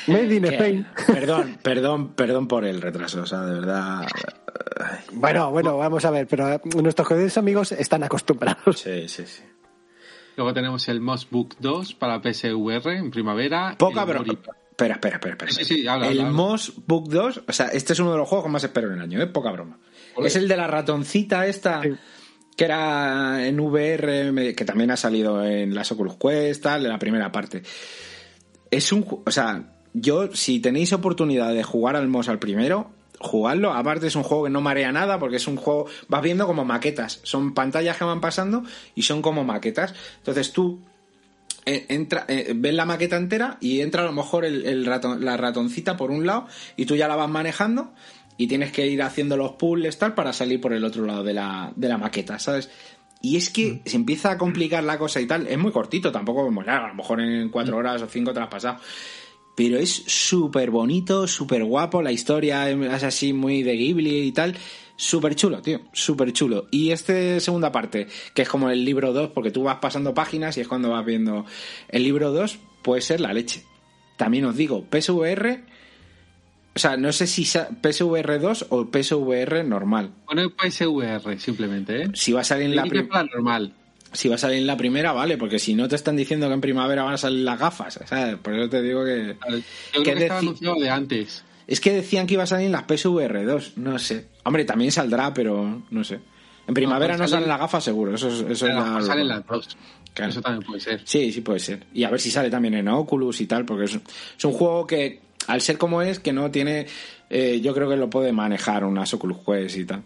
[0.07, 0.87] Made in que- Spain.
[1.09, 4.07] perdón, perdón, perdón por el retraso, o sea, de verdad.
[4.81, 8.79] Ay, Bueno, bueno, vamos a ver, pero eh, nuestros queridos amigos están acostumbrados.
[8.81, 9.43] Sí, sí, sí.
[10.37, 13.75] Luego tenemos el Moss Book 2 para PSVR en primavera.
[13.79, 14.35] Poca broma.
[14.71, 15.35] Espera, espera, espera.
[15.35, 15.53] espera.
[15.53, 16.37] Sí, sí, habla, el habla, habla.
[16.37, 18.95] Moss Book 2, o sea, este es uno de los juegos que más espero en
[18.95, 19.27] el año, ¿eh?
[19.27, 19.79] Poca broma.
[20.23, 21.91] Es el de la ratoncita esta, Sí.
[22.55, 26.99] que era en VR, que también ha salido en las Oculus Quest, tal, en la
[26.99, 27.63] primera parte.
[28.71, 29.07] Es un...
[29.25, 32.91] O sea, yo, si tenéis oportunidad de jugar al Moss al primero,
[33.21, 33.73] jugadlo.
[33.73, 35.87] Aparte es un juego que no marea nada, porque es un juego...
[36.09, 37.21] Vas viendo como maquetas.
[37.23, 38.63] Son pantallas que van pasando
[38.95, 39.95] y son como maquetas.
[40.19, 40.81] Entonces tú
[41.65, 45.21] eh, entra, eh, ves la maqueta entera y entra a lo mejor el, el ratón-
[45.21, 47.93] la ratoncita por un lado y tú ya la vas manejando
[48.37, 51.33] y tienes que ir haciendo los puzzles tal para salir por el otro lado de
[51.33, 52.71] la, de la maqueta, ¿sabes?
[53.23, 55.47] Y es que se empieza a complicar la cosa y tal.
[55.47, 56.87] Es muy cortito, tampoco es muy largo.
[56.87, 58.79] A lo mejor en cuatro horas o cinco te lo has pasado.
[59.57, 62.03] Pero es súper bonito, súper guapo.
[62.03, 64.55] La historia es así muy de Ghibli y tal.
[64.97, 65.81] Súper chulo, tío.
[65.93, 66.69] Súper chulo.
[66.71, 70.57] Y este segunda parte, que es como el libro 2, porque tú vas pasando páginas
[70.57, 71.45] y es cuando vas viendo
[71.89, 73.65] el libro 2, puede ser la leche.
[74.17, 75.65] También os digo, PSVR.
[76.75, 80.13] O sea, no sé si PSVR 2 o PSVR normal.
[80.27, 82.09] Pone PSVR simplemente, ¿eh?
[82.13, 83.75] Si va a salir en la Tiene que prim- plan normal.
[84.17, 86.55] Si va a salir en la primera, vale, porque si no te están diciendo que
[86.55, 88.37] en primavera van a salir las gafas, ¿sabes?
[88.37, 89.37] Por eso te digo que...
[89.49, 89.57] Yo
[89.93, 91.45] ¿Qué creo que estaba anunciado de antes.
[91.67, 94.27] Es que decían que iba a salir en las PSVR 2, no sé.
[94.45, 96.21] Hombre, también saldrá, pero no sé.
[96.69, 98.41] En primavera no, pues salen las gafas seguro, eso es...
[98.51, 99.77] Eso A lo ya mejor lo- salen las dos.
[100.15, 100.31] Claro.
[100.31, 101.01] Eso también puede ser.
[101.05, 101.87] Sí, sí puede ser.
[101.93, 103.99] Y a ver si sale también en Oculus y tal, porque es,
[104.39, 106.87] es un juego que, al ser como es, que no tiene...
[107.29, 110.03] eh, yo creo que lo puede manejar unas Oculus Quest y tal.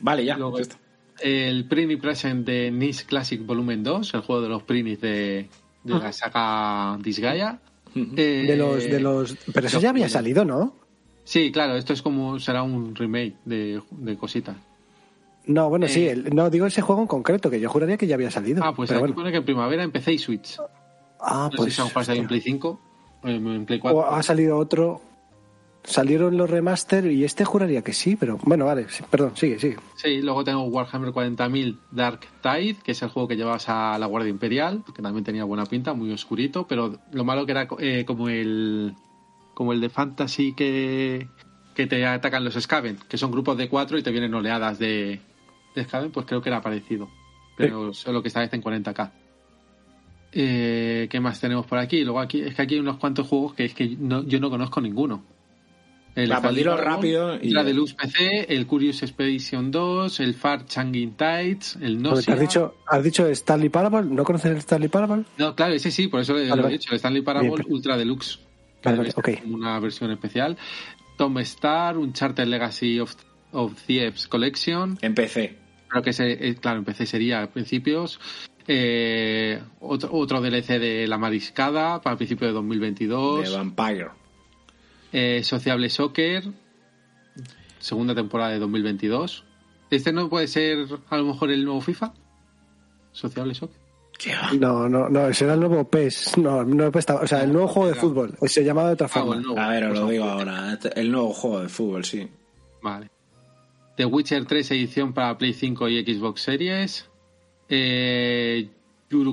[0.00, 0.36] Vale, ya.
[0.36, 0.76] Luego, ya está.
[1.20, 5.48] El Prini Present de Nice Classic Volumen 2, el juego de los Prinis de,
[5.84, 7.58] de la saga Disgaea.
[7.94, 9.36] Eh, De los, de los.
[9.52, 10.74] Pero eso ya había salido, ¿no?
[11.24, 14.56] Sí, claro, esto es como será un remake de, de cositas.
[15.46, 16.06] No, bueno, sí.
[16.06, 16.12] Eh.
[16.12, 18.62] el- no, digo ese juego en concreto, que yo juraría que ya había salido.
[18.64, 19.14] Ah, pues pero aquí bueno.
[19.16, 20.56] pone que en primavera en PC y Switch.
[21.20, 21.70] Ah, No pues.
[21.74, 22.80] sé si a lo mejor salió en Play 5
[23.22, 23.98] o en en Play 4.
[24.00, 25.02] o ha salido otro.
[25.84, 29.76] Salieron los remaster y este juraría que sí, pero bueno, vale, perdón, sigue, sigue.
[29.96, 34.06] Sí, luego tengo Warhammer 40.000 Dark Tide, que es el juego que llevabas a la
[34.06, 38.04] Guardia Imperial, que también tenía buena pinta, muy oscurito, pero lo malo que era eh,
[38.06, 38.94] como el
[39.54, 41.26] como el de Fantasy que,
[41.74, 45.20] que te atacan los Skaven, que son grupos de cuatro y te vienen oleadas de,
[45.74, 47.08] de Skaven, pues creo que era parecido,
[47.56, 49.10] pero solo que esta vez en 40k.
[50.34, 52.02] Eh, ¿Qué más tenemos por aquí?
[52.04, 54.48] Luego aquí es que aquí hay unos cuantos juegos que es que no- yo no
[54.48, 55.22] conozco ninguno.
[56.14, 61.14] El Va, pues rápido y- Ultra Deluxe PC, el Curious Expedition 2, el Far Changing
[61.16, 62.34] Tides, el Nausea.
[62.34, 65.24] has dicho, has dicho Stanley Parable, ¿no conoces el Stanley Parable?
[65.38, 67.62] No, claro, ese sí, por eso le- Vale, lo he dicho, el Stanley Parable Bien,
[67.62, 68.38] pero- Ultra Deluxe.
[68.84, 69.40] Vale, que vale, es ok.
[69.42, 70.58] como Una versión especial.
[71.16, 73.14] Tom Star, un Charter Legacy of,
[73.52, 74.98] of Thieves Collection.
[75.00, 75.56] En PC.
[75.88, 78.18] Creo que ese, eh, claro, empecé sería a principios.
[78.66, 83.50] Eh, otro, otro DLC de La Mariscada para principios de 2022.
[83.50, 84.08] De Vampire.
[85.12, 86.44] Eh, Sociable Soccer,
[87.78, 89.44] segunda temporada de 2022.
[89.90, 92.14] ¿Este no puede ser a lo mejor el nuevo FIFA?
[93.12, 93.80] Sociable Soccer.
[94.58, 96.38] No, no, no, ese era el nuevo PES.
[96.38, 98.34] No, no estaba, o sea, el nuevo juego de fútbol.
[98.46, 99.30] Se llamaba de otra Ah, forma.
[99.30, 99.60] o el nuevo.
[99.60, 100.72] A ver, os Pues lo digo ahora.
[100.74, 102.28] Este- El nuevo juego de fútbol, sí.
[102.82, 103.10] Vale.
[103.96, 107.08] The Witcher 3 edición para Play 5 y Xbox Series.
[107.68, 108.70] Eh,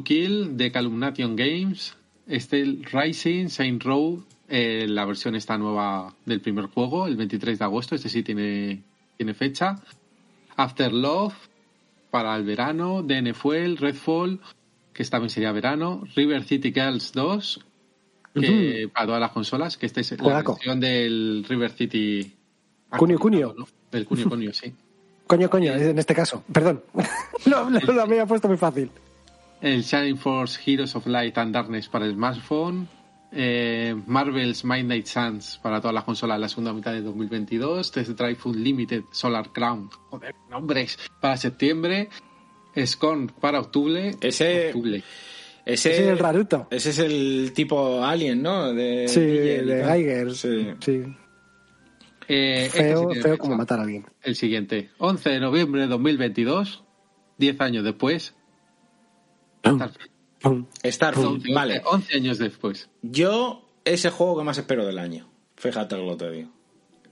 [0.03, 1.95] Kill de Calumnation Games.
[2.29, 7.65] Steel Rising, Saint Row, eh, la versión esta nueva del primer juego, el 23 de
[7.65, 7.95] agosto.
[7.95, 8.83] Este sí tiene,
[9.17, 9.75] tiene fecha.
[10.55, 11.33] After Love
[12.09, 13.03] para el verano.
[13.03, 14.39] DNFL, Redfall,
[14.93, 16.03] que esta también sería verano.
[16.15, 17.65] River City Girls 2,
[18.33, 22.35] que para todas las consolas, que este es la versión del River City.
[22.97, 23.55] Cunio, cunio.
[23.57, 23.67] ¿no?
[23.91, 24.73] Del Cunio Cunio, sí.
[25.29, 26.43] Coño, coño, en este caso.
[26.51, 26.81] Perdón.
[27.45, 28.89] no, no, lo había puesto muy fácil.
[29.61, 32.87] El Shining Force Heroes of Light and Darkness para el smartphone.
[33.31, 37.91] Eh, Marvel's Midnight Suns para todas las consolas en la segunda mitad de 2022.
[37.91, 39.89] Test Drive Unlimited Solar Crown.
[40.09, 40.97] Joder, nombres.
[41.21, 42.09] Para septiembre.
[42.85, 44.15] Scorn para octubre.
[44.21, 45.03] Ese- Octubre.
[45.65, 46.67] Ese, Ese es el raruto.
[46.71, 48.73] Ese es el tipo Alien, ¿no?
[48.73, 49.91] De Sí, de tal.
[49.97, 50.35] Geiger.
[50.35, 50.67] Sí.
[50.79, 51.03] Sí.
[52.27, 53.37] Eh, este sí Feo, tiene feo fecha.
[53.41, 54.05] como matar a alguien.
[54.23, 54.89] El siguiente.
[54.97, 56.83] 11 de noviembre de 2022.
[57.37, 58.33] 10 años después.
[59.65, 60.09] Starfield.
[60.83, 61.81] Starfield, 11, vale.
[61.85, 62.89] 11 años después.
[63.01, 65.29] Yo es el juego que más espero del año.
[65.55, 66.49] Fíjate lo que te digo.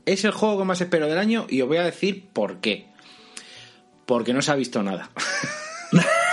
[0.06, 2.88] Es el juego que más espero del año y os voy a decir por qué.
[4.06, 5.10] Porque no se ha visto nada.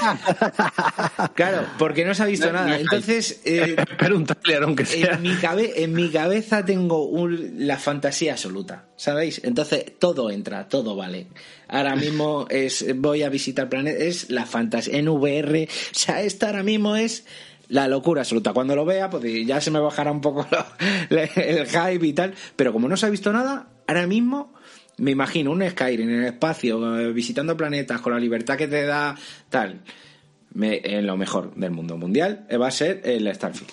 [1.34, 2.78] claro, porque no se ha visto No- nada.
[2.78, 5.14] Entonces, eh, Espera un trailer, aunque sea.
[5.14, 9.40] en mi, cabe- en mi cabeza tengo un- la fantasía absoluta, ¿sabéis?
[9.44, 11.26] Entonces todo entra, todo vale.
[11.68, 16.46] Ahora mismo es voy a visitar planetas, es la fantasía en VR, o sea, esto
[16.46, 17.24] ahora mismo es
[17.68, 18.52] la locura absoluta.
[18.52, 20.46] Cuando lo vea, pues ya se me bajará un poco
[21.10, 24.54] lo- el hype y tal, pero como no se ha visto nada, ahora mismo
[24.98, 28.84] me imagino un Skyrim en el espacio, eh, visitando planetas con la libertad que te
[28.84, 29.14] da
[29.48, 29.80] tal.
[30.54, 33.70] Me, en lo mejor del mundo mundial eh, va a ser el Starfield.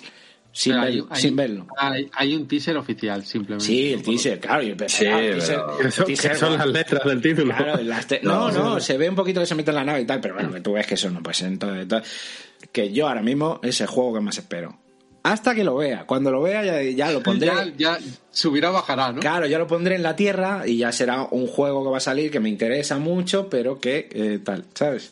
[0.52, 1.66] Sin, verlo, sin verlo.
[1.76, 3.66] Hay, hay un teaser oficial, simplemente.
[3.66, 4.62] Sí, el teaser, claro.
[4.62, 7.20] Y el, Sí, el teaser- pero- el Eso- teaser, que son bueno, las letras del
[7.20, 7.54] título.
[7.54, 10.00] Claro, las te- no, no, se ve un poquito que se mete en la nave
[10.00, 11.48] y tal, pero bueno, que tú ves que eso no puede ser.
[11.48, 12.10] Entonces, entonces,
[12.72, 14.78] que yo ahora mismo es el juego que más espero.
[15.26, 16.04] Hasta que lo vea.
[16.06, 17.48] Cuando lo vea ya, ya lo pondré.
[17.48, 17.98] Ya, ya
[18.30, 19.20] subirá o bajará, ¿no?
[19.20, 22.00] Claro, ya lo pondré en la tierra y ya será un juego que va a
[22.00, 25.10] salir que me interesa mucho, pero que eh, tal, ¿sabes?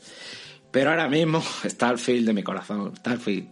[0.71, 3.49] Pero ahora mismo, Starfield de mi corazón, Starfield.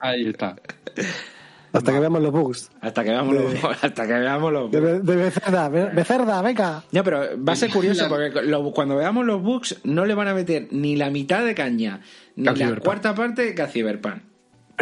[0.00, 0.56] Ahí está.
[1.74, 2.70] Hasta que veamos los bugs.
[2.80, 6.82] Hasta que veamos los, hasta que veamos los De, Be- de Becerda, Be- Becerda, venga.
[6.92, 10.28] No, pero va a ser curioso porque lo- cuando veamos los bugs no le van
[10.28, 12.00] a meter ni la mitad de caña,
[12.36, 12.84] ni la Cyberpunk.
[12.84, 14.22] cuarta parte que a Cyberpunk.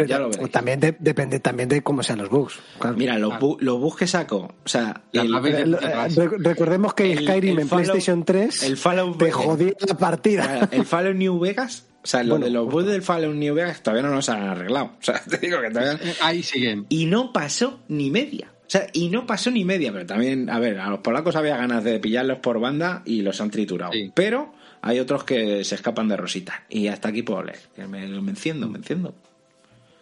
[0.07, 0.49] Ya lo veréis.
[0.49, 2.59] También de- depende también de cómo sean los bugs.
[2.79, 2.97] claro.
[2.97, 7.19] Mira, los, bu- los bugs que saco, o sea, el, de- Eh, recordemos que el-
[7.25, 10.67] Skyrim el en Fallout- PlayStation 3 el Fallout- te jodía la partida.
[10.71, 13.81] El Fallout New Vegas, o sea, lo Bueno, de los bugs del Fallout New Vegas
[13.81, 14.91] todavía no nos han arreglado.
[14.99, 15.93] O sea, te digo que todavía...
[16.03, 16.85] Eh, Ahí siguen.
[16.89, 18.51] Y no pasó ni media.
[18.65, 21.57] O sea, y no pasó ni media, pero también, a ver, a los polacos había
[21.57, 23.91] ganas de pillarlos por banda y los han triturado.
[23.93, 24.11] Sí.
[24.15, 26.63] Pero hay otros que se escapan de rosita.
[26.69, 27.59] Y hasta aquí puedo leer.
[27.75, 29.13] Que me, me enciendo, me enciendo.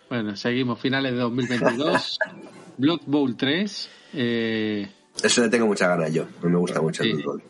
[0.09, 0.79] Bueno, seguimos.
[0.79, 2.19] Finales de 2022.
[2.77, 3.89] Blood Bowl 3.
[4.13, 4.87] Eh,
[5.21, 6.25] Eso le tengo muchas ganas yo.
[6.41, 7.21] Me gusta mucho el Sí.
[7.23, 7.43] fútbol.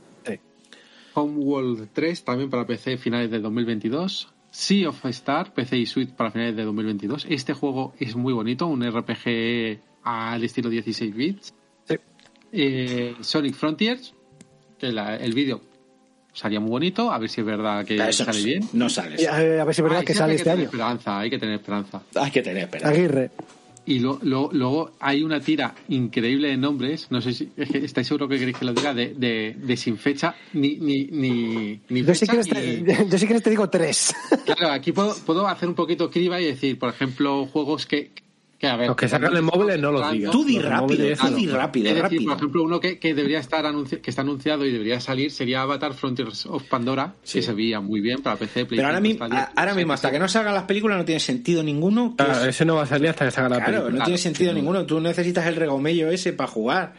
[1.14, 4.30] Homeworld 3 también para PC finales de 2022.
[4.52, 7.26] Sea of Star, PC y Suite para finales de 2022.
[7.30, 11.54] Este juego es muy bonito, un RPG al estilo 16 bits.
[11.88, 11.96] Sí.
[12.52, 14.14] Eh, Sonic Frontiers,
[14.78, 15.62] que la- el vídeo
[16.34, 18.68] salía muy bonito, a ver si es verdad que eso sale bien.
[18.74, 19.16] no sale.
[19.22, 19.28] Eh,
[19.60, 20.66] a ver si es verdad que sale hay este tener año.
[20.66, 22.02] Esperanza, hay que tener esperanza.
[22.16, 22.90] Hay que tener esperanza.
[22.90, 23.32] Aguirre.
[23.86, 27.80] Y lo- lo- luego hay una tira increíble de nombres, no sé si es que
[27.80, 31.80] estáis seguro que queréis que lo diga, de, de, de sin fecha, ni, ni, ni,
[31.90, 34.14] ni Yo si, quieres ni- te, yo si quieres te digo tres.
[34.46, 38.12] Claro, aquí puedo, puedo hacer un poquito criba y decir, por ejemplo, juegos que,
[38.62, 38.88] que a ver...
[38.90, 40.32] Los que sacan en móviles no los digas.
[40.32, 41.58] Tú di rápido, tú di claro.
[41.60, 44.72] rápido, Es decir, por ejemplo, uno que, que debería estar anunci- que está anunciado y
[44.72, 47.40] debería salir sería Avatar Frontiers of Pandora, Sí.
[47.40, 49.26] que se veía muy bien para PC, Pero ahora, mismo,
[49.56, 52.16] ahora mismo, hasta que no salgan las películas, no tiene sentido ninguno.
[52.20, 53.98] es- ese no va a salir hasta que salga la Claro, película.
[54.00, 54.86] no tiene sentido ninguno.
[54.86, 56.94] Tú necesitas el regomello ese para jugar.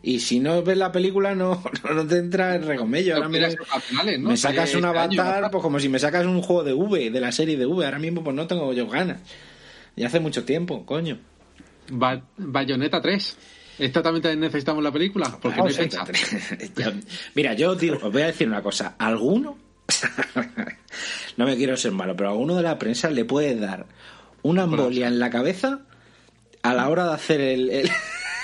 [0.00, 1.60] Y si no ves la película, no,
[1.92, 3.16] no te entra el regomello.
[3.16, 4.28] Ahora me, a finales, ¿no?
[4.28, 5.20] me sacas un este año.
[5.22, 7.84] avatar, pues como si me sacas un juego de V, de la serie de V.
[7.84, 9.18] Ahora mismo, pues no tengo yo ganas.
[9.98, 11.18] Y hace mucho tiempo, coño.
[11.90, 13.36] Ba- Bayonetta 3.
[13.80, 15.38] ¿Esta también necesitamos la película?
[15.40, 16.04] Porque no fecha.
[17.34, 18.94] Mira, yo os, digo- os voy a decir una cosa.
[18.98, 19.58] ¿Alguno?
[21.36, 23.86] no me quiero ser malo, pero a alguno de la prensa le puede dar
[24.42, 25.80] una embolia en la cabeza
[26.62, 27.90] a la hora de hacer el, el,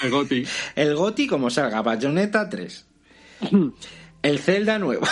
[0.03, 0.45] El Goti.
[0.77, 1.83] el Goti como salga.
[1.83, 2.87] Bayonetta 3.
[4.23, 5.07] El Zelda nuevo.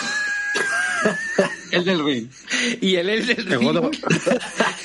[1.73, 2.29] El del Ring.
[2.81, 3.25] Y el El
[3.59, 4.21] God of- Ring.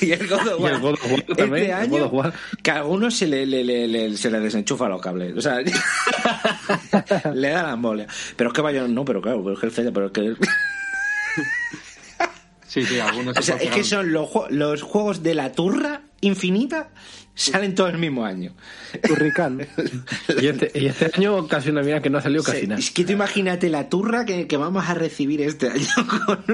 [0.00, 0.72] y el God of Y War.
[0.72, 2.34] el God of War también, Este el año, God of War.
[2.62, 5.36] que a algunos se le, le, le- le- se le desenchufa los cables.
[5.36, 5.60] O sea,
[7.34, 8.06] le da la embolia.
[8.36, 10.34] Pero es que Bayonetta no, pero claro, pero es que el Zelda, pero es que...
[12.66, 16.90] Sí, sí, algunos O sea, se es que son los juegos de la turra infinita
[17.38, 18.52] salen todo el mismo año.
[19.06, 19.66] Turricán.
[20.40, 22.80] Y este, y este año casi una mira que no ha salido casi Sí, nada.
[22.80, 25.86] Es que tú imagínate la turra que, que vamos a recibir este año
[26.26, 26.44] con,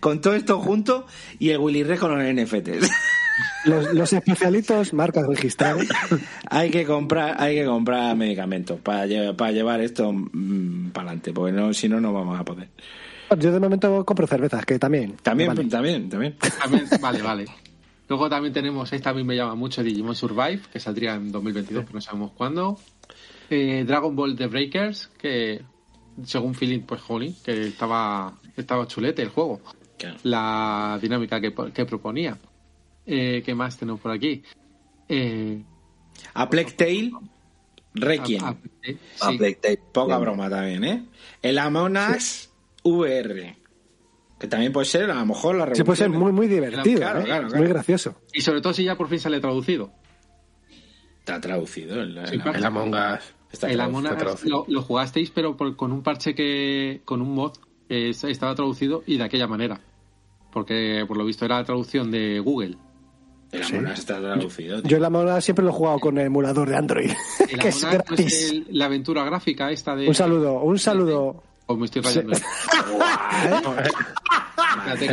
[0.00, 1.06] con todo esto junto
[1.38, 2.90] y el Willy Rex con los NFTs.
[3.66, 5.86] Los, los especialitos, marcas registradas.
[6.48, 10.10] hay que comprar, hay que comprar medicamentos para, lle- para llevar esto
[10.92, 12.68] para adelante, porque no, si no, no vamos a poder.
[13.38, 15.16] Yo de momento compro cervezas, que también.
[15.22, 15.64] También, Vale.
[15.64, 16.36] también, también.
[16.62, 17.44] También- vale, vale.
[18.08, 21.84] Luego también tenemos, esta a mí me llama mucho Digimon Survive, que saldría en 2022,
[21.84, 22.78] pero no sabemos cuándo.
[23.50, 25.62] Eh, Dragon Ball The Breakers, que
[26.24, 29.60] según Feeling, pues jolín, que estaba, estaba chulete el juego.
[29.98, 30.18] Claro.
[30.22, 32.38] La dinámica que, que proponía.
[33.06, 34.42] Eh, ¿Qué más tenemos por aquí?
[35.08, 35.62] Eh,
[36.34, 37.10] A Plague Tale,
[37.94, 38.56] Requiem.
[38.82, 39.38] eh, A sí.
[39.38, 39.80] Plague Tale.
[39.92, 41.04] Poca broma también, ¿eh?
[41.42, 42.50] El Among Us
[42.84, 43.56] VR.
[44.38, 46.34] Que también puede ser, a lo mejor, la Sí, puede ser revolución.
[46.34, 46.98] muy, muy divertido.
[47.00, 47.24] Claro, ¿eh?
[47.24, 47.58] claro, claro.
[47.62, 48.14] Muy gracioso.
[48.34, 49.90] Y sobre todo si ya por fin sale traducido.
[51.20, 52.00] Está traducido.
[52.02, 52.56] El, Sí, el-.
[52.56, 53.34] El Among Us.
[53.50, 53.80] está el.
[53.80, 54.64] Among está Us traducido.
[54.68, 57.00] lo, lo jugasteis, pero por- con un parche que.
[57.04, 57.52] con un mod
[57.88, 59.80] que estaba traducido y de aquella manera.
[60.52, 62.76] Porque por lo visto era la traducción de Google.
[63.52, 64.82] El Among Us está traducido.
[64.82, 64.90] tío.
[64.90, 67.10] Yo la moneda siempre lo he jugado con el emulador de Android,
[67.48, 68.50] El que es Among Us, pues, gratis.
[68.52, 70.08] el- la aventura gráfica esta de.
[70.08, 71.42] Un saludo, un saludo.
[71.68, 72.22] O me estoy que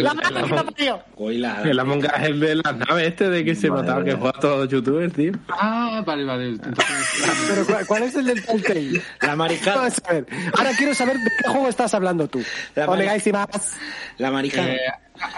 [0.02, 1.00] La madre que lo parió.
[1.18, 3.82] Hoy la- El Among Us es el de las naves este de que se Madre
[3.84, 4.18] notaba que mía.
[4.20, 5.32] juega todos los youtubers, tío.
[5.50, 6.50] Ah, vale, vale.
[6.50, 6.86] Entonces,
[7.50, 9.02] Pero ¿cuál, cuál es el del Telltale?
[9.22, 9.78] La maricada.
[9.78, 10.26] Vamos a ver.
[10.58, 12.44] Ahora quiero saber de qué juego estás hablando tú.
[12.76, 13.48] La Onegáis y más.
[14.18, 14.72] La maricada.
[14.74, 14.80] eh,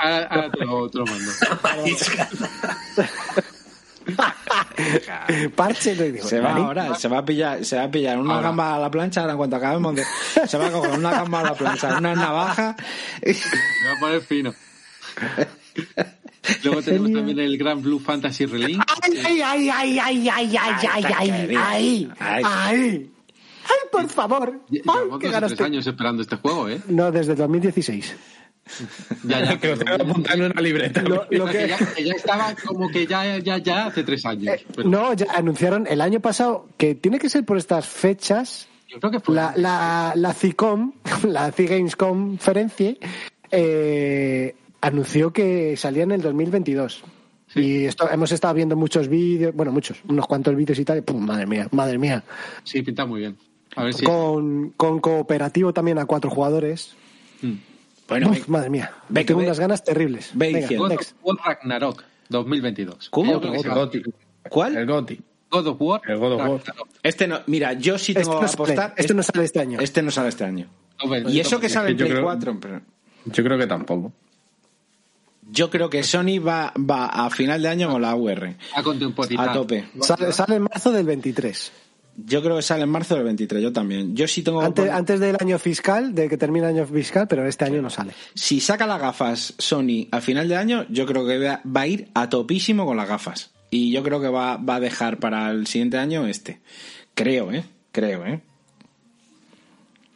[0.01, 1.31] ahora, ahora te, lo, te lo mando.
[5.55, 6.27] Parche, no digo.
[6.27, 6.65] Se va ¿vale?
[6.65, 8.47] ahora, se va a pillar, se va a pillar una Ahora.
[8.49, 10.03] gamba a la plancha, ahora en cuanto acabemos de,
[10.47, 12.75] se va a coger una gamba a la plancha, una navaja,
[13.23, 14.53] Me voy a poner fino.
[16.63, 18.83] Luego tenemos también el Grand Blue Fantasy Relink.
[19.01, 22.43] Ay, ay, ay, ay, ay, ay, ay, ay, ay, ay, Ay.
[22.45, 23.11] ay.
[23.67, 24.61] Ay, por favor.
[24.69, 26.79] Ay, Llevamos tres años esperando este juego, ¿eh?
[26.87, 28.15] No, desde 2016.
[29.23, 29.59] Ya, ya.
[29.59, 31.01] que lo tengo que apuntar en una libreta.
[31.01, 31.51] Lo, lo que...
[31.51, 31.67] que...
[31.67, 34.57] ya, ya estaba como que ya, ya, ya hace tres años.
[34.75, 38.99] Pero No, ya anunciaron el año pasado que tiene que ser por estas fechas yo
[38.99, 39.35] creo que fue.
[39.35, 40.93] la, la, la CICOM,
[41.27, 42.97] la C-Games Conference,
[43.51, 47.03] eh, anunció que salía en el 2022.
[47.55, 51.01] Y esto hemos estado viendo muchos vídeos, bueno, muchos, unos cuantos vídeos y tal, y
[51.01, 52.21] pum, madre mía, madre mía.
[52.63, 53.37] Sí, pinta muy bien.
[53.77, 54.03] A ver si.
[54.03, 56.95] Con, con cooperativo también a cuatro jugadores.
[57.41, 57.53] Mm.
[58.07, 60.31] Bueno, Uf, madre mía, ve- tengo ve- unas ganas terribles.
[60.33, 60.67] ve Venga.
[60.77, 61.11] God next.
[61.13, 63.09] of War Ragnarok 2022.
[63.09, 63.33] ¿Cómo?
[63.41, 64.03] El Goti.
[64.49, 64.77] ¿cuál?
[64.77, 65.19] El Goti.
[65.49, 66.01] God of War.
[66.07, 66.61] El God of War.
[67.01, 68.93] Este no, mira, yo sí Este tengo no, que sale, apostar.
[68.97, 69.79] este no sale este año.
[69.79, 70.67] Este no sale este año.
[71.03, 72.81] No, Y eso que sale en Play creo- 4, pero
[73.25, 74.11] Yo creo que tampoco.
[75.51, 78.55] yo creo que Sony va, va a final de año con la UR.
[78.75, 79.49] A contemporizar.
[79.49, 79.85] A tope.
[80.01, 81.71] Sale, sale en marzo del 23.
[82.17, 84.15] Yo creo que sale en marzo del 23, yo también.
[84.15, 86.85] Yo sí tengo que Antes, poner- antes del año fiscal, de que termine el año
[86.87, 88.13] fiscal, pero este año no sale.
[88.33, 92.07] Si saca las gafas Sony a final de año, yo creo que va a ir
[92.13, 93.51] a topísimo con las gafas.
[93.69, 96.61] Y yo creo que va, va a dejar para el siguiente año este.
[97.15, 97.65] Creo, ¿eh?
[97.91, 98.41] Creo, ¿eh?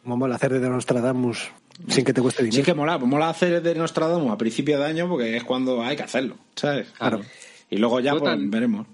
[0.02, 1.50] Como mola hacer de Nostradamus
[1.88, 2.56] sin que te cueste dinero.
[2.62, 5.96] Sí que mola, mola hacer de Nostradamus a principio de año porque es cuando hay
[5.96, 6.88] que hacerlo, ¿sabes?
[6.98, 7.20] Claro.
[7.70, 8.86] Y luego ya pues, veremos.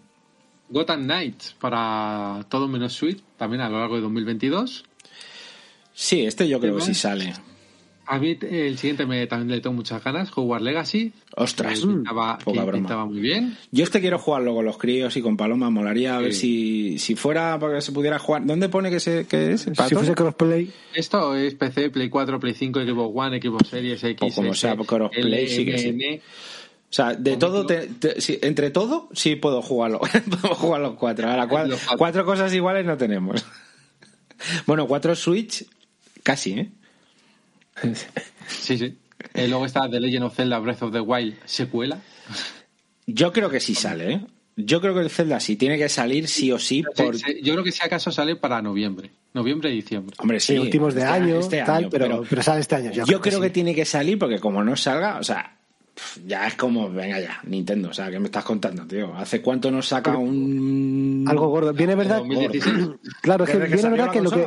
[0.68, 4.84] Gotham Knights para todo menos Suite, también a lo largo de 2022.
[5.94, 7.32] Sí, este yo creo que ¿Qué sí sale.
[8.08, 11.12] A mí eh, el siguiente me, también le tengo muchas ganas, Hogwarts Legacy.
[11.34, 12.72] Ostras, que pintaba, poca que broma.
[12.72, 13.56] pintaba muy bien.
[13.72, 15.70] Yo este quiero jugarlo con los críos y con Paloma.
[15.70, 18.46] Molaría a ver si, si fuera para que se pudiera jugar.
[18.46, 19.64] ¿Dónde pone que, se, que es?
[19.76, 24.04] ¿Para Si fuese crossplay, Esto es PC, Play 4, Play 5, Xbox One, Xbox Series
[24.04, 26.20] X, O como sea, crossplay, sí que sí.
[26.88, 27.90] O sea, de todo, te-
[28.46, 30.00] entre todo, sí puedo jugarlo.
[30.40, 31.28] puedo jugar los cuatro.
[31.28, 31.76] Ahora, cuatro.
[31.98, 33.44] cuatro cosas iguales no tenemos.
[34.66, 35.66] bueno, cuatro Switch,
[36.22, 36.70] casi, ¿eh?
[38.48, 38.98] Sí, sí.
[39.34, 42.00] Eh, luego está The Legend of Zelda Breath of the Wild secuela.
[43.06, 44.26] Yo creo que sí sale, ¿eh?
[44.56, 46.82] Yo creo que el Zelda sí tiene que salir sí o sí.
[46.96, 47.16] Por...
[47.16, 49.10] Sí, sí, Yo creo que si acaso sale para noviembre.
[49.34, 50.16] Noviembre y diciembre.
[50.18, 50.54] Hombre, sí.
[50.54, 52.90] sí, últimos de este- año, este tal, pero, pero, sale este año.
[52.92, 53.52] Yo, creo que, sí.
[53.52, 55.55] tiene que salir porque como no salga, o sea,
[56.26, 59.14] ya es como, venga ya, Nintendo, o sea, ¿qué me estás contando, tío?
[59.14, 61.24] ¿Hace cuánto nos saca un...
[61.28, 61.72] Algo gordo.
[61.72, 62.18] Viene verdad.
[62.18, 62.88] 2016.
[63.22, 64.46] Claro, es que que viene salió verdad que lo que.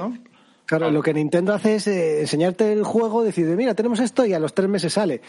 [0.65, 4.33] Claro, lo que Nintendo hace es eh, enseñarte el juego, decir, mira, tenemos esto y
[4.33, 5.21] a los tres meses sale.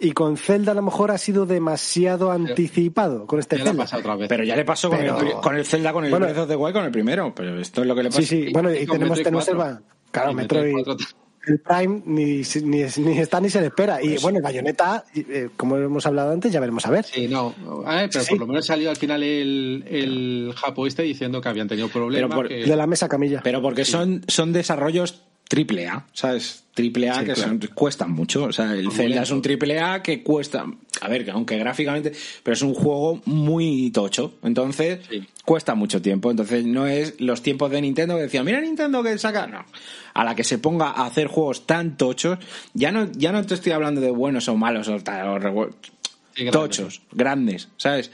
[0.00, 3.82] Y con Zelda a lo mejor ha sido demasiado anticipado con este Ya la Zelda.
[3.84, 4.28] pasa otra vez.
[4.28, 6.26] Pero ya le pasó con, el, con el Zelda, con el Bueno.
[6.26, 7.34] Breath of the Wild, con el primero.
[7.34, 8.22] Pero esto es lo que le pasa.
[8.22, 9.74] Sí, sí, bueno, y tenemos, tenemos el, 4.
[9.74, 11.06] va- claro, Y Metroid, Metroid 4.
[11.48, 14.02] El Prime ni, ni, ni está ni se le espera.
[14.02, 17.04] Y bueno, el Bayonetta, eh, como hemos hablado antes, ya veremos a ver.
[17.04, 17.54] Sí, no.
[17.86, 18.30] A ver, pero Sí.
[18.30, 22.34] por lo menos salió al final el, el Japo este diciendo que habían tenido problemas.
[22.34, 23.40] por- que- De la mesa camilla.
[23.42, 26.64] Pero porque son, son desarrollos triple A, ¿sabes?
[26.74, 27.48] Triple A Sí, que claro.
[27.50, 28.44] son- cuestan mucho.
[28.44, 30.66] O sea, el Zelda es un triple A que cuesta.
[31.00, 32.12] A ver, que aunque gráficamente.
[32.42, 34.34] Pero es un juego muy tocho.
[34.44, 35.26] Entonces, Sí.
[35.44, 36.30] cuesta mucho tiempo.
[36.30, 39.46] Entonces, no es los tiempos de Nintendo que decían, mira Nintendo que saca.
[39.46, 39.64] No.
[40.14, 42.38] A la que se ponga a hacer juegos tan tochos,
[42.74, 45.40] ya no, ya no te estoy hablando de buenos o malos o tal.
[46.52, 48.10] tochos, grandes, ¿sabes?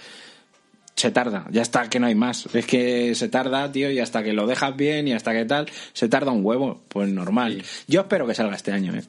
[1.05, 2.47] Se tarda, ya está, que no hay más.
[2.55, 5.67] Es que se tarda, tío, y hasta que lo dejas bien y hasta que tal,
[5.93, 6.81] se tarda un huevo.
[6.89, 7.63] Pues normal.
[7.87, 9.05] Yo espero que salga este año, ¿eh?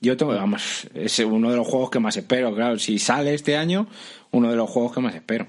[0.00, 2.78] Yo tengo, vamos, es uno de los juegos que más espero, claro.
[2.78, 3.88] Si sale este año,
[4.30, 5.48] uno de los juegos que más espero.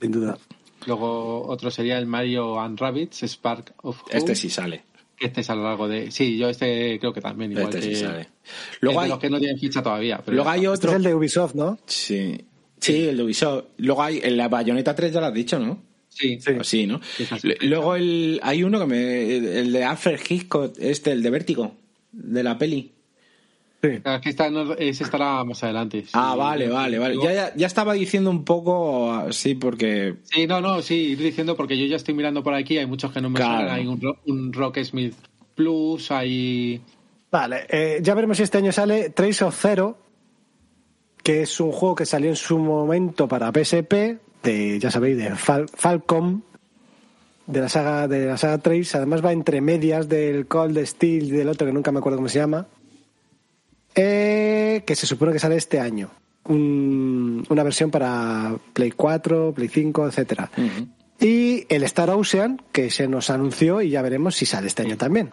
[0.00, 0.38] Sin duda.
[0.86, 4.16] Luego otro sería el Mario and Rabbids Spark of Hope.
[4.16, 4.84] Este sí sale.
[5.18, 6.12] Este es a lo largo de...
[6.12, 7.50] Sí, yo este creo que también.
[7.50, 7.96] Igual Este sí que...
[7.96, 8.28] sale.
[8.78, 10.20] Luego de hay, los que no tienen ficha todavía.
[10.24, 10.74] Pero luego hay está.
[10.74, 10.90] Este otro.
[10.92, 11.78] es el de Ubisoft, ¿no?
[11.86, 12.44] Sí.
[12.80, 13.64] Sí, el de Ubisoft.
[13.78, 15.82] Luego hay en la Bayonetta 3 ya lo has dicho, ¿no?
[16.08, 16.52] Sí, Sí.
[16.58, 17.00] O Sí, ¿no?
[17.16, 17.48] Sí, sí, sí.
[17.66, 19.36] Luego el, hay uno que me.
[19.60, 21.74] El de Alfred Hitchcock, este, el de Vértigo,
[22.12, 22.92] de la peli.
[23.80, 23.90] Sí.
[24.02, 26.02] Aquí está, no, ese estará más adelante.
[26.02, 26.10] sí.
[26.14, 27.14] Ah, vale, vale, vale.
[27.22, 30.14] Ya, ya, ya estaba diciendo un poco así porque.
[30.24, 33.12] Sí, no, no, sí, ir diciendo porque yo ya estoy mirando por aquí, hay muchos
[33.12, 33.70] que no me Claro.
[33.70, 35.14] hay un, un Rocksmith
[35.54, 36.80] Plus, hay...
[37.30, 39.98] Vale, eh, ya veremos si este año sale Trace of Zero,
[41.28, 45.32] que es un juego que salió en su momento para PSP, de, ya sabéis, de
[45.34, 46.40] Fal- Falcom,
[47.46, 48.96] de la saga de la saga Trace.
[48.96, 52.30] Además va entre medias del Cold Steel y del otro que nunca me acuerdo cómo
[52.30, 52.66] se llama.
[53.94, 56.08] Eh, que se supone que sale este año.
[56.44, 60.50] Un- una versión para Play 4, Play 5, etcétera.
[61.20, 64.96] Y el Star Ocean, que se nos anunció y ya veremos si sale este año
[64.96, 65.32] también.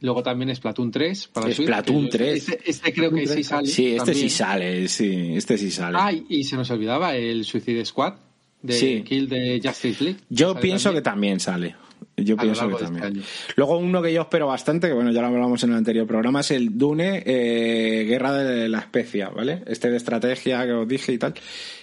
[0.00, 2.48] Luego también Splatoon 3 para Switch, Splatoon que yo- 3.
[2.48, 3.66] Este, este creo que sí sale.
[3.66, 4.16] Sí, este también.
[4.16, 5.98] sí sale, sí, este sí sale.
[6.00, 8.14] Ah, y, y se nos olvidaba el Suicide Squad
[8.62, 9.02] de Sí.
[9.06, 10.20] Kill de Justice League.
[10.28, 11.40] Yo pienso que también.
[11.40, 11.76] sale.
[12.16, 13.22] Yo A pienso que este también.
[13.56, 16.40] Luego uno que yo espero bastante, que bueno, ya lo hablamos en el anterior programa,
[16.40, 19.62] es el Dune eh, Guerra de la Especia, ¿vale?
[19.66, 21.34] Este de estrategia que os dije y tal.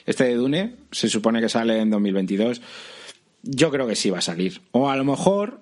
[0.05, 2.61] Este de Dune se supone que sale en 2022.
[3.43, 4.61] Yo creo que sí va a salir.
[4.71, 5.59] O a lo mejor,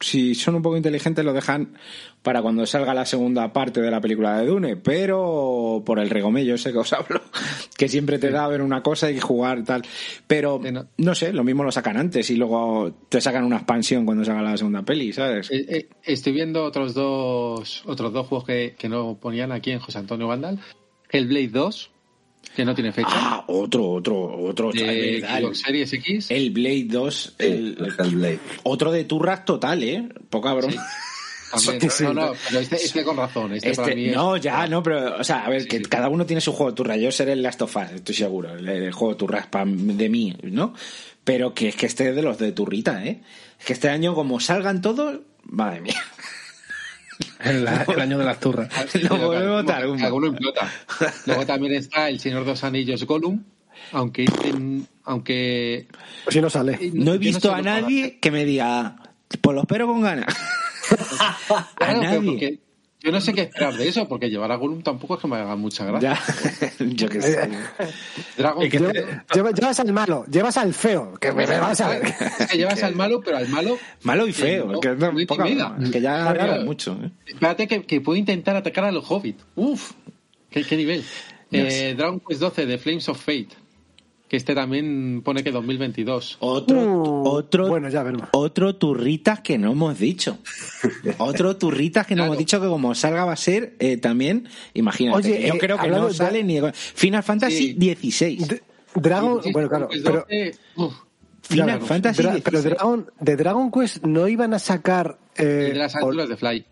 [0.00, 1.76] si son un poco inteligentes, lo dejan
[2.22, 6.54] para cuando salga la segunda parte de la película de Dune, pero por el regomello
[6.54, 7.20] ese que os hablo,
[7.76, 9.82] que siempre te da a ver una cosa y jugar tal.
[10.26, 10.86] Pero Sí, no.
[10.96, 14.42] no sé, lo mismo lo sacan antes y luego te sacan una expansión cuando salga
[14.42, 15.50] la segunda peli, ¿sabes?
[15.50, 19.78] Eh, eh, estoy viendo otros dos otros dos juegos que, que no ponían aquí en
[19.80, 20.58] José Antonio Vandal.
[21.10, 21.90] El Blade 2,
[22.54, 23.08] que no tiene fecha.
[23.12, 24.70] Ah, otro, otro, otro.
[24.72, 26.30] de Xbox Series X.
[26.30, 28.38] el Blade 2, el, El Hellblade.
[28.64, 30.08] otro de Turras total, ¿eh?
[30.30, 30.74] Poca broma.
[31.50, 31.90] También.
[32.02, 33.54] No, no, pero este, este con razón.
[33.54, 35.78] Este, Este- para mí es- no, ya, no, pero, o sea, a ver, Sí, que
[35.78, 35.84] sí.
[35.84, 36.98] cada uno tiene su juego de turras.
[37.00, 40.08] Yo seré el Last of Us, estoy seguro, el, el juego de turras pa- de
[40.10, 40.74] mí, ¿no?
[41.24, 43.22] Pero que es que este es de los de turrita, ¿eh?
[43.58, 45.94] Es que este año, como salgan todos, madre mía.
[47.40, 48.68] El, el año de las turras.
[48.68, 50.70] No Pero volvemos a alguno- implota.
[51.26, 53.42] Luego también está El Señor de los Anillos Gollum,
[53.92, 54.24] aunque
[55.04, 55.86] aunque
[56.24, 56.78] Pues si no sale.
[56.94, 58.96] No he visto a lo- nadie que me diga,
[59.40, 60.34] pues lo espero con ganas.
[61.20, 61.36] a
[61.76, 62.60] Claro, pero nadie.
[63.00, 65.36] Yo no sé qué esperar de eso, porque llevar a Gollum tampoco es que me
[65.36, 66.18] haga mucha gracia.
[66.18, 67.48] Ya, yo qué sé.
[68.36, 68.78] Dragon Es que
[69.34, 72.02] llevas al malo, llevas al feo, que me, me vas a ver.
[72.38, 73.78] Es que llevas al malo, pero al malo.
[74.02, 76.64] Malo y feo, no- que, no, no poca que ya Claro.
[76.64, 76.98] mucho.
[77.02, 77.10] ¿eh?
[77.26, 79.44] Espérate que, que puede intentar atacar a los hobbits.
[79.54, 79.92] Uf,
[80.50, 81.04] qué, qué nivel.
[81.50, 83.48] Eh, Dragon Quest 12 de Flames of Fate.
[84.28, 86.36] Que este también pone que 2022.
[86.40, 88.28] Otro, Uh, otro, bueno, ya veremos.
[88.32, 90.38] otro turritas que no hemos dicho.
[91.18, 92.32] otro turritas que no Claro.
[92.32, 95.78] hemos dicho que como salga va a ser eh, también, imagínate, Oye, yo eh, creo
[95.78, 97.72] que no de- sale ni Final Fantasy Sí.
[97.74, 98.48] 16.
[98.48, 98.62] D-
[98.94, 100.92] Dragon, Sí, bueno, claro, Quest pero, 12, uf,
[101.48, 101.80] ya Final.
[101.80, 102.64] Fantasy Dra- pero 16.
[102.64, 105.18] Dragon, de Dragon Quest no iban a sacar.
[105.36, 106.66] eh, de las o- aventuras de Fly.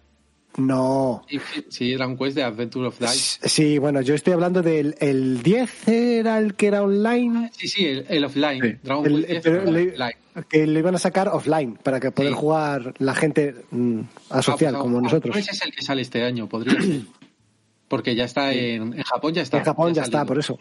[0.56, 1.22] No.
[1.28, 3.18] Sí, Sí, Dragon Quest de Adventure of Light.
[3.18, 7.84] Sí, bueno, yo estoy hablando del el 10 era el que era online, Sí, sí,
[7.86, 8.62] el, el offline.
[8.62, 8.76] Sí.
[8.82, 10.12] Dragon el- Quest 10 pero le- offline.
[10.48, 12.38] que lo iban a sacar offline para que poder Sí.
[12.38, 15.36] jugar la gente mm, asocial Ah, pues, como a- a- nosotros.
[15.36, 17.00] Ese es el que sale este año, podría ser.
[17.88, 19.58] Porque ya está en, en Japón, ya está.
[19.58, 20.58] En Japón ya está, por eso.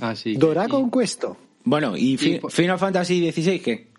[0.00, 0.34] Ah, sí.
[0.36, 1.24] Dragon Y- Quest,
[1.64, 3.89] Bueno, ¿y pues- Final Fantasy 16 qué?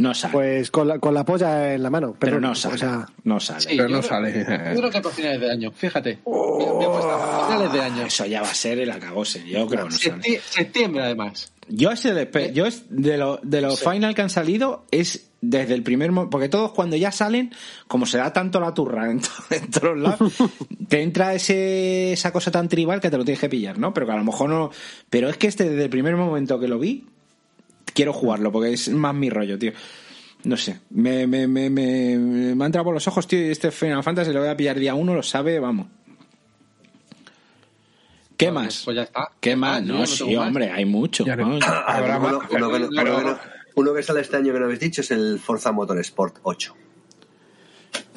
[0.00, 0.32] No sale.
[0.32, 2.16] pues con la, con la polla en la mano.
[2.18, 2.74] pero no sale.
[2.74, 3.60] O sea, no sale.
[3.60, 4.32] Sí, Pero yo no creo- sale.
[4.74, 6.18] Yo creo que para finales de año, fíjate.
[6.24, 8.02] Apostar, para finales de año.
[8.06, 9.46] Eso ya va a ser el acabose.
[9.46, 10.22] Yo creo que no sale.
[10.22, 11.52] Septi- septiembre, además.
[11.68, 15.28] Yo ese de, Eh, yo es de, lo- de los final que han salido es
[15.42, 17.52] desde el primer momento, porque todos cuando ya salen,
[17.86, 20.32] como se da tanto la turra en, to- en todos lados,
[20.88, 23.92] te entra ese, esa cosa tan tribal que te lo tienes que pillar, ¿no?
[23.94, 24.70] Pero que a lo mejor no.
[25.10, 27.06] Pero es que este desde el primer momento que lo vi,
[27.92, 29.72] quiero jugarlo, porque es más mi rollo, tío.
[30.44, 33.70] No sé, me, me, me, me, me ha entrado por los ojos, tío, y este
[33.70, 35.86] Final Fantasy lo voy a pillar día uno, lo sabe, vamos.
[38.36, 38.82] ¿Qué Pues- más?
[38.86, 39.28] Pues ya está.
[39.38, 39.82] ¿Qué más?
[39.82, 40.46] No, no sí, más.
[40.46, 41.24] hombre, hay mucho.
[41.26, 41.62] Vamos.
[41.86, 42.50] Habrá uno, más.
[42.50, 43.38] uno que, uno
[43.74, 46.74] uno sale este año que no habéis dicho es el Forza Motorsport 8.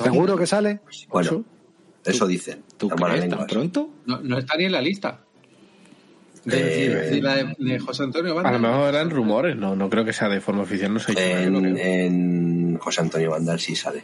[0.01, 0.79] seguro que sale.
[1.09, 1.43] Bueno,
[2.05, 2.63] eso dicen.
[2.77, 3.89] ¿Tú crees tan pronto?
[4.05, 5.19] No, no está ni en la lista.
[6.45, 8.51] De, Eh, la de, de José Antonio A Banda.
[8.51, 11.13] lo mejor eran rumores, no, no creo que sea de forma oficial, no sé.
[11.17, 14.03] En, en José Antonio Vandal sí sale.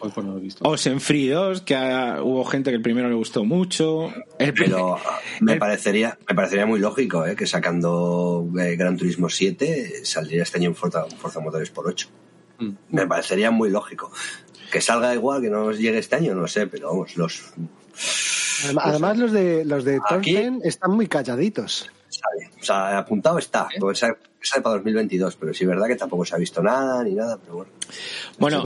[0.00, 0.68] Hoy pues no lo he visto.
[0.68, 1.74] Oxenfree 2, que
[2.22, 4.12] hubo gente que el primero le gustó mucho.
[4.38, 4.98] El Pero
[5.40, 7.36] me el- parecería, me parecería muy lógico ¿eh?
[7.36, 12.08] que sacando eh, Gran Turismo 7 saldría este año un Forza, un Forza Motorsport 8.
[12.58, 12.70] Mm.
[12.90, 14.10] Me parecería muy lógico.
[14.72, 17.42] Que salga igual, que no nos llegue este año, no sé, pero vamos, los
[18.64, 21.90] Además, además los de los de Aquí- Thorsten están muy calladitos.
[22.60, 26.24] O sea, apuntado está, porque sale, sale para 2022, pero sí es verdad que tampoco
[26.24, 27.70] se ha visto nada ni nada, pero bueno.
[28.38, 28.62] Bueno,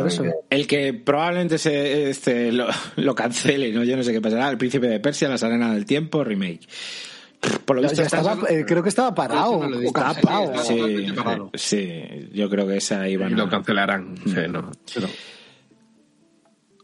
[0.51, 2.67] el que probablemente se, este, lo,
[2.97, 3.85] lo cancele, ¿no?
[3.85, 4.51] Yo no sé qué pasará.
[4.51, 6.67] El Príncipe de Persia, Las Arenas del Tiempo, remake.
[7.65, 9.67] Por lo visto estaba- eh, creo que estaba parado.
[9.69, 9.79] No.
[9.79, 11.51] Sí, Sí, totalmente parado.
[11.55, 13.37] sí, yo creo que esa iban Y a...
[13.37, 14.17] lo cancelarán.
[14.25, 14.73] Sí, no.
[14.93, 15.09] Pero-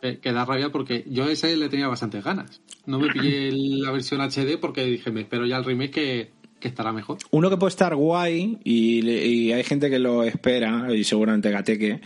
[0.03, 2.61] Que, que da rabia porque yo a ese le tenía bastantes ganas.
[2.87, 6.31] No me pillé la versión HD porque dije, me espero ya el remake que,
[6.63, 7.19] que estará mejor.
[7.31, 12.01] Uno que puede estar guay y hay gente que lo espera y seguramente gateque.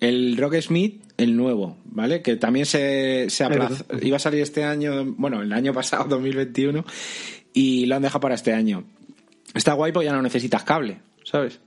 [0.00, 2.22] El Rock Smith, el nuevo, ¿vale?
[2.22, 3.84] Que también se, se aplazó.
[4.00, 6.84] Iba a salir este año, bueno, el año pasado, 2021,
[7.52, 8.84] y lo han dejado para este año.
[9.54, 11.60] Está guay porque ya no necesitas cable, ¿sabes?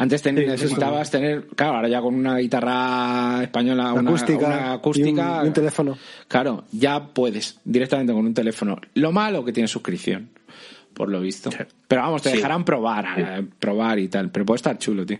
[0.00, 4.72] Antes ten- Sí, necesitabas tener, claro, ahora ya con una guitarra española, una acústica, una
[4.72, 5.98] acústica y un- y un teléfono.
[6.26, 8.78] Claro, ya puedes directamente con un teléfono.
[8.94, 10.30] Lo malo que tiene suscripción,
[10.94, 11.50] por lo visto.
[11.86, 12.36] Pero vamos, te Sí.
[12.36, 14.30] dejarán probar, eh, probar y tal.
[14.30, 15.18] Pero puede estar chulo, tío.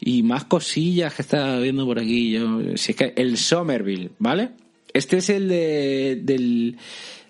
[0.00, 2.32] Y más cosillas que estaba viendo por aquí.
[2.32, 4.50] Yo, si es que el Somerville, ¿vale?
[4.94, 6.76] Este es el de, del,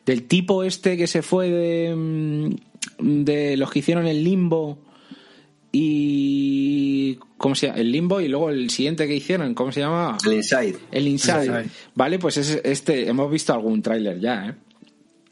[0.07, 2.55] del tipo este que se fue de, mm,
[3.25, 4.79] de los que hicieron el limbo
[5.73, 7.79] y ¿cómo se llama?
[7.81, 10.17] El limbo y luego el siguiente que hicieron, ¿cómo se llama?
[10.25, 10.77] El Inside.
[10.91, 11.47] El Inside.
[11.47, 11.71] Inside.
[11.95, 14.55] Vale, pues es este, hemos visto algún tráiler ya, ¿eh?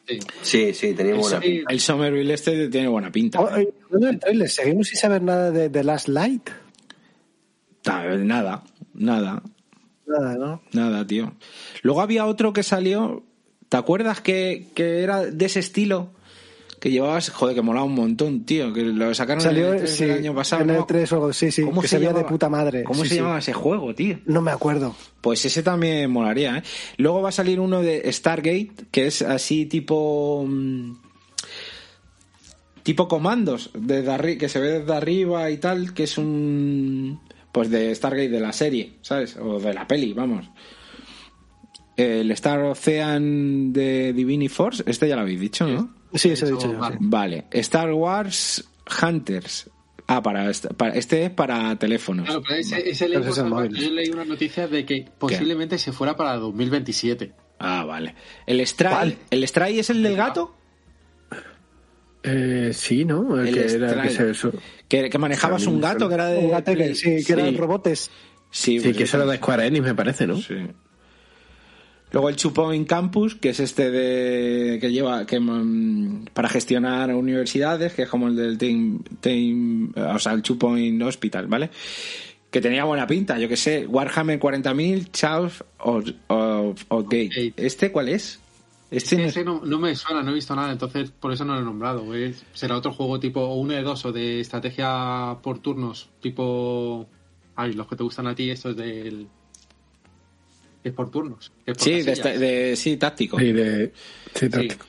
[0.08, 0.18] Sí.
[0.42, 1.72] Sí, sí, tenía El, buena So- pinta.
[1.72, 3.40] el Somerville este tiene buena pinta.
[3.40, 6.50] Oh, eh, hablando del trailer, seguimos sin saber nada de The Last Light.
[7.86, 8.62] Nada,
[8.94, 9.42] nada,
[10.06, 10.62] Nada, ¿no?
[10.72, 11.32] nada, tío.
[11.82, 13.22] Luego había otro que salió,
[13.68, 16.10] ¿te acuerdas que, que era de ese estilo?
[16.80, 19.86] Que llevabas, joder, que molaba un montón, tío, que lo sacaron Salió en el, E3
[19.86, 20.62] sí, del año pasado.
[20.62, 20.86] en el ¿no?
[20.86, 22.28] 3 o algo, sí, sí, ¿Cómo que se se veía de llamaba?
[22.30, 22.84] puta madre.
[22.84, 23.20] ¿Cómo Sí, se sí.
[23.20, 24.18] llamaba ese juego, tío?
[24.24, 24.96] No me acuerdo.
[25.20, 26.62] Pues ese también molaría, ¿eh?
[26.96, 30.44] Luego va a salir uno de Stargate, que es así tipo...
[30.48, 30.92] mm,
[32.82, 37.20] tipo comandos, desde arri- que se ve desde arriba y tal, que es un...
[37.52, 39.36] Pues de Stargate de la serie, ¿sabes?
[39.36, 40.48] O de la peli, vamos.
[41.96, 45.99] El Star Ocean de Divini Force, este ya lo habéis dicho, ¿no?
[46.14, 46.78] Sí, eso he dicho yo.
[46.78, 46.96] vale.
[46.98, 47.04] sí.
[47.08, 47.44] Vale.
[47.52, 48.64] Star Wars
[49.02, 49.70] Hunters.
[50.06, 52.26] Ah, para este es para teléfonos.
[52.26, 53.76] Claro, pero ese, ese leí, Pero ese es el móvil.
[53.76, 57.32] yo leí una noticia de que posiblemente se fuera para 2027.
[57.60, 58.14] Ah, vale.
[58.46, 58.92] ¿El Stray?
[58.92, 59.16] ¿Cuál?
[59.30, 60.56] ¿El Stray es el del gato?
[62.22, 63.40] Eh, sí, ¿no?
[63.40, 64.34] El, El que era el que Strike.
[64.34, 64.58] se-
[64.88, 66.38] Que, que manejabas un gato que era de.
[66.40, 68.10] Un gato que, sí, que eran robotes.
[68.50, 70.36] Sí, Sí, pues que eso era de Square Enix, me parece, ¿no?
[70.36, 70.54] Sí.
[72.12, 77.94] Luego el Chupoin Campus, que es este de que lleva que mm, para gestionar universidades,
[77.94, 81.70] que es como el del Team, team o sea, el Chupoin Hospital, ¿vale?
[82.50, 87.28] Que tenía buena pinta, yo que sé, Warhammer 40.000, Chaos o, o, o Gate.
[87.28, 87.54] Gate.
[87.56, 88.40] ¿Este cuál es?
[88.90, 91.54] Este no- ese no, no me suena, no he visto nada, entonces por eso no
[91.54, 92.04] lo he nombrado.
[92.54, 97.06] Será otro juego tipo uno de dos o de estrategia por turnos, tipo.
[97.54, 99.28] Ay, los que te gustan a ti, estos del.
[100.82, 101.52] Es por turnos.
[101.64, 103.38] que es por Sí, de, de- sí, táctico.
[103.38, 103.92] Sí, de...
[104.32, 104.86] Táctico.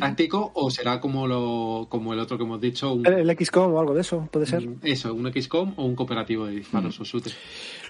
[0.00, 3.74] Táctico o será como lo como el otro que hemos dicho, un, El, el XCOM
[3.74, 4.66] o algo de eso, puede ser.
[4.82, 7.32] eso, un XCOM o un cooperativo de disparos o shooter.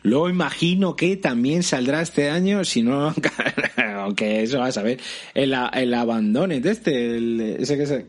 [0.03, 3.15] Luego imagino que también saldrá este año, si no,
[3.97, 4.99] aunque eso vas a ver,
[5.35, 8.07] el, el Abandoned este, el, ese que, se,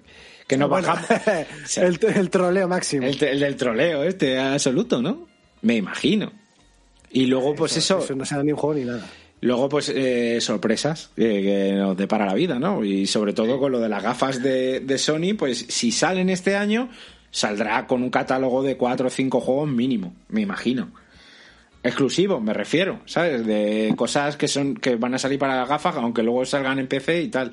[0.48, 1.28] que nos Bueno, bajamos.
[1.78, 3.06] el, el troleo máximo.
[3.06, 5.28] El, el del troleo este absoluto, ¿no?
[5.62, 6.34] Me imagino.
[7.12, 9.06] Y luego, pues eso, Eso no será ni un juego ni nada.
[9.42, 12.84] Luego, pues eh, sorpresas que nos depara la vida, ¿no?
[12.84, 16.56] Y sobre todo con lo de las gafas de, de Sony, pues si salen este
[16.56, 16.90] año,
[17.32, 20.92] saldrá con un catálogo de cuatro o cinco juegos mínimo, me imagino.
[21.82, 23.46] Exclusivo, me refiero, ¿sabes?
[23.46, 26.88] De cosas que son que van a salir para las gafas, aunque luego salgan en
[26.88, 27.52] PC y tal.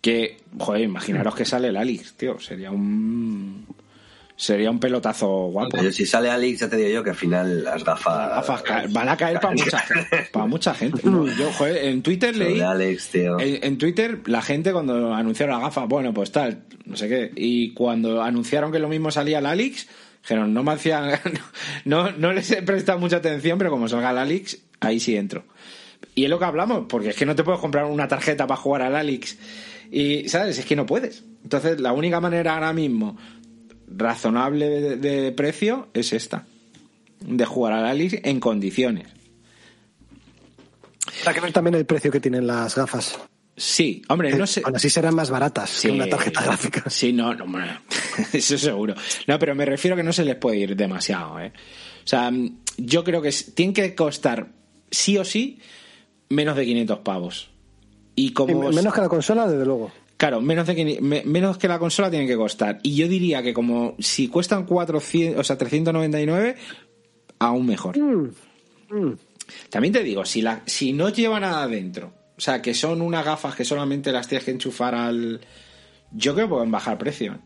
[0.00, 2.40] Que, joder, imaginaros que sale el Alix, tío.
[2.40, 3.66] Sería un.
[4.40, 5.76] Sería un pelotazo guapo.
[5.76, 8.30] Pero si sale Alex, ya te digo yo que al final las gafas.
[8.30, 10.28] Las gafas van a caer para mucha gente.
[10.32, 11.02] Para mucha gente.
[11.04, 12.58] No, yo, joder, en Twitter Lo leí.
[12.58, 13.38] Alex, tío.
[13.38, 17.30] En, en Twitter, la gente cuando anunciaron las gafas, bueno, pues tal, no sé qué.
[17.36, 19.88] Y cuando anunciaron que lo mismo salía el Alix,
[20.22, 21.20] dijeron, no me hacían.
[21.84, 25.44] No, no les he prestado mucha atención, pero como salga el Alix, ahí sí entro.
[26.14, 28.58] Y es lo que hablamos, porque es que no te puedes comprar una tarjeta para
[28.58, 29.36] jugar al Alix.
[29.90, 30.56] Y, ¿sabes?
[30.56, 31.24] Es que no puedes.
[31.42, 33.18] Entonces, la única manera ahora mismo
[33.90, 36.46] razonable de, de precio es esta.
[37.20, 39.08] De jugar al Alice en condiciones.
[41.26, 43.18] Hay que ver también el precio que tienen las gafas.
[43.56, 44.62] Sí, hombre, no sé.
[44.64, 46.88] Aún así serán más baratas que una tarjeta gráfica.
[46.88, 47.78] Sí, no, no, hombre,
[48.32, 48.94] eso seguro.
[49.26, 51.52] No, pero me refiero que no se les puede ir demasiado, ¿eh?
[52.02, 52.32] O sea,
[52.78, 54.48] yo creo que tienen que costar
[54.90, 55.60] sí o sí
[56.30, 57.50] menos de 500 pavos.
[58.14, 59.92] Y como menos que la consola, desde luego.
[60.20, 62.78] Claro, menos, de que, me- menos que la consola tienen que costar.
[62.82, 66.56] Y yo diría que como si cuestan 400, o sea, 399,
[67.38, 67.96] aún mejor.
[69.70, 73.24] También te digo, si, la, si no lleva nada dentro, o sea, que son unas
[73.24, 75.40] gafas que solamente las tienes que enchufar al...
[76.12, 77.38] Yo creo que pueden bajar precio.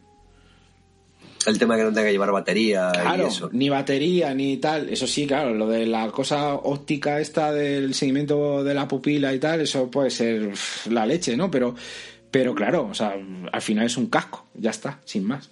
[1.47, 3.51] El tema de que no tenga que llevar batería Claro, y eso.
[3.53, 4.89] ni batería ni tal.
[4.89, 9.39] Eso sí, claro, lo de la cosa óptica esta del seguimiento de la pupila y
[9.39, 10.51] tal, eso puede ser
[10.91, 11.51] la leche, ¿no?
[11.51, 11.75] Pero,
[12.35, 13.15] pero claro, o sea,
[13.53, 15.51] al final es un casco, ya está, sin más.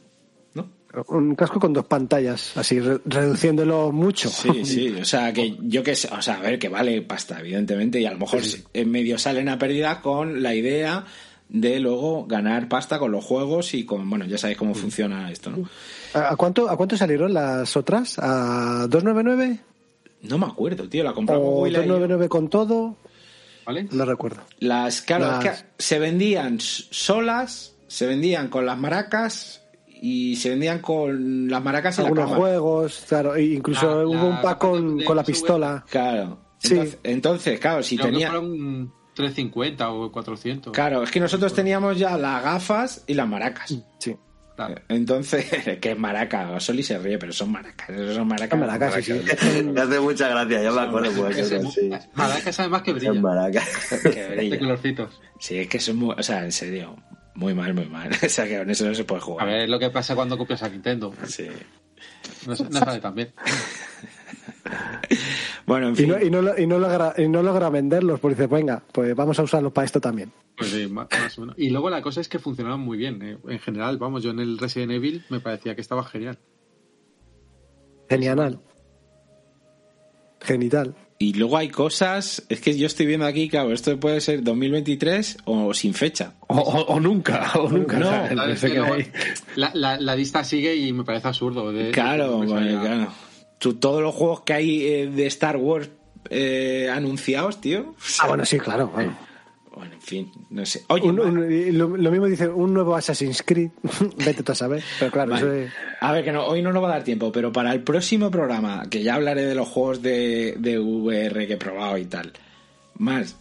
[0.54, 0.66] ¿No?
[1.10, 4.28] Un casco con dos pantallas, así re- reduciéndolo mucho.
[4.30, 7.38] Sí, sí, o sea, que yo que sé, o sea, a ver, que vale pasta,
[7.38, 8.40] evidentemente, y a lo mejor
[8.74, 11.04] en medio salen a pérdida con la idea
[11.48, 15.50] de luego ganar pasta con los juegos y con, bueno, ya sabéis cómo funciona esto,
[15.50, 15.68] ¿no?
[16.14, 18.18] ¿A cuánto, ¿A cuánto salieron las otras?
[18.18, 19.60] ¿A 299?
[20.22, 21.92] No me acuerdo, tío, la compramos ¿O Willa y yo.
[21.98, 22.96] 299 con todo?
[23.64, 23.88] ¿Vale?
[23.92, 24.42] No recuerdo.
[24.60, 30.50] Las, claro, Las- es que se vendían solas, se vendían con las maracas y se
[30.50, 32.36] vendían con las maracas en la Algunos cama.
[32.36, 33.34] juegos, claro.
[33.36, 35.84] e Incluso La- hubo la un pack con, de- con la pistola.
[35.88, 36.38] Claro.
[36.58, 36.74] Sí.
[36.74, 38.28] Entonces, entonces, claro, si Creo que tenía...
[38.30, 40.72] fueron 350 o 400.
[40.72, 43.76] Claro, es que nosotros teníamos ya las gafas y las maracas.
[43.98, 44.16] Sí.
[44.56, 44.74] Claro.
[44.88, 45.46] Entonces,
[45.80, 48.50] que es maraca, Soli se ríe, pero son maracas, son maracas.
[48.50, 49.62] Son maracas, sí, sí.
[49.62, 51.10] Me hace mucha gracia, yo me acuerdo.
[51.22, 51.90] Pues, sí.
[52.14, 53.12] Maracas además que En brilla.
[53.14, 53.62] Maraca.
[54.02, 54.58] Que De brilla.
[54.58, 55.20] colorcitos.
[55.40, 56.96] Sí, es que son muy, o sea, en serio,
[57.34, 58.10] muy mal, muy mal.
[58.24, 59.46] O sea, que con eso no se puede A jugar.
[59.46, 61.14] ver lo que pasa cuando copias a Nintendo.
[61.26, 61.48] Sí.
[62.46, 63.32] No, no sale tan bien.
[65.72, 68.34] Bueno, en Y no, y, no, lo- y, no logra, y no logra venderlos, porque
[68.34, 70.30] dice, venga, pues vamos a usarlos para esto también.
[70.56, 71.06] Pues sí, más,
[71.38, 71.56] o menos.
[71.58, 73.22] Y luego la cosa es que funcionaban muy bien.
[73.22, 73.38] eh.
[73.48, 76.38] En general, vamos, yo en el Resident Evil me parecía que estaba genial.
[78.10, 78.60] Genial.
[80.40, 80.94] Genital.
[81.18, 85.38] Y luego hay cosas, es que yo estoy viendo aquí, claro, esto puede ser 2023
[85.44, 86.34] o sin fecha.
[86.48, 87.98] O, o- o nunca, o nunca.
[87.98, 88.10] No,
[89.54, 91.72] la, la, la lista sigue y me parece absurdo.
[91.72, 93.12] de- Claro, de- de- bueno, claro.
[93.62, 95.88] Tú, todos los juegos que hay eh, de Star Wars
[96.30, 97.94] eh, anunciados, tío.
[98.20, 98.88] Ah, bueno, sí, claro.
[98.88, 99.16] bueno.
[99.74, 100.82] Bueno, en fin, no sé.
[100.88, 103.70] Oye, Un- un- lo, lo mismo dice un nuevo Assassin's Creed.
[104.18, 104.82] Vete tú a saber.
[104.98, 105.42] Pero claro, Vale.
[105.46, 107.72] eso es- A ver, que no, hoy no nos va a dar tiempo, pero para
[107.72, 111.96] el próximo programa, que ya hablaré de los juegos de, de VR que he probado
[111.98, 112.32] y tal,
[112.98, 113.36] más,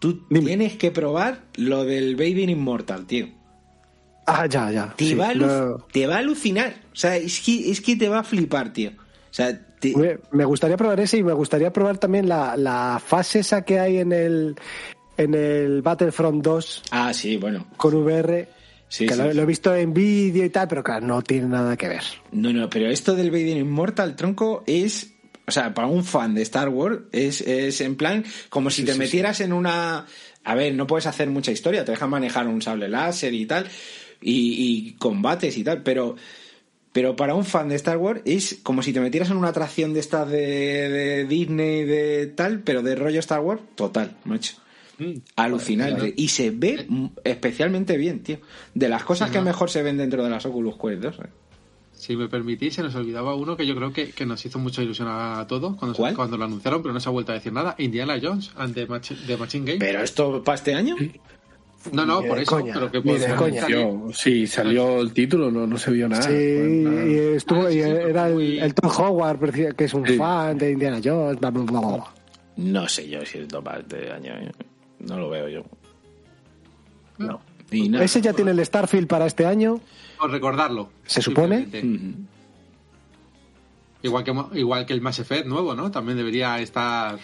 [0.00, 0.46] tú Dime.
[0.46, 3.28] tienes que probar lo del Baby Immortal, tío.
[4.26, 4.92] Ah, ya, ya.
[4.96, 6.74] Te, sí, va a lo- te va a alucinar.
[6.92, 8.90] O sea, es que, es que te va a flipar, tío.
[9.40, 9.60] Sea,
[9.96, 13.78] Me, me gustaría probar ese y me gustaría probar también la, la fase esa que
[13.80, 14.56] hay en el
[15.16, 17.66] en el Battlefront 2 Ah, sí, bueno.
[17.76, 18.48] con VR.
[18.88, 19.36] Sí, que sí, lo, sí.
[19.36, 22.02] lo he visto en vídeo y tal, pero claro, no tiene nada que ver.
[22.32, 25.12] No, no, pero esto del Vader Immortal, tronco, es.
[25.46, 28.94] O sea, para un fan de Star Wars, es, es en plan como si te
[28.94, 30.06] metieras en una.
[30.44, 33.66] A ver, no puedes hacer mucha historia, te dejan manejar un sable láser y tal,
[34.20, 36.16] y, y combates y tal, pero.
[36.92, 39.92] Pero para un fan de Star Wars es como si te metieras en una atracción
[39.94, 40.38] de estas de,
[40.88, 44.54] de Disney, de tal, pero de rollo Star Wars, total, macho.
[44.98, 45.12] Mm.
[45.36, 46.12] Alucinante.
[46.16, 48.38] Y se ve mm, especialmente bien, tío.
[48.74, 49.44] De las cosas Sí, que ¿no?
[49.44, 51.14] mejor se ven dentro de las Oculus Quest 2.
[51.20, 51.28] ¿eh?
[51.92, 54.82] Si me permitís, se nos olvidaba uno que yo creo que, que nos hizo mucha
[54.82, 57.74] ilusión a todos cuando, cuando lo anunciaron, pero no se ha vuelto a decir nada.
[57.78, 59.78] Indiana Jones and the, Machi- the Machine Game.
[59.78, 60.96] ¿Pero esto para este año?
[61.92, 62.56] No, no, por de eso.
[62.56, 63.66] coña, pero que ni puede de ser coña.
[64.12, 66.22] sí, salió el título, no, no se vio nada.
[66.22, 67.06] sí, Pues nada.
[67.06, 70.16] y estuvo, Ah, sí, y sí, era el, Tom Howard, que es un Sí.
[70.16, 72.04] fan de Indiana Jones, bla, bla, bla, bla.
[72.56, 74.34] No sé yo si esto para este año.
[74.36, 74.52] ¿eh?
[75.00, 75.62] No lo veo yo.
[77.18, 77.40] No.
[77.70, 78.04] Y nada.
[78.04, 79.80] Ese ya tiene el Starfield para este año.
[80.18, 80.90] Por recordarlo.
[81.06, 81.68] ¿Se supone?
[84.02, 85.90] Igual que, igual que el Mass Effect nuevo, ¿no?
[85.90, 87.18] También debería estar.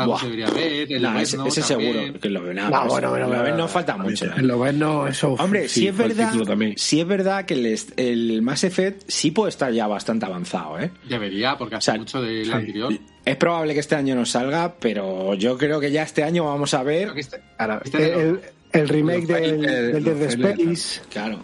[0.00, 0.20] Algo Buah.
[0.20, 0.92] se debería ver.
[0.92, 1.46] El Nah, Web, ese, ¿no?
[1.46, 4.26] ese seguro que lo No, bueno, bueno, lo ven bueno, no falta mucho.
[4.26, 4.30] ¿eh?
[4.36, 5.32] En lo ves, no, eso.
[5.34, 6.32] Hombre, sí, sí, es verdad,
[6.76, 10.90] sí es verdad que el, el Mass Effect sí puede estar ya bastante avanzado, ¿eh?
[11.08, 12.52] Debería, porque hace sea, mucho del sí.
[12.52, 12.92] anterior.
[13.24, 16.72] Es probable que este año no salga, pero yo creo que ya este año vamos
[16.74, 18.40] a ver este- Ahora, este de
[18.72, 21.00] El, remake del, del los Dead Space.
[21.10, 21.40] Claro.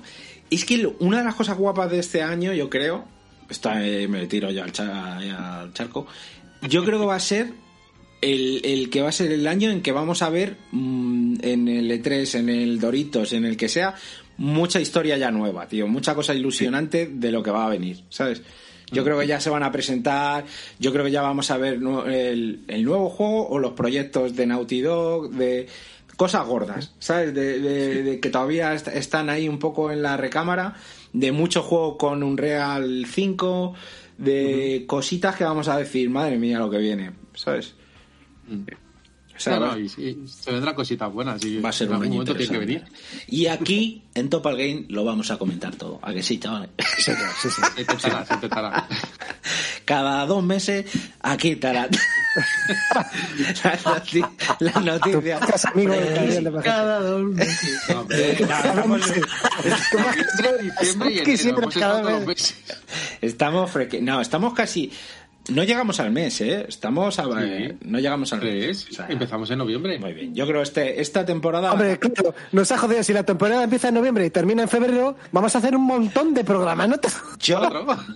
[0.51, 3.05] Es que lo- una de las cosas guapas de este año, yo creo,
[3.51, 6.07] está, eh, me tiro yo al, cha- ahí al charco,
[6.63, 7.49] yo creo que va a ser
[8.33, 11.69] el, el que va a ser el año en que vamos a ver mm, en
[11.69, 13.95] el E3, en el Doritos, en el que sea,
[14.39, 15.87] mucha historia ya nueva, tío.
[15.89, 18.43] Mucha cosa ilusionante de lo que va a venir, ¿sabes?
[18.93, 20.45] Yo creo que ya se van a presentar,
[20.79, 21.75] yo creo que ya vamos a ver
[22.09, 25.67] el, el nuevo juego o los proyectos de Naughty Dog, de
[26.17, 27.35] cosas gordas, ¿sabes?
[27.35, 30.75] De, de- de que todavía est- están ahí un poco en la recámara,
[31.13, 33.75] de mucho juego con un Real 5,
[34.19, 37.75] de cositas que vamos a decir, madre mía, lo que viene, ¿sabes?
[38.49, 41.45] O sea, No, va- no, y, y se vendrán cositas buenas.
[41.45, 42.79] Y Va a ser en un algún año momento tiene que venir.
[42.79, 43.27] interesante.
[43.37, 45.99] Y aquí, en Topal Game, lo vamos a comentar todo.
[46.03, 46.71] ¿A que sí, chavales?
[46.97, 47.63] Sí, sí, sí.
[47.75, 48.89] Se intentará, se intentará.
[49.85, 50.87] Cada dos meses,
[51.21, 51.89] aquí estará.
[53.63, 54.27] la, noti-
[54.61, 55.39] la noticia.
[55.73, 56.65] amigo de Pajares.
[56.65, 57.81] Cada dos meses.
[57.89, 59.01] No, estamos,
[61.75, 62.57] cada meses.
[64.21, 64.93] estamos casi.
[65.49, 66.67] No llegamos al mes, ¿eh?
[66.69, 67.25] Estamos a.
[67.25, 67.73] Sí.
[67.83, 68.89] No llegamos al mes.
[68.91, 69.99] O sea, Empezamos en noviembre.
[69.99, 70.35] Muy bien.
[70.35, 71.73] Yo creo este esta temporada.
[71.73, 73.03] Hombre, claro, nos ha jodido.
[73.05, 76.35] Si la temporada empieza en noviembre y termina en febrero, vamos a hacer un montón
[76.35, 76.99] de programas, ¿no?
[76.99, 77.09] te-
[77.41, 77.61] Yo,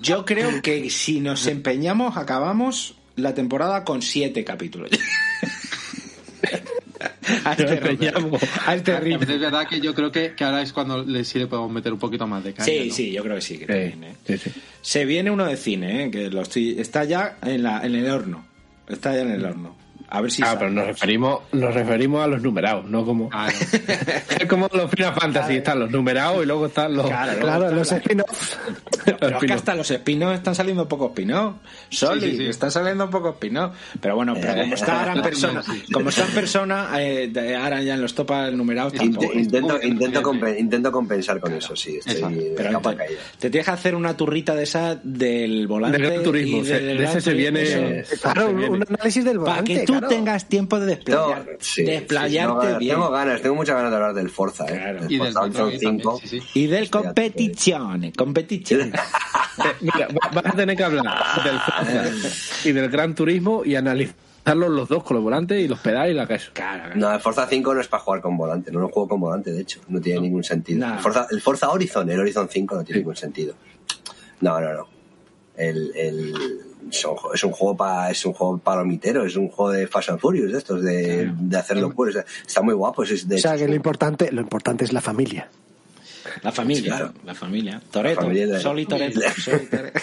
[0.02, 4.90] yo creo que si nos empeñamos, acabamos la temporada con siete capítulos.
[7.44, 8.12] a, este.
[8.66, 9.22] A este ritmo.
[9.22, 11.92] es verdad que yo creo que, que ahora es cuando le, sí le podemos meter
[11.92, 12.66] un poquito más de caña.
[12.66, 12.94] Sí, ¿no?
[12.94, 13.58] sí, yo creo que sí.
[13.58, 14.16] que Sí, también, ¿eh?
[14.26, 14.50] sí, sí.
[14.82, 16.10] Se viene uno de cine, ¿eh?
[16.10, 18.44] que lo estoy, está ya en, la, en el horno.
[18.88, 19.76] Está ya en el horno.
[20.12, 20.58] A ver si Ah, sale.
[20.58, 23.28] pero nos referimos, nos referimos a los numerados, no como.
[23.32, 23.78] Ah, no.
[24.40, 27.06] Es como los Final Fantasy, están los numerados y luego están los.
[27.06, 28.58] Claro, Claro, está los spin-offs.
[29.20, 31.54] Pero es que hasta los espinos están saliendo pocos espinos.
[31.88, 32.46] Soli, Sí, sí, sí.
[32.48, 33.72] están saliendo pocos espinos.
[34.00, 38.00] Pero bueno, pero como está ahora en persona, como está en persona, eh, ya en
[38.02, 39.32] los topas numerados tampoco.
[39.32, 41.98] Int- intento, intento, compen- intento compensar con eso, sí.
[42.04, 43.20] Estoy Pero te, caída.
[43.38, 45.98] te tienes que hacer una turrita de esa del volante.
[45.98, 48.16] Del Turismo, y se- del de ese se viene- eso.
[48.20, 48.70] Claro, Se viene.
[48.76, 49.84] un análisis del Para volante.
[50.00, 50.14] Claro.
[50.14, 52.94] tengas tiempo de No, desplayar, sí, desplayarte sí, no, bien.
[52.96, 54.94] Tengo ganas, tengo muchas ganas de hablar del Forza, ¿eh?
[54.94, 56.20] Del Y del Forza también, 5.
[56.22, 56.42] sí, sí.
[56.54, 58.92] Y del Hostia, competición, competición.
[59.58, 61.04] Eh, Mira, va- vas a tener que hablar
[61.44, 62.10] del Forza
[62.68, 66.14] y del Gran Turismo y analizarlos los dos con los volantes y los pedales y
[66.14, 66.26] la.
[66.26, 66.92] Claro, claro.
[66.94, 69.50] No, el Forza 5 no es para jugar con volante, no lo juego con volante,
[69.52, 70.86] de hecho, no tiene ningún sentido.
[70.86, 73.54] El, Forza, el Forza Horizon, el Horizon 5 no tiene ningún sentido.
[74.40, 74.88] No, no, no.
[75.56, 76.34] El, el,
[76.90, 79.86] es un juego- es un juego pa, es un juego palomitero, es un juego de
[79.86, 83.38] Fast and Furious de estos, de, de hacerlo pues, está muy guapo, es de O
[83.38, 85.48] sea, que lo importante, lo importante es la familia.
[86.42, 87.14] La familia, Claro.
[87.24, 87.82] la familia.
[87.90, 89.20] Toreto, La familia de- Sol y Toreto.
[89.40, 90.00] Sol y Toretto.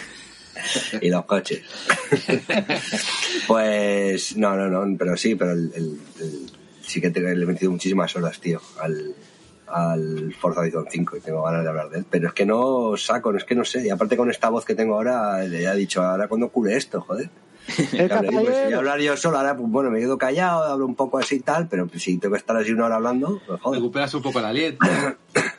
[1.01, 1.61] y los coches.
[3.47, 7.45] pues no, no, no, pero sí, pero el, el- el- sí que te- le he
[7.45, 9.13] metido muchísimas horas, tío, al,
[9.67, 12.05] al Forza Horizon 5 y tengo ganas de hablar de él.
[12.09, 13.85] Pero es que no saco, es que no sé.
[13.85, 17.01] Y aparte con esta voz que tengo ahora, le he dicho, ahora cuando cure esto,
[17.01, 17.29] joder.
[17.91, 18.77] Claro, pues, si voy a caballero.
[18.77, 21.67] hablar yo solo, ahora pues bueno, me quedo callado, hablo un poco así y tal,
[21.67, 23.81] pero pues, si tengo que estar así una hora hablando, pues joder.
[23.81, 24.85] Recuperas un poco el aliento.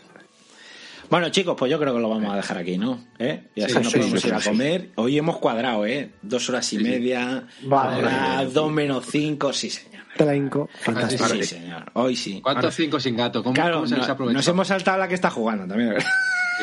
[1.10, 3.02] Bueno, chicos, pues yo creo que lo vamos a dejar aquí, ¿no?
[3.18, 3.48] ¿Eh?
[3.54, 4.90] Y así Sí, sí, podemos sí, ir a comer.
[4.96, 6.10] Hoy hemos cuadrado, ¿eh?
[6.20, 8.46] Dos horas y media, Vale.
[8.52, 9.97] dos menos cinco, sí, señor.
[10.18, 10.68] Te la hinco.
[10.80, 11.24] Fantástico.
[11.28, 11.84] Sí, señor.
[11.94, 12.40] Hoy sí.
[12.42, 13.42] ¿Cuántos cinco sin gato?
[13.42, 15.94] ¿Cómo, Claro, cómo se no- nos hemos saltado la que está jugando también.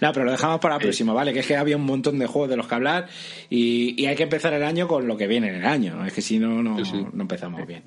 [0.00, 1.32] no, pero lo dejamos para la próxima, ¿vale?
[1.32, 3.06] Que es que había un montón de juegos de los que hablar
[3.50, 6.04] y, y hay que empezar el año con lo que viene en el año.
[6.04, 7.06] Es que si no, no, Sí, sí.
[7.12, 7.82] no empezamos bien.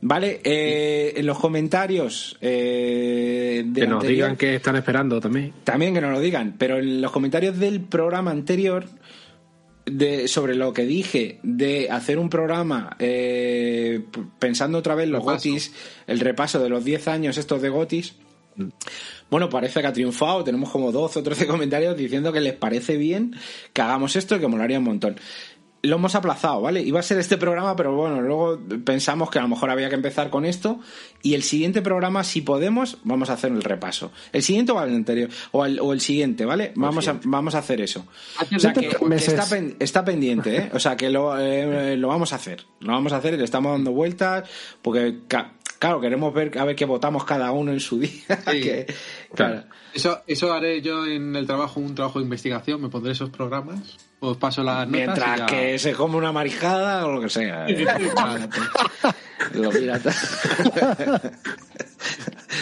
[0.00, 5.52] Vale, eh, en los comentarios eh, del Que nos anterior- digan que están esperando también.
[5.64, 8.84] también que nos lo digan, pero en los comentarios del programa anterior,
[9.86, 14.04] de, sobre lo que dije de hacer un programa eh,
[14.38, 15.48] pensando otra vez los Repaso.
[15.48, 15.72] Gotis,
[16.06, 18.14] el repaso de los 10 años estos de Gotis,
[19.30, 20.44] bueno, parece que ha triunfado.
[20.44, 23.34] Tenemos como 12 o 13 comentarios diciendo que les parece bien
[23.72, 25.16] que hagamos esto y que molaría un montón.
[25.84, 26.80] Lo hemos aplazado, ¿vale?
[26.82, 29.94] Iba a ser este programa, pero bueno, luego pensamos que a lo mejor había que
[29.94, 30.80] empezar con esto.
[31.22, 34.10] Y el siguiente programa, si podemos, vamos a hacer el repaso.
[34.32, 36.72] El siguiente o el anterior, o el, o el siguiente, ¿vale?
[36.74, 38.06] Vamos a, vamos a hacer eso.
[38.54, 40.70] O sea, que, que está, pen- está pendiente, ¿eh?
[40.72, 42.64] O sea, que lo, eh, lo vamos a hacer.
[42.80, 44.48] Lo vamos a hacer le estamos dando vueltas,
[44.82, 45.18] porque,
[45.78, 48.10] claro, queremos ver a ver qué votamos cada uno en su día.
[48.50, 48.60] Sí.
[48.60, 48.86] que-
[49.34, 49.64] claro.
[49.92, 52.80] Eso, eso haré yo en el trabajo, un trabajo de investigación.
[52.82, 53.96] Me pondré esos programas.
[54.30, 54.90] Os paso las notas.
[54.90, 57.66] Mientras ya- que se come una mariscada o lo que sea.
[57.68, 57.84] eh.
[59.54, 60.00] Lo mira.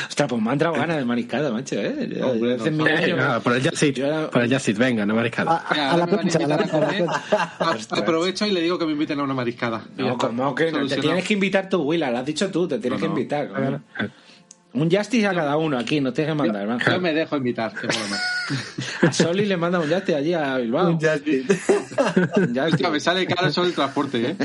[0.08, 2.08] Ostras, pues me han entrado ganas de mariscada, macho, ¿eh?
[2.16, 2.84] Yo- Hombre, yo no.
[2.84, 5.56] años- por el Yo era- Por el Jazz venga, no mariscada.
[5.68, 7.22] A, la plancha, la plancha.
[7.90, 9.82] Aprovecho y le digo que me inviten a una mariscada.
[9.96, 12.78] No, como que no, te tienes que invitar tú, Willa, lo has dicho tú, te
[12.78, 13.80] tienes No, que invitar.
[14.74, 16.66] Un Justice a cada uno aquí, no tienes que mandar.
[16.66, 16.78] ¿no?
[16.78, 18.16] Yo me dejo invitar, qué problema.
[19.02, 20.90] A Soli le manda un yate allí a Bilbao.
[20.90, 21.44] Un yate.
[22.70, 24.36] Hostia, me sale caro solo el transporte, ¿eh?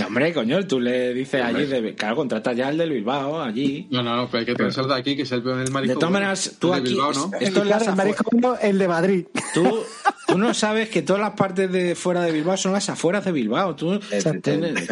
[0.00, 3.86] No, hombre, coño, tú le dices allí, de, claro, contrata ya el del Bilbao, allí.
[3.90, 5.94] No, no, no, pero hay que pensar de aquí, que es el peor del marisco.
[5.94, 7.30] De todas maneras, tú El de aquí- Bilbao, ¿no?
[7.40, 9.26] Esto las Claro, el marisco el de Madrid.
[9.54, 9.78] Tú,
[10.26, 13.32] tú no sabes que todas las partes de fuera de Bilbao son las afueras de
[13.32, 13.74] Bilbao.
[13.76, 13.98] Tú
[14.42, 14.88] tienes-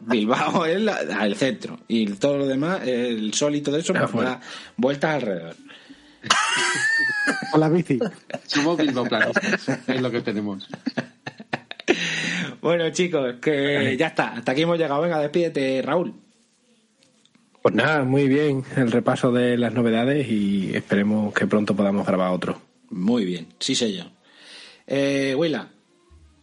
[0.00, 4.28] Bilbao es la- el centro y todo lo demás, el sol y todo eso, pues
[4.76, 5.54] vueltas alrededor.
[7.50, 7.98] Con la bici.
[8.46, 10.68] Somos bilbaoplanistas, es lo que tenemos.
[12.60, 14.32] Bueno, chicos, que ya está.
[14.34, 15.00] Hasta aquí hemos llegado.
[15.00, 16.14] Venga, despídete, Raúl.
[17.62, 22.32] Pues nada, muy bien el repaso de las novedades y esperemos que pronto podamos grabar
[22.32, 22.60] otro.
[22.90, 24.04] Muy bien, sí yo.
[24.86, 25.68] Eh, Willa,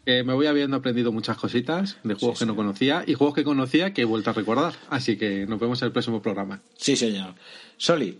[0.08, 3.44] Eh, me voy habiendo aprendido muchas cositas de juegos que no conocía y juegos que
[3.44, 4.74] conocía que he vuelto a recordar.
[4.90, 6.62] Así que nos vemos en el próximo programa.
[6.78, 7.34] sí señor.
[7.78, 8.20] Soli,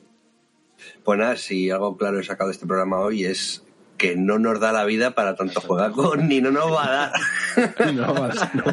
[1.04, 3.64] Pues nada, si algo claro he sacado de este programa hoy es
[3.98, 7.12] que no nos da la vida para tanto juego ni no nos va a dar.
[7.94, 8.64] No, va a dar, no.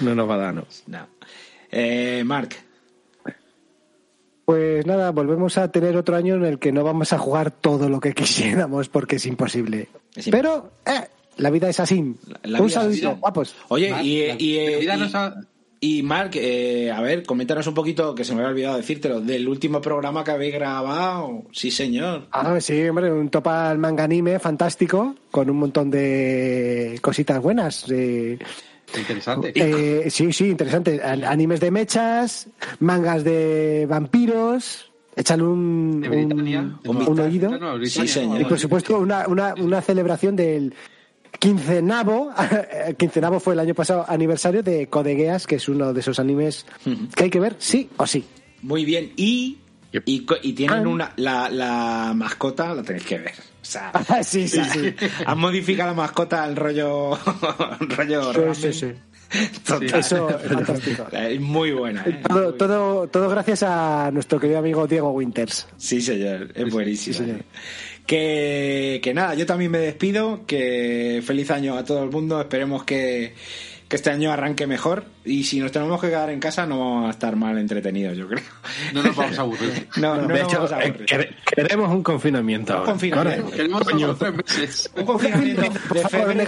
[0.00, 0.66] No nos va a dar, no.
[0.86, 1.06] no.
[1.70, 2.56] Eh, Marc,
[4.44, 7.88] Pues nada, volvemos a tener otro año en el que no vamos a jugar todo
[7.88, 9.88] lo que quisiéramos porque es imposible.
[10.14, 10.30] Es imposible.
[10.38, 12.14] Pero, eh, la vida es así.
[12.44, 13.20] La Un vida es saludito, así.
[13.20, 13.56] guapos.
[13.68, 15.34] Oye, y, la- y, la vida y- nos ha-
[15.86, 19.48] y Marc, eh, a ver, coméntanos un poquito, que se me había olvidado decírtelo, del
[19.48, 21.42] último programa que habéis grabado.
[21.52, 22.26] Sí, señor.
[22.32, 27.84] Ah, sí, hombre, un topal manga anime fantástico con un montón de cositas buenas.
[27.90, 28.38] eh,
[28.96, 29.52] Interesante.
[29.54, 31.00] eh, sí, sí, interesante.
[31.02, 32.48] An- Animes de mechas,
[32.80, 34.90] mangas de vampiros.
[35.16, 36.60] Échale un, De un, Britannia.
[36.86, 37.22] un vistazo.
[37.22, 37.58] oído.
[37.58, 38.40] No, Sí, señor.
[38.40, 40.74] Y por supuesto, una, una, una celebración del
[41.38, 42.32] quincenavo.
[42.98, 46.66] Quincenavo fue el año pasado aniversario de Code Geass, que es uno de esos animes
[47.14, 48.24] que hay que ver sí o sí.
[48.62, 49.12] Muy bien.
[49.16, 49.58] Y,
[49.92, 50.88] y, co- y tienen Ah.
[50.88, 51.12] una.
[51.16, 53.32] La, la mascota la tenéis que ver.
[53.32, 54.94] O sea, sí, sí, sí.
[55.26, 57.18] han modificado la mascota al rollo.
[57.80, 58.54] rollo Sí, ramen.
[58.54, 58.92] sí, sí.
[59.66, 59.98] Total.
[59.98, 61.06] Eso es fantástico.
[61.10, 62.04] Es muy buena.
[62.06, 62.20] ¿eh?
[62.28, 65.66] Todo, todo, todo gracias a nuestro querido amigo Diego Winters.
[65.76, 67.16] Sí, señor, es buenísimo.
[67.16, 67.40] sí, señor.
[68.06, 72.84] Que, que nada, yo también me despido, que feliz año a todo el mundo, esperemos
[72.84, 73.34] que,
[73.88, 77.06] que este año arranque mejor y si nos tenemos que quedar en casa no vamos
[77.08, 78.42] a estar mal entretenidos, yo creo.
[78.92, 79.88] No nos vamos a aburrir.
[79.96, 81.06] No, no de nos hecho, vamos a eh, aburrir.
[81.06, 82.84] quere- queremos un confinamiento ahora.
[82.86, 83.50] confinamiento.
[83.50, 83.82] Queremos
[84.18, 84.90] tres meses.
[84.96, 85.62] Un confinamiento
[85.94, 86.44] de febrero,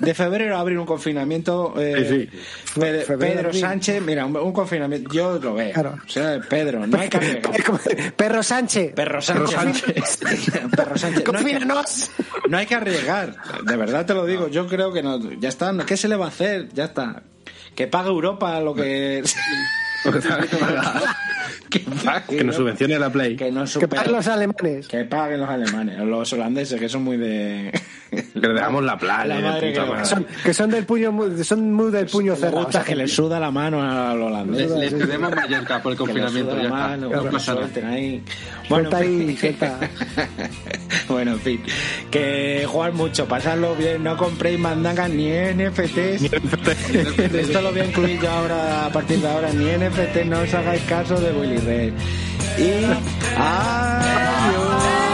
[0.00, 1.74] de febrero abrir un confinamiento.
[1.78, 2.38] eh, Sí,
[2.80, 3.52] Febrero, Pedro.
[3.52, 5.72] Sánchez, mira, un, un confinamiento, yo lo veo.
[5.72, 5.96] Claro.
[6.04, 8.12] O sea, Pedro, no hay que arriesgar.
[8.16, 8.92] Perro Sánchez.
[8.94, 9.54] Perro Sánchez.
[10.76, 11.24] Perro Sánchez.
[11.30, 11.64] No hay, que,
[12.48, 13.36] no hay que arriesgar.
[13.64, 14.48] De verdad te lo digo.
[14.48, 15.18] Yo creo que no.
[15.38, 15.72] Ya está.
[15.86, 16.68] ¿Qué se le va a hacer?
[16.72, 17.22] Ya está.
[17.74, 19.22] Que pague Europa lo que.
[20.02, 20.10] que
[22.04, 22.36] pague.
[22.38, 23.36] Que nos subvencione la Play.
[23.36, 24.88] Que nos Que supere- paguen los alemanes.
[24.88, 25.98] que paguen los alemanes.
[26.00, 27.72] Los holandeses, que son muy de.
[28.10, 29.24] Que le dejamos la playa.
[29.26, 30.04] La que- madre.
[30.04, 31.14] Son, que son del puño,
[31.44, 32.64] son muy del puño Me cerrado.
[32.64, 34.70] gusta que le suda la mano a los holandeses.
[34.72, 36.50] Les, les cedemos Mallorca por el Que le confinamiento.
[36.52, 37.68] suda Ya mano, No que pasa nada.
[37.88, 38.20] ahí.
[38.68, 39.36] En ahí,
[41.08, 41.62] bueno, en fin.
[42.10, 46.32] Que jugar mucho, pasarlo bien, no compréis mandangas ni NFTs.
[47.34, 50.52] Esto lo voy a incluir yo ahora, a partir de ahora, ni NFT, no os
[50.54, 51.58] hagáis caso de Willy
[52.58, 52.84] Y
[53.36, 55.09] adiós.